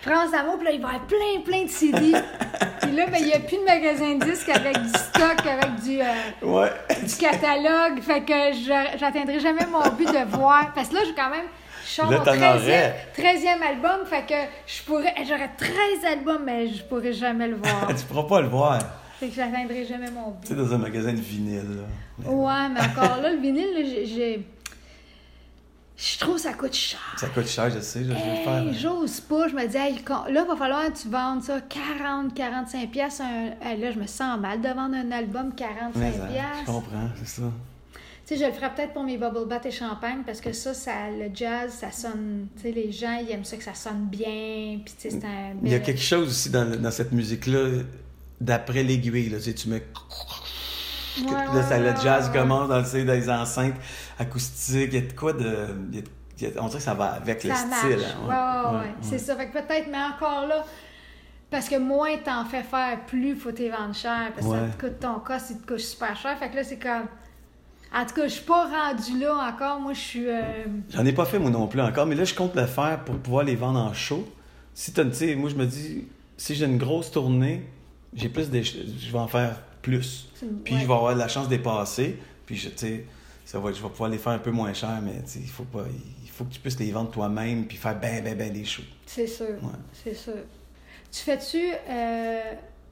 France 0.00 0.32
d'amour, 0.32 0.56
puis 0.56 0.64
là, 0.66 0.72
il 0.72 0.80
va 0.80 0.88
y 0.88 0.94
avoir 0.94 1.06
plein, 1.06 1.40
plein 1.44 1.62
de 1.64 1.68
CD. 1.70 2.12
Puis 2.82 2.90
là, 2.90 3.06
ben, 3.06 3.18
il 3.20 3.26
n'y 3.26 3.34
a 3.34 3.38
plus 3.38 3.56
de 3.58 3.64
magasin 3.64 4.14
de 4.16 4.24
disques 4.24 4.48
avec 4.48 4.76
du 4.76 4.88
stock, 4.88 5.46
avec 5.46 5.76
du. 5.80 6.00
euh, 6.00 6.04
Ouais. 6.42 6.70
du 7.06 7.14
catalogue. 7.16 8.02
Fait 8.02 8.20
que 8.22 8.52
je- 8.52 8.98
j'atteindrai 8.98 9.38
jamais 9.38 9.64
mon 9.66 9.80
but 9.96 10.08
de 10.08 10.36
voir. 10.36 10.72
Parce 10.74 10.88
que 10.88 10.94
là, 10.96 11.00
j'ai 11.06 11.14
quand 11.14 11.30
même. 11.30 11.44
Je 11.86 12.02
Là, 12.02 12.08
mon 12.18 12.24
t'en 12.24 12.32
13e, 12.32 12.56
aurais. 12.62 13.06
13e 13.16 13.62
album. 13.62 14.04
Fait 14.06 14.26
que 14.26 14.34
je 14.66 14.82
pourrais. 14.82 15.14
J'aurais 15.28 15.50
13 15.56 16.04
albums, 16.10 16.42
mais 16.44 16.66
je 16.66 16.82
pourrais 16.82 17.12
jamais 17.12 17.46
le 17.46 17.56
voir. 17.56 17.86
tu 17.96 18.04
pourras 18.06 18.24
pas 18.28 18.40
le 18.40 18.48
voir. 18.48 18.78
Fait 19.22 19.28
que 19.28 19.34
j'atteindrai 19.34 19.84
jamais 19.86 20.10
mon 20.10 20.32
Tu 20.32 20.38
but. 20.40 20.46
sais, 20.48 20.54
dans 20.56 20.74
un 20.74 20.78
magasin 20.78 21.12
de 21.12 21.20
vinyle, 21.20 21.76
là. 21.76 21.82
Mais 22.18 22.26
Ouais, 22.28 22.68
mais 22.74 22.80
encore 22.80 23.20
là, 23.22 23.32
le 23.32 23.40
vinyle, 23.40 23.72
là, 23.74 23.82
j'ai-. 24.04 24.46
Je 25.96 26.18
trouve 26.18 26.34
que 26.34 26.40
ça 26.40 26.52
coûte 26.54 26.74
cher. 26.74 26.98
Ça 27.16 27.28
coûte 27.28 27.46
cher, 27.46 27.70
je 27.70 27.78
sais, 27.78 28.02
je 28.02 28.08
vais 28.08 28.14
le 28.14 28.42
faire. 28.42 28.58
Hey, 28.66 28.74
j'ose 28.74 29.20
pas. 29.20 29.46
Je 29.46 29.54
me 29.54 29.64
dis, 29.68 29.76
hey, 29.76 29.94
là, 30.08 30.24
il 30.28 30.48
va 30.48 30.56
falloir 30.56 30.92
que 30.92 30.98
tu 30.98 31.08
vendes 31.08 31.42
ça 31.44 31.60
40, 31.60 32.34
45 32.34 32.90
pièces. 32.90 33.20
Là, 33.20 33.92
je 33.92 33.98
me 34.00 34.06
sens 34.08 34.40
mal 34.40 34.60
de 34.60 34.68
vendre 34.68 34.96
un 34.96 35.12
album 35.12 35.54
45 35.54 35.94
Mais, 36.00 36.06
hein, 36.06 36.26
pièces. 36.32 36.44
je 36.62 36.66
comprends, 36.66 37.08
c'est 37.22 37.28
ça. 37.40 37.42
Tu 38.26 38.36
sais, 38.36 38.40
je 38.40 38.46
le 38.46 38.52
ferais 38.52 38.74
peut-être 38.74 38.92
pour 38.92 39.04
mes 39.04 39.16
bubble 39.18 39.46
bath 39.46 39.66
et 39.66 39.70
champagne 39.70 40.22
parce 40.24 40.40
que 40.40 40.52
ça, 40.52 40.74
ça 40.74 40.92
le 41.10 41.28
jazz, 41.34 41.72
ça 41.72 41.92
sonne. 41.92 42.48
Tu 42.56 42.62
sais, 42.62 42.70
les 42.72 42.90
gens, 42.90 43.18
ils 43.22 43.30
aiment 43.30 43.44
ça 43.44 43.56
que 43.56 43.64
ça 43.64 43.74
sonne 43.74 44.06
bien. 44.10 44.78
Puis, 44.84 44.94
tu 45.00 45.08
sais, 45.08 45.10
c'est 45.10 45.24
un. 45.24 45.54
Il 45.62 45.70
y 45.70 45.74
a 45.74 45.80
quelque 45.80 46.00
chose 46.00 46.28
aussi 46.28 46.50
dans, 46.50 46.64
dans 46.80 46.90
cette 46.90 47.12
musique-là, 47.12 47.82
d'après 48.42 48.82
l'aiguille, 48.82 49.28
là, 49.30 49.38
tu 49.38 49.44
sais, 49.44 49.54
tu 49.54 49.68
mets... 49.68 49.82
Ouais, 51.18 51.30
là, 51.30 51.52
ouais, 51.54 51.62
ça, 51.62 51.78
le 51.78 51.94
jazz 52.02 52.30
commence 52.32 52.68
dans, 52.68 52.82
tu 52.82 52.88
sais, 52.88 53.04
dans 53.04 53.12
les 53.12 53.28
enceintes 53.28 53.74
acoustiques, 54.18 54.90
il 54.92 54.94
y 54.94 54.96
a 54.98 55.00
de 55.02 55.12
quoi 55.12 55.32
de... 55.34 55.46
a- 55.46 56.60
on 56.60 56.66
dirait 56.66 56.78
que 56.78 56.84
ça 56.84 56.94
va 56.94 57.06
avec 57.12 57.44
le 57.44 57.50
style. 57.54 58.04
hein, 58.04 58.26
Ouais, 58.26 58.70
ouais, 58.74 58.78
ouais. 58.80 58.94
C'est 59.02 59.18
ça. 59.18 59.36
Fait 59.36 59.48
que 59.48 59.52
peut-être, 59.52 59.88
mais 59.90 59.98
encore 59.98 60.46
là, 60.46 60.64
parce 61.50 61.68
que 61.68 61.76
moins 61.76 62.16
t'en 62.24 62.44
fais 62.46 62.62
faire, 62.62 62.98
plus 63.06 63.36
faut 63.36 63.52
t'y 63.52 63.68
vendre 63.68 63.94
cher. 63.94 64.32
Parce 64.34 64.46
que 64.46 64.52
ça 64.54 64.76
te 64.76 64.80
coûte 64.80 64.98
ton 65.00 65.20
cost, 65.20 65.50
il 65.50 65.58
te 65.58 65.66
coûte 65.66 65.78
super 65.80 66.16
cher. 66.16 66.36
Fait 66.38 66.48
que 66.50 66.56
là, 66.56 66.64
c'est 66.64 66.78
comme. 66.78 67.06
En 67.94 68.06
tout 68.06 68.14
cas, 68.14 68.22
je 68.24 68.28
suis 68.32 68.44
pas 68.46 68.66
rendue 68.68 69.18
là 69.20 69.34
encore. 69.52 69.78
Moi, 69.80 69.92
je 69.92 70.00
suis. 70.00 70.26
euh, 70.26 70.40
J'en 70.88 71.04
ai 71.04 71.12
pas 71.12 71.26
fait 71.26 71.38
moi 71.38 71.50
non 71.50 71.66
plus 71.68 71.82
encore, 71.82 72.06
mais 72.06 72.14
là 72.14 72.24
je 72.24 72.34
compte 72.34 72.56
le 72.56 72.64
faire 72.66 73.04
pour 73.04 73.16
pouvoir 73.18 73.44
les 73.44 73.54
vendre 73.54 73.78
en 73.80 73.92
show. 73.92 74.26
Si 74.72 74.94
t'as, 74.94 75.04
tu 75.04 75.12
sais, 75.14 75.34
moi 75.34 75.50
je 75.50 75.56
me 75.56 75.66
dis, 75.66 76.08
si 76.38 76.54
j'ai 76.54 76.64
une 76.64 76.78
grosse 76.78 77.10
tournée, 77.10 77.68
j'ai 78.14 78.28
plus 78.28 78.50
de, 78.50 78.62
je 78.62 79.10
vais 79.12 79.18
en 79.18 79.28
faire 79.28 79.60
plus. 79.82 80.28
Puis 80.64 80.74
ouais. 80.74 80.80
je 80.80 80.86
vais 80.86 80.92
avoir 80.94 81.14
de 81.14 81.18
la 81.18 81.28
chance 81.28 81.48
de 81.48 81.54
les 81.56 81.62
passer. 81.62 82.16
Puis 82.46 82.56
je, 82.56 82.68
tu 82.70 83.06
ça 83.44 83.58
va, 83.58 83.72
je 83.72 83.82
vais 83.82 83.88
pouvoir 83.88 84.08
les 84.08 84.18
faire 84.18 84.32
un 84.32 84.38
peu 84.38 84.50
moins 84.50 84.72
cher, 84.72 85.00
mais 85.02 85.14
il 85.36 85.48
faut 85.48 85.64
pas, 85.64 85.84
il 86.22 86.30
faut 86.30 86.44
que 86.44 86.52
tu 86.52 86.60
puisses 86.60 86.78
les 86.78 86.90
vendre 86.92 87.10
toi-même 87.10 87.66
puis 87.66 87.76
faire 87.76 87.98
ben 87.98 88.22
ben 88.22 88.36
ben 88.36 88.52
des 88.52 88.64
shows. 88.64 88.82
C'est 89.06 89.26
sûr. 89.26 89.46
Ouais. 89.46 89.78
C'est 89.92 90.14
sûr. 90.14 90.34
Tu 91.10 91.20
fais-tu. 91.20 91.60
euh, 91.90 92.40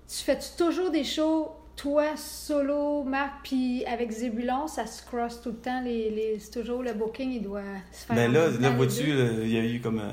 tu 0.08 0.16
fais-tu 0.24 0.48
toujours 0.58 0.90
des 0.90 1.04
shows, 1.04 1.50
toi, 1.76 2.16
solo, 2.16 3.04
Marc, 3.04 3.44
puis 3.44 3.84
avec 3.86 4.10
Zébulon, 4.10 4.66
ça 4.66 4.86
se 4.86 5.02
cross 5.06 5.40
tout 5.40 5.50
le 5.50 5.56
temps. 5.56 5.80
Les, 5.82 6.10
les- 6.10 6.38
c'est 6.40 6.60
toujours 6.60 6.82
le 6.82 6.92
booking, 6.92 7.30
il 7.30 7.42
doit 7.42 7.62
se 7.92 8.04
faire. 8.06 8.16
Mais 8.16 8.26
en 8.26 8.32
Ben 8.32 8.50
là, 8.50 8.58
là 8.60 8.70
vois-tu, 8.70 9.06
là, 9.06 9.30
il 9.42 9.50
y 9.52 9.56
a 9.56 9.64
eu 9.64 9.80
comme 9.80 10.00
euh, 10.00 10.10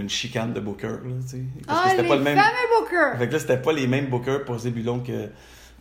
une 0.00 0.08
chicane 0.10 0.52
de 0.52 0.60
booker 0.60 0.86
là. 0.88 0.96
Parce 1.20 1.34
Ah, 1.68 1.82
que 1.84 1.90
c'était 1.96 2.08
pas 2.08 2.16
le 2.16 2.22
même. 2.22 2.36
bookers! 2.80 3.18
Fait 3.18 3.28
que 3.28 3.32
là 3.32 3.38
c'était 3.38 3.58
pas 3.58 3.72
les 3.72 3.86
mêmes 3.86 4.06
bookers 4.06 4.44
pour 4.44 4.58
Zébulon 4.58 5.00
que, 5.00 5.28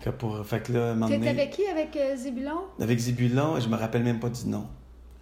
que 0.03 0.09
pour. 0.09 0.45
Fait 0.45 0.61
que 0.61 0.73
là, 0.73 0.93
donné- 0.93 1.29
avec 1.29 1.51
qui 1.51 1.65
avec 1.67 1.95
euh, 1.95 2.15
Zébulon? 2.15 2.61
Avec 2.79 2.99
Zébulon, 2.99 3.59
je 3.59 3.67
me 3.67 3.75
rappelle 3.75 4.03
même 4.03 4.19
pas 4.19 4.29
du 4.29 4.45
nom. 4.47 4.67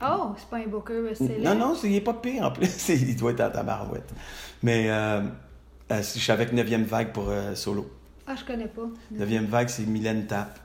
Oh, 0.02 0.34
c'est 0.38 0.48
pas 0.50 0.58
un 0.58 0.68
booker, 0.68 1.02
c'est 1.14 1.40
Non, 1.40 1.56
non, 1.56 1.76
c'est- 1.76 1.90
il 1.90 1.96
est 1.96 2.02
pas 2.02 2.14
pire 2.14 2.44
en 2.44 2.52
plus. 2.52 2.90
il 2.90 3.16
doit 3.18 3.32
être 3.32 3.42
à 3.42 3.50
ta 3.50 3.64
barouette. 3.64 4.10
Mais 4.64 4.86
euh, 4.90 5.22
euh, 5.92 5.98
je 5.98 6.02
suis 6.20 6.32
avec 6.32 6.54
9e 6.54 6.84
vague 6.86 7.12
pour 7.12 7.30
euh, 7.30 7.54
solo. 7.56 7.92
Ah, 8.26 8.36
je 8.38 8.46
connais 8.46 8.68
pas. 8.68 8.88
9e 9.18 9.46
vague, 9.48 9.68
c'est 9.70 9.86
Mylène 9.86 10.26
Tap. 10.28 10.58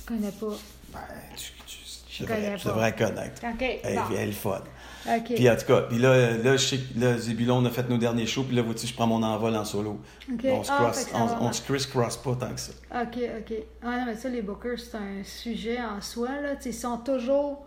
Je 0.00 0.06
connais 0.08 0.32
pas. 0.32 0.56
Ben, 0.92 0.98
tu, 1.36 1.52
tu- 1.66 1.76
Je 2.08 2.16
tu 2.16 2.22
devrais, 2.24 2.36
connais 2.42 2.56
tu 2.56 2.62
pas. 2.64 2.70
devrais 2.70 2.92
connaître. 2.96 3.42
OK, 3.44 3.80
Elle, 3.84 3.94
bon. 3.94 4.00
elle 4.18 4.28
est 4.30 4.32
fun. 4.32 4.60
OK. 5.06 5.34
Puis 5.34 5.50
en 5.50 5.56
tout 5.56 5.66
cas, 5.66 5.82
puis 5.82 5.98
là, 5.98 6.36
là, 6.36 6.56
je 6.56 6.64
sais 6.64 6.78
que 6.78 7.00
là, 7.00 7.18
Zébulon, 7.18 7.56
on 7.56 7.64
a 7.64 7.70
fait 7.70 7.88
nos 7.88 7.98
derniers 7.98 8.26
shows, 8.26 8.44
puis 8.44 8.54
là, 8.56 8.62
vois-tu, 8.62 8.86
je 8.86 8.94
prends 8.94 9.06
mon 9.06 9.22
envol 9.22 9.54
en 9.56 9.64
solo. 9.64 10.00
On 10.44 10.62
se 10.62 10.70
Ah, 10.70 10.76
cross, 10.76 11.06
on, 11.40 11.52
se 11.52 11.62
criss-cross 11.62 12.16
pas 12.18 12.34
tant 12.36 12.52
que 12.54 12.60
ça. 12.60 12.72
OK, 12.94 13.18
OK. 13.40 13.54
Ah 13.82 13.98
non, 13.98 14.04
mais 14.06 14.14
ça, 14.16 14.28
les 14.28 14.42
bookers, 14.42 14.78
c'est 14.78 14.96
un 14.96 15.24
sujet 15.24 15.78
en 15.80 16.00
soi, 16.00 16.28
là. 16.40 16.54
Ils 16.64 16.74
sont 16.74 16.98
toujours... 16.98 17.64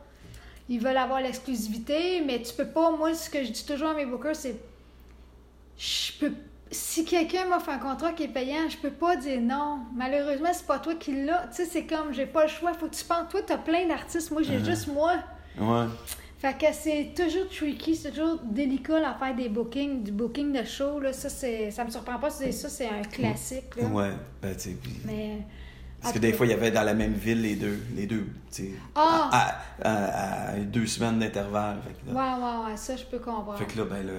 Ils 0.68 0.80
veulent 0.80 0.98
avoir 0.98 1.22
l'exclusivité, 1.22 2.22
mais 2.26 2.42
tu 2.42 2.54
peux 2.54 2.68
pas... 2.68 2.90
Moi, 2.92 3.14
ce 3.14 3.30
que 3.30 3.44
je 3.44 3.52
dis 3.52 3.66
toujours 3.66 3.90
à 3.90 3.94
mes 3.94 4.06
bookers, 4.06 4.36
c'est... 4.36 4.56
Je 5.78 6.12
peux... 6.20 6.32
Si 6.72 7.06
quelqu'un 7.06 7.46
m'offre 7.46 7.70
un 7.70 7.78
contrat 7.78 8.12
qui 8.14 8.24
est 8.24 8.28
payant, 8.28 8.68
je 8.70 8.78
peux 8.78 8.90
pas 8.90 9.16
dire 9.16 9.40
non. 9.40 9.80
Malheureusement, 9.96 10.50
c'est 10.52 10.66
pas 10.66 10.80
toi 10.80 10.96
qui 10.96 11.24
l'as. 11.24 11.48
Tu 11.56 11.58
sais, 11.58 11.66
c'est 11.66 11.86
comme, 11.86 12.12
j'ai 12.14 12.26
pas 12.26 12.44
le 12.44 12.50
choix. 12.50 12.74
Faut 12.74 12.88
que 12.88 12.96
tu 12.96 13.06
penses... 13.06 13.30
Toi, 13.30 13.42
t'as 13.46 13.58
plein 13.58 13.88
d'artistes. 13.88 14.32
Moi, 14.32 14.42
j'ai 14.42 14.58
Mhm. 14.58 14.66
juste 14.66 14.88
moi. 14.88 15.14
Ouais. 15.60 15.86
Fait 16.38 16.58
que 16.58 16.66
c'est 16.74 17.12
toujours 17.16 17.48
tricky, 17.50 17.96
c'est 17.96 18.12
toujours 18.12 18.40
délicat 18.44 19.00
l'affaire 19.00 19.36
des 19.36 19.50
bookings, 19.50 20.04
du 20.04 20.12
booking 20.12 20.52
de 20.52 20.64
show. 20.64 21.00
Là. 21.00 21.14
Ça, 21.14 21.30
c'est, 21.30 21.72
ça 21.72 21.84
me 21.86 21.90
surprend 21.90 22.20
pas 22.20 22.30
ça, 22.30 22.46
c'est 22.52 22.88
un 22.90 23.02
classique. 23.04 23.76
Là. 23.78 23.88
Ouais. 23.88 24.12
Ben, 24.42 24.54
tu 24.56 24.60
sais, 24.62 24.78
puis- 24.82 25.00
Mais. 25.06 25.38
Parce 26.02 26.14
que 26.14 26.20
des 26.20 26.34
fois, 26.34 26.46
il 26.46 26.50
y 26.50 26.54
avait 26.54 26.70
dans 26.70 26.84
la 26.84 26.94
même 26.94 27.14
ville 27.14 27.42
les 27.42 27.56
deux. 27.56 27.80
Les 27.96 28.06
deux, 28.06 28.28
tu 28.52 28.64
sais. 28.64 28.72
Ah! 28.94 29.30
À, 29.32 29.56
à- 29.82 30.06
à- 30.06 30.50
à 30.52 30.58
deux 30.60 30.86
semaines 30.86 31.18
d'intervalle. 31.18 31.78
Ouais, 32.08 32.14
ouais, 32.14 32.70
ouais, 32.72 32.78
ça, 32.78 32.96
je 32.96 33.06
peux 33.06 33.18
comprendre. 33.18 33.58
fait 33.58 33.66
que 33.66 33.80
là, 33.80 33.86
ben 33.86 34.06
là. 34.06 34.14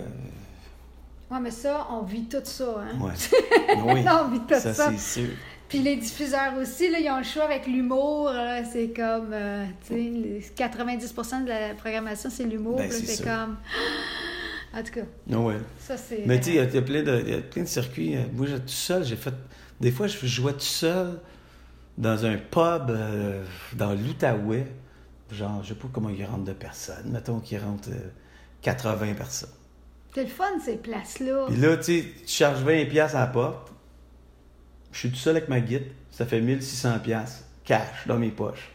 Ouais, 1.30 1.38
mais 1.40 1.50
ça, 1.52 1.86
on 1.90 2.02
vit 2.02 2.24
tout 2.24 2.38
ça, 2.42 2.76
hein. 2.80 2.98
Ouais. 3.00 3.12
oui. 3.94 4.04
On 4.08 4.28
vit 4.30 4.40
tout 4.40 4.54
ça, 4.54 4.74
ça. 4.74 4.90
c'est 4.90 5.20
sûr. 5.20 5.30
Puis 5.68 5.78
les 5.80 5.96
diffuseurs 5.96 6.54
aussi, 6.60 6.90
là, 6.90 6.98
ils 7.00 7.10
ont 7.10 7.18
le 7.18 7.24
choix 7.24 7.44
avec 7.44 7.66
l'humour. 7.66 8.30
là. 8.30 8.64
C'est 8.64 8.88
comme, 8.90 9.30
euh, 9.32 9.64
tu 9.86 9.94
sais, 9.94 9.94
les 9.94 10.40
90% 10.56 11.42
de 11.44 11.48
la 11.48 11.74
programmation, 11.74 12.30
c'est 12.30 12.44
l'humour. 12.44 12.76
Ben, 12.76 12.90
c'est 12.90 13.24
comme. 13.24 13.56
En 14.74 14.82
tout 14.82 14.92
cas, 14.92 15.06
Ah 15.32 15.38
ouais. 15.38 15.54
ça, 15.78 15.96
c'est... 15.96 16.24
Mais 16.26 16.38
tu 16.38 16.46
sais, 16.46 16.50
il 16.50 16.74
y 16.74 16.78
a- 16.78 16.82
plein 16.82 17.02
de- 17.02 17.64
circuits. 17.64 18.14
Euh, 18.14 18.20
Moi, 18.34 18.46
tout 18.46 18.62
seul, 18.66 19.04
j'ai 19.04 19.16
fait. 19.16 19.32
Des 19.80 19.90
fois, 19.90 20.06
je 20.06 20.26
jouais 20.26 20.52
tout 20.52 20.60
seul 20.60 21.18
dans 21.96 22.26
un 22.26 22.36
pub 22.36 22.90
euh, 22.90 23.42
dans 23.72 23.94
l'Outaouais. 23.94 24.66
Genre, 25.32 25.62
je 25.62 25.68
sais 25.70 25.74
pas 25.76 25.88
comment 25.90 26.10
il 26.10 26.22
rentre 26.26 26.44
de 26.44 26.52
personnes. 26.52 27.10
Mettons 27.10 27.40
qu'il 27.40 27.58
rentre 27.58 27.88
euh, 27.88 28.10
80 28.60 29.14
personnes. 29.14 29.48
C'est 30.14 30.24
le 30.24 30.28
fun, 30.28 30.44
ces 30.62 30.76
places-là. 30.76 31.46
Puis 31.48 31.56
là, 31.56 31.76
tu 31.78 31.82
sais, 31.84 32.04
tu 32.26 32.28
charges 32.32 32.62
20$ 32.62 32.86
piastres 32.90 33.16
à 33.16 33.20
la 33.20 33.26
porte. 33.28 33.72
Je 34.96 35.00
suis 35.00 35.10
tout 35.10 35.16
seul 35.16 35.36
avec 35.36 35.50
ma 35.50 35.60
guide. 35.60 35.82
Ça 36.10 36.24
fait 36.24 36.40
1600$ 36.40 37.00
piastres 37.02 37.44
cash 37.66 38.06
dans 38.06 38.16
mes 38.18 38.30
poches. 38.30 38.70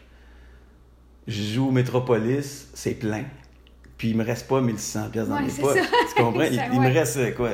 Je 1.26 1.42
joue 1.42 1.66
au 1.68 1.70
Métropolis, 1.72 2.68
c'est 2.74 2.92
plein. 2.94 3.24
Puis 3.98 4.10
il 4.10 4.16
me 4.16 4.24
reste 4.24 4.46
pas 4.46 4.60
1600$ 4.60 5.10
piastres 5.10 5.30
dans 5.30 5.36
Ouais, 5.38 5.42
mes 5.42 5.50
c'est 5.50 5.62
poches. 5.62 5.80
ça. 5.80 5.96
Tu 6.14 6.22
comprends? 6.22 6.42
Il, 6.44 6.54
Ça, 6.54 6.66
il 6.72 6.80
me 6.80 6.92
reste 6.92 7.16
euh, 7.16 7.32
quoi? 7.32 7.50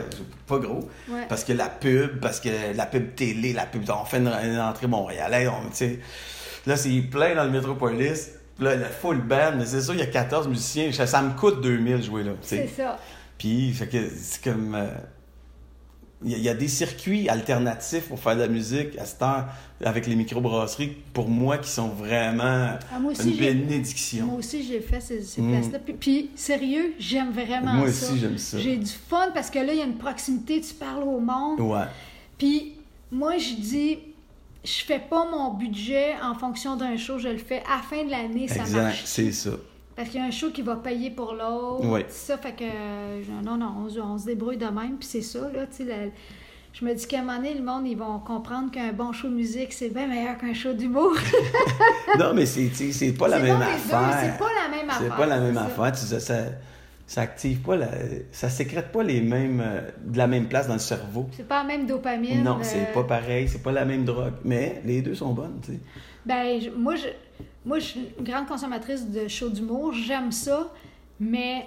Pas 0.47 0.59
gros. 0.59 0.87
Ouais. 1.09 1.25
Parce 1.31 1.45
que 1.45 1.55
la 1.55 1.71
pub, 1.71 2.21
parce 2.21 2.41
que 2.41 2.51
la 2.77 2.85
pub 2.85 3.15
télé, 3.15 3.55
la 3.55 3.65
pub, 3.65 3.89
on 3.89 4.05
fait 4.05 4.19
une, 4.19 4.29
une 4.29 4.59
entrée 4.61 4.87
montréalaise, 4.87 5.49
on. 5.49 5.63
Là, 6.67 6.77
c'est 6.77 6.91
plein 7.11 7.35
dans 7.35 7.45
le 7.45 7.51
Métropolis. 7.51 8.33
Là, 8.59 8.75
le 8.77 8.85
full 8.85 9.23
band, 9.23 9.53
mais 9.57 9.65
c'est 9.65 9.81
sûr, 9.81 9.95
il 9.95 10.01
y 10.01 10.03
a 10.03 10.07
14 10.07 10.47
musiciens. 10.49 10.93
Ça, 10.93 11.23
me 11.23 11.31
coûte 11.39 11.63
2000 11.63 12.03
jouer 12.03 12.23
là. 12.25 12.33
C'est 12.43 12.67
ça. 12.67 12.99
Puis, 13.39 13.73
fait 13.73 13.87
que 13.87 14.11
c'est 14.15 14.43
comme. 14.45 14.75
euh, 14.75 14.89
Il 16.25 16.33
y, 16.33 16.35
a- 16.35 16.39
il 16.39 16.43
y 16.43 16.49
a 16.49 16.55
des 16.55 16.67
circuits 16.67 17.29
alternatifs 17.29 18.09
pour 18.09 18.19
faire 18.19 18.35
de 18.35 18.41
la 18.41 18.49
musique 18.49 18.99
à 18.99 19.05
cette 19.05 19.23
heure 19.23 19.47
avec 19.85 20.07
les 20.09 20.17
microbrasseries, 20.17 20.97
pour 21.13 21.29
moi, 21.29 21.59
qui 21.59 21.71
sont 21.71 21.89
vraiment 21.91 22.71
Ah, 22.93 22.99
moi 23.01 23.13
aussi, 23.13 23.31
une 23.31 23.37
bénédiction. 23.37 24.27
Moi 24.27 24.39
aussi, 24.39 24.65
j'ai 24.65 24.81
fait 24.81 25.01
ces, 25.01 25.23
ces 25.23 25.41
Mm. 25.41 25.51
places-là. 25.53 25.79
Puis, 25.79 25.93
puis, 25.95 26.31
sérieux, 26.35 26.95
j'aime 26.99 27.31
vraiment 27.31 27.75
Moi 27.75 27.93
ça. 27.93 28.07
aussi, 28.11 28.19
j'aime 28.19 28.37
ça. 28.39 28.59
J'ai 28.59 28.77
du 28.77 28.91
fun 28.91 29.29
parce 29.33 29.49
que 29.49 29.61
là, 29.61 29.73
il 29.73 29.79
y 29.79 29.83
a 29.83 29.85
une 29.85 29.99
proximité, 29.99 30.61
tu 30.61 30.75
parles 30.75 31.05
au 31.05 31.21
monde. 31.21 31.61
Ouais. 31.61 31.85
Puis, 32.37 32.73
moi, 33.13 33.39
je 33.39 33.55
dis, 33.55 33.99
je 34.65 34.85
fais 34.85 34.99
pas 34.99 35.25
mon 35.31 35.55
budget 35.55 36.15
en 36.21 36.35
fonction 36.35 36.75
d'un 36.75 36.97
show, 36.97 37.19
je 37.21 37.29
le 37.29 37.39
fais 37.39 37.63
à 37.73 37.77
la 37.77 37.83
fin 37.83 38.05
de 38.05 38.11
l'année, 38.11 38.49
ça 38.49 38.57
Exact, 38.63 38.83
marche. 38.83 39.03
c'est 39.05 39.31
ça. 39.31 39.51
Parce 39.99 40.11
qu'il 40.11 40.21
y 40.21 40.23
a 40.23 40.27
un 40.29 40.31
show 40.31 40.51
qui 40.53 40.63
va 40.63 40.77
payer 40.77 41.11
pour 41.11 41.33
l'autre. 41.33 41.81
Oui. 41.83 42.05
Ça 42.09 42.39
fait 42.39 42.53
que, 42.53 42.63
euh, 42.63 43.21
non, 43.43 43.57
non, 43.57 43.75
on, 43.85 43.89
se- 43.89 43.99
on 43.99 44.17
se 44.17 44.27
débrouille 44.27 44.57
de 44.57 44.67
même, 44.67 44.97
puis 44.97 45.09
c'est 45.09 45.23
ça, 45.23 45.41
là, 45.53 45.67
tu 45.67 45.85
sais. 45.85 46.13
Je 46.73 46.85
me 46.85 46.95
dis 46.95 47.05
qu'à 47.05 47.19
un 47.19 47.23
moment 47.23 47.39
donné, 47.39 47.55
le 47.55 47.65
monde, 47.65 47.85
ils 47.85 47.97
vont 47.99 48.21
comprendre 48.21 48.71
qu'un 48.71 48.93
bon 48.93 49.13
show 49.13 49.27
de 49.27 49.35
musique, 49.35 49.73
c'est 49.73 49.89
bien 49.89 50.07
meilleur 50.07 50.39
qu'un 50.39 50.55
show 50.55 50.73
d'humour. 50.73 51.15
non, 52.17 52.33
mais 52.33 52.47
c'est, 52.47 52.71
pas 53.19 53.27
la 53.27 53.41
même 53.41 53.57
deux, 53.57 53.63
affaire. 53.65 54.19
C'est 54.23 54.39
pas 54.39 54.51
la 54.55 54.77
même 54.77 54.89
affaire. 54.89 55.03
C'est 55.11 55.17
pas 55.17 55.27
la 55.27 55.41
même 55.41 55.59
affaire. 55.59 55.91
Tu 55.91 56.07
sais, 56.07 56.21
ça, 56.21 56.35
ça 57.09 57.23
active 57.23 57.61
pas 57.61 57.75
la, 57.75 57.89
ça 58.33 58.51
sécrète 58.51 58.93
pas 58.93 59.03
les 59.03 59.23
mêmes, 59.23 59.63
euh, 59.65 59.81
de 60.05 60.19
la 60.19 60.27
même 60.27 60.47
place 60.47 60.69
dans 60.69 60.75
le 60.75 60.79
cerveau. 60.79 61.27
C'est 61.33 61.49
pas 61.49 61.63
la 61.63 61.65
même 61.65 61.87
dopamine. 61.87 62.45
Non, 62.45 62.59
euh, 62.59 62.63
c'est 62.63 62.93
pas 62.93 63.03
pareil, 63.03 63.49
c'est 63.49 63.63
pas 63.63 63.73
la 63.73 63.87
même 63.87 64.05
drogue. 64.05 64.35
Mais 64.45 64.83
les 64.85 65.01
deux 65.01 65.15
sont 65.15 65.33
bonnes, 65.33 65.59
tu 65.65 65.73
sais. 65.73 65.81
Ben, 66.27 66.61
moi, 66.77 66.97
je, 66.97 67.07
moi, 67.65 67.79
je 67.79 67.85
suis 67.87 68.09
une 68.19 68.25
grande 68.25 68.47
consommatrice 68.47 69.09
de 69.09 69.27
show 69.27 69.49
d'humour. 69.49 69.95
J'aime 69.95 70.31
ça, 70.31 70.71
mais 71.19 71.65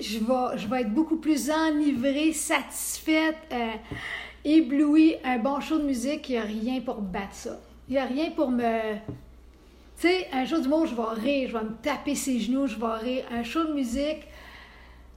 je 0.00 0.18
vais, 0.18 0.56
je 0.56 0.66
vais 0.66 0.80
être 0.80 0.94
beaucoup 0.94 1.16
plus 1.16 1.50
enivrée, 1.50 2.32
satisfaite, 2.32 3.36
euh, 3.52 3.72
éblouie. 4.46 5.16
Un 5.24 5.40
bon 5.40 5.60
show 5.60 5.78
de 5.78 5.84
musique, 5.84 6.30
il 6.30 6.32
n'y 6.32 6.38
a 6.38 6.44
rien 6.44 6.80
pour 6.80 7.02
battre 7.02 7.34
ça. 7.34 7.60
Il 7.90 7.92
n'y 7.92 7.98
a 7.98 8.06
rien 8.06 8.30
pour 8.30 8.50
me... 8.50 8.94
Tu 10.00 10.08
sais, 10.08 10.26
un 10.32 10.46
show 10.46 10.58
d'humour, 10.58 10.86
je 10.86 10.94
vais 10.94 11.20
rire, 11.20 11.48
je 11.50 11.58
vais 11.58 11.64
me 11.64 11.74
taper 11.82 12.14
ses 12.14 12.40
genoux, 12.40 12.66
je 12.66 12.76
vais 12.76 12.96
rire. 13.02 13.24
Un 13.30 13.42
show 13.42 13.62
de 13.64 13.74
musique, 13.74 14.26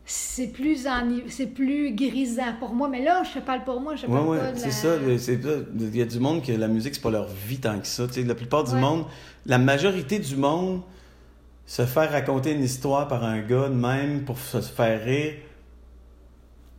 c'est 0.10 0.48
plus, 0.48 0.86
eni- 0.86 1.24
c'est 1.28 1.48
plus 1.48 1.94
grisant 1.94 2.54
pour 2.60 2.74
moi. 2.74 2.88
Mais 2.88 3.04
là, 3.04 3.24
je 3.24 3.40
te 3.40 3.46
parle 3.46 3.64
pour 3.66 3.82
moi, 3.82 3.96
je 3.96 4.06
Ouais, 4.08 4.14
parle 4.14 4.28
ouais, 4.30 4.40
pas 4.40 4.52
de 4.54 4.58
c'est 4.58 4.66
la- 4.68 4.72
c'est 4.72 5.42
ça. 5.42 5.62
Il 5.80 5.96
y 5.98 6.02
a 6.02 6.06
du 6.06 6.20
monde 6.20 6.42
que 6.44 6.52
la 6.54 6.68
musique, 6.70 6.96
c'est 6.96 7.02
pas 7.02 7.12
leur 7.12 7.28
vie 7.28 7.60
tant 7.60 7.78
que 7.80 7.86
ça. 7.88 8.08
la 8.26 8.36
plupart 8.36 8.64
du 8.64 8.74
Ouais. 8.74 8.80
monde, 8.80 9.06
la 9.46 9.58
majorité 9.58 10.18
du 10.20 10.36
monde, 10.38 10.82
se 11.66 11.86
faire 11.86 12.10
raconter 12.10 12.54
une 12.54 12.64
histoire 12.64 13.08
par 13.10 13.26
un 13.26 13.42
gars 13.42 13.68
de 13.68 13.74
même 13.76 14.24
pour 14.24 14.40
se 14.40 14.62
faire 14.62 15.04
rire, 15.04 15.34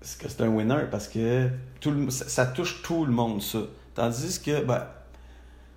c'est 0.01 0.19
que 0.23 0.29
c'est 0.29 0.41
un 0.43 0.49
winner 0.49 0.85
parce 0.91 1.09
que 1.09 1.49
tout 1.81 1.91
le, 1.91 2.09
ça, 2.11 2.27
ça 2.29 2.47
touche 2.47 2.83
tout 2.83 3.05
le 3.05 3.13
monde, 3.13 3.43
ça. 3.43 3.59
Tandis 3.95 4.41
que, 4.41 4.65
ben, 4.65 4.87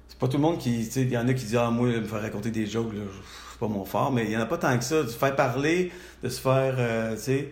c'est 0.08 0.18
pas 0.18 0.28
tout 0.30 0.38
le 0.38 0.44
monde 0.44 0.58
qui. 0.60 0.86
tu 0.86 0.92
sais, 0.92 1.02
Il 1.02 1.12
y 1.12 1.18
en 1.18 1.28
a 1.28 1.34
qui 1.34 1.44
disent 1.46 1.58
Ah, 1.58 1.70
moi, 1.72 1.88
me 1.88 2.04
faire 2.04 2.22
raconter 2.22 2.52
des 2.52 2.66
jokes, 2.66 2.94
là, 2.94 3.02
c'est 3.51 3.51
pas 3.62 3.68
mon 3.70 3.86
fort, 3.86 4.12
mais 4.12 4.26
il 4.26 4.32
y 4.32 4.36
en 4.38 4.42
a 4.42 4.46
pas 4.46 4.58
tant 4.58 4.78
que 4.78 4.84
ça. 4.84 5.04
De 5.04 5.08
se 5.08 5.18
faire 5.18 5.36
parler, 5.36 5.92
de 6.24 6.28
se 6.30 6.42
faire. 6.42 6.76
euh, 6.78 7.16
tu 7.16 7.22
sais. 7.22 7.48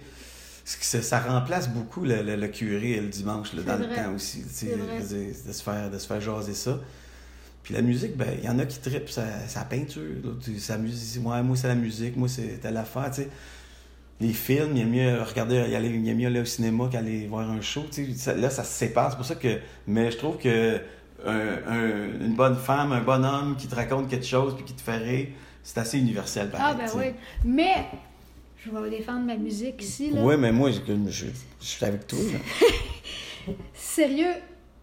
Ça, 0.66 1.02
ça 1.02 1.20
remplace 1.20 1.70
beaucoup 1.70 2.04
le, 2.04 2.22
le- 2.22 2.36
le 2.36 2.48
curé 2.48 3.00
le 3.00 3.08
dimanche 3.08 3.54
là, 3.54 3.64
dans 3.64 3.78
le 3.78 3.88
temps 3.96 4.14
aussi. 4.16 4.44
tu 4.44 4.50
sais, 4.50 4.76
de, 5.48 5.52
se 5.54 5.64
faire, 5.64 5.90
de 5.90 5.98
se 5.98 6.06
faire 6.06 6.22
jaser 6.22 6.54
ça. 6.54 6.80
Puis 7.64 7.74
la 7.74 7.82
musique, 7.82 8.16
ben, 8.18 8.28
il 8.38 8.46
y 8.46 8.50
en 8.50 8.60
a 8.60 8.66
qui 8.66 8.80
trippent 8.80 9.10
sa, 9.10 9.24
sa 9.48 9.62
peinture. 9.62 10.04
Sa 10.60 10.78
musique, 10.78 11.26
ouais, 11.26 11.42
moi, 11.44 11.56
c'est 11.56 11.68
la 11.68 11.76
musique, 11.76 12.16
moi, 12.18 12.28
c'est 12.28 12.60
telle 12.62 12.78
affaire. 12.78 13.10
tu 13.10 13.22
sais. 13.24 13.30
Les 14.22 14.34
films, 14.34 14.72
il 14.76 14.80
y 14.80 14.82
a 14.82 14.86
mieux 14.86 15.22
regarder, 15.24 15.64
il 15.66 15.72
y 15.72 15.76
a, 15.76 15.80
il 15.80 16.06
y 16.06 16.10
a 16.12 16.14
mieux 16.14 16.28
aller 16.28 16.42
au 16.42 16.46
cinéma 16.46 16.88
qu'aller 16.92 17.26
voir 17.28 17.50
un 17.50 17.62
show. 17.62 17.86
tu 17.92 18.14
sais. 18.16 18.36
Là, 18.36 18.50
ça 18.50 18.64
se 18.64 18.72
sépare. 18.74 19.12
C'est 19.12 19.18
pour 19.18 19.26
ça 19.26 19.36
que. 19.36 19.60
Mais 19.88 20.12
je 20.12 20.18
trouve 20.18 20.38
que 20.38 20.80
un- 21.26 21.58
un- 21.68 22.26
une 22.26 22.36
bonne 22.36 22.56
femme, 22.58 22.92
un 22.92 23.02
bon 23.02 23.26
homme 23.26 23.56
qui 23.58 23.68
te 23.68 23.76
raconte 23.76 24.08
quelque 24.10 24.26
chose 24.26 24.56
puis 24.56 24.66
qui 24.66 24.74
te 24.74 24.82
fait 24.82 24.98
rire, 24.98 25.28
c'est 25.64 25.78
assez 25.80 25.98
universel. 26.00 26.50
Ah, 26.54 26.58
pareil, 26.58 26.78
ben 26.78 26.86
tu 26.86 26.92
sais. 26.92 26.98
oui. 26.98 27.14
Mais, 27.46 27.86
je 28.66 28.70
vais 28.72 28.90
défendre 28.90 29.26
ma 29.26 29.36
musique 29.38 29.82
ici, 29.82 30.10
là. 30.12 30.22
Oui, 30.24 30.36
mais 30.38 30.52
moi, 30.52 30.72
je, 30.72 30.80
je, 31.10 31.26
je 31.62 31.66
suis 31.66 31.86
avec 31.86 32.08
toi. 32.08 32.20
là. 32.20 33.54
Sérieux, 33.74 34.34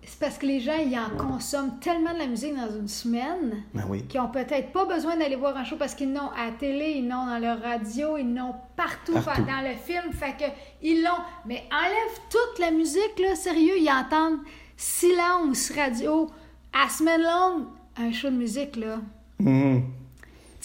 c'est 0.05 0.19
parce 0.19 0.39
que 0.39 0.47
les 0.47 0.61
gens, 0.61 0.77
ils 0.79 0.97
en 0.99 1.11
consomment 1.17 1.79
tellement 1.81 2.13
de 2.15 2.19
la 2.19 2.27
musique 2.27 2.55
dans 2.57 2.71
une 2.75 2.89
semaine 2.89 3.65
Ben 3.75 3.85
oui. 3.89 4.05
qu'ils 4.05 4.21
ont 4.21 4.29
peut-être 4.29 4.73
pas 4.73 4.85
besoin 4.87 5.17
d'aller 5.17 5.37
voir 5.37 5.57
un 5.57 5.65
show 5.65 5.77
parce 5.77 5.95
qu'ils 5.95 6.13
l'ont 6.15 6.31
à 6.31 6.47
la 6.47 6.53
télé, 6.53 6.95
ils 6.99 7.09
l'ont 7.09 7.27
dans 7.27 7.39
leur 7.39 7.61
radio, 7.61 8.17
ils 8.17 8.35
l'ont 8.35 8.55
partout, 8.77 9.13
Partout. 9.15 9.43
dans 9.43 9.63
le 9.69 9.75
film. 9.77 10.13
Fait 10.13 10.33
que 10.39 10.51
ils 10.83 11.03
l'ont. 11.03 11.23
Mais 11.47 11.65
enlève 11.73 12.21
toute 12.31 12.59
la 12.61 12.71
musique, 12.71 13.19
là, 13.21 13.35
sérieux, 13.35 13.75
ils 13.79 13.91
entendent 13.91 14.41
silence 14.77 15.73
radio 15.77 16.31
à 16.73 16.89
semaine 16.89 17.23
longue, 17.23 17.65
un 17.97 18.13
show 18.13 18.31
de 18.31 18.37
musique, 18.37 18.77
là. 18.77 18.99
Mhm. 19.39 19.75
Sais, 19.77 19.83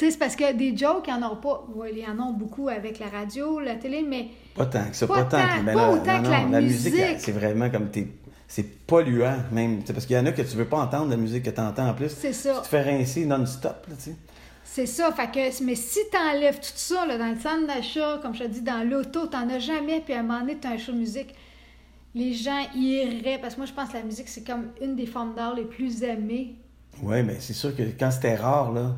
c'est 0.10 0.18
parce 0.18 0.36
que 0.36 0.54
des 0.54 0.76
jokes, 0.76 1.06
ils 1.08 1.14
en 1.14 1.32
ont 1.32 1.36
pas. 1.36 1.68
Ouais, 1.76 1.93
ils 1.95 2.06
en 2.10 2.18
ont 2.30 2.32
beaucoup 2.34 2.70
avec 2.70 2.97
la 2.99 3.08
radio, 3.10 3.60
la 3.60 3.76
télé, 3.76 4.02
mais 4.08 4.30
Pas 4.56 4.66
tant 4.66 4.86
que 4.89 4.95
ça, 4.95 5.06
Pas 5.06 5.24
tant. 5.26 5.38
que- 5.38 5.64
ben 5.66 5.74
pas 5.76 5.88
non, 5.88 5.93
autant 5.93 6.18
non, 6.18 6.24
que 6.24 6.43
non, 6.45 6.49
la 6.52 6.62
musique, 6.62 6.93
musique. 6.93 7.20
c'est 7.20 7.32
vraiment 7.32 7.70
comme 7.70 7.89
t'es. 7.91 8.08
C'est 8.47 8.64
polluant, 8.86 9.38
même. 9.52 9.84
Tu 9.84 9.93
Parce 9.93 10.06
qu'il 10.06 10.16
y 10.16 10.20
en 10.20 10.26
a 10.26 10.32
que 10.32 10.41
tu 10.41 10.58
veux 10.58 10.66
pas 10.66 10.80
entendre 10.80 11.10
la 11.10 11.16
musique 11.18 11.43
que 11.43 11.49
tu 11.52 11.62
entends 11.62 11.88
en 11.89 11.93
plus. 11.93 12.10
c'est 12.10 12.34
ça. 12.34 12.56
Tu 12.56 12.62
te 12.64 12.68
fais 12.68 12.82
rincer 12.82 13.26
non-stop, 13.26 13.86
là, 13.88 13.95
tu 13.97 14.04
sais. 14.12 14.16
C'est 14.64 14.86
ça, 14.86 15.12
fait 15.12 15.30
que, 15.32 15.64
mais 15.66 15.76
si 15.76 15.99
t'enlèves 16.12 16.56
tout 16.60 16.68
ça 16.76 17.06
là, 17.06 17.18
dans 17.18 17.28
le 17.30 17.38
centre 17.39 17.68
d'achat, 17.68 18.20
comme 18.22 18.34
je 18.34 18.43
te 18.43 18.47
dis, 18.49 18.62
dans 18.62 18.88
l'auto, 18.89 19.28
t'en 19.28 19.49
as 19.49 19.60
jamais, 19.60 19.99
puis 19.99 20.14
à 20.14 20.20
un 20.20 20.24
moment 20.24 20.39
donné, 20.41 20.58
t'as 20.62 20.70
un 20.72 20.78
show 20.78 20.93
de 20.93 20.97
musique, 20.97 21.34
les 22.16 22.34
gens 22.34 22.60
y 22.76 22.93
iraient, 23.04 23.38
parce 23.41 23.56
que 23.56 23.60
moi, 23.62 23.68
je 23.68 23.74
pense 23.74 23.89
que 23.89 23.93
la 23.97 24.04
musique, 24.04 24.28
c'est 24.30 24.45
comme 24.45 24.68
une 24.82 24.95
des 24.95 25.06
formes 25.06 25.34
d'art 25.36 25.56
les 25.56 25.64
plus 25.66 26.04
aimées. 26.04 26.56
Oui, 27.04 27.22
mais 27.24 27.38
c'est 27.39 27.54
sûr 27.54 27.76
que 27.76 27.84
quand 27.99 28.12
c'était 28.12 28.36
rare, 28.36 28.72
là. 28.72 28.95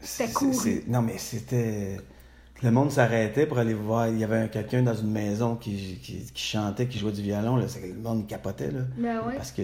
C'était 0.00 0.32
c'est- 0.52 0.88
Non, 0.88 1.02
mais 1.02 1.18
c'était. 1.18 1.96
Le 2.62 2.70
monde 2.70 2.90
s'arrêtait 2.90 3.46
pour 3.46 3.58
aller 3.58 3.74
voir. 3.74 4.08
Il 4.08 4.18
y 4.18 4.24
avait 4.24 4.36
un- 4.38 4.48
quelqu'un 4.48 4.82
dans 4.82 4.94
une 4.94 5.10
maison 5.10 5.56
qui, 5.56 5.98
qui, 6.02 6.24
qui 6.32 6.42
chantait, 6.42 6.86
qui 6.86 6.98
jouait 6.98 7.12
du 7.12 7.22
violon. 7.22 7.56
Là. 7.56 7.66
Le 7.82 7.94
monde 8.02 8.26
capotait. 8.26 8.70
Là. 8.70 8.80
Ben 8.98 9.20
ouais. 9.26 9.34
Parce 9.36 9.52
que. 9.52 9.62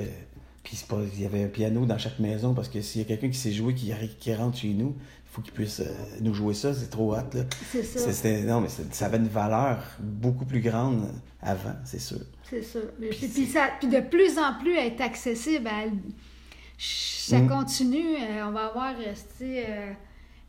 Puis 0.63 0.75
c'est 0.77 0.89
pas... 0.89 0.99
il 1.15 1.23
y 1.23 1.27
avait 1.27 1.45
un 1.45 1.49
piano 1.49 1.87
dans 1.87 1.97
chaque 1.99 2.19
maison 2.19 2.53
parce 2.53 2.69
que 2.69 2.81
s'il 2.81 3.01
y 3.01 3.05
a 3.05 3.07
quelqu'un 3.07 3.29
qui 3.29 3.39
sait 3.39 3.53
jouer, 3.53 3.73
qui, 3.73 4.35
rentre 4.35 4.57
chez 4.59 4.71
nous, 4.75 4.97
il 4.99 5.31
faut 5.31 5.41
qu'il 5.41 5.53
puisse 5.53 5.79
euh, 5.79 5.85
nous 6.23 6.35
jouer 6.35 6.55
ça. 6.55 6.75
C'est 6.75 6.91
trop 6.91 7.15
hâte. 7.15 7.35
Là. 7.35 7.43
C'est 7.71 7.85
ça. 7.85 8.31
Non, 8.43 8.61
mais 8.61 8.69
ça 8.91 9.07
avait 9.07 9.19
une 9.19 9.29
valeur 9.29 9.79
beaucoup 10.01 10.45
plus 10.45 10.61
grande 10.61 11.09
avant, 11.41 11.77
c'est 11.85 12.01
sûr. 12.01 12.19
C'est 12.51 12.63
ça. 12.63 12.81
Mais 12.99 13.11
Puis, 13.11 13.29
puis 13.29 13.47
ça. 13.47 13.69
Puis 13.79 13.89
de 13.89 14.01
plus 14.01 14.39
en 14.39 14.59
plus 14.61 14.77
être 14.77 15.01
accessible 15.03 15.69
à. 15.69 15.85
Ça 16.79 17.39
Mm. 17.39 17.49
continue. 17.49 18.17
euh, 18.17 18.47
on 18.49 18.53
va 18.53 18.67
avoir 18.67 18.97
resté 18.97 19.65
euh, 19.69 19.93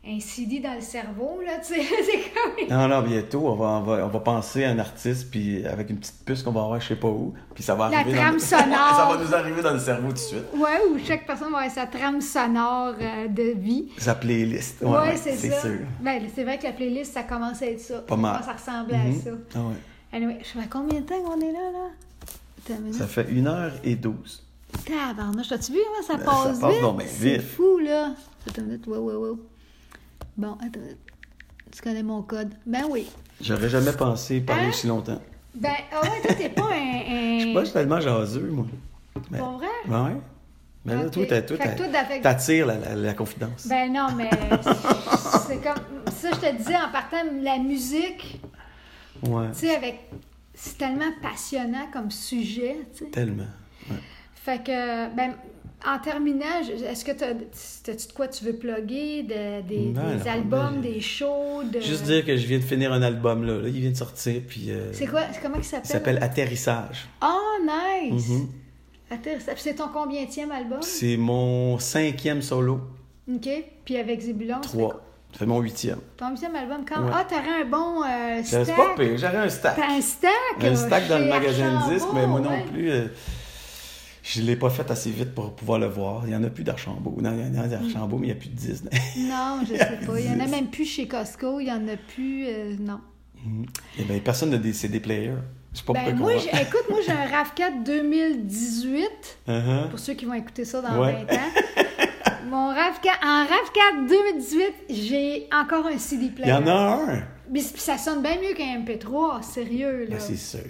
un 0.06 0.20
CD 0.20 0.60
dans 0.60 0.74
le 0.74 0.80
cerveau, 0.80 1.40
là, 1.44 1.58
tu 1.58 1.74
sais. 1.74 1.82
c'est 2.04 2.68
comme. 2.68 2.68
Non, 2.70 2.88
non, 2.88 3.02
bientôt, 3.02 3.46
on 3.46 3.54
va, 3.56 3.66
on 3.66 3.82
va, 3.82 4.04
on 4.06 4.08
va 4.08 4.20
penser 4.20 4.64
à 4.64 4.70
un 4.70 4.78
artiste, 4.78 5.30
puis 5.30 5.66
avec 5.66 5.90
une 5.90 5.98
petite 5.98 6.24
puce 6.24 6.42
qu'on 6.42 6.52
va 6.52 6.62
avoir 6.62 6.80
je 6.80 6.88
sais 6.88 6.96
pas 6.96 7.08
où, 7.08 7.34
puis 7.54 7.62
ça 7.62 7.74
va 7.74 7.90
La 7.90 7.98
arriver. 7.98 8.16
trame 8.16 8.34
dans... 8.34 8.38
sonore. 8.40 8.96
ça 8.96 9.08
va 9.10 9.22
nous 9.22 9.34
arriver 9.34 9.60
dans 9.60 9.72
le 9.74 9.78
cerveau 9.80 10.08
tout 10.08 10.14
de 10.14 10.18
suite. 10.18 10.44
Ouais, 10.54 10.78
où 10.90 10.98
chaque 11.04 11.26
personne 11.26 11.50
va 11.52 11.58
avoir 11.58 11.70
sa 11.70 11.86
trame 11.86 12.20
sonore 12.22 12.94
euh, 13.00 13.28
de 13.28 13.54
vie. 13.58 13.88
Sa 13.98 14.14
playlist. 14.14 14.80
Ouais, 14.80 14.88
Ouais, 14.88 14.98
ouais, 14.98 15.16
c'est 15.16 15.36
ça. 15.36 15.60
sûr. 15.60 15.78
Ben, 16.00 16.22
c'est 16.34 16.44
vrai 16.44 16.58
que 16.58 16.64
la 16.64 16.72
playlist, 16.72 17.12
ça 17.12 17.24
commence 17.24 17.60
à 17.60 17.66
être 17.66 17.80
ça. 17.80 17.98
Pas 17.98 18.16
mal. 18.16 18.42
Ça 18.44 18.52
ressemble 18.52 18.94
à 18.94 18.98
Mhm. 18.98 19.20
ça. 19.20 19.30
Ah 19.56 19.58
ouais. 19.58 19.74
Anyway, 20.16 20.38
je 20.42 20.46
sais 20.46 20.58
pas 20.58 20.64
combien 20.70 21.00
de 21.00 21.04
temps 21.06 21.20
qu'on 21.22 21.40
est 21.40 21.52
là, 21.52 21.70
là? 21.72 21.88
Attends 22.64 22.74
une 22.78 22.84
minute. 22.84 22.94
Ça 22.98 23.06
fait 23.06 23.24
1h12. 23.30 24.42
Tabarnouche, 24.86 25.48
t'as-tu 25.48 25.72
vu 25.72 25.78
comment 25.84 26.06
ça 26.06 26.16
Ben, 26.16 26.24
passe 26.24 26.58
ça 26.60 26.66
passe 26.66 26.74
vite? 26.76 26.96
bien 26.96 27.06
C'est 27.06 27.36
vite. 27.38 27.42
fou, 27.42 27.78
là. 27.78 28.12
Attends 28.46 28.62
une 28.62 28.68
minute, 28.68 28.86
wow, 28.86 28.96
wow, 29.00 29.20
wow. 29.26 29.38
Bon, 30.38 30.52
attends. 30.64 30.80
Tu 31.72 31.82
connais 31.82 32.02
mon 32.02 32.22
code? 32.22 32.54
Ben 32.64 32.84
oui. 32.88 33.06
J'aurais 33.40 33.68
jamais 33.68 33.92
pensé 33.92 34.40
parler 34.40 34.66
Hein? 34.66 34.68
aussi 34.70 34.86
longtemps. 34.86 35.20
Ben, 35.54 35.72
ah 35.92 36.02
ouais, 36.02 36.20
toi, 36.22 36.34
t'es 36.34 36.48
pas 36.48 36.62
un. 36.72 37.00
un... 37.34 37.38
Je 37.38 37.44
suis 37.44 37.52
pas 37.54 37.64
tellement 37.64 38.00
jaseux, 38.00 38.48
moi. 38.50 38.66
Ben, 39.30 39.38
Pour 39.38 39.58
vrai? 39.58 39.66
ben 39.86 40.04
ouais. 40.06 40.16
Mais 40.84 40.94
là, 40.94 41.06
Ok. 41.06 41.10
toi, 41.12 41.26
t'as- 41.26 41.42
toi, 41.42 41.56
t'attires 42.22 42.66
la, 42.66 42.76
la, 42.78 42.94
la 42.94 43.14
confidence. 43.14 43.66
Ben 43.66 43.92
non, 43.92 44.08
mais 44.16 44.30
c'est 45.46 45.60
comme 45.60 46.12
ça, 46.12 46.30
je 46.32 46.38
te 46.38 46.56
disais 46.56 46.76
en 46.76 46.90
partant, 46.90 47.18
la 47.42 47.58
musique, 47.58 48.40
ouais, 49.24 49.48
tu 49.52 49.58
sais, 49.58 49.74
avec. 49.76 50.08
C'est 50.54 50.78
tellement 50.78 51.12
passionnant 51.22 51.86
comme 51.92 52.10
sujet, 52.10 52.78
tu 52.92 53.04
sais. 53.04 53.10
tellement. 53.10 53.46
Ouais. 53.90 53.96
Fait 54.34 54.62
que, 54.62 55.14
ben, 55.14 55.34
en 55.86 55.98
terminant, 56.00 56.44
est-ce 56.86 57.04
que 57.04 57.12
t'as, 57.12 57.34
t'as-tu 57.84 58.08
de 58.08 58.12
quoi 58.12 58.28
tu 58.28 58.44
veux 58.44 58.54
plugger, 58.54 59.22
de- 59.22 59.62
des, 59.62 59.76
des 59.78 59.84
non, 59.92 60.02
albums, 60.30 60.80
des 60.80 61.00
shows, 61.00 61.62
de... 61.72 61.80
Juste 61.80 62.04
dire 62.04 62.24
que 62.24 62.36
je 62.36 62.46
viens 62.46 62.58
de 62.58 62.64
finir 62.64 62.92
un 62.92 63.02
album, 63.02 63.44
là. 63.46 63.54
Là, 63.58 63.68
il 63.68 63.80
vient 63.80 63.90
de 63.90 63.96
sortir, 63.96 64.42
puis... 64.46 64.70
euh, 64.70 64.92
C'est 64.92 65.06
quoi, 65.06 65.20
c'est- 65.32 65.40
comment 65.40 65.56
il 65.56 65.60
Il 65.60 65.64
s'appelle? 65.64 65.86
s'appelle 65.86 66.18
Atterrissage. 66.22 67.08
Oh, 67.22 67.62
nice! 67.62 68.28
Mhm. 68.28 68.48
Attends, 69.10 69.30
ça- 69.40 69.52
c'est 69.56 69.74
ton 69.74 69.88
combienième 69.88 70.50
album? 70.52 70.78
C'est 70.82 71.16
mon 71.16 71.78
cinquième 71.78 72.42
solo. 72.42 72.80
OK. 73.32 73.48
Puis 73.84 73.96
avec 73.96 74.20
Zébulon, 74.20 74.56
c'est 74.62 74.68
Trois. 74.70 75.00
Fait 75.32 75.44
mon 75.46 75.60
huitième. 75.60 75.98
ton 76.16 76.30
huitième 76.30 76.56
album. 76.56 76.84
Quand... 76.88 77.02
Ouais. 77.04 77.10
Ah, 77.14 77.24
t'aurais 77.28 77.62
un 77.62 77.64
bon 77.66 78.02
euh, 78.02 78.40
C'est 78.42 78.64
stack? 78.64 78.76
j'aurais 79.16 79.36
un 79.36 79.48
stack. 79.48 79.76
T'as 79.76 79.92
un 79.92 80.00
stack? 80.00 80.32
Un 80.60 80.64
euh, 80.64 80.74
stack 80.74 81.06
dans 81.08 81.18
le 81.18 81.26
magasin 81.26 81.86
de 81.86 81.92
disques, 81.94 82.08
mais 82.14 82.26
moi 82.26 82.40
non 82.40 82.62
plus. 82.72 82.90
euh, 82.90 83.04
je 84.30 84.42
l'ai 84.42 84.56
pas 84.56 84.68
fait 84.70 84.90
assez 84.90 85.10
vite 85.10 85.34
pour 85.34 85.54
pouvoir 85.54 85.78
le 85.78 85.86
voir. 85.86 86.22
Il 86.26 86.32
y 86.32 86.36
en 86.36 86.42
a 86.44 86.50
plus 86.50 86.64
d'Archambault. 86.64 87.16
Non, 87.20 87.32
il 87.32 87.54
y 87.54 87.58
en 87.58 87.62
a 87.62 87.66
d'Archambault, 87.68 88.18
mais 88.18 88.26
il 88.28 88.30
n'y 88.30 88.36
a 88.36 88.40
plus 88.40 88.48
de 88.50 88.54
10. 88.56 88.84
Non, 89.18 89.60
je 89.62 89.74
sais 89.76 89.98
pas. 90.06 90.20
Il 90.20 90.26
y 90.26 90.30
en 90.30 90.40
a 90.40 90.46
même 90.46 90.66
plus 90.68 90.84
chez 90.84 91.06
Costco. 91.08 91.60
Il 91.60 91.66
y 91.68 91.72
en 91.72 91.86
a 91.88 91.96
plus... 91.96 92.46
euh, 92.46 92.76
non. 92.78 93.00
Eh 93.98 94.02
bien, 94.04 94.18
personne 94.18 94.50
n'a 94.50 94.58
des 94.58 94.72
CD 94.72 95.00
players. 95.00 95.34
Je 95.72 95.78
sais 95.78 95.84
pas 95.84 95.92
Ben, 95.92 96.16
pourquoi 96.16 96.34
moi, 96.34 96.42
va- 96.52 96.60
écoute, 96.62 96.84
moi, 96.90 96.98
j'ai 97.06 97.12
un 97.12 97.26
RAV4 97.42 97.84
2018. 97.84 99.08
Uh-huh. 99.48 99.88
Pour 99.90 99.98
ceux 99.98 100.14
qui 100.14 100.24
vont 100.24 100.34
écouter 100.34 100.64
ça 100.64 100.80
dans 100.82 100.98
Ouais. 101.00 101.24
20 101.28 101.34
ans. 101.34 101.40
Mon 102.50 102.72
RAV4, 102.72 103.24
en 103.24 103.44
RAV4 103.44 104.08
2018, 104.08 104.64
j'ai 104.90 105.48
encore 105.52 105.86
un 105.86 105.98
CD 105.98 106.26
Il 106.26 106.34
player. 106.34 106.50
y 106.50 106.54
en 106.54 106.66
a 106.66 106.72
un? 106.72 107.22
Mais 107.50 107.60
ça 107.60 107.96
sonne 107.98 108.22
bien 108.22 108.36
mieux 108.36 108.54
qu'un 108.54 108.80
MP3, 108.80 109.42
sérieux, 109.42 110.00
là. 110.08 110.16
Ben, 110.16 110.20
c'est 110.20 110.36
sûr. 110.36 110.60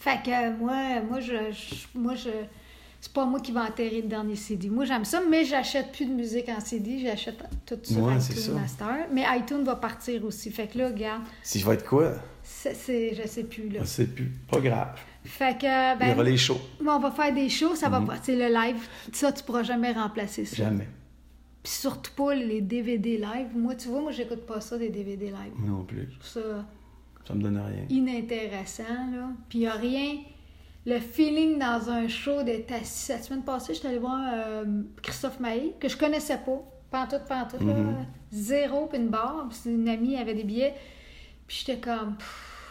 Fait 0.00 0.18
que 0.24 0.56
moi, 0.58 1.00
moi, 1.08 1.20
je, 1.20 1.32
je- 1.52 1.98
moi, 1.98 2.14
je, 2.14 2.30
c'est 3.04 3.12
pas 3.12 3.26
moi 3.26 3.38
qui 3.40 3.52
vais 3.52 3.60
enterrer 3.60 4.00
le 4.00 4.08
dernier 4.08 4.34
CD. 4.34 4.70
Moi, 4.70 4.86
j'aime 4.86 5.04
ça, 5.04 5.20
mais 5.28 5.44
j'achète 5.44 5.92
plus 5.92 6.06
de 6.06 6.12
musique 6.14 6.48
en 6.48 6.58
CD. 6.58 7.00
J'achète 7.00 7.36
tout 7.66 7.76
sur 7.82 8.02
Ouais, 8.02 8.16
iTunes. 8.16 8.54
Master. 8.54 9.06
Mais 9.12 9.24
iTunes 9.38 9.62
va 9.62 9.76
partir 9.76 10.24
aussi. 10.24 10.50
Fait 10.50 10.68
que 10.68 10.78
là, 10.78 10.88
regarde, 10.88 11.22
Si 11.42 11.58
je 11.60 11.66
vais 11.66 11.74
être 11.74 11.84
quoi, 11.86 12.14
c'est, 12.42 13.14
je 13.14 13.28
sais 13.28 13.44
plus, 13.44 13.68
là. 13.68 13.80
je 13.80 13.86
sais 13.86 14.06
plus. 14.06 14.32
Pas 14.50 14.58
grave. 14.60 14.98
Fait 15.22 15.58
que, 15.58 15.64
Il 15.66 15.96
y 15.96 15.98
ben, 15.98 16.14
aura 16.14 16.22
les 16.24 16.38
shows. 16.38 16.58
on 16.80 16.98
va 16.98 17.10
faire 17.10 17.34
des 17.34 17.50
shows, 17.50 17.74
ça 17.74 17.90
va 17.90 18.00
pas, 18.00 18.16
c'est 18.22 18.36
le 18.36 18.48
live. 18.52 18.88
Ça, 19.12 19.32
tu 19.32 19.42
pourras 19.44 19.62
jamais 19.64 19.92
remplacer 19.92 20.46
ça. 20.46 20.56
Jamais. 20.56 20.88
Puis 21.62 21.72
surtout 21.72 22.12
pas 22.16 22.34
les 22.34 22.62
DVD 22.62 23.18
live. 23.18 23.48
Moi, 23.54 23.74
tu 23.74 23.88
vois, 23.88 24.00
moi, 24.00 24.12
j'écoute 24.12 24.46
pas 24.46 24.60
ça, 24.62 24.78
des 24.78 24.88
DVD 24.88 25.26
live. 25.26 25.52
Non 25.66 25.82
plus. 25.84 26.08
Ça 26.22 26.40
Ça 27.26 27.34
me 27.34 27.42
donne 27.42 27.58
rien. 27.58 27.84
inintéressant, 27.90 28.82
là. 29.12 29.28
Puis 29.50 29.60
il 29.60 29.66
a 29.66 29.74
rien... 29.74 30.16
Le 30.86 31.00
feeling 31.00 31.58
dans 31.58 31.88
un 31.90 32.08
show 32.08 32.42
d'être 32.42 32.72
assis... 32.72 33.12
La 33.12 33.22
semaine 33.22 33.42
passée, 33.42 33.74
j'étais 33.74 33.88
allée 33.88 33.98
voir 33.98 34.20
euh, 34.34 34.64
Christophe 35.02 35.40
Maé, 35.40 35.74
que 35.80 35.88
je 35.88 35.96
connaissais 35.96 36.38
pas. 36.38 36.62
Pantoute, 36.90 37.24
pantoute, 37.26 37.60
là. 37.60 37.72
Mhm. 37.74 38.06
Zéro, 38.30 38.86
puis 38.86 38.98
une 38.98 39.08
barre. 39.08 39.48
Puis 39.48 39.70
une 39.70 39.88
amie 39.88 40.16
avait 40.16 40.34
des 40.34 40.44
billets. 40.44 40.74
Puis 41.46 41.64
j'étais 41.64 41.80
comme... 41.80 42.16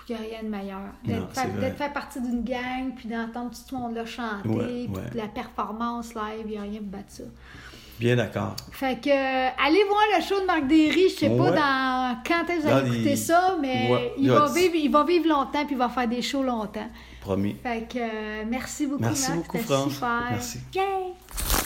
Il 0.09 0.16
n'y 0.16 0.22
a 0.22 0.24
rien 0.28 0.43
de 0.43 0.49
meilleur. 0.49 0.82
D'être 1.05 1.78
fait, 1.78 1.93
partie 1.93 2.20
d'une 2.20 2.43
gang, 2.43 2.93
puis 2.93 3.07
d'entendre 3.07 3.51
tout 3.51 3.61
ce 3.66 3.74
monde-là 3.74 4.05
chanter, 4.05 4.49
Ouais, 4.49 4.66
puis 4.66 4.88
ouais. 4.93 5.01
la 5.16 5.28
performance 5.30 6.14
live, 6.14 6.43
il 6.43 6.51
n'y 6.51 6.57
a 6.57 6.61
rien 6.64 6.82
de 6.82 6.86
battre 6.86 7.05
ça. 7.09 7.24
Bien 8.00 8.16
d'accord. 8.16 8.56
Fait 8.72 9.00
que, 9.00 9.10
euh, 9.10 9.50
allez 9.64 9.84
voir 9.86 10.02
le 10.18 10.24
show 10.24 10.39
de 10.41 10.46
Marc 10.46 10.68
Derry. 10.68 11.10
Je 11.10 11.16
sais 11.16 11.30
pas 11.30 11.52
dans 11.52 12.18
quand 12.28 12.50
est-ce 12.52 12.58
que 12.58 12.68
vous 12.68 12.68
allez 12.70 12.88
écouter 12.88 13.10
les- 13.12 13.16
ça, 13.16 13.56
mais 13.62 13.89
Ouais. 13.89 14.14
il, 14.18 14.30
va 14.32 14.48
vivre, 14.48 14.76
il 14.76 14.89
va 14.91 15.04
vivre 15.04 15.28
longtemps 15.28 15.66
puis 15.66 15.76
il 15.76 15.78
va 15.78 15.89
faire 15.89 16.08
des 16.08 16.22
shows 16.22 16.44
longtemps. 16.44 16.89
Promis. 17.22 17.56
Fait 17.64 17.88
que, 17.88 17.98
euh, 18.00 18.44
merci 18.50 18.88
beaucoup, 18.88 19.02
Merci 19.04 19.30
Marc. 19.32 19.41
beaucoup, 19.44 19.58
France. 19.60 19.94
super. 19.94 20.10
Merci. 20.32 20.60
Yay! 20.76 21.64